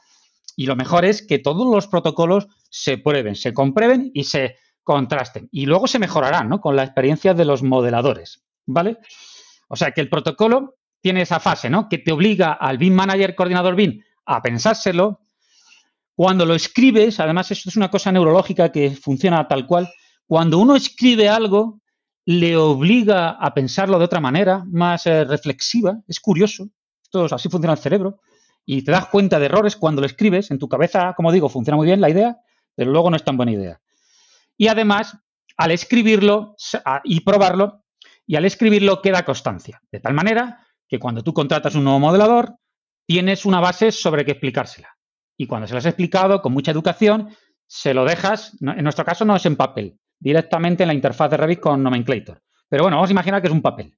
Y 0.54 0.66
lo 0.66 0.76
mejor 0.76 1.04
es 1.04 1.26
que 1.26 1.38
todos 1.38 1.66
los 1.72 1.88
protocolos 1.88 2.46
se 2.70 2.96
prueben, 2.96 3.34
se 3.34 3.52
comprueben 3.52 4.10
y 4.14 4.24
se 4.24 4.56
contrasten. 4.84 5.48
Y 5.50 5.66
luego 5.66 5.88
se 5.88 5.98
mejorarán, 5.98 6.48
¿no? 6.48 6.60
Con 6.60 6.76
la 6.76 6.84
experiencia 6.84 7.34
de 7.34 7.44
los 7.44 7.62
modeladores, 7.62 8.44
¿vale? 8.66 8.98
O 9.68 9.76
sea 9.76 9.90
que 9.90 10.00
el 10.00 10.08
protocolo 10.08 10.76
tiene 11.06 11.22
esa 11.22 11.38
fase, 11.38 11.70
¿no? 11.70 11.88
Que 11.88 11.98
te 11.98 12.10
obliga 12.10 12.54
al 12.54 12.78
BIM 12.78 12.92
Manager, 12.92 13.36
coordinador 13.36 13.76
BIM, 13.76 14.02
a 14.24 14.42
pensárselo. 14.42 15.20
Cuando 16.16 16.44
lo 16.44 16.56
escribes, 16.56 17.20
además, 17.20 17.48
esto 17.52 17.68
es 17.68 17.76
una 17.76 17.92
cosa 17.92 18.10
neurológica 18.10 18.72
que 18.72 18.90
funciona 18.90 19.46
tal 19.46 19.68
cual. 19.68 19.88
Cuando 20.26 20.58
uno 20.58 20.74
escribe 20.74 21.28
algo, 21.28 21.80
le 22.24 22.56
obliga 22.56 23.30
a 23.30 23.54
pensarlo 23.54 24.00
de 24.00 24.04
otra 24.04 24.18
manera, 24.18 24.64
más 24.66 25.06
eh, 25.06 25.22
reflexiva. 25.22 25.96
Es 26.08 26.18
curioso. 26.18 26.70
Esto 27.00 27.32
así 27.32 27.48
funciona 27.48 27.74
el 27.74 27.78
cerebro. 27.78 28.18
Y 28.64 28.82
te 28.82 28.90
das 28.90 29.06
cuenta 29.06 29.38
de 29.38 29.46
errores 29.46 29.76
cuando 29.76 30.00
lo 30.00 30.08
escribes. 30.08 30.50
En 30.50 30.58
tu 30.58 30.68
cabeza, 30.68 31.14
como 31.16 31.30
digo, 31.30 31.48
funciona 31.48 31.76
muy 31.76 31.86
bien 31.86 32.00
la 32.00 32.10
idea, 32.10 32.36
pero 32.74 32.90
luego 32.90 33.10
no 33.10 33.16
es 33.16 33.22
tan 33.22 33.36
buena 33.36 33.52
idea. 33.52 33.80
Y 34.56 34.66
además, 34.66 35.16
al 35.56 35.70
escribirlo 35.70 36.56
y 37.04 37.20
probarlo, 37.20 37.84
y 38.26 38.34
al 38.34 38.44
escribirlo 38.44 39.00
queda 39.02 39.24
constancia. 39.24 39.80
De 39.92 40.00
tal 40.00 40.12
manera 40.12 40.65
que 40.88 40.98
cuando 40.98 41.22
tú 41.22 41.32
contratas 41.32 41.74
un 41.74 41.84
nuevo 41.84 42.00
modelador, 42.00 42.56
tienes 43.06 43.44
una 43.44 43.60
base 43.60 43.92
sobre 43.92 44.24
qué 44.24 44.32
explicársela. 44.32 44.96
Y 45.36 45.46
cuando 45.46 45.66
se 45.66 45.74
lo 45.74 45.78
has 45.78 45.86
explicado 45.86 46.40
con 46.40 46.52
mucha 46.52 46.70
educación, 46.70 47.34
se 47.66 47.94
lo 47.94 48.04
dejas, 48.04 48.56
en 48.60 48.82
nuestro 48.82 49.04
caso 49.04 49.24
no 49.24 49.36
es 49.36 49.44
en 49.46 49.56
papel, 49.56 49.98
directamente 50.18 50.84
en 50.84 50.88
la 50.88 50.94
interfaz 50.94 51.30
de 51.30 51.36
Revit 51.36 51.60
con 51.60 51.82
Nomenclator. 51.82 52.40
Pero 52.68 52.84
bueno, 52.84 52.96
vamos 52.96 53.10
a 53.10 53.12
imaginar 53.12 53.40
que 53.40 53.48
es 53.48 53.54
un 53.54 53.62
papel, 53.62 53.96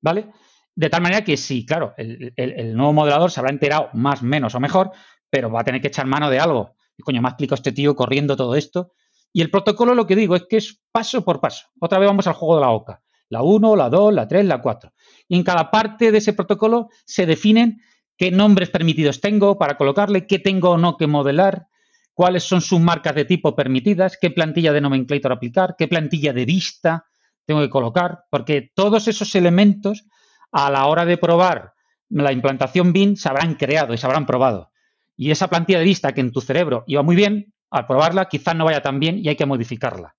¿vale? 0.00 0.28
De 0.74 0.90
tal 0.90 1.02
manera 1.02 1.24
que 1.24 1.36
sí, 1.36 1.64
claro, 1.64 1.94
el, 1.96 2.32
el, 2.36 2.76
nuevo 2.76 2.92
modelador 2.92 3.30
se 3.30 3.40
habrá 3.40 3.50
enterado 3.50 3.88
más, 3.94 4.22
menos 4.22 4.54
o 4.54 4.60
mejor, 4.60 4.90
pero 5.30 5.50
va 5.50 5.60
a 5.60 5.64
tener 5.64 5.80
que 5.80 5.88
echar 5.88 6.06
mano 6.06 6.28
de 6.28 6.38
algo. 6.38 6.76
Y 6.96 7.02
coño, 7.02 7.22
me 7.22 7.28
ha 7.28 7.30
explicado 7.30 7.56
este 7.56 7.72
tío 7.72 7.94
corriendo 7.96 8.36
todo 8.36 8.54
esto. 8.54 8.92
Y 9.32 9.42
el 9.42 9.50
protocolo 9.50 9.94
lo 9.94 10.06
que 10.06 10.16
digo 10.16 10.36
es 10.36 10.44
que 10.48 10.58
es 10.58 10.82
paso 10.92 11.24
por 11.24 11.40
paso. 11.40 11.66
Otra 11.80 11.98
vez 11.98 12.08
vamos 12.08 12.26
al 12.26 12.34
juego 12.34 12.56
de 12.56 12.60
la 12.62 12.70
OCA. 12.70 13.02
La 13.28 13.42
1, 13.42 13.76
la 13.76 13.88
2, 13.88 14.14
la 14.14 14.28
3, 14.28 14.44
la 14.44 14.62
4. 14.62 14.92
Y 15.28 15.36
en 15.36 15.42
cada 15.42 15.70
parte 15.70 16.12
de 16.12 16.18
ese 16.18 16.32
protocolo 16.32 16.88
se 17.04 17.26
definen 17.26 17.82
qué 18.16 18.30
nombres 18.30 18.70
permitidos 18.70 19.20
tengo 19.20 19.58
para 19.58 19.76
colocarle, 19.76 20.26
qué 20.26 20.38
tengo 20.38 20.70
o 20.70 20.78
no 20.78 20.96
que 20.96 21.06
modelar, 21.06 21.66
cuáles 22.14 22.44
son 22.44 22.60
sus 22.60 22.80
marcas 22.80 23.14
de 23.14 23.24
tipo 23.24 23.54
permitidas, 23.54 24.18
qué 24.20 24.30
plantilla 24.30 24.72
de 24.72 24.80
nomenclator 24.80 25.32
aplicar, 25.32 25.74
qué 25.76 25.88
plantilla 25.88 26.32
de 26.32 26.44
vista 26.44 27.06
tengo 27.44 27.60
que 27.60 27.70
colocar, 27.70 28.24
porque 28.30 28.72
todos 28.74 29.06
esos 29.08 29.34
elementos 29.34 30.06
a 30.50 30.70
la 30.70 30.86
hora 30.86 31.04
de 31.04 31.18
probar 31.18 31.74
la 32.08 32.32
implantación 32.32 32.92
BIM 32.92 33.16
se 33.16 33.28
habrán 33.28 33.54
creado 33.54 33.92
y 33.92 33.98
se 33.98 34.06
habrán 34.06 34.26
probado. 34.26 34.70
Y 35.16 35.30
esa 35.30 35.48
plantilla 35.48 35.78
de 35.78 35.84
vista 35.84 36.12
que 36.12 36.20
en 36.20 36.32
tu 36.32 36.40
cerebro 36.40 36.84
iba 36.86 37.02
muy 37.02 37.16
bien, 37.16 37.52
al 37.70 37.86
probarla 37.86 38.28
quizás 38.28 38.54
no 38.54 38.64
vaya 38.64 38.82
tan 38.82 39.00
bien 39.00 39.18
y 39.18 39.28
hay 39.28 39.36
que 39.36 39.46
modificarla. 39.46 40.14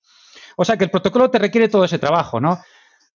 O 0.55 0.65
sea 0.65 0.77
que 0.77 0.83
el 0.83 0.89
protocolo 0.89 1.29
te 1.29 1.39
requiere 1.39 1.69
todo 1.69 1.85
ese 1.85 1.99
trabajo, 1.99 2.39
¿no? 2.39 2.59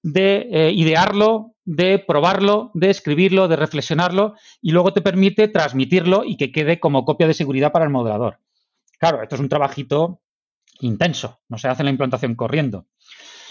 De 0.02 0.48
eh, 0.50 0.72
idearlo, 0.72 1.54
de 1.64 1.98
probarlo, 1.98 2.70
de 2.74 2.90
escribirlo, 2.90 3.48
de 3.48 3.56
reflexionarlo 3.56 4.34
y 4.60 4.72
luego 4.72 4.92
te 4.92 5.00
permite 5.00 5.48
transmitirlo 5.48 6.24
y 6.24 6.36
que 6.36 6.50
quede 6.50 6.80
como 6.80 7.04
copia 7.04 7.28
de 7.28 7.34
seguridad 7.34 7.72
para 7.72 7.84
el 7.84 7.90
modelador. 7.90 8.38
Claro, 8.98 9.22
esto 9.22 9.36
es 9.36 9.40
un 9.40 9.48
trabajito 9.48 10.20
intenso, 10.80 11.40
no 11.48 11.58
se 11.58 11.68
hace 11.68 11.84
la 11.84 11.90
implantación 11.90 12.34
corriendo. 12.34 12.86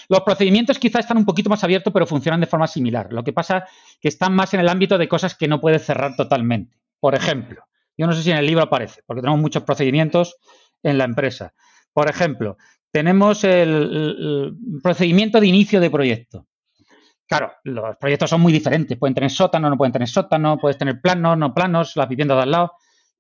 Los 0.09 0.21
procedimientos 0.21 0.77
quizá 0.77 0.99
están 0.99 1.17
un 1.17 1.25
poquito 1.25 1.49
más 1.49 1.63
abiertos, 1.63 1.93
pero 1.93 2.05
funcionan 2.05 2.41
de 2.41 2.47
forma 2.47 2.67
similar. 2.67 3.13
Lo 3.13 3.23
que 3.23 3.31
pasa 3.31 3.59
es 3.59 3.63
que 4.01 4.07
están 4.09 4.33
más 4.33 4.53
en 4.53 4.59
el 4.59 4.67
ámbito 4.67 4.97
de 4.97 5.07
cosas 5.07 5.35
que 5.35 5.47
no 5.47 5.61
puedes 5.61 5.85
cerrar 5.85 6.17
totalmente. 6.17 6.77
Por 6.99 7.15
ejemplo, 7.15 7.63
yo 7.97 8.07
no 8.07 8.13
sé 8.13 8.23
si 8.23 8.31
en 8.31 8.37
el 8.37 8.45
libro 8.45 8.63
aparece, 8.63 9.03
porque 9.05 9.21
tenemos 9.21 9.39
muchos 9.39 9.63
procedimientos 9.63 10.35
en 10.83 10.97
la 10.97 11.05
empresa. 11.05 11.53
Por 11.93 12.09
ejemplo, 12.09 12.57
tenemos 12.91 13.43
el, 13.43 14.55
procedimiento 14.81 15.39
de 15.39 15.47
inicio 15.47 15.79
de 15.79 15.89
proyecto. 15.89 16.47
Claro, 17.27 17.53
los 17.63 17.95
proyectos 17.97 18.29
son 18.29 18.41
muy 18.41 18.51
diferentes. 18.51 18.97
Pueden 18.97 19.15
tener 19.15 19.31
sótano, 19.31 19.69
no 19.69 19.77
pueden 19.77 19.93
tener 19.93 20.07
sótano, 20.07 20.57
puedes 20.57 20.77
tener 20.77 20.99
planos, 20.99 21.37
no 21.37 21.53
planos, 21.53 21.95
las 21.95 22.09
viviendas 22.09 22.37
de 22.37 22.43
al 22.43 22.51
lado 22.51 22.71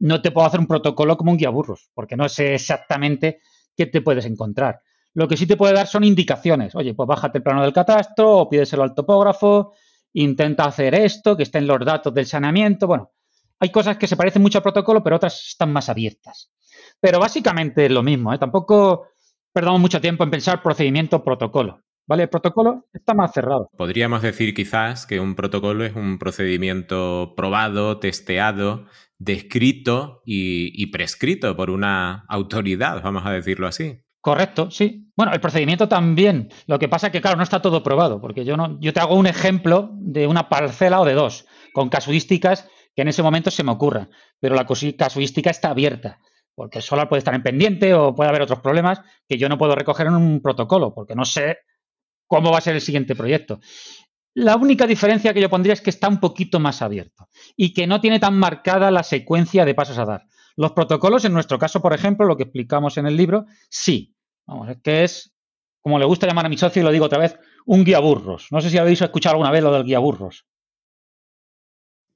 no 0.01 0.21
te 0.21 0.31
puedo 0.31 0.47
hacer 0.47 0.59
un 0.59 0.67
protocolo 0.67 1.15
como 1.15 1.31
un 1.31 1.37
guía 1.37 1.49
burros, 1.49 1.91
porque 1.93 2.17
no 2.17 2.27
sé 2.27 2.55
exactamente 2.55 3.39
qué 3.77 3.85
te 3.85 4.01
puedes 4.01 4.25
encontrar. 4.25 4.81
Lo 5.13 5.27
que 5.27 5.37
sí 5.37 5.45
te 5.45 5.57
puede 5.57 5.73
dar 5.73 5.87
son 5.87 6.03
indicaciones. 6.03 6.75
Oye, 6.75 6.95
pues 6.95 7.07
bájate 7.07 7.37
el 7.37 7.43
plano 7.43 7.61
del 7.61 7.73
catastro 7.73 8.37
o 8.37 8.49
pídeselo 8.49 8.81
al 8.83 8.95
topógrafo, 8.95 9.73
intenta 10.13 10.65
hacer 10.65 10.95
esto, 10.95 11.37
que 11.37 11.43
estén 11.43 11.67
los 11.67 11.85
datos 11.85 12.13
del 12.13 12.25
saneamiento. 12.25 12.87
Bueno, 12.87 13.11
hay 13.59 13.69
cosas 13.69 13.97
que 13.97 14.07
se 14.07 14.17
parecen 14.17 14.41
mucho 14.41 14.57
al 14.57 14.63
protocolo, 14.63 15.03
pero 15.03 15.17
otras 15.17 15.49
están 15.49 15.71
más 15.71 15.87
abiertas. 15.87 16.51
Pero 16.99 17.19
básicamente 17.19 17.85
es 17.85 17.91
lo 17.91 18.01
mismo. 18.01 18.33
¿eh? 18.33 18.39
Tampoco 18.39 19.09
perdamos 19.53 19.81
mucho 19.81 20.01
tiempo 20.01 20.23
en 20.23 20.31
pensar 20.31 20.61
procedimiento-protocolo. 20.61 21.81
¿Vale? 22.07 22.23
El 22.23 22.29
protocolo 22.29 22.87
está 22.91 23.13
más 23.13 23.31
cerrado. 23.31 23.69
Podríamos 23.77 24.21
decir 24.21 24.53
quizás 24.53 25.05
que 25.05 25.19
un 25.19 25.35
protocolo 25.35 25.85
es 25.85 25.95
un 25.95 26.17
procedimiento 26.17 27.33
probado, 27.37 27.99
testeado, 27.99 28.85
descrito 29.17 30.21
y, 30.25 30.87
prescrito 30.87 31.55
por 31.55 31.69
una 31.69 32.25
autoridad, 32.27 33.01
vamos 33.03 33.25
a 33.25 33.31
decirlo 33.31 33.67
así. 33.67 34.01
Correcto, 34.19 34.69
sí. 34.71 35.11
Bueno, 35.15 35.31
el 35.31 35.39
procedimiento 35.39 35.87
también. 35.87 36.49
Lo 36.67 36.79
que 36.79 36.89
pasa 36.89 37.07
es 37.07 37.13
que, 37.13 37.21
claro, 37.21 37.37
no 37.37 37.43
está 37.43 37.61
todo 37.61 37.83
probado, 37.83 38.19
porque 38.19 38.45
yo 38.45 38.57
no, 38.57 38.79
yo 38.81 38.93
te 38.93 38.99
hago 38.99 39.15
un 39.15 39.27
ejemplo 39.27 39.91
de 39.93 40.27
una 40.27 40.49
parcela 40.49 40.99
o 40.99 41.05
de 41.05 41.13
dos, 41.13 41.45
con 41.73 41.89
casuísticas 41.89 42.67
que 42.95 43.03
en 43.03 43.07
ese 43.07 43.23
momento 43.23 43.51
se 43.51 43.63
me 43.63 43.71
ocurran. 43.71 44.09
Pero 44.39 44.55
la 44.55 44.65
casuística 44.65 45.49
está 45.49 45.69
abierta, 45.69 46.19
porque 46.55 46.79
el 46.79 46.83
solar 46.83 47.09
puede 47.09 47.19
estar 47.19 47.33
en 47.33 47.43
pendiente 47.43 47.93
o 47.93 48.13
puede 48.13 48.29
haber 48.29 48.41
otros 48.41 48.59
problemas 48.59 49.01
que 49.27 49.37
yo 49.37 49.49
no 49.49 49.57
puedo 49.57 49.75
recoger 49.75 50.07
en 50.07 50.15
un 50.15 50.41
protocolo, 50.41 50.93
porque 50.93 51.15
no 51.15 51.25
sé 51.25 51.59
cómo 52.27 52.51
va 52.51 52.59
a 52.59 52.61
ser 52.61 52.75
el 52.75 52.81
siguiente 52.81 53.15
proyecto. 53.15 53.59
La 54.33 54.55
única 54.55 54.87
diferencia 54.87 55.33
que 55.33 55.41
yo 55.41 55.49
pondría 55.49 55.73
es 55.73 55.81
que 55.81 55.89
está 55.89 56.07
un 56.07 56.19
poquito 56.19 56.59
más 56.59 56.81
abierto 56.81 57.27
y 57.57 57.73
que 57.73 57.87
no 57.87 57.99
tiene 57.99 58.19
tan 58.19 58.37
marcada 58.37 58.89
la 58.89 59.03
secuencia 59.03 59.65
de 59.65 59.75
pasos 59.75 59.97
a 59.97 60.05
dar. 60.05 60.27
Los 60.55 60.71
protocolos, 60.71 61.25
en 61.25 61.33
nuestro 61.33 61.59
caso, 61.59 61.81
por 61.81 61.93
ejemplo, 61.93 62.25
lo 62.25 62.37
que 62.37 62.43
explicamos 62.43 62.97
en 62.97 63.07
el 63.07 63.17
libro, 63.17 63.45
sí. 63.69 64.15
Vamos, 64.45 64.69
es 64.69 64.77
que 64.81 65.03
es, 65.03 65.33
como 65.81 65.99
le 65.99 66.05
gusta 66.05 66.27
llamar 66.27 66.45
a 66.45 66.49
mi 66.49 66.57
socio, 66.57 66.81
y 66.81 66.85
lo 66.85 66.91
digo 66.91 67.05
otra 67.05 67.19
vez, 67.19 67.37
un 67.65 67.83
guía 67.83 67.99
burros. 67.99 68.47
No 68.51 68.61
sé 68.61 68.69
si 68.69 68.77
habéis 68.77 69.01
escuchado 69.01 69.33
alguna 69.33 69.51
vez 69.51 69.63
lo 69.63 69.73
del 69.73 69.83
guía 69.83 69.99
burros. 69.99 70.45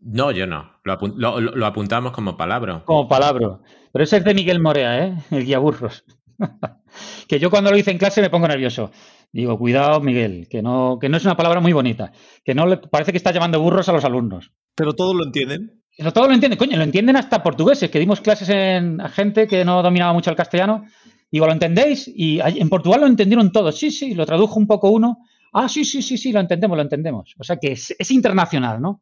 No, 0.06 0.32
yo 0.32 0.48
no. 0.48 0.72
Lo, 0.84 1.66
apuntamos 1.66 2.12
como 2.12 2.38
palabra. 2.38 2.84
Como 2.86 3.08
palabra. 3.10 3.60
Pero 3.92 4.04
ese 4.04 4.18
es 4.18 4.24
de 4.24 4.34
Miguel 4.34 4.62
Morea, 4.62 5.06
¿eh? 5.06 5.16
El 5.32 5.46
guía 5.46 5.60
burros. 5.60 6.06
que 7.28 7.40
yo 7.40 7.50
cuando 7.50 7.72
lo 7.72 7.78
hice 7.78 7.92
en 7.92 7.98
clase 7.98 8.22
me 8.22 8.30
pongo 8.30 8.48
nervioso. 8.48 8.92
Digo, 9.32 9.58
cuidado, 9.58 10.00
Miguel, 10.00 10.48
que 10.50 10.62
no, 10.62 10.98
que 11.00 11.10
no 11.10 11.18
es 11.18 11.26
una 11.26 11.36
palabra 11.36 11.60
muy 11.60 11.74
bonita, 11.74 12.14
que 12.44 12.56
no 12.56 12.66
le, 12.68 12.78
parece 12.78 13.12
que 13.12 13.18
está 13.18 13.34
llamando 13.34 13.60
burros 13.60 13.90
a 13.90 13.92
los 13.92 14.06
alumnos. 14.06 14.52
Pero 14.76 14.94
todos 14.94 15.14
lo 15.14 15.26
entienden. 15.26 15.82
Pero 15.98 16.14
todos 16.14 16.28
lo 16.28 16.34
entienden, 16.34 16.58
coño, 16.58 16.78
lo 16.78 16.84
entienden 16.84 17.18
hasta 17.18 17.44
portugueses, 17.44 17.90
que 17.90 18.00
dimos 18.00 18.22
clases 18.22 18.48
en, 18.50 19.02
a 19.02 19.10
gente 19.10 19.48
que 19.48 19.66
no 19.66 19.82
dominaba 19.82 20.14
mucho 20.14 20.30
el 20.30 20.36
castellano. 20.36 20.86
Digo, 21.32 21.48
¿lo 21.48 21.52
entendéis? 21.52 22.10
Y 22.14 22.40
en 22.42 22.70
Portugal 22.70 23.02
lo 23.02 23.08
entendieron 23.08 23.52
todos. 23.52 23.78
Sí, 23.78 23.92
sí, 23.92 24.14
lo 24.14 24.26
tradujo 24.26 24.60
un 24.60 24.68
poco 24.68 24.90
uno. 24.90 25.20
Ah, 25.52 25.68
sí, 25.68 25.84
sí, 25.84 26.02
sí, 26.02 26.18
sí, 26.18 26.32
lo 26.32 26.40
entendemos, 26.40 26.78
lo 26.78 26.84
entendemos. 26.84 27.34
O 27.38 27.44
sea 27.44 27.58
que 27.58 27.72
es, 27.72 28.12
internacional, 28.12 28.82
¿no? 28.82 29.02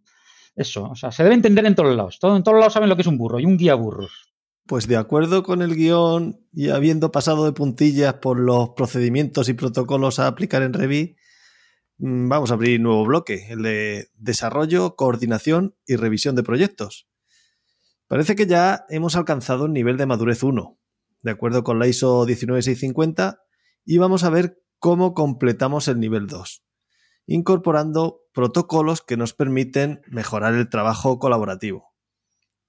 Eso, 0.55 0.89
o 0.89 0.95
sea, 0.95 1.11
se 1.11 1.23
debe 1.23 1.35
entender 1.35 1.65
en 1.65 1.75
todos 1.75 1.95
lados. 1.95 2.19
Todo, 2.19 2.35
en 2.35 2.43
todos 2.43 2.57
lados 2.57 2.73
saben 2.73 2.89
lo 2.89 2.95
que 2.95 3.01
es 3.01 3.07
un 3.07 3.17
burro 3.17 3.39
y 3.39 3.45
un 3.45 3.57
guía 3.57 3.75
burros. 3.75 4.33
Pues 4.65 4.87
de 4.87 4.95
acuerdo 4.95 5.43
con 5.43 5.61
el 5.61 5.75
guion 5.75 6.39
y 6.53 6.69
habiendo 6.69 7.11
pasado 7.11 7.45
de 7.45 7.51
puntillas 7.51 8.15
por 8.15 8.39
los 8.39 8.69
procedimientos 8.69 9.49
y 9.49 9.53
protocolos 9.53 10.19
a 10.19 10.27
aplicar 10.27 10.61
en 10.61 10.73
Revit, 10.73 11.17
mm, 11.97 12.29
vamos 12.29 12.51
a 12.51 12.53
abrir 12.53 12.79
un 12.79 12.83
nuevo 12.83 13.05
bloque, 13.05 13.47
el 13.49 13.63
de 13.63 14.09
desarrollo, 14.15 14.95
coordinación 14.95 15.75
y 15.85 15.95
revisión 15.97 16.35
de 16.35 16.43
proyectos. 16.43 17.09
Parece 18.07 18.35
que 18.35 18.45
ya 18.45 18.85
hemos 18.89 19.15
alcanzado 19.15 19.65
el 19.65 19.73
nivel 19.73 19.97
de 19.97 20.05
madurez 20.05 20.43
1, 20.43 20.77
de 21.23 21.31
acuerdo 21.31 21.63
con 21.63 21.79
la 21.79 21.87
ISO 21.87 22.25
19650, 22.25 23.41
y 23.85 23.97
vamos 23.97 24.23
a 24.23 24.29
ver 24.29 24.61
cómo 24.79 25.13
completamos 25.13 25.87
el 25.87 25.99
nivel 25.99 26.27
2, 26.27 26.63
incorporando 27.25 28.22
protocolos 28.33 29.01
que 29.01 29.17
nos 29.17 29.33
permiten 29.33 30.01
mejorar 30.07 30.53
el 30.55 30.69
trabajo 30.69 31.19
colaborativo. 31.19 31.93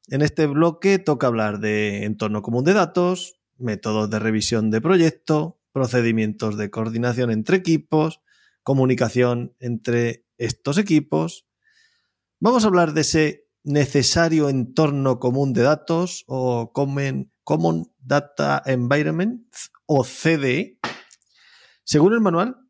En 0.09 0.23
este 0.23 0.47
bloque 0.47 0.99
toca 0.99 1.27
hablar 1.27 1.61
de 1.61 2.05
entorno 2.05 2.43
común 2.43 2.65
de 2.65 2.75
datos, 2.75 3.41
métodos 3.57 4.11
de 4.11 4.19
revisión 4.19 4.71
de 4.71 4.81
proyecto, 4.81 5.59
procedimientos 5.73 6.57
de 6.57 6.71
coordinación 6.71 7.31
entre 7.31 7.57
equipos, 7.57 8.21
comunicación 8.63 9.55
entre 9.61 10.27
estos 10.39 10.79
equipos. 10.79 11.47
Vamos 12.39 12.65
a 12.65 12.69
hablar 12.69 12.93
de 12.93 13.01
ese 13.01 13.49
necesario 13.63 14.51
entorno 14.51 15.19
común 15.19 15.53
de 15.55 15.63
datos 15.63 16.25
o 16.27 16.73
Common, 16.73 17.93
Data 17.99 18.63
Environment 18.67 19.43
o 19.87 20.05
CDE. 20.05 20.79
Según 21.83 22.13
el 22.13 22.21
manual, 22.21 22.64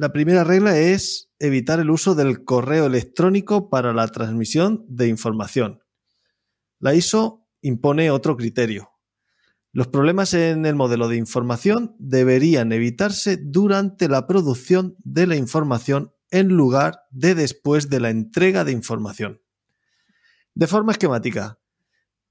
la 0.00 0.14
primera 0.14 0.44
regla 0.44 0.78
es 0.78 1.28
evitar 1.38 1.78
el 1.78 1.90
uso 1.90 2.14
del 2.14 2.42
correo 2.42 2.86
electrónico 2.86 3.68
para 3.68 3.92
la 3.92 4.08
transmisión 4.08 4.82
de 4.88 5.08
información. 5.08 5.82
La 6.78 6.94
ISO 6.94 7.46
impone 7.60 8.10
otro 8.10 8.34
criterio. 8.38 8.92
Los 9.72 9.88
problemas 9.88 10.32
en 10.32 10.64
el 10.64 10.74
modelo 10.74 11.06
de 11.06 11.18
información 11.18 11.96
deberían 11.98 12.72
evitarse 12.72 13.36
durante 13.36 14.08
la 14.08 14.26
producción 14.26 14.96
de 15.04 15.26
la 15.26 15.36
información 15.36 16.14
en 16.30 16.48
lugar 16.48 17.02
de 17.10 17.34
después 17.34 17.90
de 17.90 18.00
la 18.00 18.08
entrega 18.08 18.64
de 18.64 18.72
información. 18.72 19.42
De 20.54 20.66
forma 20.66 20.92
esquemática, 20.92 21.58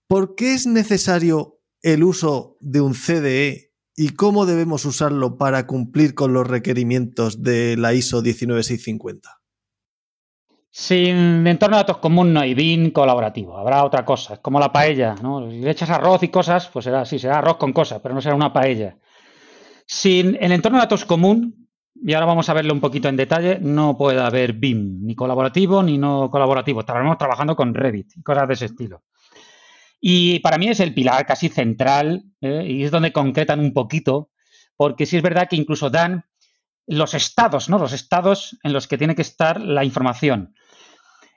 ¿por 0.08 0.34
qué 0.34 0.56
es 0.56 0.66
necesario 0.66 1.62
el 1.84 2.04
uso 2.04 2.58
de 2.62 2.82
un 2.82 2.96
CDE 2.96 3.69
y 4.00 4.12
cómo 4.12 4.46
debemos 4.46 4.86
usarlo 4.86 5.38
para 5.38 5.68
cumplir 5.68 6.16
con 6.16 6.32
los 6.32 6.48
requerimientos 6.48 7.44
de 7.44 7.76
la 7.76 7.94
ISO 7.94 8.22
19650? 8.22 9.42
Sin 10.72 11.46
entorno 11.46 11.76
de 11.76 11.82
datos 11.82 11.98
común 11.98 12.32
no 12.32 12.40
hay 12.40 12.54
BIN 12.54 12.92
colaborativo, 12.92 13.58
habrá 13.58 13.84
otra 13.84 14.06
cosa, 14.06 14.36
es 14.36 14.40
como 14.40 14.58
la 14.58 14.72
paella, 14.72 15.16
¿no? 15.22 15.52
Si 15.52 15.60
le 15.60 15.70
echas 15.70 15.90
arroz 15.90 16.24
y 16.24 16.30
cosas, 16.30 16.70
pues 16.72 16.86
será 16.86 17.02
así, 17.02 17.20
será 17.20 17.40
arroz 17.40 17.58
con 17.58 17.74
cosas, 17.74 18.00
pero 18.02 18.16
no 18.16 18.22
será 18.22 18.36
una 18.36 18.54
paella. 18.54 18.96
Sin 19.86 20.38
el 20.40 20.54
entorno 20.54 20.78
de 20.78 20.84
datos 20.84 21.04
común, 21.04 21.68
y 21.94 22.14
ahora 22.14 22.28
vamos 22.28 22.48
a 22.48 22.54
verlo 22.54 22.74
un 22.74 22.80
poquito 22.80 23.10
en 23.10 23.18
detalle, 23.18 23.60
no 23.60 23.98
puede 23.98 24.22
haber 24.22 24.54
BIM, 24.54 25.00
ni 25.02 25.14
colaborativo 25.14 25.84
ni 25.84 25.98
no 25.98 26.32
colaborativo. 26.32 26.80
Estaremos 26.80 27.18
trabajando 27.18 27.54
con 27.54 27.74
Revit 27.74 28.16
y 28.16 28.22
cosas 28.24 28.48
de 28.48 28.54
ese 28.54 28.66
estilo. 28.68 29.04
Y 30.02 30.40
para 30.40 30.58
mí 30.58 30.68
es 30.68 30.80
el 30.80 30.94
pilar 30.94 31.26
casi 31.26 31.50
central 31.50 32.24
¿eh? 32.42 32.66
y 32.68 32.84
es 32.84 32.92
donde 32.92 33.12
concretan 33.12 33.60
un 33.60 33.74
poquito, 33.74 34.30
porque 34.78 35.06
sí 35.06 35.18
es 35.18 35.24
verdad 35.24 35.48
que 35.50 35.58
incluso 35.58 35.90
dan 35.90 36.26
los 36.88 37.14
estados, 37.14 37.70
¿no? 37.70 37.78
Los 37.78 37.94
estados 37.94 38.58
en 38.64 38.74
los 38.74 38.88
que 38.88 38.98
tiene 38.98 39.16
que 39.16 39.22
estar 39.22 39.62
la 39.62 39.84
información. 39.84 40.56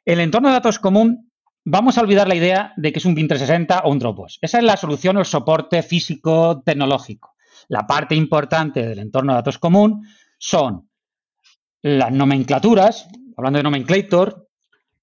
El 0.05 0.20
entorno 0.20 0.48
de 0.48 0.55
datos 0.55 0.78
común, 0.78 1.30
vamos 1.64 1.98
a 1.98 2.01
olvidar 2.01 2.26
la 2.26 2.34
idea 2.34 2.72
de 2.76 2.93
que 2.93 2.98
es 2.98 3.05
un 3.05 3.14
BIM 3.14 3.28
360 3.28 3.80
o 3.84 3.90
un 3.90 3.98
Dropbox. 3.98 4.39
Esa 4.40 4.59
es 4.59 4.64
la 4.64 4.76
solución 4.76 5.16
o 5.16 5.20
el 5.20 5.26
soporte 5.26 5.82
físico 5.82 6.62
tecnológico. 6.64 7.34
La 7.68 7.86
parte 7.86 8.14
importante 8.14 8.86
del 8.86 8.98
entorno 8.98 9.32
de 9.32 9.39
datos 9.39 9.59
común 9.59 10.06
son 10.39 10.89
las 11.82 12.12
nomenclaturas, 12.12 13.09
hablando 13.36 13.59
de 13.59 13.62
nomenclator, 13.64 14.48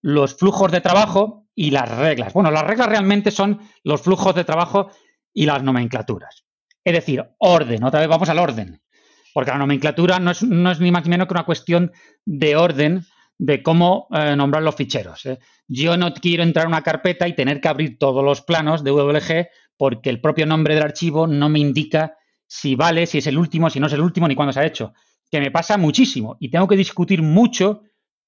los 0.02 0.36
flujos 0.36 0.72
de 0.72 0.82
trabajo 0.82 1.48
y 1.60 1.72
las 1.72 1.90
reglas. 1.90 2.32
Bueno, 2.32 2.52
las 2.52 2.64
reglas 2.64 2.88
realmente 2.88 3.32
son 3.32 3.60
los 3.84 4.02
flujos 4.02 4.34
de 4.34 4.46
trabajo 4.46 4.92
y 5.34 5.46
las 5.46 5.62
nomenclaturas. 5.62 6.46
Es 6.86 6.94
decir, 6.94 7.22
orden, 7.38 7.84
otra 7.84 8.00
vez 8.00 8.08
vamos 8.08 8.30
al 8.30 8.40
orden. 8.40 8.82
Porque 9.34 9.52
la 9.52 9.58
nomenclatura 9.58 10.20
no 10.20 10.32
es, 10.32 10.42
ni 10.42 10.90
más 10.90 11.04
ni 11.04 11.10
menos 11.10 11.28
que 11.28 11.34
una 11.34 11.44
cuestión 11.44 11.92
de 12.24 12.56
orden 12.56 13.06
de 13.38 13.62
cómo 13.62 14.08
eh, 14.12 14.38
nombrar 14.38 14.64
los 14.64 14.76
ficheros. 14.76 15.26
¿eh? 15.26 15.40
Yo 15.68 15.98
no 15.98 16.14
quiero 16.14 16.44
entrar 16.44 16.64
a 16.64 16.70
una 16.70 16.82
carpeta 16.82 17.28
y 17.28 17.36
tener 17.36 17.60
que 17.60 17.68
abrir 17.68 17.98
todos 18.00 18.24
los 18.24 18.42
planos 18.42 18.82
de 18.86 18.92
WG 18.92 19.50
porque 19.76 20.10
el 20.10 20.22
propio 20.22 20.46
nombre 20.46 20.76
del 20.76 20.84
archivo 20.84 21.28
no 21.28 21.50
me 21.50 21.60
indica 21.60 22.16
si 22.48 22.76
vale, 22.76 23.06
si 23.06 23.18
es 23.18 23.28
el 23.28 23.38
último, 23.38 23.70
si 23.70 23.82
no 23.82 23.88
es 23.88 23.94
el 23.94 24.02
último, 24.02 24.30
ni 24.30 24.36
cuándo 24.36 24.54
se 24.54 24.62
ha 24.62 24.66
hecho. 24.66 24.94
Que 25.30 25.42
me 25.42 25.52
pasa 25.52 25.78
muchísimo 25.78 26.38
y 26.40 26.50
tengo 26.50 26.70
que 26.70 26.78
discutir 26.78 27.22
mucho 27.22 27.82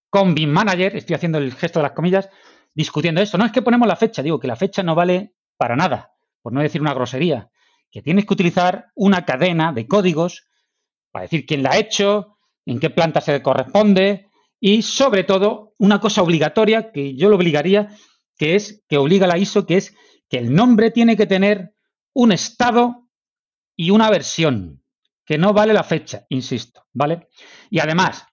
con 0.10 0.36
BIM 0.36 0.50
Manager, 0.50 0.98
estoy 0.98 1.16
haciendo 1.16 1.38
el 1.38 1.54
gesto 1.54 1.80
de 1.80 1.84
las 1.84 1.94
comillas, 1.94 2.30
discutiendo 2.74 3.22
esto. 3.22 3.38
No 3.38 3.46
es 3.46 3.52
que 3.52 3.62
ponemos 3.62 3.88
la 3.88 3.96
fecha, 3.96 4.24
digo 4.24 4.40
que 4.40 4.48
la 4.48 4.56
fecha 4.56 4.84
no 4.84 4.96
vale 4.96 5.34
para 5.58 5.76
nada, 5.76 6.14
por 6.42 6.54
no 6.54 6.62
decir 6.62 6.82
una 6.82 6.94
grosería, 6.94 7.50
que 7.92 8.02
tienes 8.02 8.26
que 8.26 8.34
utilizar 8.34 8.88
una 8.96 9.26
cadena 9.26 9.74
de 9.74 9.88
códigos 9.88 10.48
para 11.12 11.24
decir 11.24 11.46
quién 11.46 11.64
la 11.64 11.72
ha 11.72 11.78
hecho, 11.78 12.38
en 12.66 12.80
qué 12.80 12.90
planta 12.90 13.22
se 13.22 13.42
corresponde 13.42 14.30
y 14.60 14.82
sobre 14.84 15.24
todo 15.24 15.74
una 15.78 16.00
cosa 16.00 16.22
obligatoria 16.22 16.92
que 16.92 17.16
yo 17.16 17.30
lo 17.30 17.36
obligaría, 17.36 17.90
que 18.38 18.56
es 18.56 18.84
que 18.88 18.98
obliga 18.98 19.28
la 19.28 19.38
ISO, 19.38 19.66
que 19.66 19.78
es 19.78 19.96
que 20.30 20.38
el 20.38 20.54
nombre 20.54 20.92
tiene 20.92 21.18
que 21.18 21.26
tener 21.26 21.76
un 22.14 22.32
estado 22.32 23.10
y 23.76 23.90
una 23.90 24.10
versión, 24.10 24.84
que 25.26 25.38
no 25.38 25.54
vale 25.54 25.74
la 25.74 25.84
fecha, 25.84 26.26
insisto, 26.30 26.86
¿vale? 26.94 27.28
Y 27.70 27.80
además, 27.80 28.26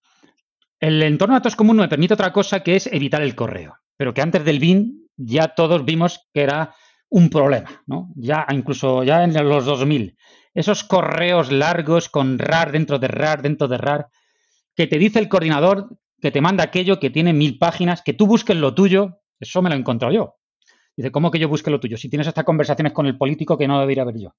el 0.80 1.02
entorno 1.02 1.34
de 1.34 1.40
datos 1.40 1.56
común 1.56 1.76
me 1.76 1.88
permite 1.88 2.14
otra 2.14 2.32
cosa 2.32 2.62
que 2.62 2.76
es 2.76 2.86
evitar 2.86 3.22
el 3.22 3.34
correo, 3.34 3.76
pero 3.98 4.14
que 4.14 4.22
antes 4.22 4.42
del 4.46 4.60
BIN 4.60 5.10
ya 5.18 5.48
todos 5.48 5.84
vimos 5.84 6.26
que 6.32 6.40
era 6.42 6.74
un 7.10 7.28
problema, 7.28 7.82
¿no? 7.86 8.10
Ya 8.16 8.46
incluso 8.50 9.02
ya 9.02 9.24
en 9.24 9.34
los 9.46 9.66
2000 9.66 10.16
esos 10.54 10.82
correos 10.82 11.52
largos 11.52 12.08
con 12.08 12.38
RAR 12.38 12.72
dentro 12.72 12.98
de 12.98 13.06
RAR, 13.06 13.42
dentro 13.42 13.68
de 13.68 13.78
RAR, 13.78 14.08
que 14.74 14.88
te 14.88 14.98
dice 14.98 15.20
el 15.20 15.28
coordinador 15.28 15.88
que 16.20 16.32
te 16.32 16.40
manda 16.40 16.64
aquello 16.64 16.98
que 16.98 17.10
tiene 17.10 17.32
mil 17.32 17.58
páginas, 17.58 18.02
que 18.02 18.12
tú 18.12 18.26
busques 18.26 18.56
lo 18.56 18.74
tuyo, 18.74 19.20
eso 19.38 19.62
me 19.62 19.68
lo 19.68 19.76
he 19.76 19.78
encontrado 19.78 20.12
yo. 20.12 20.34
Dice, 20.96 21.12
¿cómo 21.12 21.30
que 21.30 21.38
yo 21.38 21.48
busque 21.48 21.70
lo 21.70 21.78
tuyo? 21.78 21.96
Si 21.96 22.08
tienes 22.08 22.26
hasta 22.26 22.42
conversaciones 22.42 22.92
con 22.92 23.06
el 23.06 23.16
político 23.16 23.56
que 23.56 23.68
no 23.68 23.78
debería 23.78 24.02
haber 24.02 24.18
yo. 24.18 24.34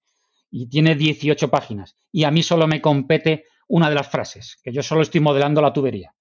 Y 0.52 0.68
tiene 0.68 0.96
18 0.96 1.50
páginas. 1.50 1.96
Y 2.12 2.26
a 2.26 2.32
mí 2.32 2.44
solo 2.44 2.68
me 2.68 2.82
compete 2.82 3.46
una 3.70 3.88
de 3.88 3.96
las 3.96 4.10
frases, 4.10 4.58
que 4.62 4.74
yo 4.74 4.84
solo 4.84 5.02
estoy 5.02 5.22
modelando 5.22 5.62
la 5.62 5.72
tubería. 5.72 6.14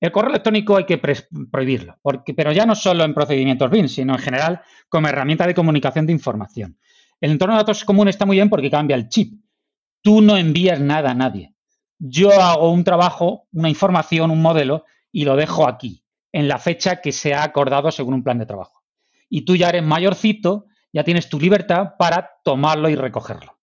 El 0.00 0.12
correo 0.12 0.30
electrónico 0.30 0.78
hay 0.78 0.86
que 0.86 0.98
prohibirlo, 0.98 1.98
pero 2.34 2.52
ya 2.52 2.64
no 2.64 2.74
solo 2.74 3.04
en 3.04 3.12
procedimientos 3.12 3.70
BIM, 3.70 3.86
sino 3.86 4.14
en 4.14 4.18
general 4.18 4.62
como 4.88 5.08
herramienta 5.08 5.46
de 5.46 5.54
comunicación 5.54 6.06
de 6.06 6.12
información. 6.12 6.78
El 7.20 7.32
entorno 7.32 7.54
de 7.54 7.60
datos 7.60 7.84
común 7.84 8.08
está 8.08 8.24
muy 8.24 8.36
bien 8.36 8.48
porque 8.48 8.70
cambia 8.70 8.96
el 8.96 9.08
chip. 9.08 9.42
Tú 10.00 10.22
no 10.22 10.38
envías 10.38 10.80
nada 10.80 11.10
a 11.10 11.14
nadie. 11.14 11.54
Yo 11.98 12.32
hago 12.40 12.72
un 12.72 12.82
trabajo, 12.82 13.46
una 13.52 13.68
información, 13.68 14.30
un 14.30 14.40
modelo 14.40 14.86
y 15.12 15.26
lo 15.26 15.36
dejo 15.36 15.68
aquí, 15.68 16.02
en 16.32 16.48
la 16.48 16.58
fecha 16.58 17.02
que 17.02 17.12
se 17.12 17.34
ha 17.34 17.42
acordado 17.42 17.90
según 17.90 18.14
un 18.14 18.24
plan 18.24 18.38
de 18.38 18.46
trabajo. 18.46 18.82
Y 19.28 19.42
tú 19.42 19.54
ya 19.54 19.68
eres 19.68 19.82
mayorcito, 19.82 20.64
ya 20.94 21.04
tienes 21.04 21.28
tu 21.28 21.38
libertad 21.38 21.92
para 21.98 22.30
tomarlo 22.42 22.88
y 22.88 22.94
recogerlo. 22.94 23.58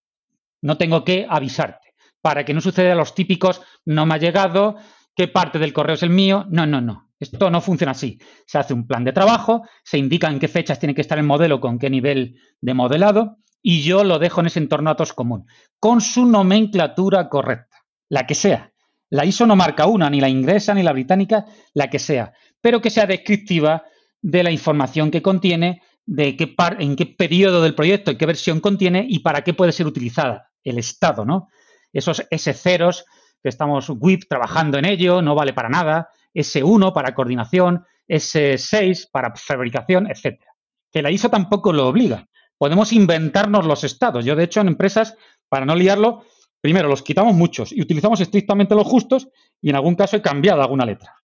No 0.61 0.77
tengo 0.77 1.03
que 1.03 1.25
avisarte 1.27 1.87
para 2.21 2.43
que 2.43 2.53
no 2.53 2.61
suceda 2.61 2.93
los 2.93 3.15
típicos 3.15 3.61
no 3.85 4.05
me 4.05 4.15
ha 4.15 4.17
llegado, 4.17 4.75
qué 5.17 5.27
parte 5.27 5.57
del 5.57 5.73
correo 5.73 5.95
es 5.95 6.03
el 6.03 6.11
mío. 6.11 6.45
No, 6.49 6.65
no, 6.67 6.79
no. 6.79 7.09
Esto 7.19 7.49
no 7.49 7.59
funciona 7.59 7.91
así. 7.91 8.19
Se 8.45 8.59
hace 8.59 8.75
un 8.75 8.85
plan 8.85 9.03
de 9.03 9.11
trabajo, 9.11 9.63
se 9.83 9.97
indica 9.97 10.29
en 10.29 10.39
qué 10.39 10.47
fechas 10.47 10.79
tiene 10.79 10.93
que 10.93 11.01
estar 11.01 11.17
el 11.17 11.25
modelo, 11.25 11.59
con 11.59 11.79
qué 11.79 11.89
nivel 11.89 12.39
de 12.61 12.73
modelado, 12.75 13.39
y 13.63 13.81
yo 13.81 14.03
lo 14.03 14.19
dejo 14.19 14.41
en 14.41 14.47
ese 14.47 14.59
entorno 14.59 14.91
datos 14.91 15.13
común, 15.13 15.47
con 15.79 15.99
su 15.99 16.27
nomenclatura 16.27 17.27
correcta, 17.27 17.77
la 18.07 18.27
que 18.27 18.35
sea. 18.35 18.71
La 19.09 19.25
ISO 19.25 19.47
no 19.47 19.55
marca 19.55 19.87
una, 19.87 20.09
ni 20.11 20.21
la 20.21 20.29
inglesa, 20.29 20.75
ni 20.75 20.83
la 20.83 20.93
británica, 20.93 21.45
la 21.73 21.89
que 21.89 21.97
sea, 21.97 22.33
pero 22.61 22.79
que 22.79 22.91
sea 22.91 23.07
descriptiva 23.07 23.85
de 24.21 24.43
la 24.43 24.51
información 24.51 25.09
que 25.09 25.23
contiene, 25.23 25.81
de 26.05 26.37
qué 26.37 26.55
en 26.79 26.95
qué 26.95 27.07
periodo 27.07 27.63
del 27.63 27.73
proyecto, 27.73 28.11
en 28.11 28.17
qué 28.17 28.27
versión 28.27 28.59
contiene 28.59 29.05
y 29.09 29.19
para 29.19 29.43
qué 29.43 29.53
puede 29.55 29.71
ser 29.71 29.87
utilizada, 29.87 30.51
el 30.63 30.77
estado, 30.77 31.25
¿no? 31.25 31.47
Esos 31.91 32.29
S0s 32.29 33.05
que 33.41 33.49
estamos 33.49 33.89
WIP 33.89 34.23
trabajando 34.27 34.77
en 34.77 34.85
ello, 34.85 35.21
no 35.21 35.35
vale 35.35 35.53
para 35.53 35.69
nada, 35.69 36.09
S1 36.33 36.93
para 36.93 37.13
coordinación, 37.13 37.85
S6 38.07 39.09
para 39.11 39.33
fabricación, 39.35 40.09
etcétera. 40.09 40.51
Que 40.91 41.01
la 41.01 41.11
ISO 41.11 41.29
tampoco 41.29 41.73
lo 41.73 41.87
obliga 41.87 42.27
podemos 42.57 42.91
inventarnos 42.93 43.65
los 43.65 43.83
estados. 43.83 44.25
Yo, 44.25 44.35
de 44.35 44.43
hecho, 44.43 44.61
en 44.61 44.67
empresas, 44.67 45.15
para 45.49 45.65
no 45.65 45.75
liarlo, 45.75 46.25
primero 46.61 46.89
los 46.89 47.03
quitamos 47.03 47.33
muchos 47.35 47.71
y 47.71 47.81
utilizamos 47.81 48.19
estrictamente 48.19 48.75
los 48.75 48.87
justos 48.87 49.29
y 49.61 49.69
en 49.69 49.75
algún 49.75 49.95
caso 49.95 50.17
he 50.17 50.21
cambiado 50.21 50.61
alguna 50.61 50.85
letra. 50.85 51.15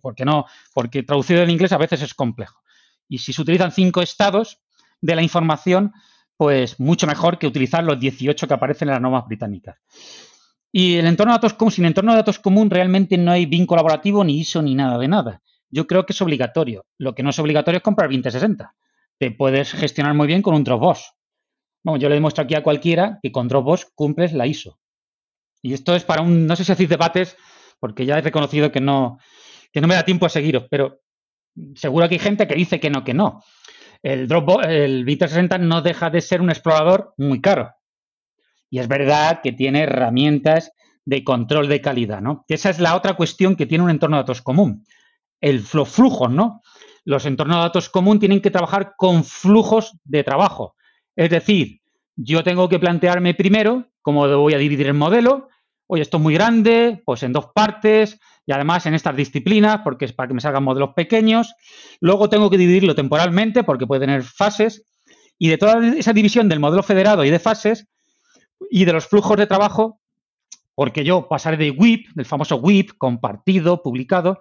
¿Por 0.00 0.14
qué 0.14 0.24
no? 0.24 0.46
Porque 0.72 1.02
traducido 1.02 1.42
en 1.42 1.50
inglés 1.50 1.72
a 1.72 1.78
veces 1.78 2.02
es 2.02 2.14
complejo. 2.14 2.62
Y 3.08 3.18
si 3.18 3.32
se 3.32 3.42
utilizan 3.42 3.72
cinco 3.72 4.02
estados 4.02 4.60
de 5.00 5.14
la 5.14 5.22
información, 5.22 5.92
pues 6.36 6.80
mucho 6.80 7.06
mejor 7.06 7.38
que 7.38 7.46
utilizar 7.46 7.84
los 7.84 7.98
18 7.98 8.48
que 8.48 8.54
aparecen 8.54 8.88
en 8.88 8.94
las 8.94 9.02
normas 9.02 9.26
británicas. 9.26 9.78
Y 10.70 10.96
el 10.96 11.06
entorno 11.06 11.32
de 11.32 11.36
datos 11.36 11.54
común, 11.54 11.72
sin 11.72 11.84
entorno 11.86 12.12
de 12.12 12.18
datos 12.18 12.38
común 12.38 12.68
realmente 12.70 13.16
no 13.16 13.30
hay 13.30 13.46
BIM 13.46 13.66
colaborativo, 13.66 14.22
ni 14.24 14.38
ISO, 14.38 14.62
ni 14.62 14.74
nada 14.74 14.98
de 14.98 15.08
nada. 15.08 15.42
Yo 15.70 15.86
creo 15.86 16.04
que 16.06 16.12
es 16.12 16.20
obligatorio. 16.20 16.86
Lo 16.98 17.14
que 17.14 17.22
no 17.22 17.30
es 17.30 17.38
obligatorio 17.38 17.78
es 17.78 17.82
comprar 17.82 18.08
2060. 18.08 18.74
Te 19.18 19.30
puedes 19.30 19.72
gestionar 19.72 20.14
muy 20.14 20.26
bien 20.26 20.42
con 20.42 20.54
un 20.54 20.64
Dropbox. 20.64 21.12
Bueno, 21.82 21.98
yo 21.98 22.08
le 22.08 22.16
demuestro 22.16 22.44
aquí 22.44 22.54
a 22.54 22.62
cualquiera 22.62 23.18
que 23.22 23.32
con 23.32 23.48
Dropbox 23.48 23.92
cumples 23.94 24.32
la 24.32 24.46
ISO. 24.46 24.78
Y 25.62 25.72
esto 25.72 25.94
es 25.94 26.04
para 26.04 26.22
un, 26.22 26.46
no 26.46 26.54
sé 26.54 26.64
si 26.64 26.72
hacéis 26.72 26.88
debates, 26.88 27.36
porque 27.80 28.06
ya 28.06 28.18
he 28.18 28.20
reconocido 28.20 28.70
que 28.70 28.80
no, 28.80 29.18
que 29.72 29.80
no 29.80 29.88
me 29.88 29.94
da 29.94 30.04
tiempo 30.04 30.26
a 30.26 30.28
seguiros, 30.28 30.66
pero 30.70 31.00
seguro 31.74 32.08
que 32.08 32.16
hay 32.16 32.20
gente 32.20 32.46
que 32.46 32.54
dice 32.54 32.78
que 32.78 32.90
no, 32.90 33.04
que 33.04 33.14
no. 33.14 33.42
El 34.02 34.28
Dropbox, 34.28 34.66
el 34.66 35.04
2060 35.04 35.58
no 35.58 35.82
deja 35.82 36.10
de 36.10 36.20
ser 36.20 36.40
un 36.40 36.50
explorador 36.50 37.14
muy 37.16 37.40
caro. 37.40 37.72
Y 38.70 38.78
es 38.78 38.88
verdad 38.88 39.40
que 39.42 39.52
tiene 39.52 39.82
herramientas 39.82 40.72
de 41.04 41.24
control 41.24 41.68
de 41.68 41.80
calidad, 41.80 42.20
¿no? 42.20 42.44
Que 42.46 42.54
esa 42.54 42.70
es 42.70 42.78
la 42.78 42.94
otra 42.94 43.14
cuestión 43.14 43.56
que 43.56 43.66
tiene 43.66 43.84
un 43.84 43.90
entorno 43.90 44.16
de 44.16 44.22
datos 44.22 44.42
común. 44.42 44.84
El, 45.40 45.64
los 45.72 45.88
flujos, 45.88 46.30
¿no? 46.30 46.60
Los 47.04 47.24
entornos 47.24 47.56
de 47.56 47.62
datos 47.62 47.88
común 47.88 48.18
tienen 48.18 48.42
que 48.42 48.50
trabajar 48.50 48.92
con 48.96 49.24
flujos 49.24 49.96
de 50.04 50.22
trabajo. 50.22 50.76
Es 51.16 51.30
decir, 51.30 51.80
yo 52.16 52.42
tengo 52.44 52.68
que 52.68 52.78
plantearme 52.78 53.32
primero 53.34 53.86
cómo 54.02 54.28
voy 54.28 54.54
a 54.54 54.58
dividir 54.58 54.86
el 54.86 54.94
modelo. 54.94 55.48
Oye, 55.86 56.02
esto 56.02 56.18
es 56.18 56.22
muy 56.22 56.34
grande, 56.34 57.02
pues 57.04 57.22
en 57.22 57.32
dos 57.32 57.50
partes 57.54 58.18
y 58.44 58.52
además 58.52 58.86
en 58.86 58.94
estas 58.94 59.14
disciplinas, 59.14 59.80
porque 59.84 60.06
es 60.06 60.12
para 60.12 60.28
que 60.28 60.34
me 60.34 60.40
salgan 60.40 60.64
modelos 60.64 60.90
pequeños. 60.94 61.54
Luego 62.00 62.28
tengo 62.28 62.50
que 62.50 62.58
dividirlo 62.58 62.94
temporalmente, 62.94 63.64
porque 63.64 63.86
puede 63.86 64.00
tener 64.00 64.22
fases. 64.22 64.84
Y 65.38 65.48
de 65.48 65.58
toda 65.58 65.86
esa 65.96 66.12
división 66.12 66.48
del 66.48 66.58
modelo 66.58 66.82
federado 66.82 67.24
y 67.24 67.30
de 67.30 67.38
fases, 67.38 67.86
y 68.70 68.84
de 68.84 68.92
los 68.92 69.06
flujos 69.06 69.36
de 69.36 69.46
trabajo, 69.46 70.00
porque 70.74 71.04
yo 71.04 71.28
pasaré 71.28 71.56
de 71.56 71.70
WIP, 71.70 72.10
del 72.14 72.26
famoso 72.26 72.56
WIP, 72.56 72.92
compartido, 72.98 73.82
publicado, 73.82 74.40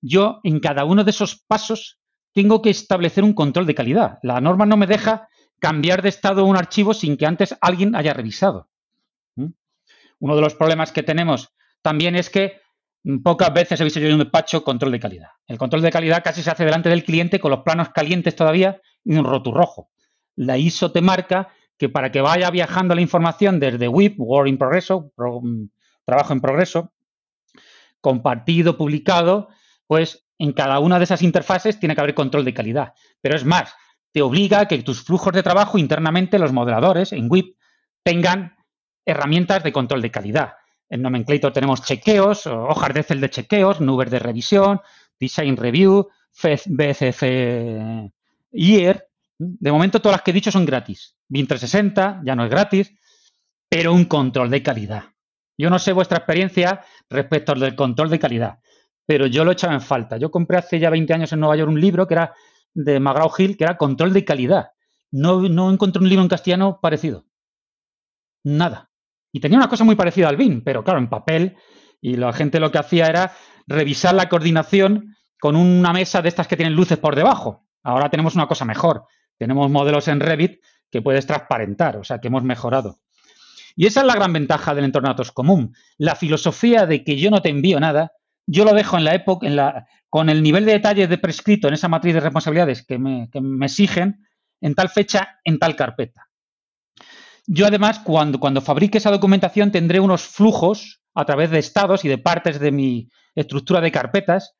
yo 0.00 0.40
en 0.44 0.60
cada 0.60 0.84
uno 0.84 1.04
de 1.04 1.10
esos 1.10 1.36
pasos 1.36 1.98
tengo 2.32 2.62
que 2.62 2.70
establecer 2.70 3.24
un 3.24 3.32
control 3.32 3.66
de 3.66 3.74
calidad. 3.74 4.18
La 4.22 4.40
norma 4.40 4.66
no 4.66 4.76
me 4.76 4.86
deja 4.86 5.28
cambiar 5.58 6.02
de 6.02 6.08
estado 6.08 6.44
un 6.44 6.56
archivo 6.56 6.94
sin 6.94 7.16
que 7.16 7.26
antes 7.26 7.56
alguien 7.60 7.96
haya 7.96 8.14
revisado. 8.14 8.68
¿Mm? 9.34 9.46
Uno 10.20 10.36
de 10.36 10.42
los 10.42 10.54
problemas 10.54 10.92
que 10.92 11.02
tenemos 11.02 11.52
también 11.82 12.16
es 12.16 12.30
que 12.30 12.60
pocas 13.22 13.52
veces 13.52 13.80
he 13.80 13.84
visto 13.84 14.00
yo 14.00 14.08
en 14.08 14.14
un 14.14 14.20
despacho 14.20 14.62
control 14.62 14.92
de 14.92 15.00
calidad. 15.00 15.28
El 15.46 15.58
control 15.58 15.82
de 15.82 15.90
calidad 15.90 16.22
casi 16.22 16.42
se 16.42 16.50
hace 16.50 16.64
delante 16.64 16.88
del 16.88 17.04
cliente 17.04 17.40
con 17.40 17.50
los 17.50 17.62
planos 17.62 17.90
calientes 17.90 18.36
todavía 18.36 18.80
y 19.04 19.16
un 19.16 19.24
roturrojo. 19.24 19.90
La 20.36 20.58
ISO 20.58 20.92
te 20.92 21.00
marca 21.00 21.48
que 21.78 21.88
para 21.88 22.10
que 22.10 22.20
vaya 22.20 22.50
viajando 22.50 22.94
la 22.94 23.00
información 23.00 23.60
desde 23.60 23.88
WIP, 23.88 24.18
Work 24.18 24.48
in 24.48 24.58
Progreso, 24.58 25.12
mm, 25.16 25.64
trabajo 26.04 26.32
en 26.32 26.40
progreso, 26.40 26.92
compartido, 28.00 28.76
publicado, 28.76 29.48
pues 29.86 30.26
en 30.38 30.52
cada 30.52 30.80
una 30.80 30.98
de 30.98 31.04
esas 31.04 31.22
interfaces 31.22 31.78
tiene 31.78 31.94
que 31.94 32.00
haber 32.00 32.14
control 32.14 32.44
de 32.44 32.54
calidad. 32.54 32.94
Pero 33.20 33.36
es 33.36 33.44
más, 33.44 33.74
te 34.12 34.22
obliga 34.22 34.60
a 34.60 34.68
que 34.68 34.82
tus 34.82 35.02
flujos 35.02 35.32
de 35.32 35.42
trabajo 35.42 35.78
internamente, 35.78 36.38
los 36.38 36.52
modeladores 36.52 37.12
en 37.12 37.30
WIP, 37.30 37.56
tengan 38.02 38.56
herramientas 39.04 39.62
de 39.62 39.72
control 39.72 40.02
de 40.02 40.10
calidad. 40.10 40.54
En 40.88 41.02
Nomenclator 41.02 41.52
tenemos 41.52 41.82
chequeos, 41.82 42.46
hojas 42.46 42.94
de 42.94 43.00
Excel 43.00 43.20
de 43.20 43.30
chequeos, 43.30 43.80
nubes 43.80 44.10
de 44.10 44.18
revisión, 44.18 44.80
Design 45.18 45.56
Review, 45.56 46.08
BCF 46.66 47.22
Year, 48.52 49.07
de 49.38 49.72
momento, 49.72 50.00
todas 50.00 50.16
las 50.16 50.22
que 50.22 50.32
he 50.32 50.34
dicho 50.34 50.50
son 50.50 50.66
gratis. 50.66 51.16
BIM 51.28 51.46
360 51.46 52.22
ya 52.24 52.34
no 52.34 52.44
es 52.44 52.50
gratis, 52.50 52.92
pero 53.68 53.92
un 53.92 54.04
control 54.04 54.50
de 54.50 54.62
calidad. 54.62 55.04
Yo 55.56 55.70
no 55.70 55.78
sé 55.78 55.92
vuestra 55.92 56.18
experiencia 56.18 56.84
respecto 57.08 57.52
al 57.52 57.60
del 57.60 57.74
control 57.74 58.10
de 58.10 58.18
calidad, 58.18 58.58
pero 59.06 59.26
yo 59.26 59.44
lo 59.44 59.50
he 59.50 59.54
echado 59.54 59.72
en 59.72 59.80
falta. 59.80 60.16
Yo 60.16 60.30
compré 60.30 60.58
hace 60.58 60.78
ya 60.78 60.90
20 60.90 61.14
años 61.14 61.32
en 61.32 61.40
Nueva 61.40 61.56
York 61.56 61.70
un 61.70 61.80
libro 61.80 62.06
que 62.06 62.14
era 62.14 62.34
de 62.74 63.00
McGraw 63.00 63.30
Hill, 63.36 63.56
que 63.56 63.64
era 63.64 63.76
Control 63.76 64.12
de 64.12 64.24
Calidad. 64.24 64.70
No, 65.10 65.40
no 65.48 65.70
encontré 65.70 66.02
un 66.02 66.08
libro 66.08 66.22
en 66.22 66.28
castellano 66.28 66.80
parecido. 66.80 67.26
Nada. 68.44 68.90
Y 69.32 69.40
tenía 69.40 69.58
una 69.58 69.68
cosa 69.68 69.84
muy 69.84 69.96
parecida 69.96 70.28
al 70.28 70.36
BIM, 70.36 70.62
pero 70.62 70.84
claro, 70.84 70.98
en 70.98 71.08
papel. 71.08 71.56
Y 72.00 72.16
la 72.16 72.32
gente 72.32 72.60
lo 72.60 72.70
que 72.70 72.78
hacía 72.78 73.06
era 73.06 73.32
revisar 73.66 74.14
la 74.14 74.28
coordinación 74.28 75.16
con 75.40 75.56
una 75.56 75.92
mesa 75.92 76.22
de 76.22 76.28
estas 76.28 76.46
que 76.46 76.56
tienen 76.56 76.74
luces 76.76 76.98
por 76.98 77.16
debajo. 77.16 77.66
Ahora 77.82 78.10
tenemos 78.10 78.34
una 78.34 78.46
cosa 78.46 78.64
mejor. 78.64 79.04
Tenemos 79.38 79.70
modelos 79.70 80.08
en 80.08 80.20
Revit 80.20 80.60
que 80.90 81.02
puedes 81.02 81.26
transparentar, 81.26 81.96
o 81.96 82.04
sea, 82.04 82.18
que 82.18 82.28
hemos 82.28 82.42
mejorado. 82.42 82.98
Y 83.76 83.86
esa 83.86 84.00
es 84.00 84.06
la 84.06 84.14
gran 84.14 84.32
ventaja 84.32 84.74
del 84.74 84.84
entorno 84.84 85.08
datos 85.08 85.30
común. 85.30 85.74
La 85.98 86.16
filosofía 86.16 86.86
de 86.86 87.04
que 87.04 87.16
yo 87.16 87.30
no 87.30 87.40
te 87.40 87.50
envío 87.50 87.78
nada, 87.78 88.12
yo 88.46 88.64
lo 88.64 88.72
dejo 88.72 88.96
en 88.96 89.04
la 89.04 89.14
época, 89.14 89.46
en 89.46 89.54
la, 89.54 89.86
con 90.08 90.28
el 90.30 90.42
nivel 90.42 90.64
de 90.64 90.72
detalle 90.72 91.06
de 91.06 91.18
prescrito 91.18 91.68
en 91.68 91.74
esa 91.74 91.88
matriz 91.88 92.14
de 92.14 92.20
responsabilidades 92.20 92.84
que 92.84 92.98
me, 92.98 93.28
exigen, 93.62 94.26
en 94.60 94.74
tal 94.74 94.88
fecha, 94.88 95.38
en 95.44 95.60
tal 95.60 95.76
carpeta. 95.76 96.28
Yo 97.46 97.66
además, 97.66 98.00
cuando 98.00 98.60
fabrique 98.60 98.98
esa 98.98 99.12
documentación, 99.12 99.70
tendré 99.70 100.00
unos 100.00 100.22
flujos 100.22 101.00
a 101.14 101.24
través 101.24 101.50
de 101.50 101.60
estados 101.60 102.04
y 102.04 102.08
de 102.08 102.18
partes 102.18 102.58
de 102.58 102.72
mi 102.72 103.08
estructura 103.34 103.80
de 103.80 103.92
carpetas, 103.92 104.56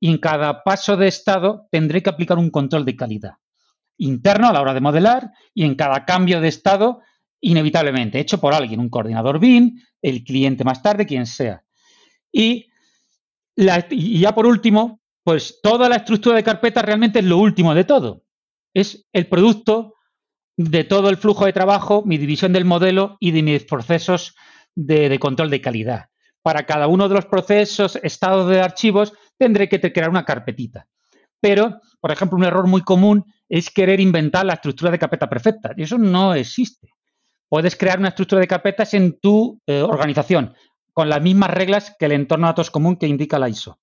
y 0.00 0.10
en 0.10 0.18
cada 0.18 0.64
paso 0.64 0.96
de 0.96 1.08
estado 1.08 1.68
tendré 1.70 2.02
que 2.02 2.10
aplicar 2.10 2.38
un 2.38 2.50
control 2.50 2.84
de 2.84 2.96
calidad 2.96 3.34
interno 3.98 4.48
a 4.48 4.52
la 4.52 4.60
hora 4.60 4.74
de 4.74 4.80
modelar 4.80 5.30
y 5.54 5.64
en 5.64 5.74
cada 5.74 6.04
cambio 6.04 6.40
de 6.40 6.48
estado, 6.48 7.00
inevitablemente, 7.40 8.20
hecho 8.20 8.40
por 8.40 8.54
alguien, 8.54 8.80
un 8.80 8.88
coordinador 8.88 9.38
BIM, 9.38 9.80
el 10.00 10.24
cliente 10.24 10.64
más 10.64 10.82
tarde, 10.82 11.06
quien 11.06 11.26
sea. 11.26 11.64
Y, 12.32 12.68
ya 13.56 14.34
por 14.34 14.46
último, 14.46 15.00
pues 15.22 15.60
toda 15.62 15.88
la 15.88 15.96
estructura 15.96 16.36
de 16.36 16.42
carpeta 16.42 16.82
realmente 16.82 17.18
es 17.18 17.24
lo 17.24 17.38
último 17.38 17.74
de 17.74 17.84
todo. 17.84 18.24
Es 18.74 19.06
el 19.12 19.28
producto 19.28 19.94
de 20.56 20.84
todo 20.84 21.08
el 21.08 21.16
flujo 21.16 21.44
de 21.44 21.52
trabajo, 21.52 22.02
mi 22.04 22.18
división 22.18 22.52
del 22.52 22.64
modelo 22.64 23.16
y 23.20 23.30
de 23.32 23.42
mis 23.42 23.64
procesos 23.64 24.34
de, 24.74 25.08
de 25.08 25.18
control 25.18 25.50
de 25.50 25.60
calidad. 25.60 26.06
Para 26.42 26.64
cada 26.66 26.88
uno 26.88 27.08
de 27.08 27.14
los 27.14 27.26
procesos, 27.26 27.96
estados 28.02 28.48
de 28.48 28.60
archivos, 28.60 29.12
tendré 29.38 29.68
que 29.68 29.80
crear 29.92 30.10
una 30.10 30.24
carpetita. 30.24 30.88
Pero, 31.40 31.80
por 32.00 32.12
ejemplo, 32.12 32.38
un 32.38 32.44
error 32.44 32.66
muy 32.66 32.82
común 32.82 33.24
es 33.52 33.70
querer 33.70 34.00
inventar 34.00 34.46
la 34.46 34.54
estructura 34.54 34.90
de 34.90 34.98
carpeta 34.98 35.28
perfecta. 35.28 35.74
Y 35.76 35.82
eso 35.82 35.98
no 35.98 36.34
existe. 36.34 36.88
Puedes 37.50 37.76
crear 37.76 37.98
una 37.98 38.08
estructura 38.08 38.40
de 38.40 38.46
carpetas 38.46 38.94
en 38.94 39.20
tu 39.20 39.60
eh, 39.66 39.82
organización 39.82 40.54
con 40.94 41.10
las 41.10 41.20
mismas 41.20 41.50
reglas 41.50 41.94
que 41.98 42.06
el 42.06 42.12
entorno 42.12 42.46
de 42.46 42.52
datos 42.52 42.70
común 42.70 42.96
que 42.96 43.06
indica 43.06 43.38
la 43.38 43.50
ISO. 43.50 43.78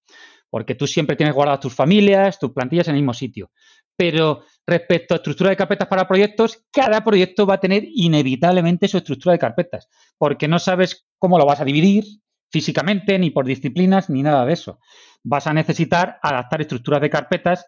Porque 0.49 0.73
tú 0.73 0.87
siempre 0.87 1.15
tienes 1.15 1.35
guardadas 1.35 1.59
tus 1.59 1.75
familias, 1.75 2.39
tus 2.39 2.51
plantillas 2.51 2.87
en 2.87 2.95
el 2.95 3.01
mismo 3.01 3.13
sitio. 3.13 3.51
Pero 3.95 4.41
respecto 4.65 5.13
a 5.13 5.17
estructura 5.17 5.51
de 5.51 5.57
carpetas 5.57 5.87
para 5.87 6.07
proyectos, 6.07 6.65
cada 6.71 7.03
proyecto 7.03 7.45
va 7.45 7.55
a 7.55 7.59
tener 7.59 7.83
inevitablemente 7.93 8.87
su 8.87 8.97
estructura 8.97 9.33
de 9.33 9.39
carpetas, 9.39 9.87
porque 10.17 10.47
no 10.47 10.57
sabes 10.57 11.05
cómo 11.19 11.37
lo 11.37 11.45
vas 11.45 11.61
a 11.61 11.65
dividir 11.65 12.05
físicamente, 12.51 13.19
ni 13.19 13.29
por 13.29 13.45
disciplinas, 13.45 14.09
ni 14.09 14.23
nada 14.23 14.47
de 14.47 14.53
eso. 14.53 14.79
Vas 15.21 15.45
a 15.45 15.53
necesitar 15.53 16.17
adaptar 16.23 16.61
estructuras 16.61 17.01
de 17.01 17.11
carpetas 17.11 17.67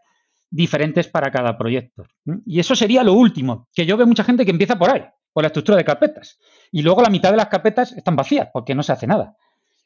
diferentes 0.51 1.07
para 1.07 1.31
cada 1.31 1.57
proyecto. 1.57 2.05
Y 2.45 2.59
eso 2.59 2.75
sería 2.75 3.03
lo 3.03 3.13
último, 3.13 3.69
que 3.73 3.85
yo 3.85 3.97
veo 3.97 4.05
mucha 4.05 4.25
gente 4.25 4.45
que 4.45 4.51
empieza 4.51 4.77
por 4.77 4.91
ahí, 4.91 5.03
por 5.33 5.43
la 5.43 5.47
estructura 5.47 5.77
de 5.77 5.85
carpetas. 5.85 6.37
Y 6.71 6.83
luego 6.83 7.01
la 7.01 7.09
mitad 7.09 7.31
de 7.31 7.37
las 7.37 7.47
carpetas 7.47 7.93
están 7.93 8.15
vacías 8.15 8.49
porque 8.53 8.75
no 8.75 8.83
se 8.83 8.91
hace 8.91 9.07
nada. 9.07 9.35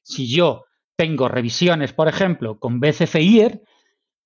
Si 0.01 0.27
yo 0.27 0.65
tengo 0.97 1.27
revisiones, 1.27 1.93
por 1.93 2.07
ejemplo, 2.07 2.59
con 2.59 2.79
BCFIR, 2.79 3.61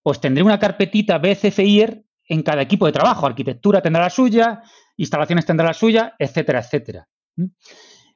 pues 0.02 0.22
tendré 0.22 0.44
una 0.44 0.60
carpetita 0.60 1.18
BCFIR 1.18 2.06
en 2.30 2.44
cada 2.44 2.61
equipo 2.61 2.86
de 2.86 2.94
trabajo. 2.94 3.26
Arquitectura 3.26 3.82
tendrá 3.82 4.03
la 4.03 4.10
suya, 4.10 4.64
instalaciones 4.95 5.45
tendrá 5.45 5.68
la 5.68 5.74
suya, 5.74 6.16
etcétera, 6.18 6.60
etcétera. 6.60 7.07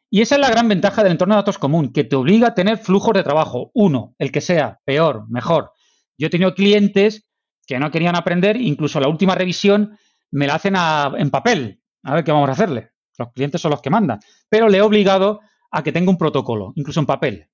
Y 0.09 0.21
esa 0.21 0.35
es 0.35 0.41
la 0.41 0.49
gran 0.49 0.69
ventaja 0.69 1.03
del 1.03 1.13
entorno 1.13 1.35
de 1.35 1.39
datos 1.41 1.57
común, 1.57 1.91
que 1.91 2.03
te 2.03 2.15
obliga 2.15 2.49
a 2.49 2.53
tener 2.53 2.77
flujos 2.77 3.13
de 3.13 3.23
trabajo. 3.23 3.71
Uno, 3.73 4.15
el 4.19 4.31
que 4.31 4.41
sea 4.41 4.79
peor, 4.85 5.25
mejor. 5.29 5.71
Yo 6.17 6.27
he 6.27 6.29
tenido 6.29 6.53
clientes 6.53 7.27
que 7.65 7.79
no 7.79 7.91
querían 7.91 8.15
aprender, 8.15 8.57
incluso 8.57 8.99
la 8.99 9.07
última 9.07 9.35
revisión 9.35 9.97
me 10.31 10.47
la 10.47 10.55
hacen 10.55 10.75
en 11.17 11.29
papel. 11.29 11.81
A 12.03 12.15
ver 12.15 12.23
qué 12.23 12.31
vamos 12.31 12.49
a 12.49 12.53
hacerle. 12.53 12.91
Los 13.17 13.31
clientes 13.33 13.61
son 13.61 13.71
los 13.71 13.81
que 13.81 13.89
mandan. 13.89 14.19
Pero 14.49 14.67
le 14.67 14.79
he 14.79 14.81
obligado 14.81 15.39
a 15.71 15.83
que 15.83 15.91
tenga 15.91 16.11
un 16.11 16.17
protocolo, 16.17 16.73
incluso 16.75 16.99
en 16.99 17.05
papel. 17.05 17.47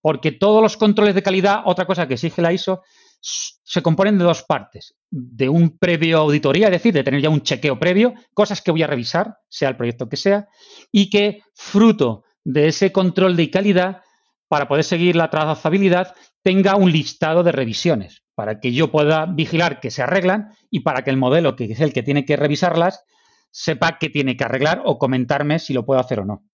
Porque 0.00 0.32
todos 0.32 0.62
los 0.62 0.76
controles 0.76 1.14
de 1.14 1.22
calidad, 1.22 1.62
otra 1.64 1.86
cosa 1.86 2.06
que 2.06 2.14
exige 2.14 2.42
la 2.42 2.52
ISO, 2.52 2.82
se 3.20 3.82
componen 3.82 4.18
de 4.18 4.24
dos 4.24 4.44
partes. 4.44 4.96
De 5.10 5.48
un 5.48 5.78
previo 5.78 6.18
auditoría, 6.18 6.66
es 6.66 6.72
decir, 6.72 6.94
de 6.94 7.04
tener 7.04 7.20
ya 7.20 7.28
un 7.28 7.42
chequeo 7.42 7.78
previo, 7.78 8.14
cosas 8.32 8.62
que 8.62 8.70
voy 8.70 8.82
a 8.82 8.86
revisar, 8.86 9.38
sea 9.48 9.68
el 9.68 9.76
proyecto 9.76 10.08
que 10.08 10.16
sea, 10.16 10.48
y 10.90 11.10
que 11.10 11.42
fruto 11.54 12.24
de 12.44 12.68
ese 12.68 12.92
control 12.92 13.36
de 13.36 13.50
calidad 13.50 14.02
para 14.48 14.66
poder 14.66 14.84
seguir 14.84 15.16
la 15.16 15.30
trazabilidad, 15.30 16.14
tenga 16.42 16.76
un 16.76 16.90
listado 16.90 17.42
de 17.42 17.52
revisiones, 17.52 18.24
para 18.40 18.58
que 18.58 18.72
yo 18.72 18.90
pueda 18.90 19.26
vigilar 19.26 19.80
que 19.80 19.90
se 19.90 20.00
arreglan 20.00 20.54
y 20.70 20.80
para 20.80 21.04
que 21.04 21.10
el 21.10 21.18
modelo, 21.18 21.56
que 21.56 21.64
es 21.64 21.80
el 21.80 21.92
que 21.92 22.02
tiene 22.02 22.24
que 22.24 22.36
revisarlas, 22.36 23.04
sepa 23.50 23.98
qué 23.98 24.08
tiene 24.08 24.34
que 24.34 24.44
arreglar 24.44 24.80
o 24.86 24.98
comentarme 24.98 25.58
si 25.58 25.74
lo 25.74 25.84
puedo 25.84 26.00
hacer 26.00 26.20
o 26.20 26.24
no. 26.24 26.46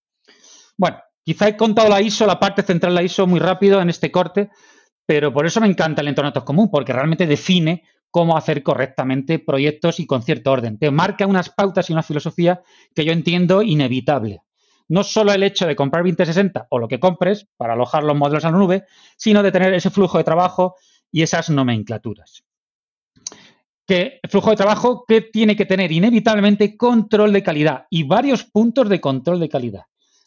Bueno, 0.76 0.98
quizá 1.22 1.46
he 1.46 1.56
contado 1.56 1.88
la 1.88 2.02
ISO, 2.02 2.26
la 2.26 2.40
parte 2.40 2.64
central 2.64 2.92
de 2.92 2.96
la 2.96 3.02
ISO 3.04 3.28
muy 3.28 3.38
rápido 3.38 3.80
en 3.80 3.88
este 3.88 4.10
corte, 4.10 4.50
pero 5.06 5.32
por 5.32 5.46
eso 5.46 5.60
me 5.60 5.68
encanta 5.68 6.02
el 6.02 6.08
entorno 6.08 6.32
común, 6.44 6.72
porque 6.72 6.92
realmente 6.92 7.24
define 7.24 7.84
cómo 8.10 8.36
hacer 8.36 8.64
correctamente 8.64 9.38
proyectos 9.38 10.00
y 10.00 10.08
con 10.08 10.24
cierto 10.24 10.50
orden. 10.50 10.80
Te 10.80 10.90
marca 10.90 11.24
unas 11.28 11.50
pautas 11.50 11.88
y 11.88 11.92
una 11.92 12.02
filosofía 12.02 12.62
que 12.96 13.04
yo 13.04 13.12
entiendo 13.12 13.62
inevitable. 13.62 14.40
No 14.88 15.04
solo 15.04 15.32
el 15.32 15.44
hecho 15.44 15.68
de 15.68 15.76
comprar 15.76 16.02
2060 16.02 16.66
o 16.68 16.80
lo 16.80 16.88
que 16.88 16.98
compres 16.98 17.46
para 17.56 17.74
alojar 17.74 18.02
los 18.02 18.16
modelos 18.16 18.42
en 18.42 18.50
la 18.50 18.58
nube, 18.58 18.84
sino 19.16 19.44
de 19.44 19.52
tener 19.52 19.72
ese 19.72 19.90
flujo 19.90 20.18
de 20.18 20.24
trabajo 20.24 20.74
y 21.10 21.22
esas 21.22 21.50
nomenclaturas. 21.50 22.44
Que 23.86 24.20
flujo 24.28 24.50
de 24.50 24.56
trabajo 24.56 25.04
que 25.06 25.20
tiene 25.20 25.54
que 25.54 25.66
tener 25.66 25.92
inevitablemente 25.92 26.76
control 26.76 27.32
de 27.32 27.42
calidad 27.42 27.86
y 27.90 28.02
varios 28.02 28.44
puntos 28.44 28.88
de 28.88 29.00
control 29.00 29.38
de 29.38 29.48
calidad. 29.48 29.82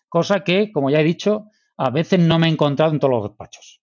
Cosa 0.07 0.43
que, 0.43 0.72
como 0.72 0.89
ya 0.89 1.01
he 1.01 1.03
dicho, 1.03 1.45
a 1.77 1.89
veces 1.89 2.19
no 2.19 2.39
me 2.39 2.47
he 2.47 2.51
encontrado 2.51 2.93
en 2.93 2.99
todos 2.99 3.14
los 3.14 3.23
despachos 3.23 3.80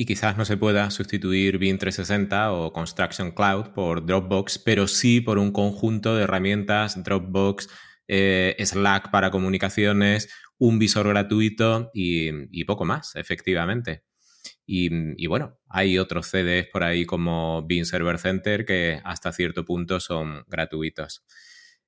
y 0.00 0.06
quizás 0.06 0.36
no 0.36 0.44
se 0.44 0.56
pueda 0.56 0.92
sustituir 0.92 1.58
BIM 1.58 1.76
360 1.76 2.52
o 2.52 2.72
Construction 2.72 3.32
Cloud 3.32 3.70
por 3.74 4.06
Dropbox, 4.06 4.60
pero 4.60 4.86
sí 4.86 5.20
por 5.20 5.38
un 5.38 5.50
conjunto 5.50 6.14
de 6.14 6.22
herramientas 6.22 7.02
Dropbox, 7.02 7.68
eh, 8.06 8.54
Slack 8.64 9.10
para 9.10 9.32
comunicaciones, 9.32 10.32
un 10.56 10.78
visor 10.78 11.08
gratuito 11.08 11.90
y, 11.92 12.62
poco 12.64 12.84
más, 12.84 13.16
efectivamente. 13.16 14.04
Y, 14.66 15.26
bueno, 15.26 15.58
hay 15.68 15.98
otros 15.98 16.26
CDs 16.26 16.66
por 16.70 16.84
ahí 16.84 17.06
como 17.06 17.62
BIM 17.66 17.84
Server 17.84 18.18
Center 18.18 18.66
que 18.66 19.00
hasta 19.02 19.32
cierto 19.32 19.64
punto 19.64 19.98
son 19.98 20.44
gratuitos. 20.46 21.24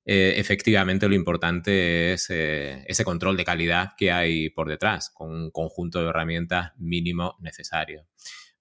Eh, 0.06 0.34
efectivamente 0.38 1.08
lo 1.08 1.14
importante 1.14 2.14
es 2.14 2.30
eh, 2.30 2.82
ese 2.86 3.04
control 3.04 3.36
de 3.36 3.44
calidad 3.44 3.90
que 3.98 4.10
hay 4.10 4.48
por 4.48 4.68
detrás, 4.68 5.10
con 5.14 5.30
un 5.30 5.50
conjunto 5.50 6.00
de 6.00 6.08
herramientas 6.08 6.72
mínimo 6.78 7.36
necesario. 7.40 8.06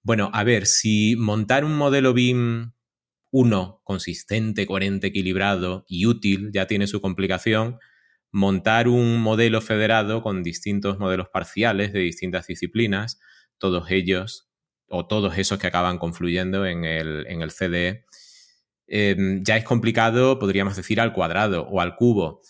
Bueno, 0.04 0.30
a 0.34 0.44
ver, 0.44 0.66
si 0.66 1.16
montar 1.16 1.64
un 1.64 1.78
modelo 1.78 2.14
BIM 2.14 2.74
1 3.32 3.82
consistente, 3.84 4.66
coherente, 4.66 5.08
equilibrado 5.08 5.86
y 5.88 6.06
útil 6.06 6.52
ya 6.54 6.68
tiene 6.68 6.88
su 6.88 7.00
complicación, 7.00 7.80
montar 8.32 8.88
un 8.88 9.20
modelo 9.22 9.62
federado 9.62 10.22
con 10.22 10.44
distintos 10.44 11.00
modelos 11.00 11.30
parciales 11.30 11.94
de 11.94 12.00
distintas 12.00 12.48
disciplinas, 12.48 13.20
todos 13.60 13.92
ellos 13.92 14.50
o 14.88 15.06
todos 15.06 15.38
esos 15.38 15.60
que 15.60 15.68
acaban 15.68 16.00
confluyendo 16.00 16.66
en 16.66 16.84
el, 16.84 17.28
en 17.28 17.42
el 17.42 17.52
CDE, 17.52 18.06
Em, 18.90 19.44
ya 19.44 19.56
es 19.56 19.64
complicado, 19.64 20.40
podríamos 20.40 20.76
decir, 20.76 21.00
al 21.00 21.14
cuadrado 21.14 21.68
o 21.70 21.80
al 21.80 21.96
cubo. 21.96 22.42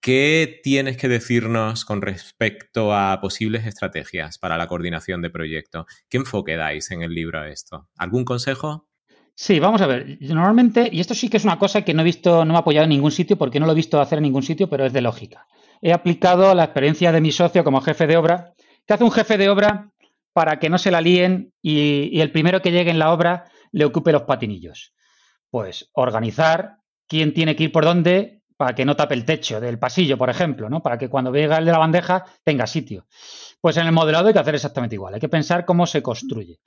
¿Qué 0.00 0.60
tienes 0.62 0.96
que 0.96 1.08
decirnos 1.08 1.84
con 1.84 2.00
respecto 2.00 2.94
a 2.94 3.20
posibles 3.20 3.66
estrategias 3.66 4.38
para 4.38 4.56
la 4.56 4.68
coordinación 4.68 5.20
de 5.20 5.30
proyecto? 5.30 5.86
¿Qué 6.08 6.16
enfoque 6.16 6.56
dais 6.56 6.90
en 6.90 7.02
el 7.02 7.12
libro 7.12 7.40
a 7.40 7.48
esto? 7.48 7.88
¿Algún 7.98 8.24
consejo? 8.24 8.86
Sí, 9.34 9.58
vamos 9.58 9.82
a 9.82 9.86
ver. 9.86 10.16
Normalmente, 10.20 10.88
y 10.90 11.00
esto 11.00 11.14
sí 11.14 11.28
que 11.28 11.38
es 11.38 11.44
una 11.44 11.58
cosa 11.58 11.82
que 11.82 11.92
no 11.92 12.02
he 12.02 12.04
visto, 12.04 12.44
no 12.44 12.52
me 12.52 12.58
ha 12.58 12.60
apoyado 12.60 12.84
en 12.84 12.90
ningún 12.90 13.10
sitio 13.10 13.36
porque 13.36 13.58
no 13.58 13.66
lo 13.66 13.72
he 13.72 13.74
visto 13.76 14.00
hacer 14.00 14.18
en 14.18 14.24
ningún 14.24 14.42
sitio, 14.42 14.70
pero 14.70 14.86
es 14.86 14.92
de 14.92 15.00
lógica. 15.00 15.46
He 15.82 15.92
aplicado 15.92 16.54
la 16.54 16.64
experiencia 16.64 17.10
de 17.10 17.20
mi 17.20 17.32
socio 17.32 17.64
como 17.64 17.80
jefe 17.80 18.06
de 18.06 18.16
obra. 18.16 18.54
¿Qué 18.86 18.94
hace 18.94 19.04
un 19.04 19.10
jefe 19.10 19.36
de 19.38 19.48
obra 19.48 19.90
para 20.32 20.58
que 20.58 20.70
no 20.70 20.78
se 20.78 20.90
la 20.90 21.00
líen 21.00 21.52
y 21.62 22.20
el 22.20 22.32
primero 22.32 22.62
que 22.62 22.72
llegue 22.72 22.90
en 22.90 22.98
la 22.98 23.12
obra 23.12 23.50
le 23.72 23.84
ocupe 23.84 24.12
los 24.12 24.22
patinillos? 24.22 24.94
Pues 25.50 25.90
organizar 25.92 26.76
quién 27.06 27.34
tiene 27.34 27.56
que 27.56 27.64
ir 27.64 27.72
por 27.72 27.84
dónde 27.84 28.40
para 28.56 28.74
que 28.74 28.84
no 28.84 28.94
tape 28.94 29.14
el 29.14 29.24
techo 29.24 29.58
del 29.58 29.78
pasillo, 29.78 30.18
por 30.18 30.28
ejemplo, 30.28 30.68
¿no? 30.68 30.82
Para 30.82 30.98
que 30.98 31.08
cuando 31.08 31.32
venga 31.32 31.56
el 31.56 31.64
de 31.64 31.72
la 31.72 31.78
bandeja 31.78 32.26
tenga 32.44 32.66
sitio. 32.66 33.06
Pues 33.58 33.78
en 33.78 33.86
el 33.86 33.92
modelado 33.92 34.28
hay 34.28 34.34
que 34.34 34.38
hacer 34.38 34.54
exactamente 34.54 34.96
igual, 34.96 35.14
hay 35.14 35.20
que 35.20 35.30
pensar 35.30 35.64
cómo 35.64 35.86
se 35.86 36.02
construye. 36.02 36.60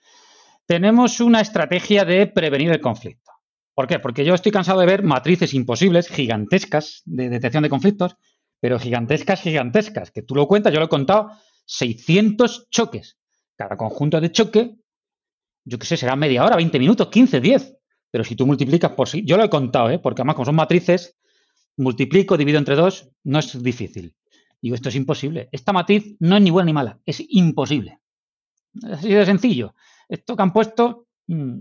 Tenemos 0.66 1.20
una 1.20 1.40
estrategia 1.40 2.04
de 2.04 2.26
prevenir 2.26 2.72
el 2.72 2.82
conflicto. 2.82 3.32
¿Por 3.76 3.86
qué? 3.86 4.00
Porque 4.00 4.26
yo 4.26 4.34
estoy 4.34 4.52
cansado 4.52 4.80
de 4.80 4.88
ver 4.88 5.04
matrices 5.04 5.54
imposibles, 5.54 6.08
gigantescas, 6.08 7.04
de 7.06 7.30
detección 7.30 7.62
de 7.62 7.70
conflictos, 7.70 8.16
pero 8.60 8.80
gigantescas, 8.80 9.42
gigantescas, 9.42 10.10
que 10.10 10.24
tú 10.24 10.34
lo 10.34 10.48
cuentas, 10.48 10.74
yo 10.74 10.80
lo 10.80 10.88
he 10.88 10.90
contado, 10.90 11.30
600 11.66 12.70
choques. 12.72 13.18
Cada 13.64 13.78
conjunto 13.78 14.20
de 14.20 14.30
choque, 14.30 14.76
yo 15.64 15.80
qué 15.80 15.86
sé, 15.86 15.96
será 15.96 16.18
media 16.18 16.44
hora, 16.44 16.58
20 16.58 16.78
minutos, 16.80 17.08
15, 17.08 17.40
10. 17.40 17.78
Pero 18.12 18.26
si 18.26 18.36
tú 18.36 18.46
multiplicas 18.46 18.92
por 18.92 19.08
sí, 19.08 19.24
yo 19.26 19.38
lo 19.38 19.46
he 19.46 19.50
contado, 19.50 19.90
¿eh? 19.90 20.00
porque 20.00 20.22
además 20.22 20.36
como 20.36 20.48
son 20.48 20.56
matrices, 20.56 21.16
multiplico, 21.78 22.36
divido 22.36 22.60
entre 22.60 22.76
dos, 22.76 23.10
no 23.24 23.40
es 23.40 23.64
difícil. 23.64 24.18
Digo, 24.62 24.76
esto 24.76 24.90
es 24.90 24.96
imposible. 24.96 25.48
Esta 25.54 25.72
matriz 25.72 26.18
no 26.20 26.36
es 26.36 26.44
ni 26.44 26.52
buena 26.52 26.66
ni 26.66 26.74
mala, 26.74 27.00
es 27.06 27.24
imposible. 27.26 28.00
Así 28.84 29.14
de 29.14 29.26
sencillo. 29.26 29.76
Esto 30.10 30.36
que 30.36 30.44
han 30.44 30.52
puesto 30.52 31.08
mm, 31.28 31.60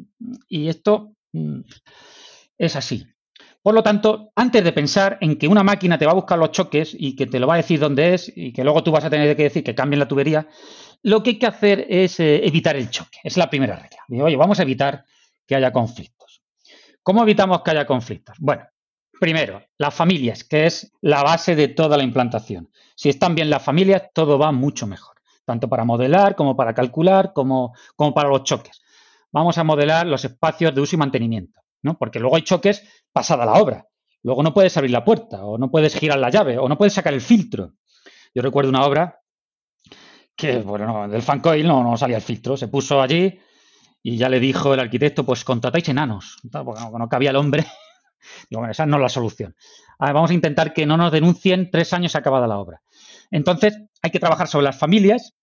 y 0.49 0.69
esto 0.69 1.15
mm, 1.31 1.61
es 2.59 2.74
así. 2.74 3.07
Por 3.62 3.74
lo 3.74 3.85
tanto, 3.85 4.33
antes 4.35 4.65
de 4.65 4.73
pensar 4.73 5.19
en 5.20 5.39
que 5.39 5.47
una 5.47 5.62
máquina 5.62 5.97
te 5.99 6.05
va 6.05 6.11
a 6.11 6.16
buscar 6.16 6.37
los 6.37 6.51
choques 6.51 6.97
y 6.99 7.15
que 7.15 7.29
te 7.29 7.39
lo 7.39 7.47
va 7.47 7.55
a 7.55 7.59
decir 7.59 7.79
dónde 7.79 8.15
es 8.15 8.33
y 8.35 8.53
que 8.53 8.65
luego 8.65 8.83
tú 8.83 8.91
vas 8.91 9.05
a 9.05 9.11
tener 9.11 9.37
que 9.37 9.45
decir 9.45 9.62
que 9.62 9.77
cambien 9.77 10.01
la 10.01 10.09
tubería, 10.09 10.49
lo 11.03 11.23
que 11.23 11.31
hay 11.31 11.39
que 11.39 11.47
hacer 11.47 11.87
es 11.89 12.20
eh, 12.20 12.47
evitar 12.47 12.77
el 12.77 12.91
choque. 12.91 13.19
Es 13.23 13.37
la 13.37 13.51
primera 13.51 13.77
regla. 13.77 14.24
Oye, 14.24 14.37
vamos 14.37 14.59
a 14.59 14.62
evitar 14.62 15.05
que 15.47 15.55
haya 15.55 15.73
conflicto. 15.73 16.23
¿Cómo 17.03 17.23
evitamos 17.23 17.62
que 17.62 17.73
haya 17.73 17.85
conflictos? 17.85 18.37
Bueno, 18.39 18.65
primero, 19.19 19.61
las 19.77 19.93
familias, 19.93 20.45
que 20.45 20.66
es 20.66 20.93
la 21.01 21.24
base 21.24 21.57
de 21.57 21.69
toda 21.69 21.97
la 21.97 22.05
implantación. 22.05 22.70
Si 22.95 23.09
están 23.09 23.35
bien 23.35 23.51
las 23.51 23.62
familias, 23.62 24.11
todo 24.15 24.39
va 24.39 24.53
mucho 24.53 24.87
mejor, 24.87 25.16
tanto 25.45 25.69
para 25.69 25.85
modelar 25.85 26.37
como 26.37 26.57
para 26.57 26.74
calcular, 26.74 27.33
como, 27.33 27.74
como 27.97 28.15
para 28.15 28.29
los 28.29 28.45
choques. 28.45 28.83
Vamos 29.33 29.59
a 29.59 29.65
modelar 29.65 30.07
los 30.07 30.24
espacios 30.24 30.73
de 30.73 30.81
uso 30.81 30.95
y 30.95 30.99
mantenimiento, 30.99 31.61
¿no? 31.83 31.99
Porque 31.99 32.20
luego 32.20 32.37
hay 32.37 32.43
choques 32.43 32.87
pasada 33.12 33.45
la 33.45 33.55
obra. 33.55 33.89
Luego 34.23 34.45
no 34.45 34.55
puedes 34.55 34.77
abrir 34.77 34.93
la 34.93 35.05
puerta, 35.05 35.45
o 35.45 35.59
no 35.59 35.73
puedes 35.73 35.97
girar 35.97 36.20
la 36.20 36.31
llave, 36.31 36.57
o 36.59 36.69
no 36.69 36.79
puedes 36.79 36.93
sacar 36.93 37.12
el 37.12 37.20
filtro. 37.20 37.73
Yo 38.33 38.43
recuerdo 38.43 38.70
una 38.70 38.85
obra 38.85 39.22
que, 40.37 40.59
bueno, 40.59 41.09
del 41.09 41.23
fancoil 41.23 41.67
no, 41.67 41.83
no 41.83 41.97
salía 41.97 42.17
el 42.17 42.23
filtro, 42.23 42.57
se 42.57 42.69
puso 42.69 43.01
allí, 43.01 43.39
y 44.03 44.17
ya 44.17 44.29
le 44.29 44.41
dijo 44.41 44.75
el 44.75 44.81
arquitecto, 44.81 45.25
pues 45.25 45.45
contratáis 45.45 45.89
enanos, 45.89 46.39
porque 46.51 46.81
no, 46.99 47.09
cabía 47.09 47.31
el 47.31 47.37
hombre. 47.37 47.65
Digo, 48.51 48.61
bueno, 48.61 48.73
esa 48.73 48.87
no 48.87 48.97
es 48.97 49.03
la 49.03 49.09
solución. 49.09 49.55
vamos 49.99 50.31
a 50.31 50.35
intentar 50.35 50.73
que 50.73 50.87
no 50.87 50.97
nos 50.97 51.13
denuncien 51.13 51.71
tres 51.71 51.93
años 51.93 52.15
acabada 52.17 52.47
la 52.47 52.59
obra. 52.59 52.83
Entonces, 53.31 53.79
hay 54.03 54.11
que 54.11 54.21
trabajar 54.21 54.49
sobre 54.49 54.65
las 54.65 54.79
familias 54.79 55.35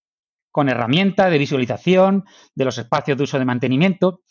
con 0.51 0.69
herramientas 0.69 1.31
de 1.31 1.37
visualización 1.37 2.25
de 2.55 2.65
los 2.65 2.77
espacios 2.77 3.17
de 3.17 3.23
uso 3.23 3.39
de 3.39 3.45
mantenimiento. 3.45 4.21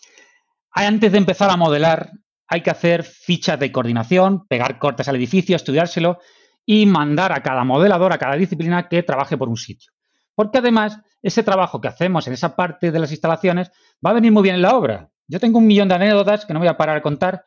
Antes 0.70 1.12
de 1.12 1.18
empezar 1.18 1.50
a 1.50 1.56
modelar, 1.56 2.10
hay 2.46 2.62
que 2.62 2.70
hacer 2.70 3.04
fichas 3.04 3.58
de 3.58 3.72
coordinación, 3.72 4.46
pegar 4.46 4.78
cortes 4.78 5.08
al 5.08 5.16
edificio, 5.16 5.56
estudiárselo 5.56 6.18
y 6.64 6.86
mandar 6.86 7.32
a 7.32 7.42
cada 7.42 7.64
modelador, 7.64 8.12
a 8.12 8.18
cada 8.18 8.36
disciplina 8.36 8.88
que 8.88 9.02
trabaje 9.02 9.36
por 9.36 9.48
un 9.48 9.56
sitio. 9.56 9.92
Porque 10.38 10.58
además, 10.58 11.00
ese 11.20 11.42
trabajo 11.42 11.80
que 11.80 11.88
hacemos 11.88 12.28
en 12.28 12.32
esa 12.32 12.54
parte 12.54 12.92
de 12.92 13.00
las 13.00 13.10
instalaciones 13.10 13.72
va 14.06 14.10
a 14.10 14.12
venir 14.12 14.30
muy 14.30 14.44
bien 14.44 14.54
en 14.54 14.62
la 14.62 14.76
obra. 14.76 15.10
Yo 15.26 15.40
tengo 15.40 15.58
un 15.58 15.66
millón 15.66 15.88
de 15.88 15.96
anécdotas 15.96 16.46
que 16.46 16.52
no 16.52 16.60
voy 16.60 16.68
a 16.68 16.76
parar 16.76 16.96
a 16.96 17.02
contar 17.02 17.42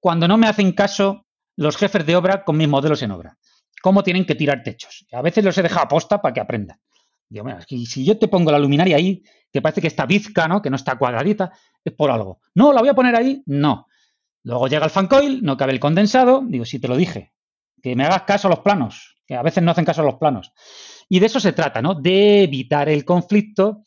cuando 0.00 0.26
no 0.26 0.38
me 0.38 0.46
hacen 0.46 0.72
caso 0.72 1.26
los 1.56 1.76
jefes 1.76 2.06
de 2.06 2.16
obra 2.16 2.42
con 2.42 2.56
mis 2.56 2.68
modelos 2.68 3.02
en 3.02 3.10
obra. 3.10 3.36
Cómo 3.82 4.02
tienen 4.02 4.24
que 4.24 4.34
tirar 4.34 4.62
techos. 4.62 5.04
A 5.12 5.20
veces 5.20 5.44
los 5.44 5.58
he 5.58 5.62
dejado 5.62 5.84
a 5.84 5.88
posta 5.88 6.22
para 6.22 6.32
que 6.32 6.40
aprendan. 6.40 6.80
Digo, 7.28 7.44
mira, 7.44 7.60
si 7.68 8.02
yo 8.02 8.18
te 8.18 8.28
pongo 8.28 8.50
la 8.50 8.58
luminaria 8.58 8.96
ahí, 8.96 9.22
que 9.52 9.60
parece 9.60 9.82
que 9.82 9.88
está 9.88 10.06
bizca, 10.06 10.48
¿no? 10.48 10.62
Que 10.62 10.70
no 10.70 10.76
está 10.76 10.96
cuadradita, 10.96 11.52
es 11.84 11.92
por 11.92 12.10
algo. 12.10 12.40
No, 12.54 12.72
la 12.72 12.80
voy 12.80 12.88
a 12.88 12.94
poner 12.94 13.14
ahí, 13.14 13.42
no. 13.44 13.88
Luego 14.42 14.68
llega 14.68 14.86
el 14.86 14.90
fan 14.90 15.06
coil, 15.06 15.42
no 15.42 15.58
cabe 15.58 15.72
el 15.72 15.80
condensado. 15.80 16.42
Digo, 16.46 16.64
si 16.64 16.78
te 16.78 16.88
lo 16.88 16.96
dije, 16.96 17.34
que 17.82 17.94
me 17.94 18.06
hagas 18.06 18.22
caso 18.22 18.48
a 18.48 18.52
los 18.52 18.60
planos, 18.60 19.18
que 19.26 19.34
a 19.34 19.42
veces 19.42 19.62
no 19.62 19.72
hacen 19.72 19.84
caso 19.84 20.00
a 20.00 20.06
los 20.06 20.14
planos. 20.14 20.54
Y 21.12 21.20
de 21.20 21.26
eso 21.26 21.40
se 21.40 21.52
trata, 21.52 21.82
¿no? 21.82 21.94
De 21.94 22.44
evitar 22.44 22.88
el 22.88 23.04
conflicto 23.04 23.82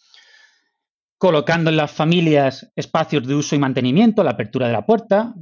colocando 1.17 1.71
en 1.71 1.77
las 1.77 1.91
familias 1.91 2.71
espacios 2.75 3.25
de 3.25 3.33
uso 3.33 3.55
y 3.55 3.57
mantenimiento, 3.57 4.23
la 4.23 4.29
apertura 4.29 4.67
de 4.67 4.73
la 4.73 4.85
puerta, 4.85 5.33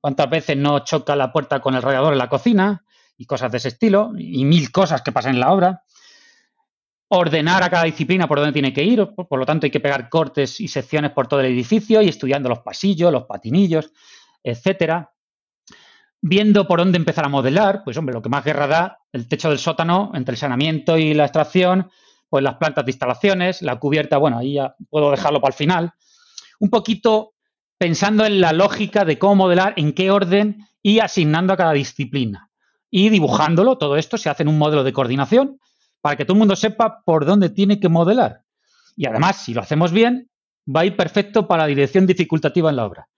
cuántas 0.00 0.30
veces 0.30 0.56
no 0.56 0.78
choca 0.84 1.16
la 1.16 1.32
puerta 1.32 1.58
con 1.58 1.74
el 1.74 1.82
radiador 1.82 2.12
en 2.12 2.18
la 2.20 2.28
cocina 2.28 2.84
y 3.18 3.24
cosas 3.24 3.50
de 3.50 3.58
ese 3.58 3.66
estilo, 3.70 4.12
y 4.16 4.44
mil 4.44 4.70
cosas 4.70 5.02
que 5.02 5.10
pasan 5.10 5.34
en 5.34 5.40
la 5.40 5.52
obra. 5.52 5.82
Ordenar 7.08 7.64
a 7.64 7.70
cada 7.70 7.86
disciplina 7.86 8.28
por 8.28 8.38
dónde 8.38 8.52
tiene 8.52 8.72
que 8.72 8.84
ir, 8.84 9.04
por 9.16 9.36
lo 9.36 9.44
tanto 9.44 9.66
hay 9.66 9.72
que 9.72 9.80
pegar 9.80 10.08
cortes 10.08 10.60
y 10.60 10.68
secciones 10.68 11.10
por 11.10 11.26
todo 11.26 11.40
el 11.40 11.46
edificio 11.46 12.02
y 12.02 12.08
estudiando 12.08 12.48
los 12.48 12.60
pasillos, 12.60 13.12
los 13.12 13.24
patinillos, 13.24 13.90
etcétera 14.44 15.10
viendo 16.22 16.66
por 16.66 16.78
dónde 16.78 16.98
empezar 16.98 17.24
a 17.24 17.28
modelar, 17.28 17.82
pues 17.84 17.96
hombre, 17.96 18.14
lo 18.14 18.22
que 18.22 18.28
más 18.28 18.44
guerra 18.44 18.66
da, 18.66 18.98
el 19.12 19.28
techo 19.28 19.48
del 19.48 19.58
sótano, 19.58 20.12
entre 20.14 20.32
el 20.32 20.38
saneamiento 20.38 20.98
y 20.98 21.14
la 21.14 21.24
extracción, 21.24 21.90
pues 22.28 22.44
las 22.44 22.56
plantas 22.56 22.84
de 22.84 22.92
instalaciones, 22.92 23.62
la 23.62 23.76
cubierta, 23.76 24.18
bueno, 24.18 24.38
ahí 24.38 24.54
ya 24.54 24.76
puedo 24.88 25.10
dejarlo 25.10 25.40
para 25.40 25.52
el 25.52 25.56
final. 25.56 25.92
Un 26.60 26.70
poquito 26.70 27.34
pensando 27.78 28.24
en 28.24 28.40
la 28.40 28.52
lógica 28.52 29.04
de 29.04 29.18
cómo 29.18 29.36
modelar, 29.36 29.74
en 29.76 29.92
qué 29.92 30.10
orden 30.10 30.66
y 30.82 31.00
asignando 31.00 31.52
a 31.52 31.56
cada 31.56 31.72
disciplina. 31.72 32.50
Y 32.90 33.08
dibujándolo, 33.08 33.78
todo 33.78 33.96
esto 33.96 34.18
se 34.18 34.28
hace 34.28 34.42
en 34.42 34.48
un 34.48 34.58
modelo 34.58 34.84
de 34.84 34.92
coordinación 34.92 35.58
para 36.00 36.16
que 36.16 36.24
todo 36.24 36.34
el 36.34 36.40
mundo 36.40 36.56
sepa 36.56 37.02
por 37.04 37.24
dónde 37.24 37.50
tiene 37.50 37.80
que 37.80 37.88
modelar. 37.88 38.42
Y 38.96 39.06
además, 39.06 39.42
si 39.44 39.54
lo 39.54 39.62
hacemos 39.62 39.92
bien, 39.92 40.30
va 40.68 40.80
a 40.80 40.84
ir 40.84 40.96
perfecto 40.96 41.48
para 41.48 41.64
la 41.64 41.68
dirección 41.68 42.06
dificultativa 42.06 42.70
en 42.70 42.76
la 42.76 42.86
obra. 42.86 43.08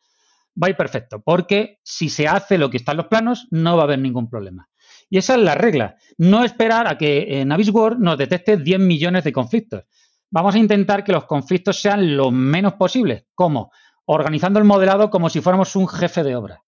Va 0.61 0.67
a 0.67 0.71
ir 0.71 0.77
perfecto, 0.77 1.23
porque 1.23 1.81
si 1.83 2.09
se 2.09 2.29
hace 2.29 2.59
lo 2.59 2.71
que 2.71 2.77
está 2.77 2.93
en 2.93 2.99
los 2.99 3.07
planos, 3.07 3.49
no 3.51 3.77
va 3.77 3.83
a 3.83 3.85
haber 3.85 3.99
ningún 3.99 4.29
problema. 4.29 4.69
Y 5.09 5.19
esa 5.19 5.35
es 5.35 5.41
la 5.41 5.55
regla. 5.55 5.97
No 6.19 6.45
esperar 6.45 6.87
a 6.89 6.97
que 6.97 7.41
en 7.41 7.49
Navisworld 7.49 7.99
nos 7.99 8.19
detecte 8.19 8.57
10 8.57 8.81
millones 8.81 9.25
de 9.25 9.33
conflictos. 9.33 9.85
Vamos 10.31 10.55
a 10.55 10.59
intentar 10.59 11.05
que 11.05 11.13
los 11.13 11.27
conflictos 11.27 11.81
sean 11.81 12.17
lo 12.17 12.31
menos 12.31 12.75
posibles. 12.75 13.27
¿Cómo? 13.35 13.71
Organizando 14.07 14.59
el 14.59 14.65
modelado 14.65 15.11
como 15.11 15.29
si 15.29 15.41
fuéramos 15.41 15.77
un 15.77 15.87
jefe 15.87 16.23
de 16.23 16.35
obra. 16.35 16.65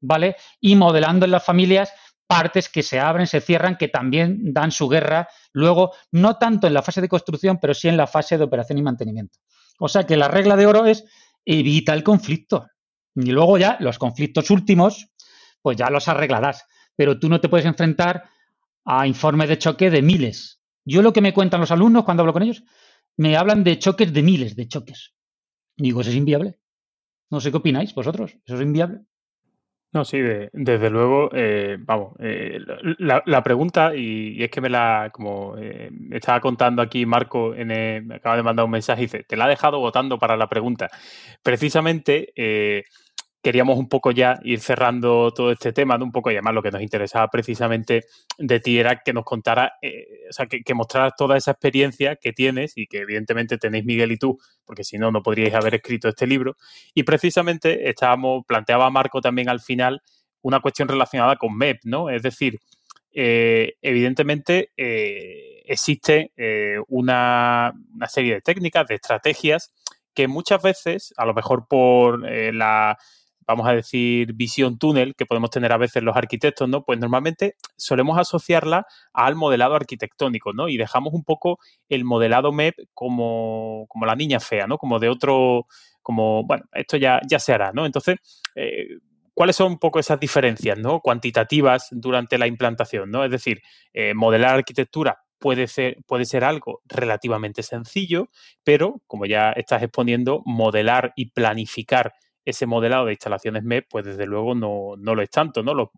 ¿Vale? 0.00 0.36
Y 0.60 0.74
modelando 0.74 1.26
en 1.26 1.32
las 1.32 1.44
familias 1.44 1.92
partes 2.26 2.70
que 2.70 2.82
se 2.82 2.98
abren, 2.98 3.26
se 3.26 3.42
cierran, 3.42 3.76
que 3.76 3.88
también 3.88 4.54
dan 4.54 4.72
su 4.72 4.88
guerra 4.88 5.28
luego, 5.52 5.92
no 6.12 6.38
tanto 6.38 6.66
en 6.66 6.72
la 6.72 6.80
fase 6.80 7.02
de 7.02 7.08
construcción, 7.08 7.58
pero 7.60 7.74
sí 7.74 7.88
en 7.88 7.98
la 7.98 8.06
fase 8.06 8.38
de 8.38 8.44
operación 8.44 8.78
y 8.78 8.82
mantenimiento. 8.82 9.38
O 9.78 9.88
sea 9.88 10.04
que 10.04 10.16
la 10.16 10.28
regla 10.28 10.56
de 10.56 10.66
oro 10.66 10.86
es 10.86 11.04
evita 11.44 11.92
el 11.92 12.02
conflicto. 12.02 12.68
Y 13.14 13.30
luego 13.30 13.58
ya 13.58 13.76
los 13.80 13.98
conflictos 13.98 14.50
últimos, 14.50 15.08
pues 15.60 15.76
ya 15.76 15.90
los 15.90 16.08
arreglarás 16.08 16.64
pero 16.96 17.18
tú 17.18 17.28
no 17.28 17.40
te 17.40 17.48
puedes 17.48 17.66
enfrentar 17.66 18.28
a 18.84 19.06
informes 19.06 19.48
de 19.48 19.58
choque 19.58 19.90
de 19.90 20.02
miles. 20.02 20.60
Yo 20.84 21.02
lo 21.02 21.12
que 21.12 21.20
me 21.20 21.32
cuentan 21.32 21.60
los 21.60 21.70
alumnos 21.70 22.04
cuando 22.04 22.22
hablo 22.22 22.32
con 22.32 22.42
ellos, 22.42 22.64
me 23.16 23.36
hablan 23.36 23.64
de 23.64 23.78
choques 23.78 24.12
de 24.12 24.22
miles 24.22 24.56
de 24.56 24.68
choques. 24.68 25.14
Digo, 25.76 26.00
eso 26.00 26.10
es 26.10 26.16
inviable. 26.16 26.58
No 27.30 27.40
sé 27.40 27.50
qué 27.50 27.58
opináis 27.58 27.94
vosotros. 27.94 28.36
¿Eso 28.44 28.56
es 28.56 28.62
inviable? 28.62 29.00
No, 29.92 30.06
sí, 30.06 30.18
desde 30.20 30.88
luego, 30.88 31.28
eh, 31.34 31.76
vamos, 31.78 32.14
eh, 32.18 32.58
la, 32.98 33.42
pregunta, 33.42 33.94
y, 33.94 34.42
es 34.42 34.50
que 34.50 34.62
me 34.62 34.70
la, 34.70 35.10
como 35.12 35.54
eh, 35.58 35.90
estaba 36.12 36.40
contando 36.40 36.80
aquí 36.80 37.04
Marco, 37.04 37.54
en 37.54 37.68
me 38.06 38.14
acaba 38.14 38.36
de 38.36 38.42
mandar 38.42 38.64
un 38.64 38.70
mensaje 38.70 39.02
y 39.02 39.04
dice, 39.04 39.22
te 39.24 39.36
la 39.36 39.44
ha 39.44 39.48
dejado 39.48 39.80
votando 39.80 40.18
para 40.18 40.38
la 40.38 40.48
pregunta. 40.48 40.88
Precisamente, 41.42 42.32
queríamos 43.42 43.76
un 43.76 43.88
poco 43.88 44.12
ya 44.12 44.38
ir 44.44 44.60
cerrando 44.60 45.32
todo 45.32 45.50
este 45.50 45.72
tema, 45.72 45.98
de 45.98 46.04
un 46.04 46.12
poco 46.12 46.30
y 46.30 46.34
además 46.34 46.54
lo 46.54 46.62
que 46.62 46.70
nos 46.70 46.80
interesaba 46.80 47.28
precisamente 47.28 48.06
de 48.38 48.60
ti 48.60 48.78
era 48.78 49.02
que 49.02 49.12
nos 49.12 49.24
contara, 49.24 49.74
eh, 49.82 50.06
o 50.30 50.32
sea, 50.32 50.46
que, 50.46 50.62
que, 50.62 50.74
mostraras 50.74 51.14
toda 51.16 51.36
esa 51.36 51.50
experiencia 51.50 52.16
que 52.16 52.32
tienes 52.32 52.72
y 52.76 52.86
que 52.86 52.98
evidentemente 52.98 53.58
tenéis 53.58 53.84
Miguel 53.84 54.12
y 54.12 54.16
tú, 54.16 54.38
porque 54.64 54.84
si 54.84 54.96
no, 54.96 55.10
no 55.10 55.22
podríais 55.22 55.54
haber 55.54 55.74
escrito 55.74 56.08
este 56.08 56.26
libro. 56.26 56.56
Y 56.94 57.02
precisamente 57.02 57.90
estábamos, 57.90 58.44
planteaba 58.46 58.88
Marco 58.90 59.20
también 59.20 59.48
al 59.48 59.60
final 59.60 60.02
una 60.40 60.60
cuestión 60.60 60.86
relacionada 60.86 61.36
con 61.36 61.56
MEP, 61.56 61.80
¿no? 61.84 62.10
Es 62.10 62.22
decir, 62.22 62.60
eh, 63.12 63.74
evidentemente 63.82 64.70
eh, 64.76 65.62
existe 65.66 66.32
una, 66.88 67.72
una 67.94 68.08
serie 68.08 68.34
de 68.34 68.40
técnicas, 68.40 68.86
de 68.86 68.94
estrategias 68.94 69.72
que 70.14 70.28
muchas 70.28 70.62
veces, 70.62 71.14
a 71.16 71.24
lo 71.24 71.34
mejor 71.34 71.66
por 71.66 72.20
la 72.20 72.98
vamos 73.46 73.66
a 73.68 73.72
decir, 73.72 74.32
visión 74.34 74.78
túnel 74.78 75.14
que 75.14 75.26
podemos 75.26 75.50
tener 75.50 75.72
a 75.72 75.76
veces 75.76 76.02
los 76.02 76.16
arquitectos, 76.16 76.68
¿no? 76.68 76.84
Pues 76.84 76.98
normalmente 76.98 77.56
solemos 77.76 78.18
asociarla 78.18 78.86
al 79.12 79.34
modelado 79.34 79.74
arquitectónico, 79.74 80.52
¿no? 80.52 80.68
Y 80.68 80.76
dejamos 80.76 81.14
un 81.14 81.24
poco 81.24 81.58
el 81.88 82.04
modelado 82.04 82.52
MEP 82.52 82.74
como, 82.94 83.86
como 83.88 84.06
la 84.06 84.14
niña 84.14 84.40
fea, 84.40 84.66
¿no? 84.66 84.78
Como 84.78 84.98
de 84.98 85.08
otro, 85.08 85.66
como, 86.02 86.44
bueno, 86.44 86.64
esto 86.72 86.96
ya, 86.96 87.20
ya 87.28 87.38
se 87.38 87.52
hará, 87.52 87.72
¿no? 87.72 87.86
Entonces, 87.86 88.16
eh, 88.54 88.98
¿cuáles 89.34 89.56
son 89.56 89.72
un 89.72 89.78
poco 89.78 89.98
esas 89.98 90.20
diferencias, 90.20 90.78
¿no? 90.78 91.00
Cuantitativas 91.00 91.88
durante 91.90 92.38
la 92.38 92.46
implantación, 92.46 93.10
¿no? 93.10 93.24
Es 93.24 93.30
decir, 93.30 93.62
eh, 93.92 94.14
modelar 94.14 94.54
arquitectura 94.54 95.22
puede 95.42 95.66
ser, 95.66 95.98
puede 96.06 96.24
ser 96.24 96.44
algo 96.44 96.82
relativamente 96.86 97.62
sencillo, 97.62 98.28
pero 98.62 99.02
como 99.06 99.26
ya 99.26 99.50
estás 99.52 99.82
exponiendo, 99.82 100.42
modelar 100.46 101.12
y 101.16 101.30
planificar 101.32 102.14
ese 102.44 102.66
modelado 102.66 103.06
de 103.06 103.12
instalaciones 103.12 103.62
MEP, 103.64 103.86
pues 103.88 104.04
desde 104.04 104.26
luego 104.26 104.54
no, 104.54 104.96
lo 104.96 105.22
es 105.22 105.30
tanto, 105.30 105.62
¿no? 105.62 105.92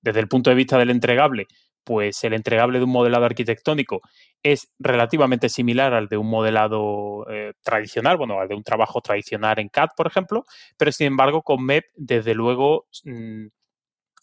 desde 0.00 0.20
el 0.20 0.28
punto 0.28 0.50
de 0.50 0.56
vista 0.56 0.78
del 0.78 0.90
entregable, 0.90 1.46
pues 1.84 2.22
el 2.24 2.34
entregable 2.34 2.78
de 2.78 2.84
un 2.84 2.90
modelado 2.90 3.24
arquitectónico 3.24 4.00
es 4.42 4.72
relativamente 4.78 5.48
similar 5.48 5.94
al 5.94 6.08
de 6.08 6.16
un 6.16 6.28
modelado 6.28 7.26
eh, 7.30 7.52
tradicional, 7.62 8.16
bueno, 8.16 8.40
al 8.40 8.48
de 8.48 8.54
un 8.54 8.62
trabajo 8.62 9.00
tradicional 9.00 9.58
en 9.58 9.68
CAD, 9.68 9.88
por 9.96 10.06
ejemplo, 10.06 10.44
pero 10.76 10.92
sin 10.92 11.08
embargo 11.08 11.42
con 11.42 11.64
MEP, 11.64 11.84
desde 11.96 12.34
luego, 12.34 12.86
mm, 13.04 13.46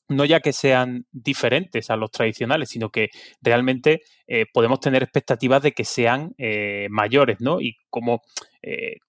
no 0.09 0.23
ya 0.25 0.39
que 0.39 0.53
sean 0.53 1.05
diferentes 1.11 1.89
a 1.89 1.97
los 1.97 2.11
tradicionales, 2.11 2.69
sino 2.69 2.89
que 2.89 3.09
realmente 3.41 4.01
eh, 4.27 4.45
podemos 4.53 4.79
tener 4.79 5.03
expectativas 5.03 5.61
de 5.61 5.73
que 5.73 5.83
sean 5.83 6.33
eh, 6.37 6.87
mayores, 6.89 7.37
¿no? 7.41 7.59
Y 7.59 7.75
como 7.89 8.21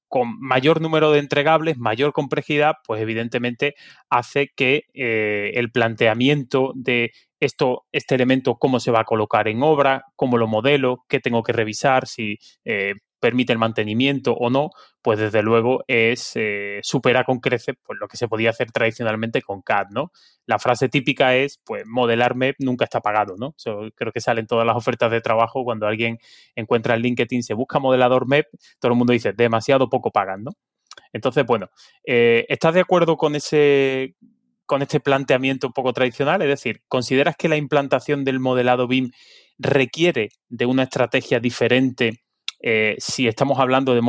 con 0.08 0.38
mayor 0.40 0.80
número 0.80 1.12
de 1.12 1.20
entregables, 1.20 1.78
mayor 1.78 2.12
complejidad, 2.12 2.76
pues 2.86 3.00
evidentemente 3.02 3.74
hace 4.08 4.48
que 4.56 4.84
eh, 4.94 5.52
el 5.54 5.70
planteamiento 5.70 6.72
de 6.74 7.12
esto, 7.40 7.86
este 7.92 8.14
elemento, 8.14 8.56
cómo 8.56 8.80
se 8.80 8.90
va 8.90 9.00
a 9.00 9.04
colocar 9.04 9.48
en 9.48 9.62
obra, 9.62 10.04
cómo 10.16 10.38
lo 10.38 10.48
modelo, 10.48 11.04
qué 11.08 11.20
tengo 11.20 11.42
que 11.42 11.52
revisar, 11.52 12.06
si 12.06 12.38
eh, 12.64 12.94
permite 13.20 13.52
el 13.52 13.58
mantenimiento 13.58 14.32
o 14.34 14.50
no, 14.50 14.70
pues 15.02 15.18
desde 15.18 15.42
luego 15.42 15.84
es 15.88 16.32
eh, 16.34 16.80
supera 16.82 17.24
con 17.24 17.40
crece 17.40 17.74
pues, 17.74 17.98
lo 18.00 18.08
que 18.08 18.16
se 18.16 18.28
podía 18.28 18.50
hacer 18.50 18.70
tradicionalmente 18.70 19.42
con 19.42 19.62
CAD, 19.62 19.88
¿no? 19.90 20.12
La 20.46 20.58
frase 20.58 20.88
típica 20.88 21.34
es, 21.34 21.60
pues, 21.64 21.84
modelar 21.86 22.34
MEP 22.34 22.56
nunca 22.60 22.84
está 22.84 23.00
pagado, 23.00 23.36
¿no? 23.38 23.54
creo 23.94 24.12
que 24.12 24.20
salen 24.20 24.46
todas 24.46 24.66
las 24.66 24.76
ofertas 24.76 25.10
de 25.10 25.20
trabajo 25.20 25.64
cuando 25.64 25.86
alguien 25.86 26.18
encuentra 26.54 26.94
en 26.94 27.02
LinkedIn, 27.02 27.42
se 27.42 27.54
busca 27.54 27.78
modelador 27.78 28.26
MEP, 28.26 28.46
todo 28.78 28.92
el 28.92 28.98
mundo 28.98 29.12
dice, 29.12 29.32
demasiado 29.32 29.88
poco 29.88 30.10
pagan, 30.10 30.44
¿no? 30.44 30.52
Entonces, 31.12 31.44
bueno, 31.46 31.68
eh, 32.04 32.46
¿estás 32.48 32.74
de 32.74 32.80
acuerdo 32.80 33.16
con 33.16 33.34
ese 33.34 34.14
con 34.66 34.82
este 34.82 35.00
planteamiento 35.00 35.68
un 35.68 35.72
poco 35.72 35.94
tradicional? 35.94 36.42
Es 36.42 36.48
decir, 36.48 36.82
¿consideras 36.88 37.36
que 37.36 37.48
la 37.48 37.56
implantación 37.56 38.24
del 38.24 38.38
modelado 38.38 38.86
BIM 38.86 39.10
requiere 39.58 40.28
de 40.48 40.66
una 40.66 40.84
estrategia 40.84 41.40
diferente 41.40 42.20
eh, 42.60 42.96
si 42.98 43.28
estamos 43.28 43.58
hablando 43.58 43.94
de, 43.94 44.00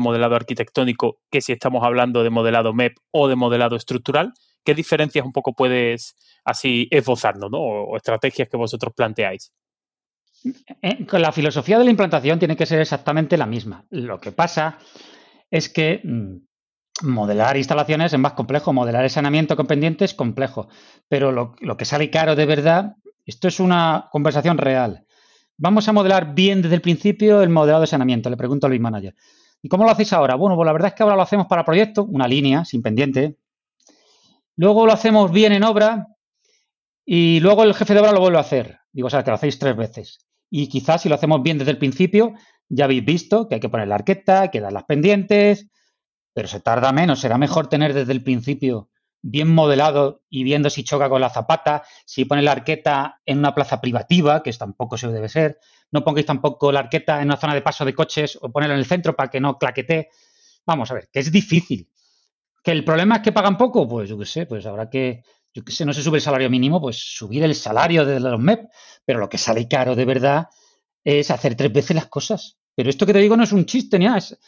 modelado 0.00 0.34
arquitectónico 0.34 1.18
que 1.30 1.40
si 1.40 1.52
estamos 1.52 1.84
hablando 1.84 2.22
de 2.22 2.30
modelado 2.30 2.72
MEP 2.72 2.96
o 3.10 3.28
de 3.28 3.36
modelado 3.36 3.76
estructural? 3.76 4.32
¿Qué 4.64 4.74
diferencias 4.74 5.24
un 5.24 5.32
poco 5.32 5.54
puedes 5.54 6.16
así 6.44 6.88
esbozarnos, 6.90 7.50
¿no? 7.50 7.58
o, 7.58 7.96
estrategias 7.96 8.48
que 8.48 8.56
vosotros 8.56 8.92
planteáis? 8.94 9.52
Eh, 10.82 11.06
la 11.12 11.32
filosofía 11.32 11.78
de 11.78 11.84
la 11.84 11.90
implantación 11.90 12.38
tiene 12.38 12.56
que 12.56 12.66
ser 12.66 12.80
exactamente 12.80 13.36
la 13.36 13.46
misma. 13.46 13.84
Lo 13.90 14.20
que 14.20 14.32
pasa 14.32 14.78
es 15.50 15.68
que 15.68 16.00
mm, 16.02 16.36
modelar 17.02 17.56
instalaciones 17.56 18.12
es 18.12 18.18
más 18.18 18.32
complejo, 18.32 18.72
modelar 18.72 19.04
el 19.04 19.10
saneamiento 19.10 19.56
con 19.56 19.66
pendientes 19.66 20.12
es 20.12 20.16
complejo, 20.16 20.68
pero 21.08 21.32
lo, 21.32 21.76
que 21.76 21.84
sale 21.84 22.10
caro 22.10 22.36
de 22.36 22.46
verdad, 22.46 22.96
esto 23.24 23.48
es 23.48 23.60
una 23.60 24.08
conversación 24.10 24.58
real. 24.58 25.06
Vamos 25.58 25.88
a 25.88 25.92
modelar 25.92 26.34
bien 26.34 26.62
desde 26.62 26.76
el 26.76 26.80
principio 26.80 27.42
el 27.42 27.48
modelado 27.48 27.82
de 27.82 27.86
saneamiento, 27.86 28.30
le 28.30 28.36
pregunto 28.36 28.66
al 28.66 28.72
BIM 28.72 28.82
Manager. 28.82 29.14
¿Y 29.62 29.68
cómo 29.68 29.84
lo 29.84 29.90
hacéis 29.90 30.12
ahora? 30.12 30.34
Bueno, 30.34 30.56
pues 30.56 30.66
la 30.66 30.72
verdad 30.72 30.88
es 30.88 30.94
que 30.94 31.02
ahora 31.02 31.16
lo 31.16 31.22
hacemos 31.22 31.46
para 31.46 31.64
proyecto, 31.64 32.04
una 32.04 32.26
línea 32.26 32.64
sin 32.64 32.82
pendiente. 32.82 33.36
Luego 34.56 34.86
lo 34.86 34.92
hacemos 34.92 35.30
bien 35.30 35.52
en 35.52 35.62
obra 35.62 36.08
y 37.04 37.40
luego 37.40 37.62
el 37.62 37.74
jefe 37.74 37.94
de 37.94 38.00
obra 38.00 38.12
lo 38.12 38.20
vuelve 38.20 38.38
a 38.38 38.42
hacer. 38.42 38.80
Digo, 38.92 39.06
o 39.06 39.10
sea, 39.10 39.22
que 39.22 39.30
lo 39.30 39.36
hacéis 39.36 39.58
tres 39.58 39.76
veces. 39.76 40.26
Y 40.50 40.68
quizás 40.68 41.02
si 41.02 41.08
lo 41.08 41.14
hacemos 41.14 41.42
bien 41.42 41.58
desde 41.58 41.70
el 41.70 41.78
principio, 41.78 42.34
ya 42.68 42.84
habéis 42.84 43.04
visto 43.04 43.48
que 43.48 43.54
hay 43.54 43.60
que 43.60 43.68
poner 43.68 43.88
la 43.88 43.94
arqueta, 43.94 44.42
hay 44.42 44.48
que 44.50 44.60
dar 44.60 44.72
las 44.72 44.84
pendientes, 44.84 45.68
pero 46.34 46.48
se 46.48 46.60
tarda 46.60 46.92
menos. 46.92 47.20
Será 47.20 47.38
mejor 47.38 47.68
tener 47.68 47.94
desde 47.94 48.12
el 48.12 48.22
principio 48.22 48.90
bien 49.22 49.48
modelado 49.48 50.24
y 50.28 50.42
viendo 50.42 50.68
si 50.68 50.82
choca 50.82 51.08
con 51.08 51.20
la 51.20 51.30
zapata, 51.30 51.84
si 52.04 52.24
pone 52.24 52.42
la 52.42 52.52
arqueta 52.52 53.20
en 53.24 53.38
una 53.38 53.54
plaza 53.54 53.80
privativa, 53.80 54.42
que 54.42 54.52
tampoco 54.52 54.98
se 54.98 55.08
debe 55.08 55.28
ser, 55.28 55.58
no 55.92 56.02
pongáis 56.04 56.26
tampoco 56.26 56.72
la 56.72 56.80
arqueta 56.80 57.18
en 57.18 57.26
una 57.26 57.36
zona 57.36 57.54
de 57.54 57.62
paso 57.62 57.84
de 57.84 57.94
coches 57.94 58.38
o 58.40 58.50
ponerla 58.50 58.74
en 58.74 58.80
el 58.80 58.86
centro 58.86 59.14
para 59.14 59.30
que 59.30 59.40
no 59.40 59.58
claquete. 59.58 60.10
Vamos 60.66 60.90
a 60.90 60.94
ver, 60.94 61.08
que 61.12 61.20
es 61.20 61.30
difícil. 61.30 61.88
¿Que 62.62 62.72
el 62.72 62.84
problema 62.84 63.16
es 63.16 63.22
que 63.22 63.32
pagan 63.32 63.56
poco? 63.56 63.88
Pues 63.88 64.08
yo 64.08 64.18
qué 64.18 64.26
sé, 64.26 64.46
pues 64.46 64.66
habrá 64.66 64.90
que, 64.90 65.22
yo 65.52 65.64
qué 65.64 65.72
sé, 65.72 65.84
no 65.84 65.92
se 65.92 66.02
sube 66.02 66.18
el 66.18 66.22
salario 66.22 66.50
mínimo, 66.50 66.80
pues 66.80 66.96
subir 66.96 67.42
el 67.44 67.54
salario 67.54 68.04
de 68.04 68.20
los 68.20 68.40
MEP, 68.40 68.68
pero 69.04 69.18
lo 69.18 69.28
que 69.28 69.38
sale 69.38 69.68
caro 69.68 69.94
de 69.94 70.04
verdad 70.04 70.48
es 71.04 71.30
hacer 71.30 71.56
tres 71.56 71.72
veces 71.72 71.94
las 71.94 72.06
cosas. 72.06 72.58
Pero 72.74 72.88
esto 72.88 73.04
que 73.04 73.12
te 73.12 73.18
digo 73.18 73.36
no 73.36 73.44
es 73.44 73.52
un 73.52 73.66
chiste 73.66 73.98
ni 73.98 74.06
nada, 74.06 74.18
es 74.18 74.38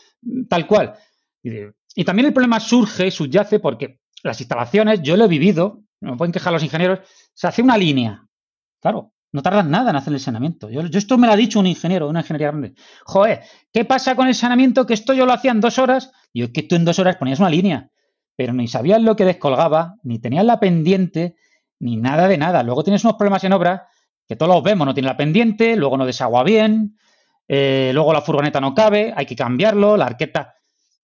tal 0.48 0.66
cual. 0.66 0.94
Y 1.42 2.04
también 2.04 2.26
el 2.26 2.32
problema 2.32 2.58
surge, 2.58 3.10
subyace, 3.10 3.58
porque 3.58 4.00
las 4.24 4.40
instalaciones, 4.40 5.02
yo 5.02 5.16
lo 5.16 5.26
he 5.26 5.28
vivido, 5.28 5.82
me 6.00 6.16
pueden 6.16 6.32
quejar 6.32 6.52
los 6.52 6.62
ingenieros, 6.62 7.00
se 7.32 7.46
hace 7.46 7.62
una 7.62 7.76
línea. 7.76 8.26
Claro, 8.80 9.12
No 9.32 9.42
tardas 9.42 9.66
nada 9.66 9.90
en 9.90 9.96
hacer 9.96 10.12
el 10.12 10.20
saneamiento. 10.20 10.70
Yo, 10.70 10.80
esto 10.80 11.18
me 11.18 11.26
lo 11.26 11.32
ha 11.32 11.36
dicho 11.36 11.58
un 11.58 11.66
ingeniero, 11.66 12.08
una 12.08 12.20
ingeniería 12.20 12.48
grande. 12.48 12.74
Joder, 13.04 13.42
¿qué 13.72 13.84
pasa 13.84 14.14
con 14.14 14.28
el 14.28 14.34
saneamiento? 14.34 14.86
Que 14.86 14.94
esto 14.94 15.12
yo 15.12 15.26
lo 15.26 15.32
hacía 15.32 15.50
en 15.50 15.60
dos 15.60 15.78
horas. 15.78 16.12
Y 16.32 16.40
yo, 16.40 16.46
es 16.46 16.52
que 16.52 16.62
tú 16.62 16.76
en 16.76 16.84
dos 16.84 16.98
horas 16.98 17.16
ponías 17.16 17.40
una 17.40 17.50
línea, 17.50 17.90
pero 18.36 18.52
ni 18.52 18.68
sabías 18.68 19.02
lo 19.02 19.16
que 19.16 19.24
descolgaba, 19.24 19.96
ni 20.04 20.20
tenías 20.20 20.44
la 20.44 20.60
pendiente, 20.60 21.36
ni 21.80 21.96
nada 21.96 22.28
de 22.28 22.38
nada. 22.38 22.62
Luego 22.62 22.84
tienes 22.84 23.02
unos 23.04 23.16
problemas 23.16 23.42
en 23.44 23.52
obra 23.52 23.88
que 24.28 24.36
todos 24.36 24.54
los 24.54 24.62
vemos, 24.62 24.86
no 24.86 24.94
tiene 24.94 25.08
la 25.08 25.16
pendiente, 25.16 25.76
luego 25.76 25.98
no 25.98 26.06
desagua 26.06 26.44
bien, 26.44 26.96
eh, 27.48 27.90
luego 27.92 28.12
la 28.12 28.22
furgoneta 28.22 28.60
no 28.60 28.74
cabe, 28.74 29.12
hay 29.16 29.26
que 29.26 29.36
cambiarlo, 29.36 29.96
la 29.96 30.06
arqueta. 30.06 30.54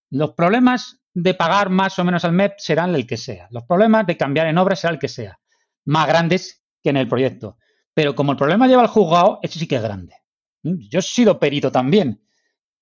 Los 0.08 0.32
problemas 0.32 0.99
de 1.14 1.34
pagar 1.34 1.70
más 1.70 1.98
o 1.98 2.04
menos 2.04 2.24
al 2.24 2.32
MEP 2.32 2.54
serán 2.58 2.94
el 2.94 3.06
que 3.06 3.16
sea. 3.16 3.48
Los 3.50 3.64
problemas 3.64 4.06
de 4.06 4.16
cambiar 4.16 4.46
en 4.46 4.58
obra 4.58 4.76
será 4.76 4.92
el 4.92 4.98
que 4.98 5.08
sea. 5.08 5.38
Más 5.84 6.06
grandes 6.06 6.62
que 6.82 6.90
en 6.90 6.96
el 6.96 7.08
proyecto. 7.08 7.58
Pero 7.94 8.14
como 8.14 8.32
el 8.32 8.38
problema 8.38 8.66
lleva 8.66 8.82
al 8.82 8.88
juzgado, 8.88 9.40
ese 9.42 9.58
sí 9.58 9.66
que 9.66 9.76
es 9.76 9.82
grande. 9.82 10.14
Yo 10.62 10.98
he 10.98 11.02
sido 11.02 11.38
perito 11.38 11.72
también 11.72 12.22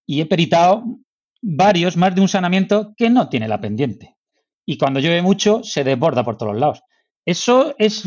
y 0.07 0.21
he 0.21 0.27
peritado 0.27 0.85
varios, 1.41 1.97
más 1.97 2.15
de 2.15 2.21
un 2.21 2.29
saneamiento 2.29 2.95
que 2.97 3.11
no 3.11 3.29
tiene 3.29 3.49
la 3.49 3.61
pendiente. 3.61 4.17
Y 4.67 4.77
cuando 4.77 5.01
llueve 5.01 5.23
mucho, 5.23 5.63
se 5.63 5.85
desborda 5.85 6.25
por 6.25 6.37
todos 6.37 6.57
lados. 6.57 6.83
Eso 7.25 7.75
es, 7.79 8.05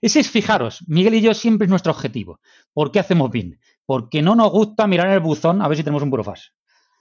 ese 0.00 0.20
es 0.20 0.30
fijaros, 0.30 0.84
Miguel 0.86 1.14
y 1.14 1.20
yo 1.20 1.34
siempre 1.34 1.66
es 1.66 1.70
nuestro 1.70 1.92
objetivo. 1.92 2.40
¿Por 2.72 2.92
qué 2.92 3.00
hacemos 3.00 3.30
bien? 3.30 3.58
Porque 3.84 4.22
no 4.22 4.34
nos 4.34 4.50
gusta 4.50 4.86
mirar 4.86 5.08
en 5.08 5.14
el 5.14 5.20
buzón 5.20 5.60
a 5.60 5.68
ver 5.68 5.76
si 5.76 5.82
tenemos 5.82 6.02
un 6.02 6.10
burofás. 6.10 6.52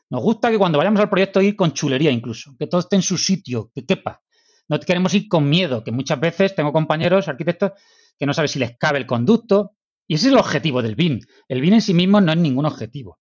Nos 0.09 0.21
gusta 0.21 0.51
que 0.51 0.57
cuando 0.57 0.77
vayamos 0.77 0.99
al 0.99 1.09
proyecto 1.09 1.41
ir 1.41 1.55
con 1.55 1.73
chulería 1.73 2.11
incluso, 2.11 2.55
que 2.57 2.67
todo 2.67 2.81
esté 2.81 2.95
en 2.95 3.01
su 3.01 3.17
sitio, 3.17 3.71
que 3.73 3.85
quepa. 3.85 4.21
No 4.67 4.79
queremos 4.79 5.13
ir 5.13 5.27
con 5.27 5.49
miedo, 5.49 5.83
que 5.83 5.91
muchas 5.91 6.19
veces 6.19 6.55
tengo 6.55 6.71
compañeros, 6.71 7.27
arquitectos, 7.27 7.71
que 8.17 8.25
no 8.25 8.33
saben 8.33 8.49
si 8.49 8.59
les 8.59 8.77
cabe 8.77 8.99
el 8.99 9.05
conducto. 9.05 9.71
Y 10.07 10.15
ese 10.15 10.27
es 10.27 10.33
el 10.33 10.39
objetivo 10.39 10.81
del 10.81 10.95
BIM. 10.95 11.19
El 11.47 11.61
BIM 11.61 11.75
en 11.75 11.81
sí 11.81 11.93
mismo 11.93 12.21
no 12.21 12.31
es 12.31 12.37
ningún 12.37 12.65
objetivo. 12.65 13.19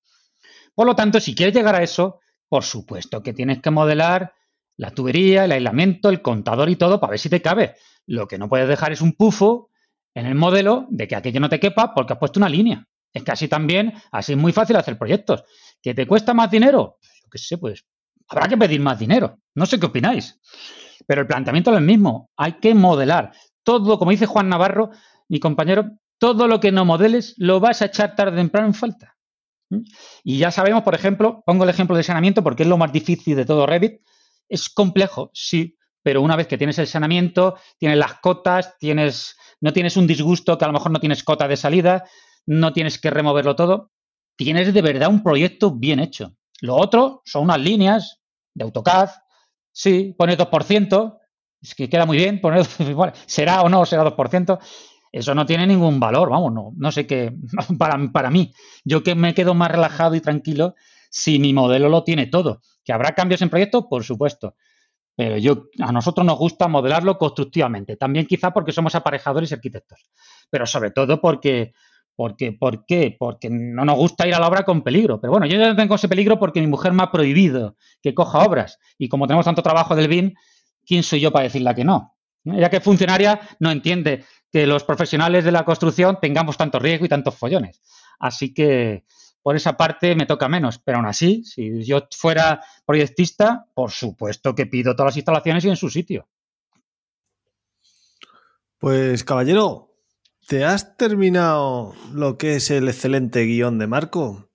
Por 0.74 0.86
lo 0.86 0.94
tanto, 0.94 1.20
si 1.20 1.34
quieres 1.34 1.54
llegar 1.54 1.74
a 1.74 1.82
eso, 1.82 2.20
por 2.48 2.64
supuesto 2.64 3.22
que 3.22 3.32
tienes 3.32 3.60
que 3.60 3.70
modelar 3.70 4.34
la 4.76 4.90
tubería, 4.90 5.44
el 5.44 5.52
aislamiento, 5.52 6.08
el 6.08 6.22
contador 6.22 6.70
y 6.70 6.76
todo 6.76 7.00
para 7.00 7.12
ver 7.12 7.18
si 7.18 7.28
te 7.28 7.42
cabe. 7.42 7.76
Lo 8.06 8.26
que 8.26 8.38
no 8.38 8.48
puedes 8.48 8.68
dejar 8.68 8.92
es 8.92 9.00
un 9.00 9.12
pufo 9.12 9.70
en 10.14 10.26
el 10.26 10.34
modelo 10.34 10.86
de 10.90 11.08
que 11.08 11.16
aquello 11.16 11.40
no 11.40 11.48
te 11.48 11.60
quepa 11.60 11.94
porque 11.94 12.14
has 12.14 12.18
puesto 12.18 12.40
una 12.40 12.48
línea. 12.48 12.86
Es 13.12 13.22
que 13.22 13.30
así 13.30 13.48
también, 13.48 13.94
así 14.10 14.32
es 14.32 14.38
muy 14.38 14.52
fácil 14.52 14.76
hacer 14.76 14.98
proyectos. 14.98 15.44
¿Que 15.82 15.94
te 15.94 16.06
cuesta 16.06 16.32
más 16.32 16.50
dinero? 16.50 16.98
Yo 17.22 17.28
qué 17.30 17.38
sé, 17.38 17.58
pues 17.58 17.84
habrá 18.28 18.48
que 18.48 18.56
pedir 18.56 18.80
más 18.80 18.98
dinero. 18.98 19.38
No 19.54 19.66
sé 19.66 19.78
qué 19.78 19.86
opináis. 19.86 20.40
Pero 21.06 21.22
el 21.22 21.26
planteamiento 21.26 21.70
es 21.70 21.78
el 21.78 21.84
mismo. 21.84 22.30
Hay 22.36 22.54
que 22.54 22.74
modelar. 22.74 23.32
Todo, 23.62 23.98
como 23.98 24.10
dice 24.10 24.26
Juan 24.26 24.48
Navarro, 24.48 24.90
mi 25.28 25.40
compañero, 25.40 25.90
todo 26.18 26.46
lo 26.46 26.60
que 26.60 26.72
no 26.72 26.84
modeles 26.84 27.34
lo 27.36 27.60
vas 27.60 27.82
a 27.82 27.86
echar 27.86 28.14
tarde 28.14 28.32
o 28.32 28.36
temprano 28.36 28.68
en 28.68 28.74
falta. 28.74 29.16
¿Mm? 29.70 29.80
Y 30.24 30.38
ya 30.38 30.50
sabemos, 30.50 30.82
por 30.82 30.94
ejemplo, 30.94 31.42
pongo 31.44 31.64
el 31.64 31.70
ejemplo 31.70 31.96
de 31.96 32.02
saneamiento 32.02 32.42
porque 32.42 32.62
es 32.62 32.68
lo 32.68 32.78
más 32.78 32.92
difícil 32.92 33.36
de 33.36 33.44
todo 33.44 33.66
Revit. 33.66 34.00
Es 34.48 34.68
complejo, 34.68 35.30
sí, 35.34 35.76
pero 36.02 36.20
una 36.22 36.36
vez 36.36 36.46
que 36.46 36.58
tienes 36.58 36.78
el 36.78 36.86
saneamiento, 36.86 37.56
tienes 37.78 37.98
las 37.98 38.20
cotas, 38.20 38.76
tienes, 38.78 39.36
no 39.60 39.72
tienes 39.72 39.96
un 39.96 40.06
disgusto 40.06 40.58
que 40.58 40.64
a 40.64 40.68
lo 40.68 40.74
mejor 40.74 40.92
no 40.92 41.00
tienes 41.00 41.22
cota 41.24 41.48
de 41.48 41.56
salida, 41.56 42.04
no 42.46 42.72
tienes 42.72 42.98
que 42.98 43.10
removerlo 43.10 43.56
todo, 43.56 43.92
tienes 44.36 44.72
de 44.72 44.82
verdad 44.82 45.08
un 45.08 45.22
proyecto 45.22 45.70
bien 45.72 46.00
hecho. 46.00 46.34
Lo 46.60 46.76
otro 46.76 47.22
son 47.24 47.44
unas 47.44 47.60
líneas 47.60 48.20
de 48.54 48.64
AutoCAD, 48.64 49.10
sí, 49.72 50.14
pone 50.16 50.36
2%, 50.36 51.18
es 51.60 51.74
que 51.74 51.88
queda 51.88 52.06
muy 52.06 52.16
bien, 52.16 52.40
poner, 52.40 52.64
será 53.26 53.62
o 53.62 53.68
no 53.68 53.84
será 53.86 54.04
2%, 54.04 54.58
eso 55.12 55.34
no 55.34 55.46
tiene 55.46 55.66
ningún 55.66 56.00
valor, 56.00 56.30
vamos, 56.30 56.52
no, 56.52 56.72
no 56.76 56.92
sé 56.92 57.06
qué, 57.06 57.34
para, 57.78 57.98
para 58.12 58.30
mí, 58.30 58.52
yo 58.84 59.02
que 59.02 59.14
me 59.14 59.34
quedo 59.34 59.54
más 59.54 59.70
relajado 59.70 60.14
y 60.14 60.20
tranquilo 60.20 60.74
si 61.10 61.38
mi 61.38 61.52
modelo 61.52 61.88
lo 61.88 62.04
tiene 62.04 62.26
todo. 62.26 62.62
¿Que 62.82 62.92
habrá 62.92 63.14
cambios 63.14 63.42
en 63.42 63.50
proyecto? 63.50 63.88
Por 63.88 64.02
supuesto. 64.02 64.56
Pero 65.14 65.36
yo, 65.36 65.66
a 65.78 65.92
nosotros 65.92 66.26
nos 66.26 66.38
gusta 66.38 66.68
modelarlo 66.68 67.18
constructivamente. 67.18 67.96
También 67.96 68.26
quizá 68.26 68.50
porque 68.50 68.72
somos 68.72 68.94
aparejadores 68.94 69.50
y 69.50 69.54
arquitectos. 69.54 70.10
Pero 70.48 70.66
sobre 70.66 70.90
todo 70.90 71.20
porque, 71.20 71.74
porque, 72.16 72.52
¿por 72.52 72.84
qué? 72.86 73.16
Porque 73.18 73.48
no 73.50 73.84
nos 73.84 73.96
gusta 73.96 74.26
ir 74.26 74.34
a 74.34 74.40
la 74.40 74.48
obra 74.48 74.64
con 74.64 74.82
peligro. 74.82 75.20
Pero 75.20 75.30
bueno, 75.30 75.46
yo 75.46 75.58
ya 75.58 75.74
tengo 75.74 75.94
ese 75.94 76.08
peligro 76.08 76.38
porque 76.38 76.60
mi 76.60 76.66
mujer 76.66 76.92
me 76.92 77.02
ha 77.02 77.10
prohibido 77.10 77.76
que 78.02 78.14
coja 78.14 78.40
obras. 78.40 78.78
Y 78.98 79.08
como 79.08 79.26
tenemos 79.26 79.46
tanto 79.46 79.62
trabajo 79.62 79.96
del 79.96 80.08
BIM, 80.08 80.34
¿quién 80.84 81.02
soy 81.02 81.20
yo 81.20 81.32
para 81.32 81.44
decirle 81.44 81.74
que 81.74 81.84
no? 81.84 82.16
Ya 82.44 82.70
que 82.70 82.80
funcionaria 82.80 83.40
no 83.60 83.70
entiende 83.70 84.24
que 84.52 84.66
los 84.66 84.84
profesionales 84.84 85.44
de 85.44 85.52
la 85.52 85.64
construcción 85.64 86.18
tengamos 86.20 86.56
tanto 86.56 86.78
riesgo 86.78 87.06
y 87.06 87.08
tantos 87.08 87.36
follones. 87.36 87.80
Así 88.18 88.52
que, 88.52 89.04
por 89.42 89.56
esa 89.56 89.76
parte 89.76 90.14
me 90.14 90.26
toca 90.26 90.48
menos, 90.48 90.78
pero 90.78 90.98
aún 90.98 91.06
así, 91.06 91.42
si 91.44 91.82
yo 91.84 92.06
fuera 92.16 92.60
proyectista, 92.86 93.66
por 93.74 93.90
supuesto 93.90 94.54
que 94.54 94.66
pido 94.66 94.94
todas 94.94 95.10
las 95.10 95.16
instalaciones 95.16 95.64
y 95.64 95.68
en 95.68 95.76
su 95.76 95.90
sitio. 95.90 96.28
Pues 98.78 99.24
caballero, 99.24 99.91
¿te 100.46 100.64
has 100.64 100.96
terminado 100.96 101.94
lo 102.12 102.38
que 102.38 102.56
es 102.56 102.70
el 102.70 102.88
excelente 102.88 103.44
guion 103.44 103.78
de 103.78 103.86
Marco? 103.86 104.48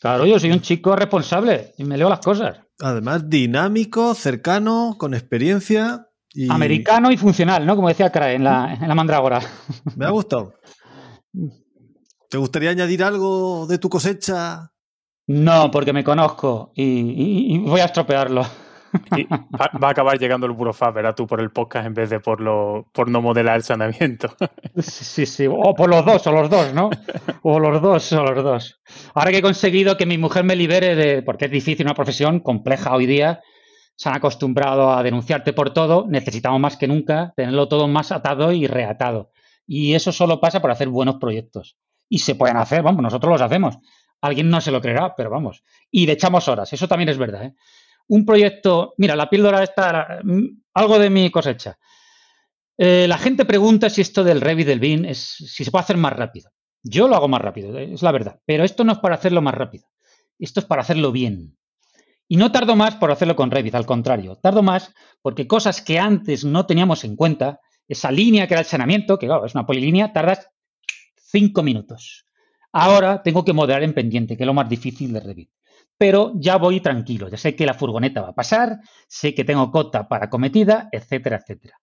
Claro, 0.00 0.26
yo 0.26 0.38
soy 0.38 0.50
un 0.50 0.60
chico 0.60 0.94
responsable 0.96 1.72
y 1.78 1.84
me 1.84 1.96
leo 1.96 2.08
las 2.08 2.20
cosas. 2.20 2.58
Además, 2.80 3.28
dinámico, 3.30 4.14
cercano, 4.14 4.96
con 4.98 5.14
experiencia. 5.14 6.08
Y... 6.32 6.50
Americano 6.50 7.10
y 7.10 7.16
funcional, 7.16 7.64
¿no? 7.64 7.76
Como 7.76 7.88
decía 7.88 8.10
Crae 8.10 8.34
en 8.34 8.44
la, 8.44 8.74
en 8.74 8.88
la 8.88 8.94
mandrágora. 8.94 9.40
Me 9.96 10.04
ha 10.04 10.10
gustado. 10.10 10.54
¿Te 12.28 12.38
gustaría 12.38 12.70
añadir 12.70 13.02
algo 13.02 13.66
de 13.66 13.78
tu 13.78 13.88
cosecha? 13.88 14.72
No, 15.26 15.70
porque 15.70 15.92
me 15.92 16.04
conozco 16.04 16.72
y, 16.74 17.58
voy 17.60 17.80
a 17.80 17.86
estropearlo. 17.86 18.44
Va, 18.94 19.88
a 19.88 19.90
acabar 19.90 20.18
llegando 20.18 20.46
el 20.46 20.52
Burofab, 20.52 20.94
¿verdad? 20.94 21.14
Tú 21.14 21.26
por 21.26 21.40
el 21.40 21.50
podcast 21.50 21.86
en 21.86 21.94
vez 21.94 22.10
de 22.10 22.20
por, 22.20 22.40
lo, 22.40 22.88
por 22.92 23.10
no 23.10 23.20
modelar 23.20 23.56
el 23.56 23.62
saneamiento. 23.62 24.34
Sí, 24.76 25.26
sí, 25.26 25.46
o 25.48 25.74
por 25.74 25.88
los 25.88 26.04
dos, 26.04 26.26
o 26.26 26.32
los 26.32 26.50
dos, 26.50 26.74
¿no? 26.74 26.90
O 27.42 27.60
los 27.60 27.80
dos, 27.80 28.12
o 28.12 28.24
los 28.24 28.42
dos. 28.42 28.80
Ahora 29.14 29.30
que 29.30 29.38
he 29.38 29.42
conseguido 29.42 29.96
que 29.96 30.04
mi 30.06 30.18
mujer 30.18 30.44
me 30.44 30.56
libere 30.56 30.96
de. 30.96 31.22
porque 31.22 31.44
es 31.44 31.50
difícil, 31.50 31.86
una 31.86 31.94
profesión 31.94 32.40
compleja 32.40 32.92
hoy 32.94 33.06
día, 33.06 33.40
se 33.96 34.08
han 34.08 34.16
acostumbrado 34.16 34.92
a 34.92 35.02
denunciarte 35.02 35.52
por 35.52 35.72
todo, 35.72 36.06
necesitamos 36.08 36.60
más 36.60 36.76
que 36.76 36.88
nunca 36.88 37.32
tenerlo 37.36 37.68
todo 37.68 37.86
más 37.86 38.10
atado 38.10 38.52
y 38.52 38.66
reatado. 38.66 39.30
Y 39.66 39.94
eso 39.94 40.12
solo 40.12 40.40
pasa 40.40 40.60
por 40.60 40.70
hacer 40.70 40.88
buenos 40.88 41.16
proyectos 41.16 41.76
y 42.08 42.18
se 42.18 42.34
pueden 42.34 42.56
hacer, 42.56 42.82
vamos, 42.82 43.02
nosotros 43.02 43.32
los 43.32 43.40
hacemos. 43.40 43.78
Alguien 44.20 44.48
no 44.48 44.60
se 44.60 44.70
lo 44.70 44.80
creerá, 44.80 45.14
pero 45.16 45.30
vamos. 45.30 45.64
Y 45.90 46.06
le 46.06 46.12
echamos 46.12 46.48
horas, 46.48 46.72
eso 46.72 46.88
también 46.88 47.08
es 47.08 47.18
verdad. 47.18 47.44
¿eh? 47.44 47.54
Un 48.08 48.24
proyecto, 48.24 48.94
mira, 48.98 49.16
la 49.16 49.30
píldora 49.30 49.62
está, 49.62 50.20
algo 50.74 50.98
de 50.98 51.10
mi 51.10 51.30
cosecha. 51.30 51.78
Eh, 52.76 53.06
la 53.08 53.18
gente 53.18 53.44
pregunta 53.44 53.88
si 53.88 54.00
esto 54.00 54.24
del 54.24 54.40
Revit 54.40 54.66
del 54.66 54.80
BIN 54.80 55.04
es, 55.04 55.18
si 55.18 55.64
se 55.64 55.70
puede 55.70 55.84
hacer 55.84 55.96
más 55.96 56.12
rápido. 56.12 56.50
Yo 56.82 57.08
lo 57.08 57.16
hago 57.16 57.28
más 57.28 57.40
rápido, 57.40 57.78
es 57.78 58.02
la 58.02 58.12
verdad. 58.12 58.40
Pero 58.44 58.64
esto 58.64 58.84
no 58.84 58.92
es 58.92 58.98
para 58.98 59.14
hacerlo 59.14 59.40
más 59.40 59.54
rápido. 59.54 59.86
Esto 60.38 60.60
es 60.60 60.66
para 60.66 60.82
hacerlo 60.82 61.12
bien. 61.12 61.56
Y 62.28 62.36
no 62.36 62.52
tardo 62.52 62.76
más 62.76 62.96
por 62.96 63.10
hacerlo 63.10 63.36
con 63.36 63.50
Revit, 63.50 63.74
al 63.74 63.86
contrario. 63.86 64.36
Tardo 64.36 64.62
más 64.62 64.92
porque 65.22 65.46
cosas 65.46 65.80
que 65.82 65.98
antes 65.98 66.44
no 66.44 66.66
teníamos 66.66 67.04
en 67.04 67.16
cuenta, 67.16 67.60
esa 67.86 68.10
línea 68.10 68.46
que 68.46 68.54
era 68.54 68.60
el 68.60 68.66
saneamiento, 68.66 69.18
que 69.18 69.26
claro, 69.26 69.46
es 69.46 69.54
una 69.54 69.66
polilínea, 69.66 70.12
tardas 70.12 70.48
cinco 71.16 71.62
minutos. 71.62 72.26
Ahora 72.72 73.22
tengo 73.22 73.44
que 73.44 73.52
modelar 73.52 73.82
en 73.82 73.94
pendiente, 73.94 74.36
que 74.36 74.42
es 74.42 74.46
lo 74.46 74.54
más 74.54 74.68
difícil 74.68 75.12
de 75.12 75.20
Revit. 75.20 75.50
Pero 75.96 76.32
ya 76.36 76.56
voy 76.56 76.80
tranquilo, 76.80 77.28
ya 77.28 77.36
sé 77.36 77.54
que 77.54 77.66
la 77.66 77.74
furgoneta 77.74 78.20
va 78.20 78.28
a 78.30 78.34
pasar, 78.34 78.80
sé 79.06 79.34
que 79.34 79.44
tengo 79.44 79.70
cota 79.70 80.08
para 80.08 80.28
cometida, 80.28 80.88
etcétera, 80.90 81.36
etcétera. 81.36 81.78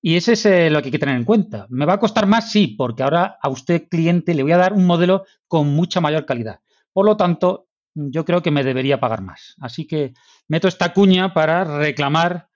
Y 0.00 0.16
ese 0.16 0.34
es 0.34 0.46
eh, 0.46 0.70
lo 0.70 0.80
que 0.80 0.86
hay 0.86 0.92
que 0.92 0.98
tener 0.98 1.16
en 1.16 1.24
cuenta. 1.24 1.66
¿Me 1.70 1.84
va 1.84 1.94
a 1.94 2.00
costar 2.00 2.26
más? 2.26 2.50
Sí, 2.50 2.68
porque 2.68 3.02
ahora 3.02 3.36
a 3.42 3.48
usted, 3.48 3.88
cliente, 3.88 4.32
le 4.34 4.44
voy 4.44 4.52
a 4.52 4.58
dar 4.58 4.72
un 4.72 4.86
modelo 4.86 5.24
con 5.48 5.68
mucha 5.74 6.00
mayor 6.00 6.24
calidad. 6.24 6.60
Por 6.92 7.04
lo 7.04 7.16
tanto, 7.16 7.68
yo 7.94 8.24
creo 8.24 8.42
que 8.42 8.52
me 8.52 8.62
debería 8.62 9.00
pagar 9.00 9.22
más. 9.22 9.56
Así 9.60 9.86
que 9.86 10.14
meto 10.46 10.68
esta 10.68 10.92
cuña 10.92 11.34
para 11.34 11.64
reclamar 11.64 12.48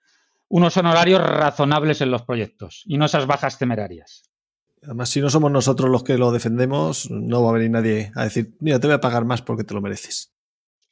unos 0.47 0.77
honorarios 0.77 1.21
razonables 1.21 2.01
en 2.01 2.11
los 2.11 2.21
proyectos 2.21 2.83
y 2.85 2.97
no 2.97 3.05
esas 3.05 3.25
bajas 3.25 3.57
temerarias. 3.57 4.29
Además, 4.83 5.09
si 5.09 5.21
no 5.21 5.29
somos 5.29 5.51
nosotros 5.51 5.89
los 5.89 6.03
que 6.03 6.17
lo 6.17 6.31
defendemos, 6.31 7.09
no 7.09 7.43
va 7.43 7.49
a 7.49 7.53
venir 7.53 7.71
nadie 7.71 8.11
a 8.15 8.25
decir, 8.25 8.55
mira, 8.59 8.79
te 8.79 8.87
voy 8.87 8.95
a 8.95 9.01
pagar 9.01 9.25
más 9.25 9.41
porque 9.41 9.63
te 9.63 9.73
lo 9.73 9.81
mereces. 9.81 10.33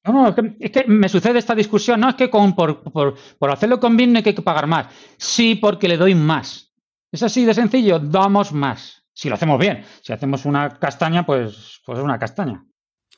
No, 0.03 0.13
no, 0.13 0.35
es 0.59 0.71
que, 0.71 0.85
me 0.87 1.09
sucede 1.09 1.39
esta 1.39 1.53
discusión. 1.53 1.99
No 1.99 2.09
es 2.09 2.15
que 2.15 2.29
con, 2.29 2.55
por, 2.55 3.21
hacerlo 3.49 3.79
con 3.79 3.95
BIM 3.95 4.15
hay 4.15 4.23
que 4.23 4.41
pagar 4.41 4.67
más. 4.67 4.87
Sí, 5.17 5.55
porque 5.55 5.87
le 5.87 5.97
doy 5.97 6.15
más. 6.15 6.73
Es 7.11 7.23
así 7.23 7.45
de 7.45 7.53
sencillo, 7.53 7.99
damos 7.99 8.51
más. 8.51 9.03
Si 9.13 9.29
lo 9.29 9.35
hacemos 9.35 9.59
bien. 9.59 9.83
Si 10.01 10.13
hacemos 10.13 10.45
una 10.45 10.69
castaña, 10.79 11.25
pues, 11.25 11.81
pues 11.85 11.99
es 11.99 12.03
una 12.03 12.17
castaña. 12.17 12.65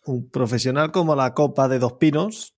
Un 0.06 0.30
profesional 0.30 0.92
como 0.92 1.16
la 1.16 1.34
copa 1.34 1.70
de 1.70 1.80
dos 1.80 1.94
pinos, 1.94 2.56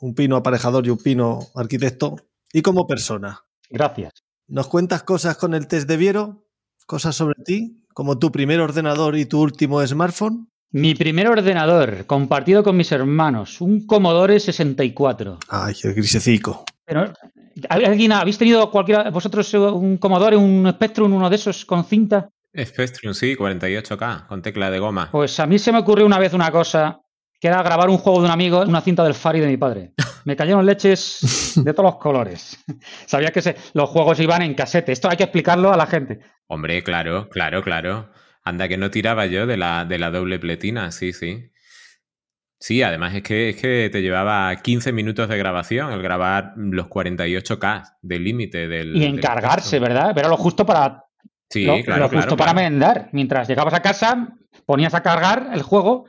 un 0.00 0.14
pino 0.14 0.36
aparejador 0.36 0.86
y 0.86 0.90
un 0.90 0.98
pino 0.98 1.40
arquitecto, 1.54 2.16
y 2.52 2.62
como 2.62 2.86
persona. 2.86 3.40
Gracias. 3.68 4.12
¿Nos 4.46 4.68
cuentas 4.68 5.02
cosas 5.02 5.36
con 5.36 5.54
el 5.54 5.66
test 5.66 5.88
de 5.88 5.96
Viero? 5.96 6.46
cosas 6.90 7.14
sobre 7.14 7.36
ti 7.44 7.86
como 7.94 8.18
tu 8.18 8.32
primer 8.32 8.60
ordenador 8.60 9.16
y 9.16 9.24
tu 9.24 9.40
último 9.40 9.86
smartphone? 9.86 10.50
Mi 10.72 10.94
primer 10.94 11.26
ordenador, 11.26 12.06
compartido 12.06 12.62
con 12.62 12.76
mis 12.76 12.92
hermanos, 12.92 13.60
un 13.60 13.88
Commodore 13.88 14.38
64. 14.38 15.38
Ay, 15.48 15.74
el 15.82 15.94
grisecico. 15.94 16.64
Pero, 16.84 17.12
¿alguien 17.68 18.12
habéis 18.12 18.38
tenido 18.38 18.70
cualquiera, 18.70 19.10
vosotros 19.10 19.52
un 19.54 19.96
Commodore, 19.96 20.36
un 20.36 20.70
Spectrum, 20.70 21.12
uno 21.12 21.28
de 21.28 21.34
esos 21.34 21.64
con 21.64 21.84
cinta? 21.84 22.30
Spectrum, 22.56 23.14
sí, 23.14 23.34
48K, 23.34 24.28
con 24.28 24.42
tecla 24.42 24.70
de 24.70 24.78
goma. 24.78 25.08
Pues 25.10 25.40
a 25.40 25.46
mí 25.48 25.58
se 25.58 25.72
me 25.72 25.78
ocurrió 25.78 26.06
una 26.06 26.20
vez 26.20 26.34
una 26.34 26.52
cosa, 26.52 27.00
que 27.40 27.48
era 27.48 27.64
grabar 27.64 27.90
un 27.90 27.98
juego 27.98 28.20
de 28.20 28.26
un 28.26 28.30
amigo 28.30 28.62
en 28.62 28.68
una 28.68 28.80
cinta 28.80 29.02
del 29.02 29.14
Fari 29.14 29.40
de 29.40 29.48
mi 29.48 29.56
padre. 29.56 29.92
Me 30.24 30.36
cayeron 30.36 30.64
leches 30.64 31.54
de 31.56 31.74
todos 31.74 31.94
los 31.94 32.00
colores. 32.00 32.56
Sabía 33.06 33.32
que 33.32 33.56
los 33.72 33.90
juegos 33.90 34.20
iban 34.20 34.42
en 34.42 34.54
casete. 34.54 34.92
Esto 34.92 35.10
hay 35.10 35.16
que 35.16 35.24
explicarlo 35.24 35.72
a 35.72 35.76
la 35.76 35.86
gente. 35.86 36.20
Hombre, 36.46 36.80
claro, 36.84 37.28
claro, 37.28 37.60
claro. 37.60 38.10
Anda 38.42 38.68
que 38.68 38.76
no 38.76 38.90
tiraba 38.90 39.26
yo 39.26 39.46
de 39.46 39.56
la, 39.56 39.84
de 39.84 39.98
la 39.98 40.10
doble 40.10 40.38
pletina, 40.38 40.90
sí, 40.92 41.12
sí. 41.12 41.50
Sí, 42.58 42.82
además 42.82 43.14
es 43.14 43.22
que, 43.22 43.48
es 43.50 43.56
que 43.56 43.88
te 43.90 44.02
llevaba 44.02 44.54
15 44.54 44.92
minutos 44.92 45.30
de 45.30 45.38
grabación 45.38 45.92
el 45.92 46.02
grabar 46.02 46.52
los 46.56 46.88
48K 46.88 47.96
del 48.02 48.24
límite 48.24 48.68
del. 48.68 48.94
Y 48.94 49.04
encargarse, 49.04 49.78
¿verdad? 49.78 50.12
Pero 50.14 50.28
lo 50.28 50.36
justo 50.36 50.66
para. 50.66 51.06
Sí, 51.48 51.64
claro. 51.84 52.02
Lo 52.02 52.08
justo 52.10 52.36
para 52.36 52.52
merendar. 52.52 53.08
Mientras 53.12 53.48
llegabas 53.48 53.72
a 53.72 53.80
casa, 53.80 54.36
ponías 54.66 54.92
a 54.92 55.02
cargar 55.02 55.50
el 55.54 55.62
juego 55.62 56.04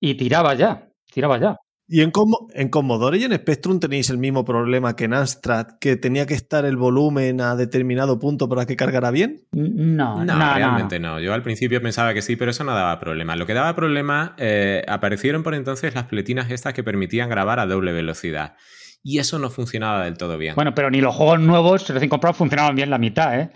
y 0.00 0.14
tiraba 0.14 0.54
ya. 0.54 0.88
Tiraba 1.12 1.38
ya. 1.38 1.56
¿Y 1.88 2.00
en, 2.00 2.10
en 2.54 2.68
Commodore 2.68 3.18
y 3.18 3.24
en 3.24 3.32
Spectrum 3.32 3.78
tenéis 3.78 4.10
el 4.10 4.18
mismo 4.18 4.44
problema 4.44 4.96
que 4.96 5.04
en 5.04 5.14
Amstrad, 5.14 5.66
que 5.80 5.96
tenía 5.96 6.26
que 6.26 6.34
estar 6.34 6.64
el 6.64 6.76
volumen 6.76 7.40
a 7.40 7.54
determinado 7.54 8.18
punto 8.18 8.48
para 8.48 8.66
que 8.66 8.74
cargara 8.74 9.12
bien? 9.12 9.46
No, 9.52 10.24
no, 10.24 10.54
realmente 10.54 10.98
no. 10.98 11.20
Yo 11.20 11.32
al 11.32 11.42
principio 11.42 11.80
pensaba 11.80 12.12
que 12.12 12.22
sí, 12.22 12.34
pero 12.34 12.50
eso 12.50 12.64
no 12.64 12.74
daba 12.74 12.98
problema. 12.98 13.36
Lo 13.36 13.46
que 13.46 13.54
daba 13.54 13.76
problema, 13.76 14.34
eh, 14.38 14.82
aparecieron 14.88 15.44
por 15.44 15.54
entonces 15.54 15.94
las 15.94 16.04
pletinas 16.04 16.50
estas 16.50 16.74
que 16.74 16.82
permitían 16.82 17.28
grabar 17.28 17.60
a 17.60 17.66
doble 17.66 17.92
velocidad. 17.92 18.54
Y 19.04 19.20
eso 19.20 19.38
no 19.38 19.50
funcionaba 19.50 20.04
del 20.04 20.18
todo 20.18 20.38
bien. 20.38 20.56
Bueno, 20.56 20.74
pero 20.74 20.90
ni 20.90 21.00
los 21.00 21.14
juegos 21.14 21.38
nuevos 21.38 21.88
recién 21.88 22.08
comprados 22.10 22.36
funcionaban 22.36 22.74
bien 22.74 22.90
la 22.90 22.98
mitad, 22.98 23.38
¿eh? 23.38 23.50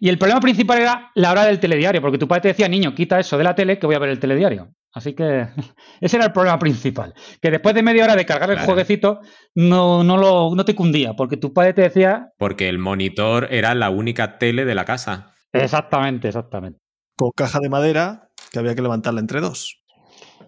Y 0.00 0.08
el 0.08 0.18
problema 0.18 0.40
principal 0.40 0.80
era 0.80 1.10
la 1.14 1.32
hora 1.32 1.44
del 1.44 1.60
telediario, 1.60 2.00
porque 2.00 2.18
tu 2.18 2.28
padre 2.28 2.42
te 2.42 2.48
decía, 2.48 2.68
niño, 2.68 2.94
quita 2.94 3.18
eso 3.18 3.36
de 3.38 3.44
la 3.44 3.54
tele 3.54 3.78
que 3.78 3.86
voy 3.86 3.96
a 3.96 4.00
ver 4.00 4.10
el 4.10 4.20
telediario. 4.20 4.74
Así 4.98 5.14
que 5.14 5.46
ese 6.00 6.16
era 6.16 6.26
el 6.26 6.32
problema 6.32 6.58
principal. 6.58 7.14
Que 7.40 7.50
después 7.50 7.74
de 7.74 7.82
media 7.82 8.04
hora 8.04 8.16
de 8.16 8.26
cargar 8.26 8.50
el 8.50 8.58
jueguecito, 8.58 9.20
no, 9.54 10.02
no, 10.02 10.16
lo, 10.16 10.54
no 10.54 10.64
te 10.64 10.74
cundía, 10.74 11.14
porque 11.14 11.36
tu 11.36 11.52
padre 11.52 11.72
te 11.72 11.82
decía. 11.82 12.32
Porque 12.36 12.68
el 12.68 12.78
monitor 12.78 13.46
era 13.50 13.74
la 13.74 13.90
única 13.90 14.38
tele 14.38 14.64
de 14.64 14.74
la 14.74 14.84
casa. 14.84 15.32
Exactamente, 15.52 16.28
exactamente. 16.28 16.80
Con 17.16 17.30
caja 17.30 17.60
de 17.60 17.68
madera 17.68 18.28
que 18.50 18.58
había 18.58 18.74
que 18.74 18.82
levantarla 18.82 19.20
entre 19.20 19.40
dos. 19.40 19.80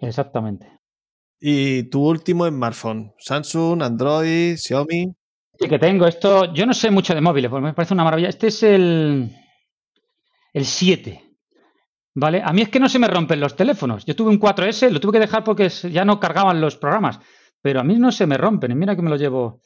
Exactamente. 0.01 0.67
¿Y 1.39 1.85
tu 1.85 2.07
último 2.07 2.47
smartphone? 2.47 3.13
¿Samsung, 3.19 3.83
Android, 3.83 4.57
Xiaomi? 4.57 5.15
Sí, 5.59 5.69
que 5.69 5.79
tengo. 5.79 6.07
Esto, 6.07 6.53
yo 6.53 6.67
no 6.67 6.75
sé 6.75 6.91
mucho 6.91 7.15
de 7.15 7.21
móviles, 7.21 7.51
porque 7.51 7.67
me 7.67 7.73
parece 7.73 7.95
una 7.95 8.05
maravilla. 8.05 8.29
Este 8.29 8.49
es 8.49 8.63
el, 8.65 9.31
el 10.53 10.65
7. 10.65 11.30
¿Vale? 12.15 12.43
A 12.45 12.53
mí 12.53 12.63
es 12.63 12.69
que 12.69 12.81
no 12.81 12.89
se 12.89 12.99
me 12.99 13.07
rompen 13.07 13.41
los 13.41 13.55
teléfonos. 13.55 14.05
Yo 14.05 14.17
tuve 14.17 14.31
un 14.31 14.41
4S, 14.41 14.91
lo 14.91 15.01
tuve 15.01 15.13
que 15.13 15.21
dejar 15.21 15.45
porque 15.45 15.69
ya 15.69 16.05
no 16.05 16.19
cargaban 16.19 16.61
los 16.61 16.77
programas. 16.77 17.21
Pero 17.63 17.81
a 17.81 17.85
mí 17.85 17.99
no 17.99 18.11
se 18.11 18.27
me 18.27 18.37
rompen. 18.37 18.73
Y 18.73 18.75
mira 18.75 18.97
que 18.97 19.03
me 19.03 19.11
lo 19.11 19.17
llevo. 19.17 19.61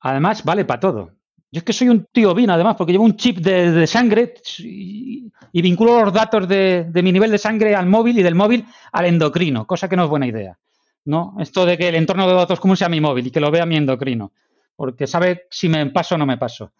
Además, 0.00 0.44
vale 0.44 0.64
para 0.64 0.80
todo. 0.80 1.10
Yo 1.50 1.60
es 1.60 1.64
que 1.64 1.72
soy 1.72 1.88
un 1.88 2.06
tío 2.12 2.34
bien, 2.34 2.50
además, 2.50 2.74
porque 2.76 2.92
llevo 2.92 3.04
un 3.04 3.16
chip 3.16 3.38
de, 3.38 3.86
sangre 3.86 4.34
y, 4.58 5.30
vinculo 5.52 6.04
los 6.04 6.12
datos 6.12 6.48
de, 6.48 6.90
mi 7.02 7.12
nivel 7.12 7.30
de 7.30 7.38
sangre 7.38 7.74
al 7.74 7.86
móvil 7.86 8.18
y 8.18 8.22
del 8.22 8.34
móvil 8.34 8.66
al 8.92 9.06
endocrino, 9.06 9.66
cosa 9.66 9.88
que 9.88 9.96
no 9.96 10.04
es 10.04 10.10
buena 10.10 10.26
idea. 10.26 10.58
¿no? 11.04 11.36
Esto 11.38 11.64
de 11.64 11.78
que 11.78 11.88
el 11.88 11.94
entorno 11.94 12.26
de 12.26 12.34
datos 12.34 12.58
común 12.58 12.76
sea 12.76 12.88
mi 12.88 13.00
móvil 13.00 13.28
y 13.28 13.30
que 13.30 13.40
lo 13.40 13.50
vea 13.50 13.64
mi 13.64 13.76
endocrino, 13.76 14.32
porque 14.74 15.06
sabe 15.06 15.46
si 15.48 15.68
me 15.68 15.86
paso 15.86 16.16
o 16.16 16.18
no 16.18 16.26
me 16.26 16.36
paso. 16.36 16.72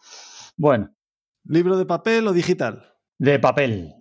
Bueno. 0.56 0.90
¿Libro 1.44 1.78
de 1.78 1.86
papel 1.86 2.26
o 2.26 2.32
digital? 2.32 2.92
De 3.18 3.38
papel. 3.38 3.94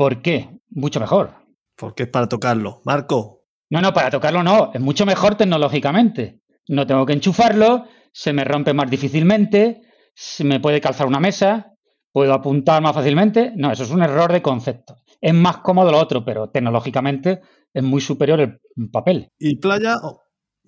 ¿Por 0.00 0.22
qué? 0.22 0.48
Mucho 0.70 0.98
mejor. 0.98 1.34
Porque 1.76 2.04
es 2.04 2.08
para 2.08 2.26
tocarlo. 2.26 2.80
Marco. 2.86 3.42
No, 3.68 3.82
no, 3.82 3.92
para 3.92 4.08
tocarlo 4.08 4.42
no. 4.42 4.70
Es 4.72 4.80
mucho 4.80 5.04
mejor 5.04 5.34
tecnológicamente. 5.34 6.40
No 6.68 6.86
tengo 6.86 7.04
que 7.04 7.12
enchufarlo, 7.12 7.84
se 8.10 8.32
me 8.32 8.44
rompe 8.44 8.72
más 8.72 8.88
difícilmente, 8.88 9.82
se 10.14 10.42
me 10.44 10.58
puede 10.58 10.80
calzar 10.80 11.06
una 11.06 11.20
mesa, 11.20 11.74
puedo 12.12 12.32
apuntar 12.32 12.80
más 12.80 12.94
fácilmente. 12.94 13.52
No, 13.54 13.70
eso 13.72 13.82
es 13.82 13.90
un 13.90 14.02
error 14.02 14.32
de 14.32 14.40
concepto. 14.40 14.96
Es 15.20 15.34
más 15.34 15.58
cómodo 15.58 15.92
lo 15.92 15.98
otro, 15.98 16.24
pero 16.24 16.48
tecnológicamente 16.48 17.42
es 17.70 17.82
muy 17.82 18.00
superior 18.00 18.40
el 18.40 18.58
papel. 18.90 19.28
¿Y 19.38 19.56
playa 19.56 19.96
o, 20.02 20.22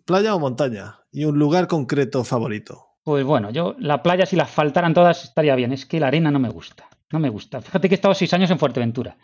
playa 0.04 0.34
o 0.34 0.40
montaña? 0.40 0.98
¿Y 1.10 1.24
un 1.24 1.38
lugar 1.38 1.68
concreto 1.68 2.22
favorito? 2.22 2.84
Pues 3.02 3.24
bueno, 3.24 3.48
yo 3.48 3.76
la 3.78 4.02
playa 4.02 4.26
si 4.26 4.36
las 4.36 4.50
faltaran 4.50 4.92
todas 4.92 5.24
estaría 5.24 5.56
bien. 5.56 5.72
Es 5.72 5.86
que 5.86 6.00
la 6.00 6.08
arena 6.08 6.30
no 6.30 6.38
me 6.38 6.50
gusta. 6.50 6.86
No 7.12 7.18
me 7.18 7.28
gusta. 7.28 7.60
Fíjate 7.60 7.88
que 7.88 7.94
he 7.94 7.96
estado 7.96 8.14
seis 8.14 8.32
años 8.34 8.50
en 8.50 8.58
Fuerteventura. 8.58 9.16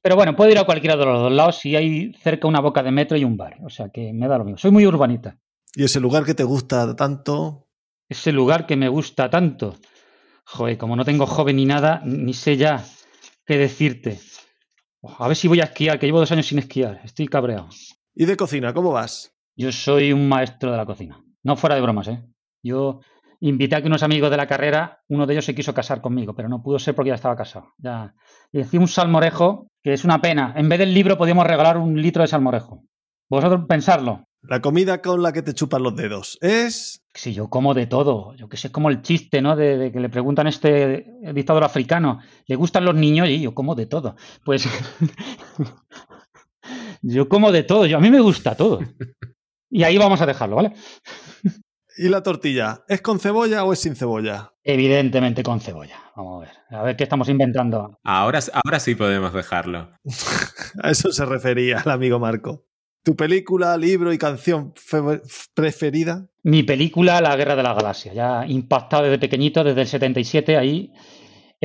Pero 0.00 0.16
bueno, 0.16 0.36
puedo 0.36 0.50
ir 0.50 0.58
a 0.58 0.64
cualquiera 0.64 0.96
de 0.96 1.04
los 1.04 1.20
dos 1.20 1.32
lados 1.32 1.56
si 1.56 1.74
hay 1.74 2.12
cerca 2.14 2.46
una 2.46 2.60
boca 2.60 2.82
de 2.82 2.90
metro 2.90 3.16
y 3.16 3.24
un 3.24 3.36
bar. 3.36 3.56
O 3.64 3.70
sea 3.70 3.88
que 3.88 4.12
me 4.12 4.28
da 4.28 4.38
lo 4.38 4.44
mismo. 4.44 4.58
Soy 4.58 4.70
muy 4.70 4.86
urbanita. 4.86 5.38
¿Y 5.74 5.84
ese 5.84 5.98
lugar 5.98 6.24
que 6.24 6.34
te 6.34 6.44
gusta 6.44 6.94
tanto? 6.94 7.68
Ese 8.08 8.30
lugar 8.30 8.66
que 8.66 8.76
me 8.76 8.88
gusta 8.88 9.30
tanto. 9.30 9.76
Joder, 10.44 10.78
como 10.78 10.94
no 10.94 11.04
tengo 11.04 11.26
joven 11.26 11.56
ni 11.56 11.64
nada, 11.64 12.02
ni 12.04 12.34
sé 12.34 12.56
ya 12.56 12.84
qué 13.46 13.56
decirte. 13.56 14.20
A 15.18 15.26
ver 15.26 15.36
si 15.36 15.48
voy 15.48 15.60
a 15.60 15.64
esquiar, 15.64 15.98
que 15.98 16.06
llevo 16.06 16.20
dos 16.20 16.32
años 16.32 16.46
sin 16.46 16.58
esquiar. 16.58 17.00
Estoy 17.02 17.26
cabreado. 17.26 17.68
¿Y 18.14 18.26
de 18.26 18.36
cocina, 18.36 18.72
cómo 18.72 18.92
vas? 18.92 19.34
Yo 19.56 19.72
soy 19.72 20.12
un 20.12 20.28
maestro 20.28 20.70
de 20.70 20.76
la 20.76 20.86
cocina. 20.86 21.22
No 21.42 21.56
fuera 21.56 21.74
de 21.74 21.80
bromas, 21.82 22.08
¿eh? 22.08 22.22
Yo 22.62 23.00
invité 23.48 23.76
a 23.76 23.82
que 23.82 23.88
unos 23.88 24.02
amigos 24.02 24.30
de 24.30 24.36
la 24.36 24.46
carrera, 24.46 25.02
uno 25.08 25.26
de 25.26 25.34
ellos 25.34 25.44
se 25.44 25.54
quiso 25.54 25.74
casar 25.74 26.00
conmigo, 26.00 26.34
pero 26.34 26.48
no 26.48 26.62
pudo 26.62 26.78
ser 26.78 26.94
porque 26.94 27.10
ya 27.10 27.14
estaba 27.14 27.36
casado. 27.36 27.74
Ya. 27.78 28.14
Y 28.52 28.58
decía 28.58 28.80
un 28.80 28.88
salmorejo, 28.88 29.68
que 29.82 29.92
es 29.92 30.04
una 30.04 30.22
pena. 30.22 30.54
En 30.56 30.68
vez 30.68 30.78
del 30.78 30.94
libro 30.94 31.18
podíamos 31.18 31.46
regalar 31.46 31.76
un 31.76 32.00
litro 32.00 32.22
de 32.22 32.28
salmorejo. 32.28 32.84
Vosotros 33.28 33.64
pensarlo. 33.68 34.24
La 34.40 34.60
comida 34.60 35.00
con 35.00 35.22
la 35.22 35.32
que 35.32 35.42
te 35.42 35.54
chupan 35.54 35.82
los 35.82 35.94
dedos 35.94 36.38
es. 36.40 37.02
Sí, 37.12 37.34
yo 37.34 37.48
como 37.48 37.74
de 37.74 37.86
todo. 37.86 38.34
Yo 38.34 38.48
que 38.48 38.56
sé, 38.56 38.68
es 38.68 38.72
como 38.72 38.88
el 38.88 39.02
chiste, 39.02 39.42
¿no? 39.42 39.56
De, 39.56 39.90
que 39.92 40.00
le 40.00 40.08
preguntan 40.08 40.46
a 40.46 40.50
este 40.50 41.06
dictador 41.34 41.64
africano, 41.64 42.20
¿le 42.46 42.56
gustan 42.56 42.84
los 42.84 42.94
niños? 42.94 43.28
Y 43.28 43.40
yo 43.40 43.54
como 43.54 43.74
de 43.74 43.86
todo. 43.86 44.16
Pues. 44.44 44.68
yo 47.02 47.28
como 47.28 47.52
de 47.52 47.62
todo. 47.62 47.86
Yo, 47.86 47.98
a 47.98 48.00
mí 48.00 48.10
me 48.10 48.20
gusta 48.20 48.54
todo. 48.54 48.80
Y 49.70 49.82
ahí 49.82 49.98
vamos 49.98 50.20
a 50.20 50.26
dejarlo, 50.26 50.54
¿vale? 50.54 50.72
¿Y 51.96 52.08
la 52.08 52.22
tortilla? 52.22 52.84
¿Es 52.88 53.00
con 53.00 53.20
cebolla 53.20 53.64
o 53.64 53.72
es 53.72 53.78
sin 53.78 53.94
cebolla? 53.94 54.52
Evidentemente 54.64 55.42
con 55.42 55.60
cebolla. 55.60 55.96
Vamos 56.16 56.42
a 56.42 56.46
ver. 56.46 56.56
A 56.70 56.82
ver 56.82 56.96
qué 56.96 57.04
estamos 57.04 57.28
inventando. 57.28 58.00
Ahora, 58.02 58.40
ahora 58.64 58.80
sí 58.80 58.94
podemos 58.96 59.32
dejarlo. 59.32 59.90
a 60.82 60.90
eso 60.90 61.12
se 61.12 61.24
refería 61.24 61.82
el 61.84 61.90
amigo 61.90 62.18
Marco. 62.18 62.64
¿Tu 63.04 63.14
película, 63.14 63.76
libro 63.76 64.12
y 64.12 64.18
canción 64.18 64.72
preferida? 65.54 66.26
Mi 66.42 66.62
película, 66.62 67.20
La 67.20 67.36
Guerra 67.36 67.54
de 67.54 67.62
la 67.62 67.74
Galaxia. 67.74 68.14
Ya 68.14 68.46
impactado 68.46 69.04
desde 69.04 69.18
pequeñito, 69.18 69.62
desde 69.62 69.82
el 69.82 69.86
77, 69.86 70.56
ahí 70.56 70.90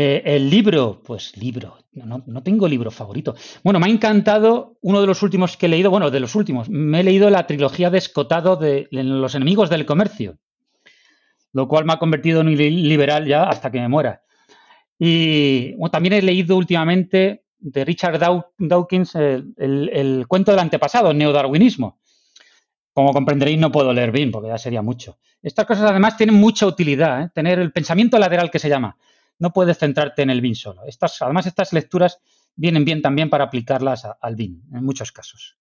eh, 0.01 0.23
el 0.23 0.49
libro, 0.49 1.01
pues 1.05 1.35
libro, 1.35 1.77
no, 1.91 2.23
no, 2.25 2.41
tengo 2.41 2.69
libro 2.69 2.89
favorito. 2.89 3.35
Bueno, 3.65 3.81
me 3.81 3.87
ha 3.87 3.89
encantado 3.89 4.77
uno 4.79 5.01
de 5.01 5.07
los 5.07 5.21
últimos 5.23 5.57
que 5.57 5.65
he 5.65 5.69
leído, 5.69 5.89
bueno, 5.91 6.09
de 6.09 6.21
los 6.21 6.35
últimos, 6.35 6.69
me 6.69 7.01
he 7.01 7.03
leído 7.03 7.29
la 7.29 7.45
trilogía 7.45 7.89
de 7.89 7.97
Escotado 7.97 8.55
de 8.55 8.87
Los 8.91 9.35
enemigos 9.35 9.69
del 9.69 9.85
comercio, 9.85 10.37
lo 11.51 11.67
cual 11.67 11.83
me 11.83 11.91
ha 11.91 11.99
convertido 11.99 12.39
en 12.39 12.47
un 12.47 12.55
liberal 12.55 13.25
ya 13.25 13.43
hasta 13.43 13.71
que 13.71 13.81
me 13.81 13.89
muera. 13.89 14.21
Y 14.97 15.75
también 15.89 16.13
he 16.13 16.21
leído 16.21 16.55
últimamente 16.55 17.43
de 17.57 17.83
Richard 17.83 18.21
Dawkins 18.57 19.15
el, 19.15 20.25
cuento 20.29 20.51
del 20.51 20.61
antepasado, 20.61 21.13
neodarwinismo. 21.13 21.99
Como 22.93 23.11
comprenderéis, 23.11 23.59
no 23.59 23.69
puedo 23.69 23.91
leer 23.91 24.13
bien 24.13 24.31
porque 24.31 24.47
ya 24.47 24.57
sería 24.57 24.81
mucho. 24.81 25.17
Estas 25.41 25.65
cosas 25.65 25.91
además 25.91 26.15
tienen 26.15 26.37
mucha 26.37 26.65
utilidad, 26.65 27.21
¿eh? 27.21 27.31
tener 27.35 27.59
el 27.59 27.73
pensamiento 27.73 28.17
lateral 28.17 28.49
que 28.49 28.59
se 28.59 28.69
llama 28.69 28.95
no 29.39 29.51
puedes 29.51 29.77
centrarte 29.77 30.21
en 30.21 30.29
el 30.29 30.41
BIN 30.41 30.55
solo. 30.55 30.83
Estas, 30.85 31.21
además, 31.21 31.45
estas 31.45 31.73
lecturas 31.73 32.19
vienen 32.55 32.85
bien 32.85 33.01
también 33.01 33.29
para 33.29 33.45
aplicarlas 33.45 34.03
al 34.21 34.35
BIN, 34.35 34.63
en 34.73 34.83
muchos 34.83 35.11
casos. 35.11 35.57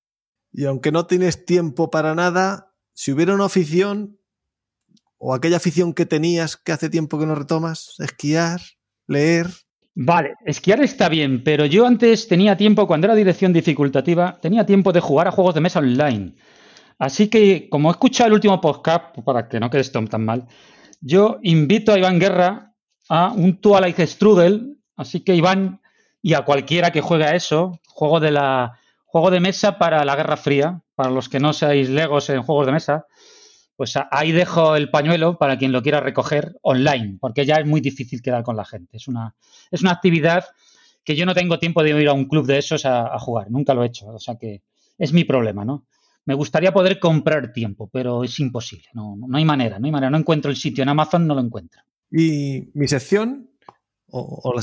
Y 0.52 0.64
aunque 0.64 0.92
no 0.92 1.06
tienes 1.06 1.44
tiempo 1.46 1.90
para 1.90 2.14
nada, 2.14 2.72
si 2.92 3.12
hubiera 3.12 3.34
una 3.34 3.44
afición, 3.44 4.18
o 5.18 5.34
aquella 5.34 5.56
afición 5.56 5.94
que 5.94 6.06
tenías 6.06 6.56
que 6.56 6.72
hace 6.72 6.90
tiempo 6.90 7.18
que 7.18 7.26
no 7.26 7.34
retomas, 7.34 7.94
esquiar, 7.98 8.60
leer. 9.06 9.46
Vale, 9.94 10.34
esquiar 10.44 10.80
está 10.80 11.08
bien, 11.08 11.42
pero 11.42 11.66
yo 11.66 11.86
antes 11.86 12.28
tenía 12.28 12.56
tiempo, 12.56 12.86
cuando 12.86 13.06
era 13.06 13.14
dirección 13.14 13.52
dificultativa, 13.52 14.38
tenía 14.40 14.64
tiempo 14.64 14.92
de 14.92 15.00
jugar 15.00 15.28
a 15.28 15.32
juegos 15.32 15.54
de 15.54 15.60
mesa 15.60 15.80
online. 15.80 16.34
Así 16.98 17.28
que, 17.28 17.68
como 17.68 17.88
he 17.88 17.92
escuchado 17.92 18.28
el 18.28 18.34
último 18.34 18.60
podcast, 18.60 19.16
para 19.24 19.48
que 19.48 19.60
no 19.60 19.70
quedes 19.70 19.92
tan 19.92 20.24
mal, 20.24 20.46
yo 21.00 21.38
invito 21.42 21.92
a 21.92 21.98
Iván 21.98 22.18
Guerra 22.18 22.74
a 23.08 23.32
un 23.32 23.60
Twilight 23.60 23.98
Strudel. 24.00 24.78
Así 24.96 25.20
que, 25.20 25.34
Iván, 25.34 25.80
y 26.22 26.34
a 26.34 26.42
cualquiera 26.42 26.90
que 26.90 27.00
juegue 27.00 27.24
a 27.24 27.34
eso, 27.34 27.80
juego 27.86 28.20
de 28.20 28.30
la 28.30 28.78
juego 29.06 29.30
de 29.30 29.40
mesa 29.40 29.78
para 29.78 30.04
la 30.04 30.16
Guerra 30.16 30.36
Fría, 30.36 30.82
para 30.94 31.10
los 31.10 31.28
que 31.28 31.40
no 31.40 31.52
seáis 31.52 31.88
legos 31.88 32.28
en 32.28 32.42
juegos 32.42 32.66
de 32.66 32.72
mesa, 32.72 33.06
pues 33.74 33.94
ahí 34.10 34.32
dejo 34.32 34.76
el 34.76 34.90
pañuelo 34.90 35.38
para 35.38 35.56
quien 35.56 35.72
lo 35.72 35.82
quiera 35.82 36.00
recoger 36.00 36.56
online, 36.62 37.16
porque 37.20 37.46
ya 37.46 37.56
es 37.56 37.66
muy 37.66 37.80
difícil 37.80 38.20
quedar 38.20 38.42
con 38.42 38.56
la 38.56 38.64
gente. 38.64 38.96
Es 38.96 39.08
una, 39.08 39.34
es 39.70 39.80
una 39.80 39.92
actividad 39.92 40.44
que 41.04 41.16
yo 41.16 41.24
no 41.24 41.34
tengo 41.34 41.58
tiempo 41.58 41.82
de 41.82 41.90
ir 41.90 42.08
a 42.08 42.12
un 42.12 42.26
club 42.26 42.44
de 42.44 42.58
esos 42.58 42.84
a, 42.84 43.18
jugar, 43.18 43.50
nunca 43.50 43.72
lo 43.72 43.82
he 43.82 43.86
hecho, 43.86 44.08
o 44.08 44.18
sea 44.18 44.36
que 44.36 44.62
es 44.98 45.12
mi 45.12 45.24
problema, 45.24 45.64
¿no? 45.64 45.86
Me 46.26 46.34
gustaría 46.34 46.72
poder 46.72 46.98
comprar 46.98 47.52
tiempo, 47.52 47.88
pero 47.90 48.24
es 48.24 48.38
imposible, 48.40 48.88
no, 48.92 49.16
no 49.16 49.38
hay 49.38 49.44
manera, 49.44 49.78
no 49.78 49.86
hay 49.86 49.92
manera, 49.92 50.10
no 50.10 50.18
encuentro 50.18 50.50
el 50.50 50.58
sitio 50.58 50.82
en 50.82 50.90
Amazon, 50.90 51.26
no 51.26 51.34
lo 51.34 51.40
encuentro. 51.40 51.80
Y 52.10 52.70
mi 52.74 52.88
sección, 52.88 53.50
o, 54.06 54.52
la 54.54 54.62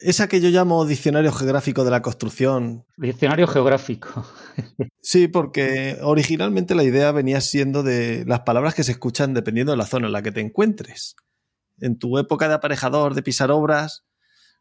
esa 0.00 0.28
que 0.28 0.40
yo 0.40 0.48
llamo 0.48 0.86
diccionario 0.86 1.30
geográfico 1.30 1.84
de 1.84 1.90
la 1.90 2.00
construcción. 2.00 2.86
Diccionario 2.96 3.46
geográfico. 3.46 4.24
sí, 5.02 5.28
porque 5.28 5.98
originalmente 6.00 6.74
la 6.74 6.84
idea 6.84 7.12
venía 7.12 7.42
siendo 7.42 7.82
de 7.82 8.24
las 8.26 8.40
palabras 8.40 8.74
que 8.74 8.82
se 8.82 8.92
escuchan 8.92 9.34
dependiendo 9.34 9.72
de 9.72 9.78
la 9.78 9.86
zona 9.86 10.06
en 10.06 10.14
la 10.14 10.22
que 10.22 10.32
te 10.32 10.40
encuentres. 10.40 11.16
En 11.80 11.98
tu 11.98 12.18
época 12.18 12.48
de 12.48 12.54
aparejador, 12.54 13.14
de 13.14 13.22
pisar 13.22 13.50
obras, 13.50 14.04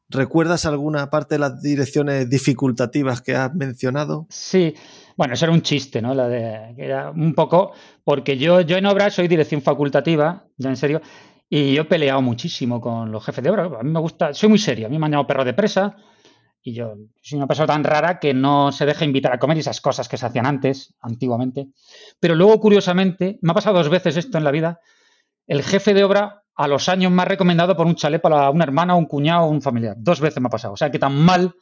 ¿recuerdas 0.10 0.66
alguna 0.66 1.10
parte 1.10 1.36
de 1.36 1.40
las 1.40 1.62
direcciones 1.62 2.30
dificultativas 2.30 3.22
que 3.22 3.36
has 3.36 3.54
mencionado? 3.56 4.28
Sí, 4.30 4.76
bueno, 5.16 5.36
eso 5.36 5.46
era 5.46 5.54
un 5.54 5.62
chiste, 5.62 6.02
¿no? 6.02 6.14
La 6.14 6.28
de, 6.28 6.76
era 6.78 7.12
un 7.12 7.34
poco, 7.34 7.72
porque 8.04 8.38
yo, 8.38 8.62
yo 8.62 8.78
en 8.78 8.86
obras 8.86 9.14
soy 9.14 9.28
dirección 9.28 9.62
facultativa, 9.62 10.48
ya 10.58 10.70
en 10.70 10.78
serio, 10.78 11.02
y 11.50 11.74
yo 11.74 11.82
he 11.82 11.86
peleado 11.86 12.22
muchísimo 12.22 12.80
con 12.80 13.12
los 13.12 13.26
jefes 13.26 13.44
de 13.44 13.50
obra. 13.50 13.64
A 13.80 13.84
mí 13.84 13.90
me 13.90 14.00
gusta, 14.00 14.34
soy 14.34 14.50
muy 14.50 14.60
serio, 14.60 14.88
a 14.88 14.90
mí 14.90 15.00
me 15.00 15.06
han 15.06 15.12
llamado 15.12 15.28
perro 15.28 15.46
de 15.46 15.54
presa 15.54 15.96
y 16.62 16.74
yo 16.74 16.96
soy 17.22 17.38
una 17.38 17.48
persona 17.48 17.68
tan 17.68 17.84
rara 17.84 18.20
que 18.20 18.34
no 18.34 18.72
se 18.72 18.86
deja 18.86 19.06
invitar 19.06 19.34
a 19.34 19.40
comer 19.40 19.58
esas 19.58 19.82
cosas 19.82 20.08
que 20.08 20.18
se 20.18 20.26
hacían 20.26 20.46
antes, 20.46 20.96
antiguamente. 21.02 21.70
Pero 22.20 22.36
luego, 22.36 22.60
curiosamente, 22.60 23.40
me 23.42 23.52
ha 23.52 23.56
pasado 23.56 23.78
dos 23.78 23.90
veces 23.90 24.18
esto 24.18 24.38
en 24.38 24.44
la 24.44 24.52
vida. 24.52 24.80
El 25.48 25.64
jefe 25.64 25.94
de 25.94 26.04
obra 26.04 26.44
a 26.56 26.68
los 26.68 26.90
años 26.90 27.12
me 27.12 27.22
ha 27.22 27.26
recomendado 27.26 27.76
por 27.76 27.88
un 27.88 27.96
chalet 27.96 28.22
para 28.22 28.50
una 28.50 28.66
hermana, 28.66 28.96
un 28.96 29.06
cuñado 29.06 29.48
un 29.48 29.62
familiar. 29.62 29.96
Dos 29.98 30.20
veces 30.20 30.42
me 30.42 30.48
ha 30.48 30.52
pasado. 30.52 30.74
O 30.74 30.78
sea 30.78 30.92
que 30.92 31.00
tan 31.00 31.16
mal 31.16 31.56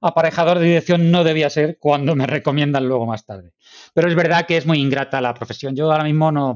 aparejador 0.00 0.58
de 0.60 0.66
dirección 0.66 1.10
no 1.10 1.24
debía 1.24 1.50
ser 1.50 1.78
cuando 1.78 2.14
me 2.14 2.26
recomiendan 2.26 2.86
luego 2.86 3.06
más 3.06 3.26
tarde. 3.26 3.52
Pero 3.92 4.08
es 4.08 4.14
verdad 4.14 4.46
que 4.46 4.56
es 4.56 4.64
muy 4.64 4.80
ingrata 4.80 5.20
la 5.20 5.34
profesión. 5.34 5.74
Yo 5.74 5.90
ahora 5.90 6.04
mismo 6.04 6.30
no. 6.30 6.54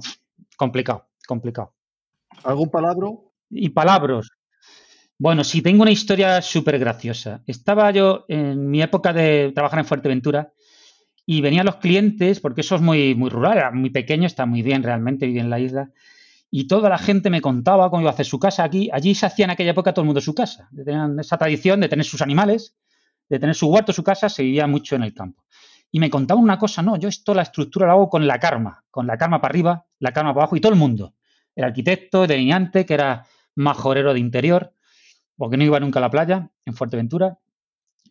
Complicado, 0.56 1.08
complicado. 1.26 1.74
¿Algún 2.44 2.70
palabra? 2.70 3.08
Y 3.50 3.68
palabras. 3.70 4.30
Bueno, 5.18 5.44
sí, 5.44 5.60
tengo 5.60 5.82
una 5.82 5.90
historia 5.90 6.40
súper 6.40 6.78
graciosa. 6.78 7.42
Estaba 7.46 7.90
yo 7.90 8.24
en 8.28 8.70
mi 8.70 8.80
época 8.80 9.12
de 9.12 9.52
trabajar 9.54 9.80
en 9.80 9.84
Fuerteventura 9.84 10.52
y 11.26 11.42
venían 11.42 11.66
los 11.66 11.76
clientes, 11.76 12.40
porque 12.40 12.62
eso 12.62 12.76
es 12.76 12.80
muy, 12.80 13.14
muy 13.14 13.28
rural, 13.28 13.58
era 13.58 13.70
muy 13.70 13.90
pequeño, 13.90 14.26
está 14.26 14.46
muy 14.46 14.62
bien 14.62 14.82
realmente, 14.82 15.26
vive 15.26 15.40
en 15.40 15.50
la 15.50 15.60
isla. 15.60 15.90
Y 16.50 16.66
toda 16.66 16.88
la 16.88 16.98
gente 16.98 17.28
me 17.28 17.42
contaba 17.42 17.90
cómo 17.90 18.00
iba 18.00 18.10
a 18.10 18.14
hacer 18.14 18.26
su 18.26 18.38
casa 18.38 18.64
aquí. 18.64 18.88
Allí 18.92 19.14
se 19.14 19.26
hacía 19.26 19.44
en 19.44 19.50
aquella 19.50 19.72
época 19.72 19.92
todo 19.92 20.02
el 20.02 20.06
mundo 20.06 20.20
su 20.20 20.34
casa. 20.34 20.68
Tenían 20.74 21.20
esa 21.20 21.36
tradición 21.36 21.80
de 21.80 21.88
tener 21.88 22.04
sus 22.04 22.22
animales, 22.22 22.74
de 23.28 23.38
tener 23.38 23.54
su 23.54 23.68
huerto, 23.68 23.92
su 23.92 24.02
casa, 24.02 24.28
se 24.28 24.42
vivía 24.42 24.66
mucho 24.66 24.96
en 24.96 25.02
el 25.02 25.12
campo. 25.12 25.44
Y 25.92 26.00
me 26.00 26.08
contaban 26.08 26.42
una 26.42 26.58
cosa, 26.58 26.82
no, 26.82 26.96
yo 26.96 27.08
esto 27.08 27.34
la 27.34 27.42
estructura 27.42 27.86
la 27.86 27.92
hago 27.92 28.08
con 28.08 28.26
la 28.26 28.38
karma, 28.38 28.84
con 28.90 29.06
la 29.06 29.18
karma 29.18 29.40
para 29.40 29.52
arriba, 29.52 29.86
la 29.98 30.12
karma 30.12 30.32
para 30.32 30.44
abajo 30.44 30.56
y 30.56 30.60
todo 30.60 30.72
el 30.72 30.78
mundo 30.78 31.14
el 31.60 31.68
arquitecto, 31.68 32.26
delineante, 32.26 32.84
que 32.86 32.94
era 32.94 33.26
majorero 33.54 34.12
de 34.12 34.20
interior, 34.20 34.74
porque 35.36 35.56
no 35.56 35.64
iba 35.64 35.80
nunca 35.80 35.98
a 35.98 36.02
la 36.02 36.10
playa 36.10 36.50
en 36.64 36.74
Fuerteventura. 36.74 37.38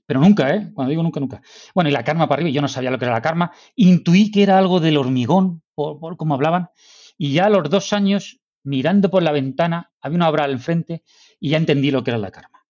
Pero 0.05 0.19
nunca, 0.19 0.53
¿eh? 0.55 0.71
Cuando 0.73 0.89
digo 0.89 1.03
nunca, 1.03 1.19
nunca. 1.19 1.41
Bueno, 1.76 1.89
y 1.89 1.93
la 1.93 2.03
karma 2.03 2.27
para 2.27 2.39
arriba, 2.39 2.53
yo 2.53 2.61
no 2.61 2.67
sabía 2.67 2.89
lo 2.89 2.97
que 2.97 3.05
era 3.05 3.13
la 3.13 3.21
karma. 3.21 3.51
Intuí 3.76 4.31
que 4.31 4.41
era 4.43 4.57
algo 4.57 4.80
del 4.80 4.97
hormigón, 4.97 5.61
por, 5.76 5.99
por 5.99 6.17
cómo 6.17 6.34
hablaban. 6.34 6.69
Y 7.17 7.34
ya 7.34 7.45
a 7.45 7.49
los 7.49 7.69
dos 7.69 7.93
años, 7.93 8.39
mirando 8.63 9.09
por 9.09 9.21
la 9.21 9.31
ventana, 9.31 9.91
había 10.01 10.15
una 10.15 10.30
obra 10.30 10.45
al 10.45 10.51
enfrente 10.51 11.03
y 11.39 11.49
ya 11.49 11.57
entendí 11.57 11.91
lo 11.91 12.03
que 12.03 12.11
era 12.11 12.17
la 12.17 12.31
karma. 12.31 12.65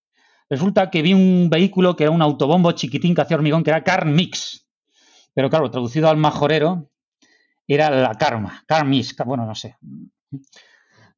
Resulta 0.49 0.89
que 0.89 1.01
vi 1.01 1.14
un 1.14 1.49
vehículo 1.49 1.95
que 1.95 2.03
era 2.03 2.11
un 2.11 2.22
autobombo 2.22 2.72
chiquitín 2.72 3.14
que 3.14 3.22
hacía 3.22 3.38
hormigón, 3.38 3.64
que 3.64 3.69
era 3.69 3.84
Car 3.84 4.06
Mix. 4.06 4.68
Pero 5.34 5.49
claro, 5.49 5.69
traducido 5.69 6.10
al 6.10 6.18
majorero, 6.18 6.89
era 7.68 7.89
la 7.91 8.15
karma, 8.15 8.64
Car 8.65 8.85
Mix, 8.85 9.15
bueno, 9.26 9.45
no 9.45 9.53
sé. 9.53 9.77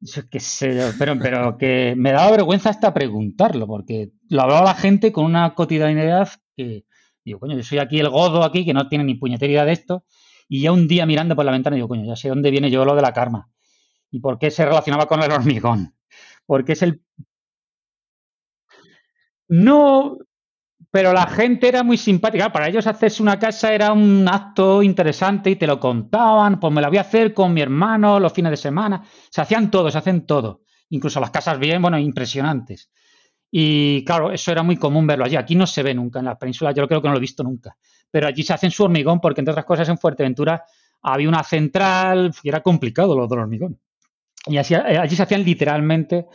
Yo 0.04 0.20
sé, 0.40 0.92
pero, 0.98 1.16
pero 1.20 1.56
que 1.56 1.94
me 1.96 2.10
daba 2.10 2.32
vergüenza 2.32 2.70
hasta 2.70 2.92
preguntarlo, 2.92 3.68
porque 3.68 4.10
lo 4.28 4.42
hablaba 4.42 4.64
la 4.64 4.74
gente 4.74 5.12
con 5.12 5.24
una 5.24 5.54
cotidianidad 5.54 6.28
que, 6.56 6.86
digo, 7.24 7.38
coño, 7.38 7.56
yo 7.56 7.62
soy 7.62 7.78
aquí 7.78 8.00
el 8.00 8.08
godo 8.08 8.42
aquí, 8.42 8.64
que 8.64 8.74
no 8.74 8.88
tiene 8.88 9.04
ni 9.04 9.14
puñetería 9.14 9.64
de 9.64 9.70
esto, 9.72 10.04
y 10.48 10.62
ya 10.62 10.72
un 10.72 10.88
día 10.88 11.06
mirando 11.06 11.36
por 11.36 11.44
la 11.44 11.52
ventana 11.52 11.76
digo, 11.76 11.86
coño, 11.86 12.04
ya 12.04 12.16
sé 12.16 12.28
dónde 12.28 12.50
viene 12.50 12.68
yo 12.68 12.84
lo 12.84 12.96
de 12.96 13.02
la 13.02 13.12
karma. 13.12 13.48
¿Y 14.10 14.18
por 14.18 14.40
qué 14.40 14.50
se 14.50 14.64
relacionaba 14.64 15.06
con 15.06 15.22
el 15.22 15.30
hormigón? 15.30 15.94
Porque 16.46 16.72
es 16.72 16.82
el... 16.82 17.00
No, 19.46 20.18
pero 20.92 21.14
la 21.14 21.26
gente 21.26 21.68
era 21.68 21.82
muy 21.82 21.96
simpática. 21.96 22.52
Para 22.52 22.68
ellos 22.68 22.86
hacerse 22.86 23.22
una 23.22 23.38
casa 23.38 23.72
era 23.72 23.94
un 23.94 24.28
acto 24.28 24.82
interesante 24.82 25.48
y 25.48 25.56
te 25.56 25.66
lo 25.66 25.80
contaban. 25.80 26.60
Pues 26.60 26.70
me 26.70 26.82
la 26.82 26.88
voy 26.88 26.98
a 26.98 27.00
hacer 27.00 27.32
con 27.32 27.54
mi 27.54 27.62
hermano 27.62 28.20
los 28.20 28.30
fines 28.30 28.50
de 28.50 28.58
semana. 28.58 29.02
Se 29.30 29.40
hacían 29.40 29.70
todo, 29.70 29.90
se 29.90 29.96
hacen 29.96 30.26
todo. 30.26 30.64
Incluso 30.90 31.18
las 31.18 31.30
casas 31.30 31.58
bien, 31.58 31.80
bueno, 31.80 31.98
impresionantes. 31.98 32.90
Y 33.50 34.04
claro, 34.04 34.32
eso 34.32 34.52
era 34.52 34.62
muy 34.62 34.76
común 34.76 35.06
verlo 35.06 35.24
allí. 35.24 35.36
Aquí 35.36 35.54
no 35.54 35.66
se 35.66 35.82
ve 35.82 35.94
nunca 35.94 36.18
en 36.18 36.26
la 36.26 36.38
península, 36.38 36.72
yo 36.72 36.86
creo 36.86 37.00
que 37.00 37.08
no 37.08 37.14
lo 37.14 37.18
he 37.18 37.22
visto 37.22 37.42
nunca. 37.42 37.74
Pero 38.10 38.26
allí 38.26 38.42
se 38.42 38.52
hacen 38.52 38.70
su 38.70 38.84
hormigón 38.84 39.18
porque, 39.18 39.40
entre 39.40 39.52
otras 39.52 39.64
cosas, 39.64 39.88
en 39.88 39.96
Fuerteventura 39.96 40.62
había 41.00 41.28
una 41.28 41.42
central 41.42 42.34
y 42.42 42.50
era 42.50 42.60
complicado 42.60 43.16
lo 43.16 43.26
del 43.26 43.38
hormigón. 43.38 43.80
Y 44.46 44.58
así, 44.58 44.74
eh, 44.74 44.98
allí 44.98 45.16
se 45.16 45.22
hacían 45.22 45.42
literalmente 45.42 46.26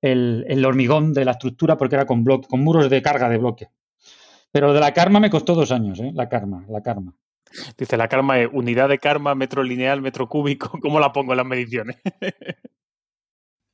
el, 0.00 0.44
el, 0.46 0.64
hormigón 0.64 1.12
de 1.12 1.24
la 1.24 1.32
estructura 1.32 1.76
porque 1.76 1.96
era 1.96 2.06
con, 2.06 2.22
bloque, 2.22 2.46
con 2.46 2.60
muros 2.60 2.88
de 2.88 3.02
carga 3.02 3.28
de 3.28 3.38
bloque. 3.38 3.70
Pero 4.52 4.72
de 4.72 4.80
la 4.80 4.92
karma 4.92 5.20
me 5.20 5.30
costó 5.30 5.54
dos 5.54 5.72
años, 5.72 6.00
¿eh? 6.00 6.10
La 6.14 6.28
karma, 6.28 6.64
la 6.68 6.82
karma. 6.82 7.14
Dice, 7.76 7.96
la 7.96 8.08
karma 8.08 8.40
es 8.40 8.48
unidad 8.52 8.88
de 8.88 8.98
karma, 8.98 9.34
metro 9.34 9.62
lineal, 9.62 10.02
metro 10.02 10.28
cúbico. 10.28 10.70
¿Cómo 10.82 11.00
la 11.00 11.12
pongo 11.12 11.32
en 11.32 11.38
las 11.38 11.46
mediciones? 11.46 11.96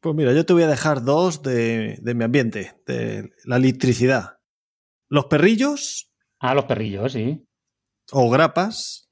pues 0.01 0.15
mira, 0.15 0.33
yo 0.33 0.45
te 0.45 0.53
voy 0.53 0.63
a 0.63 0.69
dejar 0.69 1.03
dos 1.03 1.43
de, 1.43 1.99
mi 2.03 2.25
ambiente, 2.25 2.75
de 2.87 3.31
la 3.45 3.57
electricidad. 3.57 4.39
Los 5.09 5.27
perrillos. 5.27 6.13
Ah, 6.39 6.55
los 6.55 6.65
perrillos, 6.65 7.13
sí. 7.13 7.47
O 8.13 8.31
grapas. 8.31 9.11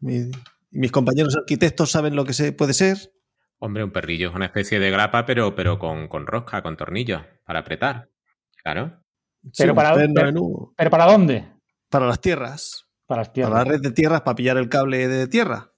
mis 0.00 0.92
compañeros 0.92 1.36
arquitectos 1.36 1.90
saben 1.90 2.16
lo 2.16 2.24
que 2.24 2.32
se 2.32 2.52
puede 2.52 2.72
ser. 2.72 3.12
Hombre, 3.60 3.82
un 3.82 3.90
perrillo 3.90 4.28
es 4.28 4.34
una 4.36 4.46
especie 4.46 4.78
de 4.78 4.90
grapa, 4.90 5.26
pero, 5.26 5.54
pero 5.54 5.78
con, 5.78 6.06
con 6.08 6.26
rosca, 6.26 6.62
con 6.62 6.76
tornillos, 6.76 7.22
para 7.44 7.60
apretar. 7.60 8.08
Claro. 8.62 9.02
Pero, 9.56 9.74
para, 9.74 9.94
para 10.90 11.04
dónde? 11.06 11.46
Para 11.88 12.06
las 12.06 12.20
tierras. 12.20 12.86
Para 13.06 13.22
las 13.22 13.32
tierras. 13.32 13.52
Para 13.52 13.64
la 13.64 13.70
red 13.70 13.80
de 13.80 13.92
tierras, 13.92 14.20
para 14.22 14.34
pillar 14.34 14.56
el 14.56 14.68
cable 14.68 15.08
de 15.08 15.26
tierra. 15.28 15.72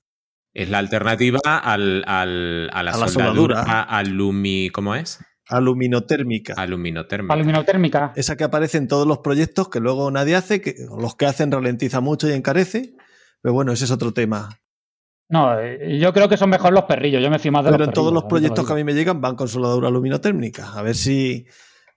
Es 0.52 0.68
la 0.68 0.78
alternativa 0.78 1.38
al, 1.44 2.02
al, 2.06 2.70
a 2.72 2.82
la, 2.82 2.92
soldadura, 3.08 3.82
alumi, 3.82 4.68
¿cómo 4.70 4.96
es? 4.96 5.20
Aluminotérmica. 5.48 6.54
Aluminotérmica. 6.56 7.34
Aluminotérmica. 7.34 8.12
Esa 8.16 8.36
que 8.36 8.44
aparece 8.44 8.78
en 8.78 8.88
todos 8.88 9.06
los 9.06 9.18
proyectos 9.18 9.68
que 9.68 9.80
luego 9.80 10.10
nadie 10.10 10.36
hace, 10.36 10.60
que 10.60 10.74
los 10.98 11.14
que 11.16 11.26
hacen 11.26 11.52
ralentiza 11.52 12.00
mucho 12.00 12.28
y 12.28 12.32
encarece. 12.32 12.94
Pero 13.42 13.52
bueno, 13.52 13.72
ese 13.72 13.84
es 13.84 13.90
otro 13.90 14.12
tema. 14.12 14.60
No, 15.28 15.58
eh, 15.58 15.98
yo 16.00 16.12
creo 16.12 16.28
que 16.28 16.36
son 16.36 16.50
mejor 16.50 16.72
los 16.72 16.84
perrillos. 16.84 17.22
Yo 17.22 17.30
me 17.30 17.38
fui 17.38 17.50
más 17.50 17.64
de 17.64 17.70
Pero 17.70 17.84
en 17.84 17.92
todos 17.92 18.12
los 18.12 18.24
proyectos 18.24 18.66
que 18.66 18.72
a 18.72 18.76
mí 18.76 18.82
me 18.82 18.94
llegan 18.94 19.20
van 19.20 19.36
con 19.36 19.48
soldadura 19.48 19.88
aluminotérmica. 19.88 20.72
A 20.72 20.82
ver 20.82 20.96
si 20.96 21.46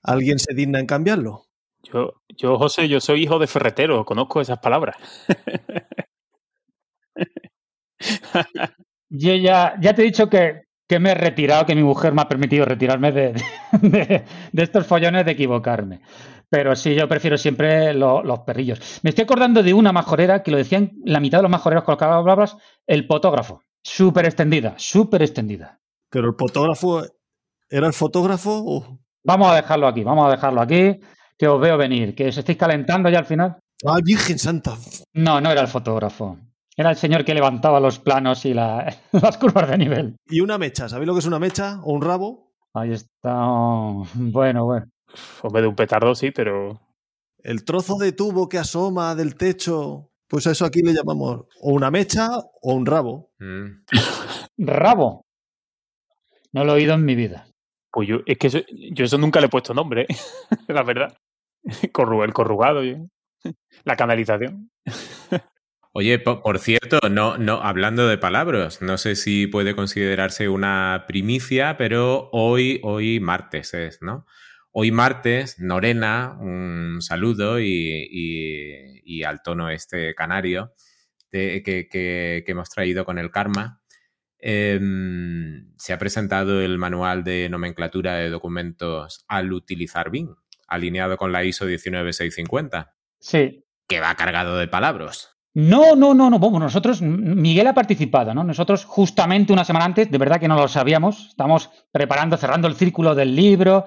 alguien 0.03 0.37
se 0.37 0.53
digna 0.53 0.79
en 0.79 0.85
cambiarlo. 0.85 1.45
Yo, 1.83 2.21
yo, 2.29 2.57
José, 2.57 2.87
yo 2.87 3.01
soy 3.01 3.23
hijo 3.23 3.39
de 3.39 3.47
ferretero, 3.47 4.05
conozco 4.05 4.39
esas 4.41 4.59
palabras. 4.59 4.95
yo 9.09 9.35
ya, 9.35 9.75
ya 9.79 9.93
te 9.93 10.01
he 10.01 10.05
dicho 10.05 10.29
que, 10.29 10.63
que, 10.87 10.99
me 10.99 11.11
he 11.11 11.15
retirado, 11.15 11.65
que 11.65 11.75
mi 11.75 11.83
mujer 11.83 12.13
me 12.13 12.21
ha 12.21 12.29
permitido 12.29 12.65
retirarme 12.65 13.11
de, 13.11 13.33
de, 13.81 14.23
estos 14.63 14.87
follones 14.87 15.25
de 15.25 15.33
equivocarme. 15.33 16.01
Pero 16.49 16.75
sí, 16.75 16.95
yo 16.95 17.07
prefiero 17.07 17.37
siempre 17.37 17.93
los 17.93 18.39
perrillos. 18.45 18.99
Me 19.03 19.09
estoy 19.09 19.23
acordando 19.23 19.63
de 19.63 19.73
una 19.73 19.91
majorera 19.91 20.43
que 20.43 20.51
lo 20.51 20.57
decían 20.57 20.91
la 21.03 21.19
mitad 21.19 21.39
de 21.39 21.43
los 21.43 21.51
majoreros 21.51 21.83
con 21.83 21.97
palabras, 21.97 22.55
el 22.85 23.07
fotógrafo. 23.07 23.63
Súper 23.83 24.25
extendida, 24.25 24.75
súper 24.77 25.23
extendida. 25.23 25.79
Pero 26.09 26.29
el 26.29 26.35
fotógrafo, 26.37 27.03
¿era 27.69 27.87
el 27.87 27.93
fotógrafo? 27.93 28.99
Vamos 29.23 29.51
a 29.51 29.55
dejarlo 29.55 29.87
aquí, 29.87 30.03
vamos 30.03 30.27
a 30.27 30.31
dejarlo 30.31 30.61
aquí 30.61 30.99
que 31.43 31.47
os 31.49 31.59
veo 31.59 31.77
venir, 31.77 32.15
que 32.15 32.29
os 32.29 32.37
estáis 32.37 32.57
calentando 32.57 33.09
ya 33.09 33.19
al 33.19 33.25
final. 33.25 33.57
Ah, 33.85 33.99
Virgen 34.01 34.39
Santa. 34.39 34.77
No, 35.13 35.41
no 35.41 35.51
era 35.51 35.59
el 35.59 35.67
fotógrafo. 35.67 36.37
Era 36.77 36.89
el 36.91 36.95
señor 36.95 37.25
que 37.25 37.33
levantaba 37.33 37.81
los 37.81 37.99
planos 37.99 38.45
y 38.45 38.53
las 38.53 39.37
curvas 39.41 39.69
de 39.69 39.77
nivel. 39.77 40.15
Y 40.29 40.39
una 40.39 40.57
mecha, 40.57 40.87
¿sabéis 40.87 41.07
lo 41.07 41.13
que 41.13 41.19
es 41.19 41.25
una 41.25 41.39
mecha 41.39 41.81
o 41.83 41.91
un 41.91 42.01
rabo? 42.01 42.53
Ahí 42.73 42.93
está. 42.93 43.35
Bueno, 44.15 44.63
bueno. 44.63 44.85
Hombre, 45.41 45.61
de 45.63 45.67
un 45.67 45.75
petardo 45.75 46.15
sí, 46.15 46.31
pero. 46.31 46.79
El 47.39 47.65
trozo 47.65 47.97
de 47.97 48.13
tubo 48.13 48.47
que 48.47 48.57
asoma 48.57 49.13
del 49.13 49.35
techo, 49.35 50.11
pues 50.29 50.47
a 50.47 50.51
eso 50.51 50.63
aquí 50.63 50.79
le 50.81 50.93
llamamos 50.93 51.41
o 51.59 51.73
una 51.73 51.91
mecha 51.91 52.29
o 52.61 52.73
un 52.73 52.85
rabo. 52.85 53.31
Mm. 53.39 53.83
Rabo. 54.59 55.25
No 56.53 56.63
lo 56.63 56.71
he 56.71 56.75
oído 56.75 56.93
en 56.93 57.03
mi 57.03 57.15
vida. 57.15 57.47
Pues 57.91 58.07
yo, 58.07 58.17
es 58.25 58.37
que 58.37 58.47
eso- 58.47 58.65
yo 58.93 59.03
eso 59.05 59.17
nunca 59.17 59.39
le 59.41 59.47
he 59.47 59.49
puesto 59.49 59.73
nombre, 59.73 60.03
¿eh? 60.03 60.15
la 60.69 60.83
verdad. 60.83 61.13
El 61.83 62.33
corrugado, 62.33 62.81
la 63.85 63.95
canalización. 63.95 64.69
Oye, 65.95 66.17
po- 66.17 66.41
por 66.41 66.57
cierto, 66.57 66.99
no, 67.09 67.37
no, 67.37 67.61
hablando 67.61 68.07
de 68.07 68.17
palabras, 68.17 68.81
no 68.81 68.97
sé 68.97 69.15
si 69.15 69.45
puede 69.47 69.75
considerarse 69.75 70.49
una 70.49 71.05
primicia, 71.07 71.77
pero 71.77 72.29
hoy, 72.31 72.79
hoy 72.83 73.19
martes 73.19 73.73
es, 73.75 74.01
¿no? 74.01 74.25
Hoy 74.71 74.91
martes, 74.91 75.59
Norena, 75.59 76.35
un 76.39 76.97
saludo 77.01 77.59
y, 77.59 78.07
y- 78.09 79.01
y 79.05 79.23
al 79.23 79.43
tono 79.43 79.69
este 79.69 80.15
canario 80.15 80.73
de- 81.31 81.61
que, 81.63 81.87
que- 81.87 82.43
que 82.45 82.51
hemos 82.51 82.69
traído 82.69 83.05
con 83.05 83.19
el 83.19 83.29
karma. 83.31 83.79
em, 84.45 85.71
se 85.77 85.93
ha 85.93 85.97
presentado 85.99 86.61
el 86.61 86.77
manual 86.77 87.23
de 87.23 87.47
nomenclatura 87.49 88.15
de 88.15 88.29
documentos 88.29 89.23
al 89.29 89.53
utilizar 89.53 90.09
BIM, 90.11 90.35
alineado 90.73 91.17
con 91.17 91.31
la 91.31 91.43
ISO 91.43 91.65
19650, 91.65 92.93
Sí. 93.19 93.63
que 93.87 93.99
va 93.99 94.15
cargado 94.15 94.57
de 94.57 94.67
palabras. 94.67 95.29
No, 95.55 95.95
no, 95.95 96.13
no, 96.15 96.29
no. 96.31 96.39
Bueno, 96.39 96.59
nosotros, 96.59 97.01
Miguel 97.01 97.67
ha 97.67 97.73
participado, 97.75 98.33
¿no? 98.33 98.43
Nosotros, 98.43 98.85
justamente 98.85 99.53
una 99.53 99.63
semana 99.63 99.85
antes, 99.85 100.09
de 100.09 100.17
verdad 100.17 100.39
que 100.39 100.47
no 100.47 100.55
lo 100.55 100.67
sabíamos, 100.67 101.27
estamos 101.29 101.69
preparando, 101.91 102.37
cerrando 102.37 102.67
el 102.67 102.75
círculo 102.75 103.13
del 103.13 103.35
libro. 103.35 103.85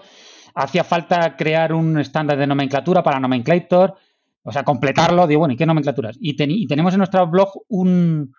Hacía 0.55 0.85
falta 0.85 1.37
crear 1.37 1.73
un 1.73 1.99
estándar 1.99 2.39
de 2.39 2.47
nomenclatura 2.47 3.03
para 3.03 3.19
Nomenclator, 3.21 3.97
o 4.45 4.53
sea, 4.53 4.63
completarlo. 4.63 5.27
Digo, 5.27 5.41
bueno, 5.41 5.55
¿y 5.55 5.57
qué 5.57 5.67
nomenclaturas? 5.67 6.17
Y, 6.21 6.37
tenemos 6.69 6.95
en 6.95 6.99
nuestro 6.99 7.27
blog 7.27 7.51
un- 7.69 8.33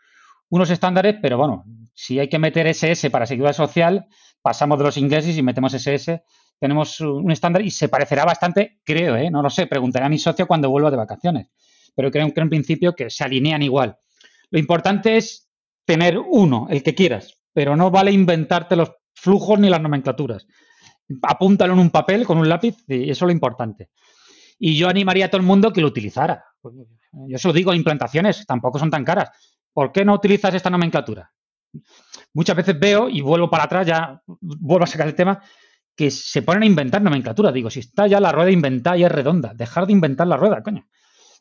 unos 0.50 0.70
estándares, 0.70 1.18
pero 1.22 1.38
bueno, 1.38 1.66
si 1.94 2.20
hay 2.20 2.30
que 2.30 2.40
meter 2.40 2.66
SS 2.68 3.10
para 3.10 3.26
seguridad 3.26 3.52
social, 3.54 4.06
pasamos 4.42 4.78
de 4.80 4.86
los 4.86 4.96
ingleses 4.98 5.38
y 5.38 5.44
metemos 5.44 5.74
SS. 5.74 6.24
Tenemos 6.60 7.00
un 7.02 7.32
estándar 7.32 7.62
y 7.62 7.72
se 7.72 7.90
parecerá 7.90 8.26
bastante, 8.26 8.80
creo, 8.84 9.16
¿eh? 9.16 9.30
No 9.30 9.42
lo 9.42 9.50
sé, 9.50 9.68
preguntaré 9.68 10.06
a 10.06 10.10
mi 10.10 10.18
socio 10.18 10.48
cuando 10.48 10.70
vuelva 10.70 10.90
de 10.90 10.98
vacaciones 10.98 11.48
pero 11.98 12.12
creo 12.12 12.32
que 12.32 12.42
en 12.42 12.50
principio 12.50 12.96
que 12.96 13.10
se 13.10 13.24
alinean 13.24 13.64
igual. 13.64 13.98
Lo 14.52 14.60
importante 14.60 15.18
es 15.18 15.50
tener 15.84 16.20
uno, 16.20 16.68
el 16.70 16.84
que 16.84 16.94
quieras, 16.94 17.42
pero 17.54 17.76
no 17.76 17.90
vale 17.90 18.12
inventarte 18.12 18.76
los 18.76 18.92
flujos 19.16 19.60
ni 19.60 19.68
las 19.68 19.82
nomenclaturas. 19.82 20.46
Apúntalo 21.24 21.74
en 21.74 21.80
un 21.80 21.90
papel 21.90 22.24
con 22.24 22.38
un 22.38 22.48
lápiz 22.48 22.76
y 22.88 23.10
eso 23.10 23.26
es 23.26 23.30
lo 23.30 23.32
importante. 23.32 23.90
Y 24.60 24.78
yo 24.78 24.90
animaría 24.90 25.26
a 25.26 25.30
todo 25.30 25.42
el 25.42 25.48
mundo 25.48 25.74
que 25.74 25.82
lo 25.82 25.88
utilizara. 25.88 26.46
Yo 26.64 27.36
eso 27.36 27.52
digo, 27.52 27.74
implantaciones 27.74 28.46
tampoco 28.46 28.78
son 28.78 28.92
tan 28.92 29.04
caras. 29.04 29.32
¿Por 29.74 29.92
qué 29.92 30.06
no 30.06 30.14
utilizas 30.14 30.54
esta 30.54 30.70
nomenclatura? 30.70 31.34
Muchas 32.34 32.56
veces 32.56 32.80
veo, 32.80 33.10
y 33.10 33.22
vuelvo 33.22 33.50
para 33.50 33.64
atrás, 33.64 33.88
ya 33.88 34.22
vuelvo 34.28 34.84
a 34.84 34.88
sacar 34.88 35.08
el 35.08 35.16
tema, 35.16 35.42
que 35.98 36.10
se 36.12 36.44
ponen 36.44 36.64
a 36.64 36.68
inventar 36.68 37.02
nomenclatura. 37.02 37.52
Digo, 37.52 37.70
si 37.70 37.82
está 37.82 38.08
ya 38.08 38.22
la 38.22 38.32
rueda 38.32 38.52
inventada 38.52 38.96
y 38.98 39.04
es 39.04 39.12
redonda, 39.12 39.54
dejar 39.54 39.86
de 39.86 39.92
inventar 39.92 40.28
la 40.28 40.38
rueda, 40.38 40.64
coño 40.64 40.88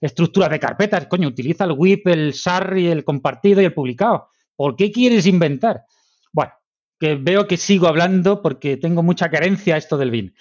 estructuras 0.01 0.51
de 0.51 0.61
carpetas, 0.61 1.07
coño, 1.07 1.29
utiliza 1.29 1.65
el 1.65 1.73
WIP, 1.73 2.07
el 2.09 2.35
SAR 2.35 2.77
el 2.77 3.05
compartido 3.05 3.63
y 3.63 3.65
el 3.65 3.75
publicado. 3.75 4.29
¿Por 4.55 4.77
qué 4.77 4.91
quieres 4.91 5.27
inventar? 5.27 5.85
Bueno, 6.33 6.53
que 6.99 7.15
veo 7.15 7.47
que 7.47 7.57
sigo 7.57 7.89
hablando 7.89 8.43
porque 8.43 8.77
tengo 8.77 9.03
mucha 9.03 9.31
carencia 9.31 9.75
a 9.75 9.79
esto 9.79 9.97
del 9.97 10.11
BIM. 10.11 10.33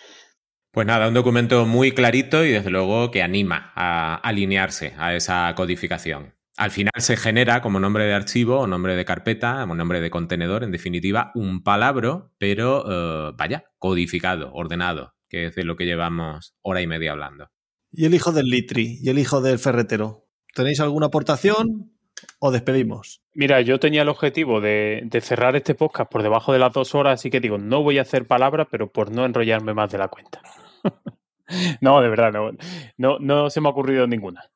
Pues 0.71 0.87
nada, 0.87 1.07
un 1.07 1.13
documento 1.13 1.65
muy 1.65 1.93
clarito 1.93 2.43
y 2.43 2.51
desde 2.51 2.69
luego 2.69 3.11
que 3.11 3.23
anima 3.23 3.71
a 3.75 4.15
alinearse 4.15 4.93
a 4.97 5.15
esa 5.15 5.53
codificación. 5.55 6.34
Al 6.57 6.71
final 6.71 6.93
se 6.99 7.17
genera 7.17 7.61
como 7.61 7.81
nombre 7.81 8.05
de 8.05 8.13
archivo 8.13 8.59
o 8.59 8.67
nombre 8.67 8.95
de 8.95 9.03
carpeta, 9.03 9.61
o 9.63 9.75
nombre 9.75 9.99
de 9.99 10.09
contenedor, 10.09 10.63
en 10.63 10.71
definitiva, 10.71 11.31
un 11.35 11.63
palabro, 11.63 12.31
pero 12.37 12.85
eh, 13.29 13.33
vaya, 13.35 13.65
codificado, 13.77 14.53
ordenado, 14.53 15.15
que 15.27 15.47
es 15.47 15.55
de 15.55 15.65
lo 15.65 15.75
que 15.75 15.85
llevamos 15.85 16.55
hora 16.61 16.81
y 16.81 16.87
media 16.87 17.11
hablando. 17.11 17.49
Y 17.91 18.05
el 18.05 18.13
hijo 18.13 18.31
del 18.31 18.45
litri 18.45 18.99
y 19.01 19.09
el 19.09 19.19
hijo 19.19 19.41
del 19.41 19.59
ferretero. 19.59 20.27
¿Tenéis 20.53 20.79
alguna 20.79 21.07
aportación 21.07 21.91
o 22.39 22.51
despedimos? 22.51 23.21
Mira, 23.33 23.59
yo 23.59 23.77
tenía 23.77 24.03
el 24.03 24.09
objetivo 24.09 24.61
de, 24.61 25.01
de 25.03 25.21
cerrar 25.21 25.57
este 25.57 25.75
podcast 25.75 26.09
por 26.09 26.23
debajo 26.23 26.53
de 26.53 26.59
las 26.59 26.71
dos 26.71 26.95
horas, 26.95 27.19
así 27.19 27.29
que 27.29 27.41
digo, 27.41 27.57
no 27.57 27.83
voy 27.83 27.97
a 27.97 28.03
hacer 28.03 28.27
palabras, 28.27 28.67
pero 28.71 28.89
por 28.89 29.11
no 29.11 29.25
enrollarme 29.25 29.73
más 29.73 29.91
de 29.91 29.97
la 29.97 30.07
cuenta. 30.07 30.41
no, 31.81 31.99
de 31.99 32.07
verdad, 32.07 32.31
no, 32.31 32.51
no, 32.97 33.19
no 33.19 33.49
se 33.49 33.59
me 33.59 33.67
ha 33.67 33.71
ocurrido 33.71 34.07
ninguna. 34.07 34.49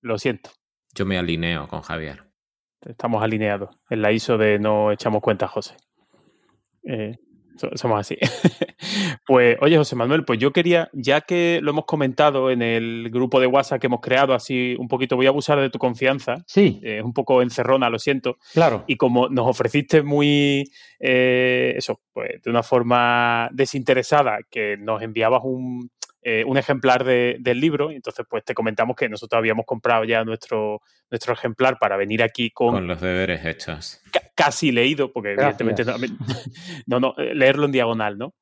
Lo 0.00 0.18
siento, 0.18 0.50
Yo 0.94 1.06
me 1.06 1.18
alineo 1.18 1.68
con 1.68 1.82
Javier. 1.82 2.22
estamos 2.84 3.22
alineados 3.22 3.70
en 3.90 4.02
la 4.02 4.12
ISO 4.12 4.36
de 4.38 4.58
no 4.58 4.92
echamos 4.92 5.22
cuenta, 5.22 5.46
José. 5.48 5.74
Eh, 6.84 7.16
so- 7.56 7.70
somos 7.76 8.00
así. 8.00 8.16
pues, 9.26 9.56
oye, 9.60 9.76
José 9.76 9.94
Manuel, 9.96 10.24
pues 10.24 10.38
yo 10.38 10.52
quería, 10.52 10.90
ya 10.92 11.20
que 11.22 11.60
lo 11.62 11.70
hemos 11.70 11.84
comentado 11.86 12.50
en 12.50 12.60
el 12.60 13.08
grupo 13.10 13.40
de 13.40 13.46
WhatsApp 13.46 13.80
que 13.80 13.86
hemos 13.86 14.00
creado, 14.00 14.34
así 14.34 14.74
un 14.78 14.88
poquito, 14.88 15.16
voy 15.16 15.26
a 15.26 15.30
abusar 15.30 15.60
de 15.60 15.70
tu 15.70 15.78
confianza. 15.78 16.34
Sí, 16.46 16.80
eh, 16.82 16.98
Es 16.98 17.04
un 17.04 17.12
poco 17.14 17.40
encerrona, 17.40 17.88
lo 17.88 17.98
siento. 17.98 18.36
claro. 18.52 18.84
Y 18.86 18.96
como 18.96 19.28
nos 19.28 19.46
ofreciste 19.46 20.02
muy, 20.02 20.64
eh, 21.00 21.74
eso, 21.76 22.00
pues 22.12 22.42
de 22.42 22.50
una 22.50 22.62
forma 22.62 23.48
desinteresada, 23.52 24.38
que 24.50 24.76
nos 24.76 25.00
enviabas 25.02 25.40
un, 25.44 25.88
eh, 26.22 26.44
un 26.46 26.56
ejemplar 26.56 27.04
de- 27.04 27.36
del 27.40 27.60
libro, 27.60 27.90
y 27.90 27.96
entonces 27.96 28.24
pues 28.28 28.44
te 28.44 28.54
comentamos 28.54 28.94
que 28.96 29.08
nosotros 29.08 29.38
habíamos 29.38 29.66
comprado 29.66 30.04
ya 30.04 30.24
nuestro, 30.24 30.80
nuestro 31.10 31.32
ejemplar 31.34 31.78
para 31.78 31.96
venir 31.96 32.22
aquí 32.22 32.50
con, 32.50 32.72
Con 32.74 32.86
los 32.86 33.00
deberes 33.00 33.44
hechos. 33.44 34.00
ca- 34.12 34.22
casi 34.34 34.70
leído, 34.72 35.12
porque 35.12 35.34
Gracias. 35.34 35.60
evidentemente 35.60 36.08
no, 36.86 37.00
no, 37.00 37.14
eh, 37.18 37.34
leerlo 37.34 37.66
en 37.66 37.72
diagonal, 37.72 38.18
¿no? 38.18 38.34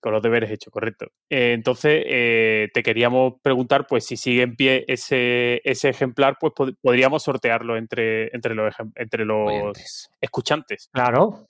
Con 0.00 0.12
los 0.12 0.22
deberes 0.22 0.48
hechos, 0.52 0.72
correcto. 0.72 1.06
Eh, 1.28 1.52
entonces, 1.54 2.04
eh, 2.06 2.68
te 2.72 2.84
queríamos 2.84 3.34
preguntar, 3.42 3.84
pues, 3.88 4.06
si 4.06 4.16
sigue 4.16 4.42
en 4.42 4.54
pie 4.54 4.84
ese, 4.86 5.60
ese 5.64 5.88
ejemplar, 5.88 6.36
pues 6.38 6.52
pod- 6.54 6.76
podríamos 6.80 7.24
sortearlo 7.24 7.76
entre, 7.76 8.28
entre 8.34 8.54
los, 8.54 8.72
entre 8.94 9.24
los 9.24 9.50
Oyentes. 9.50 10.08
escuchantes. 10.20 10.88
Claro. 10.92 11.46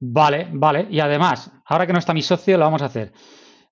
Vale, 0.00 0.46
vale. 0.52 0.86
Y 0.90 1.00
además, 1.00 1.50
ahora 1.66 1.88
que 1.88 1.92
no 1.92 1.98
está 1.98 2.14
mi 2.14 2.22
socio, 2.22 2.56
lo 2.56 2.64
vamos 2.66 2.82
a 2.82 2.86
hacer. 2.86 3.10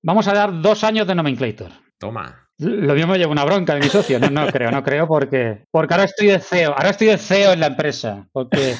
Vamos 0.06 0.28
a 0.28 0.32
dar 0.34 0.62
dos 0.62 0.84
años 0.84 1.04
de 1.04 1.16
Nomenclator. 1.16 1.72
Toma. 1.98 2.48
Lo 2.58 2.94
mismo 2.94 3.16
llevo 3.16 3.32
una 3.32 3.44
bronca 3.44 3.74
de 3.74 3.80
mi 3.80 3.88
socio. 3.88 4.20
No, 4.20 4.30
no 4.30 4.46
creo, 4.46 4.70
no 4.70 4.84
creo, 4.84 5.08
porque, 5.08 5.64
porque 5.72 5.94
ahora 5.94 6.04
estoy 6.04 6.28
de 6.28 6.38
CEO. 6.38 6.70
Ahora 6.76 6.90
estoy 6.90 7.08
de 7.08 7.18
CEO 7.18 7.52
en 7.54 7.58
la 7.58 7.66
empresa. 7.66 8.28
Porque 8.32 8.74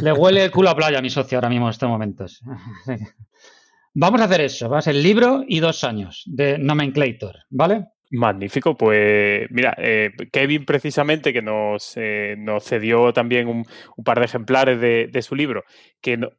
le 0.00 0.12
huele 0.14 0.44
el 0.44 0.50
culo 0.50 0.70
a 0.70 0.74
playa 0.74 1.00
a 1.00 1.02
mi 1.02 1.10
socio 1.10 1.36
ahora 1.36 1.50
mismo 1.50 1.66
en 1.66 1.70
estos 1.70 1.88
momentos. 1.90 2.40
Vamos 3.92 4.22
a 4.22 4.24
hacer 4.24 4.40
eso. 4.40 4.70
Va 4.70 4.78
a 4.78 4.82
ser 4.82 4.94
libro 4.94 5.44
y 5.46 5.60
dos 5.60 5.84
años 5.84 6.22
de 6.24 6.56
Nomenclator, 6.58 7.36
¿vale? 7.50 7.88
Magnífico, 8.10 8.74
pues 8.74 9.46
mira, 9.50 9.74
eh, 9.76 10.12
Kevin 10.32 10.64
precisamente 10.64 11.30
que 11.34 11.42
nos, 11.42 11.92
eh, 11.96 12.36
nos 12.38 12.64
cedió 12.64 13.12
también 13.12 13.48
un, 13.48 13.66
un 13.96 14.04
par 14.04 14.18
de 14.18 14.24
ejemplares 14.24 14.80
de, 14.80 15.08
de 15.12 15.20
su 15.22 15.34
libro, 15.34 15.64
que 16.00 16.16
no- 16.16 16.30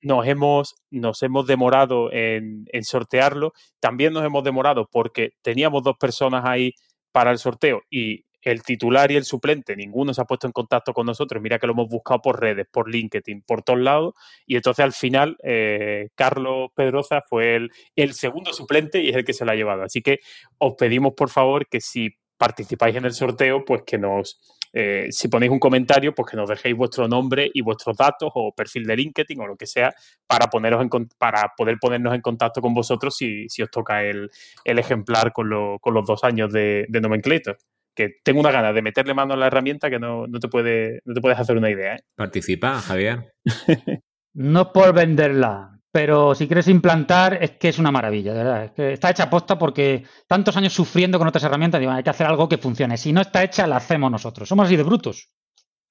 nos, 0.00 0.26
hemos, 0.26 0.74
nos 0.90 1.22
hemos 1.22 1.46
demorado 1.46 2.12
en, 2.12 2.66
en 2.72 2.84
sortearlo, 2.84 3.52
también 3.80 4.12
nos 4.12 4.24
hemos 4.24 4.44
demorado 4.44 4.88
porque 4.90 5.30
teníamos 5.42 5.82
dos 5.82 5.96
personas 5.98 6.44
ahí 6.44 6.72
para 7.12 7.30
el 7.30 7.38
sorteo 7.38 7.82
y 7.90 8.26
el 8.46 8.62
titular 8.62 9.10
y 9.10 9.16
el 9.16 9.24
suplente, 9.24 9.74
ninguno 9.74 10.14
se 10.14 10.20
ha 10.20 10.24
puesto 10.24 10.46
en 10.46 10.52
contacto 10.52 10.92
con 10.92 11.04
nosotros, 11.04 11.42
mira 11.42 11.58
que 11.58 11.66
lo 11.66 11.72
hemos 11.72 11.88
buscado 11.88 12.22
por 12.22 12.40
redes, 12.40 12.66
por 12.70 12.88
LinkedIn, 12.88 13.42
por 13.42 13.64
todos 13.64 13.80
lados, 13.80 14.14
y 14.46 14.54
entonces 14.54 14.84
al 14.84 14.92
final 14.92 15.36
eh, 15.42 16.10
Carlos 16.14 16.70
Pedroza 16.72 17.22
fue 17.28 17.56
el, 17.56 17.72
el 17.96 18.14
segundo 18.14 18.52
suplente 18.52 19.02
y 19.02 19.08
es 19.08 19.16
el 19.16 19.24
que 19.24 19.32
se 19.32 19.44
lo 19.44 19.50
ha 19.50 19.56
llevado. 19.56 19.82
Así 19.82 20.00
que 20.00 20.20
os 20.58 20.74
pedimos 20.74 21.14
por 21.14 21.28
favor 21.28 21.66
que 21.66 21.80
si 21.80 22.16
participáis 22.38 22.96
en 22.96 23.04
el 23.04 23.12
sorteo, 23.12 23.64
pues 23.64 23.82
que 23.86 23.98
nos, 23.98 24.40
eh, 24.72 25.06
si 25.10 25.28
ponéis 25.28 25.50
un 25.52 25.58
comentario, 25.58 26.14
pues 26.14 26.30
que 26.30 26.36
nos 26.36 26.48
dejéis 26.48 26.76
vuestro 26.76 27.08
nombre 27.08 27.50
y 27.52 27.62
vuestros 27.62 27.96
datos 27.96 28.30
o 28.34 28.52
perfil 28.54 28.84
de 28.86 28.96
LinkedIn 28.96 29.40
o 29.40 29.46
lo 29.46 29.56
que 29.56 29.66
sea 29.66 29.94
para, 30.26 30.46
poneros 30.48 30.82
en, 30.82 30.88
con- 30.88 31.08
para 31.18 31.52
poder 31.56 31.76
ponernos 31.80 32.14
en 32.14 32.20
contacto 32.20 32.60
con 32.60 32.74
vosotros 32.74 33.16
si, 33.16 33.48
si 33.48 33.62
os 33.62 33.70
toca 33.70 34.02
el, 34.04 34.30
el 34.64 34.78
ejemplar 34.78 35.32
con, 35.32 35.48
lo- 35.48 35.78
con 35.80 35.94
los 35.94 36.06
dos 36.06 36.24
años 36.24 36.52
de, 36.52 36.86
de 36.88 37.00
Nomenclator. 37.00 37.56
Que 37.94 38.16
tengo 38.22 38.40
una 38.40 38.50
gana 38.52 38.74
de 38.74 38.82
meterle 38.82 39.14
mano 39.14 39.32
a 39.32 39.36
la 39.38 39.46
herramienta 39.46 39.88
que 39.88 39.98
no, 39.98 40.26
no 40.26 40.38
te, 40.38 40.48
puede, 40.48 41.00
no 41.06 41.14
te 41.14 41.20
puedes 41.22 41.38
hacer 41.38 41.56
una 41.56 41.70
idea. 41.70 41.94
¿eh? 41.94 42.00
Participa, 42.14 42.80
Javier. 42.80 43.32
No 44.38 44.70
por 44.70 44.92
venderla, 44.92 45.75
pero 45.96 46.34
si 46.34 46.46
quieres 46.46 46.68
implantar 46.68 47.38
es 47.42 47.52
que 47.52 47.70
es 47.70 47.78
una 47.78 47.90
maravilla, 47.90 48.34
de 48.34 48.44
verdad. 48.44 48.64
Es 48.64 48.70
que 48.72 48.92
está 48.92 49.08
hecha 49.08 49.22
aposta 49.22 49.58
porque 49.58 50.04
tantos 50.26 50.54
años 50.54 50.74
sufriendo 50.74 51.16
con 51.16 51.26
otras 51.26 51.42
herramientas, 51.44 51.80
digo, 51.80 51.90
hay 51.90 52.02
que 52.02 52.10
hacer 52.10 52.26
algo 52.26 52.50
que 52.50 52.58
funcione. 52.58 52.98
Si 52.98 53.14
no 53.14 53.22
está 53.22 53.42
hecha, 53.42 53.66
la 53.66 53.76
hacemos 53.76 54.10
nosotros. 54.10 54.46
Somos 54.46 54.66
así 54.66 54.76
de 54.76 54.82
brutos. 54.82 55.30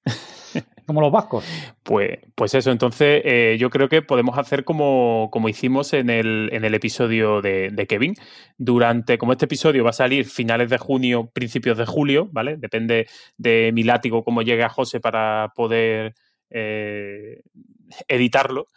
como 0.86 1.00
los 1.00 1.10
vascos. 1.10 1.44
Pues, 1.82 2.20
pues 2.36 2.54
eso, 2.54 2.70
entonces 2.70 3.20
eh, 3.24 3.56
yo 3.58 3.68
creo 3.68 3.88
que 3.88 4.00
podemos 4.00 4.38
hacer 4.38 4.62
como, 4.62 5.28
como 5.32 5.48
hicimos 5.48 5.92
en 5.92 6.08
el, 6.08 6.50
en 6.52 6.64
el 6.64 6.76
episodio 6.76 7.42
de, 7.42 7.70
de, 7.72 7.86
Kevin. 7.88 8.14
Durante, 8.58 9.18
como 9.18 9.32
este 9.32 9.46
episodio 9.46 9.82
va 9.82 9.90
a 9.90 9.92
salir 9.92 10.26
finales 10.26 10.70
de 10.70 10.78
junio, 10.78 11.32
principios 11.34 11.78
de 11.78 11.84
julio, 11.84 12.28
¿vale? 12.30 12.58
Depende 12.58 13.08
de 13.38 13.72
mi 13.74 13.82
látigo 13.82 14.22
cómo 14.22 14.42
llegue 14.42 14.62
a 14.62 14.68
José 14.68 15.00
para 15.00 15.52
poder 15.56 16.14
eh, 16.50 17.42
editarlo 18.06 18.68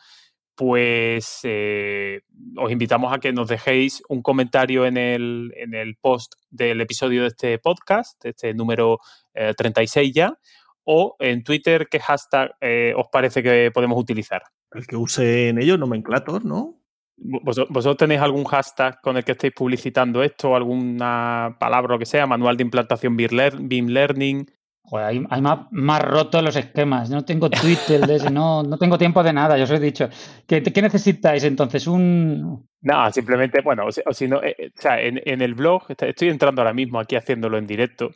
pues 0.60 1.40
eh, 1.44 2.20
os 2.58 2.70
invitamos 2.70 3.14
a 3.14 3.20
que 3.20 3.32
nos 3.32 3.48
dejéis 3.48 4.04
un 4.10 4.22
comentario 4.22 4.86
en 4.86 4.98
el, 4.98 5.54
en 5.56 5.74
el, 5.74 5.96
post 5.96 6.34
del 6.50 6.82
episodio 6.82 7.22
de 7.22 7.30
este 7.30 7.60
podcast, 7.60 8.22
de 8.22 8.32
este 8.32 8.54
número 8.54 9.00
36 9.34 10.12
ya, 10.14 10.38
o 10.84 11.16
en 11.20 11.46
Twitter, 11.46 11.88
¿qué 11.90 12.02
hashtag 12.02 12.52
eh, 12.60 12.94
os 12.98 13.06
parece 13.10 13.42
que 13.42 13.72
podemos 13.74 13.98
utilizar? 13.98 14.44
El 14.74 14.86
que 14.86 14.98
use 14.98 15.48
en 15.48 15.62
ello 15.62 15.78
nomenclator, 15.78 16.44
¿no? 16.44 16.76
¿Vosotros 17.16 17.96
tenéis 17.96 18.20
algún 18.20 18.44
hashtag 18.44 19.00
con 19.00 19.16
el 19.16 19.24
que 19.24 19.32
estéis 19.32 19.54
publicitando 19.54 20.22
esto, 20.24 20.58
alguna 20.58 21.56
palabra 21.58 21.94
o 21.94 21.96
lo 21.96 22.00
que 22.00 22.06
sea, 22.06 22.28
manual 22.28 22.58
de 22.58 22.64
implantación 22.64 23.16
BIM 23.16 23.88
Learning? 23.88 24.46
Joder, 24.90 25.06
hay, 25.06 25.24
hay 25.30 25.42
más, 25.42 25.60
más, 25.70 26.02
rotos 26.02 26.44
los 26.44 26.56
esquemas. 26.56 27.12
No 27.12 27.24
tengo 27.24 27.48
Twitter, 27.48 28.32
no, 28.32 28.64
no 28.64 28.78
tengo 28.78 28.98
tiempo 28.98 29.22
de 29.22 29.32
nada, 29.32 29.56
yo 29.56 29.66
os 29.66 29.72
he 29.72 29.80
dicho. 29.80 30.10
¿Qué, 30.48 30.64
qué 30.64 30.82
necesitáis 30.82 31.44
entonces? 31.44 31.86
Un... 31.86 32.68
No, 32.82 33.12
simplemente, 33.12 33.62
bueno, 33.62 33.84
o, 33.86 34.14
si 34.14 34.28
no, 34.28 34.42
eh, 34.42 34.72
o 34.76 34.82
sea, 34.82 35.00
en, 35.00 35.22
en, 35.26 35.44
el 35.44 35.54
blog, 35.54 35.84
estoy 35.90 36.30
entrando 36.30 36.62
ahora 36.62 36.74
mismo 36.74 37.00
aquí 37.00 37.16
haciéndolo 37.16 37.60
en 37.60 37.68
directo, 37.68 38.10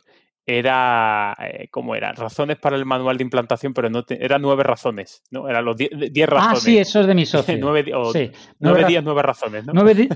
era, 0.46 1.34
eh, 1.40 1.68
¿cómo 1.70 1.94
era? 1.94 2.12
Razones 2.12 2.58
para 2.58 2.76
el 2.76 2.84
manual 2.84 3.16
de 3.16 3.24
implantación, 3.24 3.72
pero 3.72 3.88
no 3.88 4.04
eran 4.08 4.42
nueve 4.42 4.62
razones, 4.62 5.22
¿no? 5.30 5.48
Eran 5.48 5.64
los 5.64 5.76
diez, 5.76 5.90
razones. 6.28 6.58
Ah, 6.58 6.60
sí, 6.60 6.78
eso 6.78 7.00
es 7.00 7.06
de 7.06 7.14
mi 7.14 7.24
socio. 7.24 7.56
nueve, 7.60 7.84
sí. 8.12 8.30
nueve, 8.58 8.84
días, 8.84 9.02
nueve 9.02 9.22
razones, 9.22 9.64
¿no? 9.64 9.72
Nueve 9.72 10.08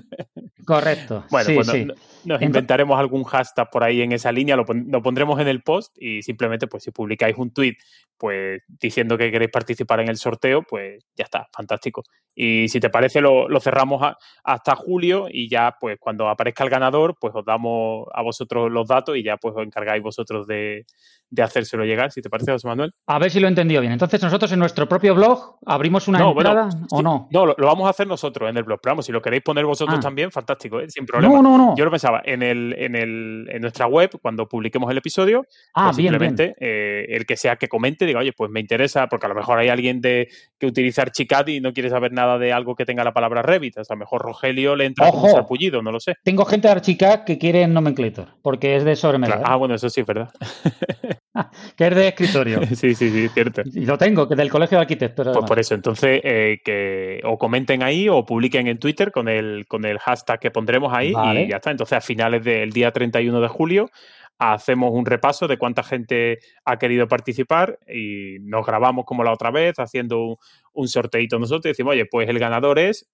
Correcto. 0.67 1.25
bueno, 1.31 1.47
sí, 1.47 1.55
pues 1.55 1.67
sí. 1.69 1.87
Nos 2.25 2.43
inventaremos 2.43 2.99
algún 2.99 3.25
hashtag 3.25 3.71
por 3.71 3.85
ahí 3.85 4.03
en 4.03 4.13
esa 4.13 4.33
línea, 4.33 4.57
lo, 4.57 4.65
lo, 4.65 5.03
pondremos 5.03 5.41
en 5.41 5.49
el 5.49 5.63
post 5.63 5.97
y 5.99 6.23
simplemente, 6.23 6.67
pues 6.67 6.85
si 6.85 6.91
publicáis 6.91 7.37
un 7.37 7.51
tweet 7.51 7.77
pues 8.19 8.63
diciendo 8.67 9.17
que 9.17 9.31
queréis 9.31 9.51
participar 9.51 10.01
en 10.01 10.09
el 10.09 10.17
sorteo, 10.17 10.63
pues 10.63 11.05
ya 11.17 11.25
está, 11.25 11.49
fantástico. 11.53 12.03
Y 12.35 12.69
si 12.69 12.81
te 12.81 12.91
parece, 12.91 13.21
lo, 13.21 13.49
lo 13.49 13.61
cerramos 13.61 14.03
hasta 14.43 14.75
julio 14.75 15.29
y 15.31 15.49
ya, 15.49 15.77
pues 15.81 15.99
cuando 16.01 16.29
aparezca 16.29 16.65
el 16.65 16.71
ganador, 16.71 17.17
pues 17.21 17.33
os 17.35 17.45
damos 17.45 18.07
a 18.13 18.23
vosotros 18.23 18.71
los 18.71 18.89
datos 18.89 19.17
y 19.17 19.23
ya 19.23 19.37
pues 19.37 19.55
os 19.57 19.63
encargáis 19.63 20.03
vosotros 20.03 20.47
de, 20.47 20.85
de 21.31 21.43
hacérselo 21.43 21.85
llegar, 21.85 22.11
si 22.11 22.23
te 22.23 22.31
parece, 22.31 22.53
José 22.53 22.67
Manuel. 22.67 22.93
A 23.07 23.19
ver 23.19 23.31
si 23.31 23.39
lo 23.41 23.47
he 23.47 23.51
entendido 23.51 23.81
bien. 23.81 23.93
Entonces, 23.93 24.23
nosotros 24.23 24.51
en 24.53 24.59
nuestro 24.59 24.89
propio 24.89 25.15
blog 25.15 25.59
abrimos 25.67 26.09
una 26.09 26.19
no, 26.19 26.31
entrada 26.33 26.65
bueno, 26.71 26.87
o 26.91 27.03
no. 27.03 27.29
No, 27.31 27.47
lo, 27.47 27.55
lo, 27.59 27.67
vamos 27.67 27.87
a 27.87 27.91
hacer 27.91 28.07
nosotros 28.07 28.49
en 28.49 28.57
el 28.57 28.65
blog. 28.65 28.81
Pero 28.83 28.93
vamos, 28.93 29.07
si 29.07 29.13
lo 29.13 29.21
queréis 29.21 29.43
poner 29.43 29.65
vosotros 29.67 29.99
Ah. 29.99 30.03
también, 30.03 30.31
fantástico, 30.31 30.81
¿eh? 30.81 30.89
sin 30.89 31.05
problema. 31.07 31.35
No, 31.35 31.43
no, 31.43 31.59
no. 31.59 31.77
Yo 31.77 31.85
lo 31.85 31.91
pensaba 31.91 32.23
en, 32.25 32.43
el, 32.43 32.75
en, 32.79 32.97
el, 32.97 33.47
en 33.51 33.61
nuestra 33.61 33.87
web, 33.87 34.11
cuando 34.23 34.49
publiquemos 34.49 34.91
el 34.91 34.99
episodio, 34.99 35.45
Ah, 35.75 35.87
pues 35.87 35.99
bien, 35.99 36.13
simplemente 36.13 36.55
eh, 36.61 37.07
el 37.11 37.27
que 37.27 37.37
sea 37.37 37.57
que 37.57 37.69
comente, 37.69 38.07
diga, 38.07 38.21
oye, 38.21 38.33
pues 38.33 38.51
me 38.51 38.61
interesa, 38.61 39.07
porque 39.09 39.27
a 39.27 39.29
lo 39.29 39.35
mejor 39.35 39.59
hay 39.59 39.69
alguien 39.69 40.01
de, 40.01 40.29
que 40.59 40.67
utiliza 40.67 41.03
Archicad 41.03 41.47
y 41.49 41.61
no 41.61 41.73
quiere 41.73 41.91
saber 41.91 42.13
nada 42.13 42.39
de 42.39 42.53
algo 42.53 42.75
que 42.75 42.85
tenga 42.87 43.05
la 43.05 43.13
palabra 43.13 43.43
Revit. 43.43 43.77
O 43.79 43.85
sea, 43.85 43.95
a 43.95 43.97
lo 43.97 44.01
mejor 44.01 44.23
Rogelio 44.23 44.77
le 44.77 44.87
entra 44.87 45.11
con 45.11 45.21
un 45.21 45.27
Ojo. 45.27 45.35
sarpullido, 45.35 45.83
no 45.83 45.93
lo 45.93 46.01
sé. 46.01 46.15
Tengo 46.25 46.45
gente 46.45 46.69
de 46.69 46.73
Archicad 46.73 47.25
que 47.25 47.39
quiere 47.39 47.67
Nomenclator, 47.67 48.29
porque 48.43 48.77
es 48.77 48.85
de 48.85 48.97
sobremesa, 48.97 49.35
Claro. 49.35 49.49
Ah, 49.53 49.57
bueno, 49.57 49.75
eso 49.75 49.91
sí 49.91 50.01
es 50.01 50.07
verdad. 50.07 50.31
que 51.77 51.87
es 51.87 51.95
de 51.95 52.09
escritorio. 52.09 52.67
sí, 52.75 52.95
sí, 52.95 53.11
sí, 53.11 53.29
cierto. 53.29 53.63
y 53.65 53.85
lo 53.85 53.99
tengo, 53.99 54.27
que 54.27 54.35
es 54.35 54.39
del 54.39 54.51
Colegio 54.51 54.79
de 54.79 54.83
Arquitectos. 54.83 55.29
Pues 55.33 55.47
por 55.47 55.59
eso, 55.59 55.75
entonces, 55.75 56.21
eh, 56.23 56.61
que 56.65 57.21
o 57.25 57.39
comenten 57.39 57.83
ahí 57.83 58.09
o 58.09 58.25
publiquen 58.25 58.67
en 58.67 58.79
Twitter 58.79 59.13
con 59.13 59.29
el, 59.29 59.67
con 59.67 59.85
el 59.85 59.99
hashtag 59.99 60.41
que 60.41 60.51
pondremos 60.51 60.93
ahí 60.93 61.13
Vale. 61.13 61.45
y 61.45 61.49
ya 61.51 61.57
está. 61.57 61.71
Entonces, 61.71 61.99
a 61.99 62.01
finales 62.01 62.45
del 62.45 62.71
día 62.71 62.91
31 62.91 63.41
de 63.41 63.49
julio, 63.49 63.91
hacemos 64.39 64.93
un 64.93 65.05
repaso 65.05 65.49
de 65.49 65.59
cuánta 65.59 65.83
gente 65.83 66.39
ha 66.65 66.79
querido 66.79 67.09
participar 67.09 67.79
y 67.89 68.37
nos 68.41 68.65
grabamos 68.65 69.05
como 69.05 69.25
la 69.25 69.33
otra 69.33 69.51
vez, 69.51 69.79
haciendo 69.79 70.23
un, 70.23 70.37
un 70.73 70.89
sorteito 70.89 71.39
nosotros 71.39 71.67
y 71.67 71.69
decimos, 71.71 71.93
oye, 71.93 72.07
pues 72.07 72.29
el 72.29 72.39
ganador 72.39 72.79
es 72.79 73.09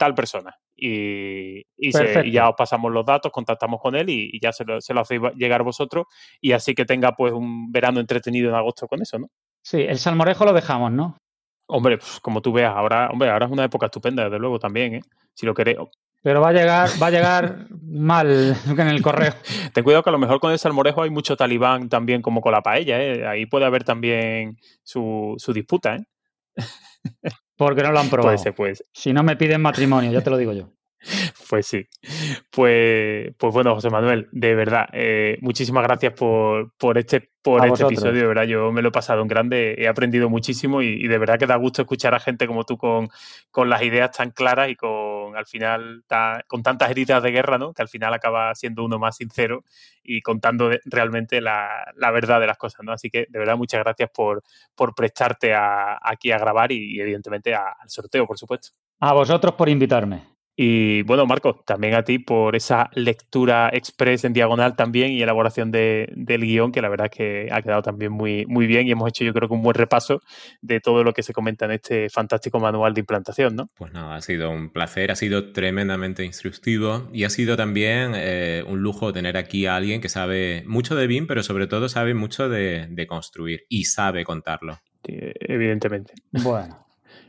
tal 0.00 0.14
persona. 0.14 0.56
Y, 0.74 1.60
y, 1.76 1.92
se- 1.92 1.98
Perfecto. 1.98 2.26
y 2.28 2.32
ya 2.32 2.48
os 2.48 2.54
pasamos 2.56 2.90
los 2.90 3.04
datos, 3.04 3.30
contactamos 3.30 3.80
con 3.82 3.94
él 3.94 4.08
y, 4.08 4.30
y 4.32 4.40
ya 4.40 4.50
se 4.50 4.64
lo, 4.64 4.80
se 4.80 4.94
lo 4.94 5.00
hacéis 5.02 5.20
llegar 5.36 5.62
vosotros 5.62 6.06
y 6.40 6.52
así 6.52 6.74
que 6.74 6.86
tenga 6.86 7.12
pues 7.12 7.34
un 7.34 7.70
verano 7.70 8.00
entretenido 8.00 8.48
en 8.48 8.54
agosto 8.54 8.88
con 8.88 9.02
eso, 9.02 9.18
¿no? 9.18 9.26
Sí, 9.62 9.82
el 9.82 9.98
salmorejo 9.98 10.46
lo 10.46 10.54
dejamos, 10.54 10.90
¿no? 10.90 11.18
Hombre, 11.68 11.98
pues, 11.98 12.18
como 12.20 12.40
tú 12.40 12.50
veas, 12.52 12.74
ahora, 12.74 13.10
hombre, 13.12 13.28
ahora 13.28 13.44
es 13.44 13.52
una 13.52 13.64
época 13.64 13.86
estupenda, 13.86 14.24
desde 14.24 14.38
luego 14.38 14.58
también, 14.58 14.94
¿eh? 14.94 15.00
Si 15.34 15.44
lo 15.44 15.52
queréis. 15.52 15.76
Pero 16.22 16.40
va 16.40 16.48
a 16.48 16.52
llegar, 16.52 16.88
va 17.02 17.06
a 17.08 17.10
llegar 17.10 17.66
mal 17.82 18.56
en 18.78 18.88
el 18.88 19.02
correo. 19.02 19.34
Ten 19.74 19.84
cuidado 19.84 20.02
que 20.02 20.08
a 20.10 20.12
lo 20.12 20.18
mejor 20.18 20.40
con 20.40 20.50
el 20.50 20.58
salmorejo 20.58 21.02
hay 21.02 21.10
mucho 21.10 21.36
talibán 21.36 21.90
también 21.90 22.22
como 22.22 22.40
con 22.40 22.52
la 22.52 22.62
paella, 22.62 23.02
¿eh? 23.02 23.26
Ahí 23.26 23.44
puede 23.44 23.66
haber 23.66 23.84
también 23.84 24.56
su, 24.82 25.34
su 25.36 25.52
disputa, 25.52 25.96
¿eh? 25.96 26.04
Porque 27.66 27.82
no 27.82 27.92
lo 27.92 28.00
han 28.00 28.08
probado. 28.08 28.28
Puede 28.28 28.38
ser, 28.38 28.54
puede 28.54 28.74
ser. 28.76 28.86
Si 28.92 29.12
no 29.12 29.22
me 29.22 29.36
piden 29.36 29.60
matrimonio, 29.60 30.10
ya 30.10 30.22
te 30.22 30.30
lo 30.30 30.38
digo 30.38 30.52
yo. 30.54 30.70
Pues 31.48 31.66
sí. 31.66 31.88
Pues, 32.50 33.34
pues 33.36 33.52
bueno, 33.52 33.74
José 33.74 33.90
Manuel, 33.90 34.28
de 34.30 34.54
verdad, 34.54 34.86
eh, 34.92 35.36
muchísimas 35.40 35.82
gracias 35.82 36.12
por, 36.12 36.72
por 36.76 36.96
este, 36.96 37.30
por 37.42 37.60
A 37.60 37.64
este 37.64 37.70
vosotros. 37.70 37.92
episodio. 37.92 38.20
De 38.22 38.26
verdad, 38.28 38.44
yo 38.44 38.70
me 38.70 38.82
lo 38.82 38.88
he 38.90 38.92
pasado 38.92 39.20
en 39.22 39.26
grande, 39.26 39.74
he 39.76 39.88
aprendido 39.88 40.30
muchísimo 40.30 40.80
y, 40.80 40.88
y 41.04 41.08
de 41.08 41.18
verdad 41.18 41.38
que 41.40 41.46
da 41.46 41.56
gusto 41.56 41.82
escuchar 41.82 42.14
a 42.14 42.20
gente 42.20 42.46
como 42.46 42.64
tú 42.64 42.78
con, 42.78 43.08
con 43.50 43.68
las 43.68 43.82
ideas 43.82 44.12
tan 44.12 44.30
claras 44.30 44.68
y 44.70 44.76
con 44.76 44.90
al 45.36 45.46
final 45.46 46.04
con 46.46 46.62
tantas 46.62 46.90
heridas 46.90 47.22
de 47.22 47.30
guerra, 47.30 47.58
¿no? 47.58 47.72
Que 47.72 47.82
al 47.82 47.88
final 47.88 48.12
acaba 48.14 48.54
siendo 48.54 48.84
uno 48.84 48.98
más 48.98 49.16
sincero 49.16 49.64
y 50.02 50.22
contando 50.22 50.70
realmente 50.84 51.40
la, 51.40 51.92
la 51.96 52.10
verdad 52.10 52.40
de 52.40 52.46
las 52.46 52.58
cosas, 52.58 52.84
¿no? 52.84 52.92
Así 52.92 53.10
que 53.10 53.26
de 53.28 53.38
verdad, 53.38 53.56
muchas 53.56 53.82
gracias 53.82 54.10
por, 54.14 54.42
por 54.74 54.94
prestarte 54.94 55.52
aquí 55.54 56.32
a 56.32 56.38
grabar 56.38 56.72
y, 56.72 56.96
y 56.96 57.00
evidentemente 57.00 57.54
a- 57.54 57.76
al 57.80 57.88
sorteo, 57.90 58.26
por 58.26 58.38
supuesto. 58.38 58.70
A 59.00 59.12
vosotros 59.12 59.54
por 59.54 59.68
invitarme. 59.68 60.24
Y 60.56 61.02
bueno, 61.02 61.24
Marco, 61.26 61.62
también 61.64 61.94
a 61.94 62.02
ti 62.04 62.18
por 62.18 62.54
esa 62.54 62.90
lectura 62.94 63.70
express 63.72 64.24
en 64.24 64.32
diagonal 64.34 64.76
también 64.76 65.10
y 65.12 65.22
elaboración 65.22 65.70
de- 65.70 66.12
del 66.14 66.42
guion, 66.42 66.70
que 66.72 66.82
la 66.82 66.88
verdad 66.90 67.06
es 67.10 67.16
que 67.16 67.48
ha 67.50 67.62
quedado 67.62 67.80
también 67.82 68.12
muy, 68.12 68.44
muy 68.46 68.66
bien 68.66 68.86
y 68.86 68.90
hemos 68.90 69.08
hecho 69.08 69.24
yo 69.24 69.32
creo 69.32 69.48
que 69.48 69.54
un 69.54 69.62
buen 69.62 69.74
repaso 69.74 70.20
de 70.60 70.80
todo 70.80 71.02
lo 71.02 71.14
que 71.14 71.22
se 71.22 71.32
comenta 71.32 71.64
en 71.64 71.70
este 71.72 72.10
fantástico 72.10 72.60
manual 72.60 72.92
de 72.92 73.00
implantación, 73.00 73.56
¿no? 73.56 73.70
Pues 73.76 73.92
nada, 73.92 74.16
ha 74.16 74.20
sido 74.20 74.50
un 74.50 74.70
placer, 74.70 75.10
ha 75.10 75.16
sido 75.16 75.52
tremendamente 75.52 76.24
instructivo 76.24 77.08
y 77.12 77.24
ha 77.24 77.30
sido 77.30 77.56
también 77.56 78.12
eh, 78.14 78.62
un 78.66 78.80
lujo 78.82 79.12
tener 79.14 79.36
aquí 79.38 79.64
a 79.66 79.76
alguien 79.76 80.00
que 80.02 80.08
sabe 80.10 80.62
mucho 80.66 80.94
de 80.94 81.06
BIM, 81.06 81.26
pero 81.26 81.42
sobre 81.42 81.68
todo 81.68 81.88
sabe 81.88 82.12
mucho 82.12 82.48
de, 82.50 82.86
de 82.90 83.06
construir 83.06 83.62
y 83.70 83.84
sabe 83.84 84.24
contarlo. 84.24 84.78
Sí, 85.06 85.16
evidentemente. 85.40 86.12
Bueno. 86.32 86.84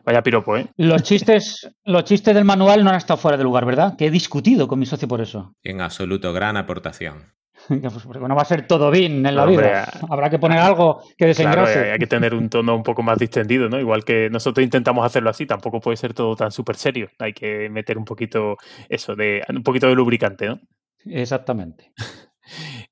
Vaya 0.06 0.22
piropo, 0.24 0.58
¿eh? 0.58 0.68
Los 0.78 1.04
chistes, 1.04 1.70
los 1.86 2.04
chistes 2.04 2.34
del 2.34 2.46
manual 2.46 2.84
no 2.84 2.90
han 2.90 2.96
estado 2.96 3.18
fuera 3.18 3.38
de 3.38 3.44
lugar, 3.44 3.66
¿verdad? 3.66 3.96
Que 3.98 4.08
he 4.08 4.12
discutido 4.12 4.68
con 4.68 4.80
mi 4.80 4.86
socio 4.86 5.08
por 5.08 5.22
eso. 5.22 5.54
En 5.64 5.82
absoluto, 5.82 6.34
gran 6.34 6.58
aportación. 6.58 7.34
Pues 7.68 8.04
porque 8.06 8.28
no 8.28 8.36
va 8.36 8.42
a 8.42 8.46
ser 8.46 8.68
todo 8.68 8.90
bien 8.90 9.26
en 9.26 9.36
la 9.36 9.44
Hombre, 9.44 9.68
vida. 9.68 9.88
Habrá 10.10 10.30
que 10.30 10.40
poner 10.40 10.60
algo 10.60 11.02
que 11.18 11.28
desengrase. 11.28 11.80
hay 11.80 11.90
hay 11.92 12.00
que 12.00 12.08
tener 12.08 12.34
un 12.34 12.50
tono 12.50 12.76
un 12.76 12.84
poco 12.84 13.04
más 13.04 13.18
distendido, 13.18 13.70
¿no? 13.70 13.80
Igual 13.80 14.04
que 14.04 14.30
nosotros 14.30 14.64
intentamos 14.64 15.06
hacerlo 15.06 15.30
así, 15.30 15.46
tampoco 15.46 15.80
puede 15.80 15.98
ser 15.98 16.14
todo 16.14 16.36
tan 16.36 16.52
súper 16.52 16.76
serio. 16.76 17.10
Hay 17.20 17.34
que 17.34 17.70
meter 17.70 17.98
un 17.98 18.06
poquito 18.06 18.58
eso 18.90 19.16
de 19.16 19.44
un 19.50 19.64
poquito 19.64 19.88
de 19.88 19.96
lubricante, 19.96 20.48
¿no? 20.48 20.60
Exactamente. 21.06 21.92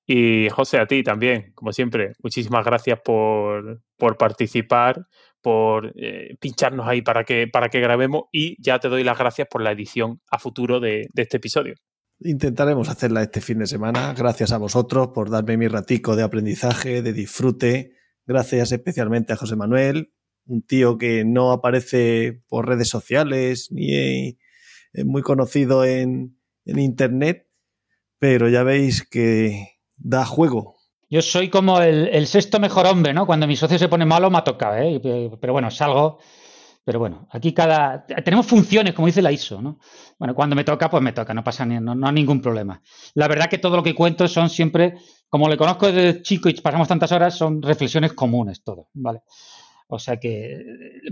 Y 0.05 0.49
José, 0.49 0.79
a 0.79 0.87
ti 0.87 1.03
también, 1.03 1.51
como 1.53 1.71
siempre, 1.71 2.13
muchísimas 2.23 2.65
gracias 2.65 2.99
por, 3.03 3.81
por 3.97 4.17
participar, 4.17 5.05
por 5.41 5.93
eh, 5.95 6.35
pincharnos 6.39 6.87
ahí 6.87 7.01
para 7.01 7.23
que, 7.23 7.47
para 7.47 7.69
que 7.69 7.79
grabemos 7.79 8.23
y 8.31 8.61
ya 8.61 8.79
te 8.79 8.89
doy 8.89 9.03
las 9.03 9.17
gracias 9.17 9.47
por 9.49 9.61
la 9.61 9.71
edición 9.71 10.21
a 10.29 10.39
futuro 10.39 10.79
de, 10.79 11.07
de 11.13 11.21
este 11.21 11.37
episodio. 11.37 11.75
Intentaremos 12.21 12.89
hacerla 12.89 13.23
este 13.23 13.39
fin 13.39 13.59
de 13.59 13.67
semana. 13.67 14.13
Gracias 14.13 14.51
a 14.51 14.57
vosotros 14.57 15.09
por 15.13 15.29
darme 15.29 15.57
mi 15.57 15.67
ratico 15.67 16.15
de 16.15 16.23
aprendizaje, 16.23 17.01
de 17.01 17.13
disfrute. 17.13 17.93
Gracias 18.25 18.71
especialmente 18.71 19.33
a 19.33 19.37
José 19.37 19.55
Manuel, 19.55 20.13
un 20.45 20.61
tío 20.61 20.97
que 20.97 21.23
no 21.25 21.51
aparece 21.51 22.43
por 22.47 22.67
redes 22.67 22.89
sociales 22.89 23.69
ni 23.71 24.37
es 24.93 25.05
muy 25.05 25.21
conocido 25.21 25.85
en, 25.85 26.37
en 26.65 26.79
Internet, 26.79 27.47
pero 28.17 28.49
ya 28.49 28.63
veis 28.63 29.07
que 29.07 29.79
da 29.97 30.25
juego. 30.25 30.78
Yo 31.09 31.21
soy 31.21 31.49
como 31.49 31.81
el, 31.81 32.27
sexto 32.27 32.59
mejor 32.59 32.85
hombre, 32.85 33.13
¿no? 33.13 33.25
Cuando 33.25 33.47
mi 33.47 33.55
socio 33.55 33.79
se 33.79 33.87
pone 33.87 34.05
malo, 34.05 34.29
me 34.29 34.37
ha 34.37 34.43
tocado, 34.43 34.77
¿eh? 34.77 35.01
Pero 35.41 35.53
bueno, 35.53 35.71
salgo. 35.71 36.19
Pero 36.83 36.99
bueno, 36.99 37.27
aquí 37.31 37.53
cada. 37.53 38.05
Tenemos 38.05 38.45
funciones, 38.45 38.93
como 38.93 39.07
dice 39.07 39.21
la 39.21 39.31
ISO, 39.31 39.61
¿no? 39.61 39.79
Bueno, 40.17 40.35
cuando 40.35 40.55
me 40.55 40.63
toca, 40.63 40.89
pues 40.89 41.01
me 41.01 41.11
toca, 41.11 41.33
no 41.33 41.43
pasa 41.43 41.65
ni, 41.65 41.79
no, 41.79 41.95
no 41.95 42.07
hay 42.07 42.13
ningún 42.13 42.41
problema. 42.41 42.81
La 43.15 43.27
verdad 43.27 43.49
que 43.49 43.57
todo 43.57 43.75
lo 43.75 43.83
que 43.83 43.95
cuento 43.95 44.27
son 44.27 44.49
siempre, 44.49 44.95
como 45.29 45.49
le 45.49 45.57
conozco 45.57 45.91
desde 45.91 46.21
chico 46.21 46.47
y 46.47 46.53
pasamos 46.53 46.87
tantas 46.87 47.11
horas, 47.11 47.35
son 47.35 47.61
reflexiones 47.61 48.13
comunes, 48.13 48.63
todo, 48.63 48.89
¿vale? 48.93 49.21
O 49.87 49.97
sea 49.97 50.17
que 50.17 50.53
eh, 50.53 50.65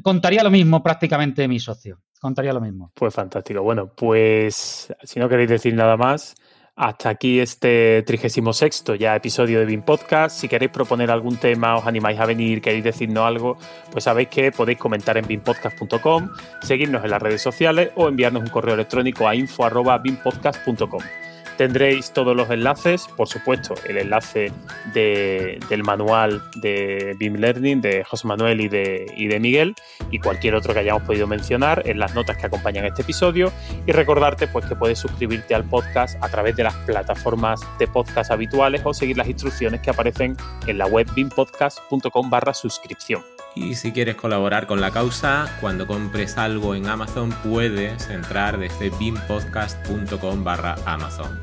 contaría 0.03 0.43
lo 0.43 0.51
mismo 0.51 0.83
prácticamente 0.83 1.47
mi 1.47 1.59
socio. 1.59 1.99
Contaría 2.19 2.53
lo 2.53 2.61
mismo. 2.61 2.91
Pues 2.93 3.13
fantástico. 3.13 3.61
Bueno, 3.63 3.91
pues 3.95 4.93
si 5.03 5.19
no 5.19 5.27
queréis 5.27 5.49
decir 5.49 5.73
nada 5.73 5.97
más, 5.97 6.35
hasta 6.77 7.09
aquí 7.09 7.39
este 7.39 8.03
36 8.03 8.83
ya 8.99 9.15
episodio 9.15 9.59
de 9.59 9.65
BIM 9.65 9.81
Podcast. 9.81 10.39
Si 10.39 10.47
queréis 10.47 10.71
proponer 10.71 11.09
algún 11.09 11.35
tema, 11.37 11.75
os 11.75 11.85
animáis 11.85 12.19
a 12.19 12.25
venir, 12.25 12.61
queréis 12.61 12.83
decirnos 12.83 13.25
algo, 13.25 13.57
pues 13.91 14.03
sabéis 14.03 14.29
que 14.29 14.51
podéis 14.51 14.77
comentar 14.77 15.17
en 15.17 15.27
bimpodcast.com, 15.27 16.29
seguirnos 16.61 17.03
en 17.03 17.09
las 17.09 17.21
redes 17.21 17.41
sociales 17.41 17.89
o 17.95 18.07
enviarnos 18.07 18.43
un 18.43 18.49
correo 18.49 18.75
electrónico 18.75 19.27
a 19.27 19.35
info.bimpodcast.com. 19.35 21.26
Tendréis 21.57 22.13
todos 22.13 22.35
los 22.35 22.51
enlaces, 22.51 23.07
por 23.17 23.27
supuesto, 23.27 23.73
el 23.87 23.97
enlace 23.97 24.51
del 24.93 25.83
manual 25.83 26.43
de 26.57 27.15
BIM 27.17 27.35
Learning 27.35 27.81
de 27.81 28.03
José 28.03 28.27
Manuel 28.27 28.61
y 28.61 28.67
de, 28.67 29.37
Miguel 29.39 29.73
y 30.11 30.19
cualquier 30.19 30.53
otro 30.53 30.73
que 30.73 30.81
hayamos 30.81 31.01
podido 31.01 31.25
mencionar 31.25 31.81
en 31.87 31.97
las 31.97 32.13
notas 32.13 32.37
que 32.37 32.45
acompañan 32.45 32.85
este 32.85 33.01
episodio. 33.01 33.51
Y 33.87 33.91
recordarte 33.91 34.47
pues, 34.47 34.65
que 34.67 34.75
puedes 34.75 34.99
suscribirte 34.99 35.55
al 35.55 35.63
podcast 35.63 36.23
a 36.23 36.29
través 36.29 36.55
de 36.55 36.63
las 36.63 36.75
plataformas 36.85 37.59
de 37.79 37.87
podcast 37.87 38.29
habituales 38.29 38.81
o 38.83 38.93
seguir 38.93 39.17
las 39.17 39.27
instrucciones 39.27 39.81
que 39.81 39.89
aparecen 39.89 40.37
en 40.67 40.77
la 40.77 40.85
web 40.85 41.07
bimpodcast.com 41.15 42.29
barra 42.29 42.53
suscripción. 42.53 43.36
Y 43.59 43.73
si 43.73 43.91
quieres 43.91 44.15
colaborar 44.15 44.67
con 44.67 44.81
la 44.81 44.91
causa, 44.91 45.57
cuando 45.59 45.87
compres 45.87 46.37
algo 46.37 46.75
en 46.75 46.87
Amazon 46.87 47.31
puedes 47.43 48.07
entrar 48.09 48.59
desde 48.59 48.91
bimpodcast.com 48.91 50.43
barra 50.43 50.75
Amazon. 50.85 51.39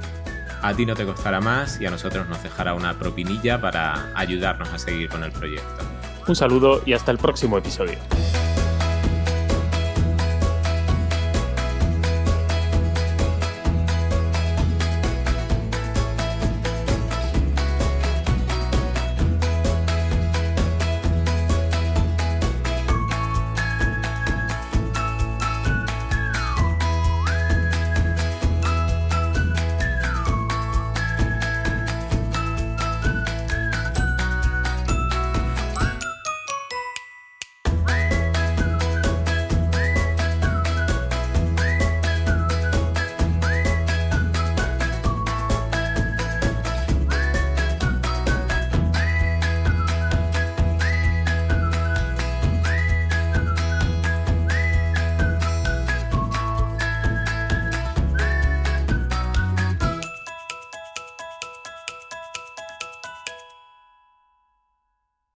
A 0.62 0.72
ti 0.74 0.86
no 0.86 0.94
te 0.94 1.04
costará 1.04 1.40
más 1.40 1.80
y 1.80 1.86
a 1.86 1.90
nosotros 1.90 2.28
nos 2.28 2.40
dejará 2.42 2.74
una 2.74 2.96
propinilla 2.98 3.60
para 3.60 4.12
ayudarnos 4.14 4.72
a 4.72 4.78
seguir 4.78 5.08
con 5.08 5.24
el 5.24 5.32
proyecto. 5.32 5.84
Un 6.26 6.36
saludo 6.36 6.82
y 6.86 6.92
hasta 6.92 7.10
el 7.10 7.18
próximo 7.18 7.58
episodio. 7.58 7.98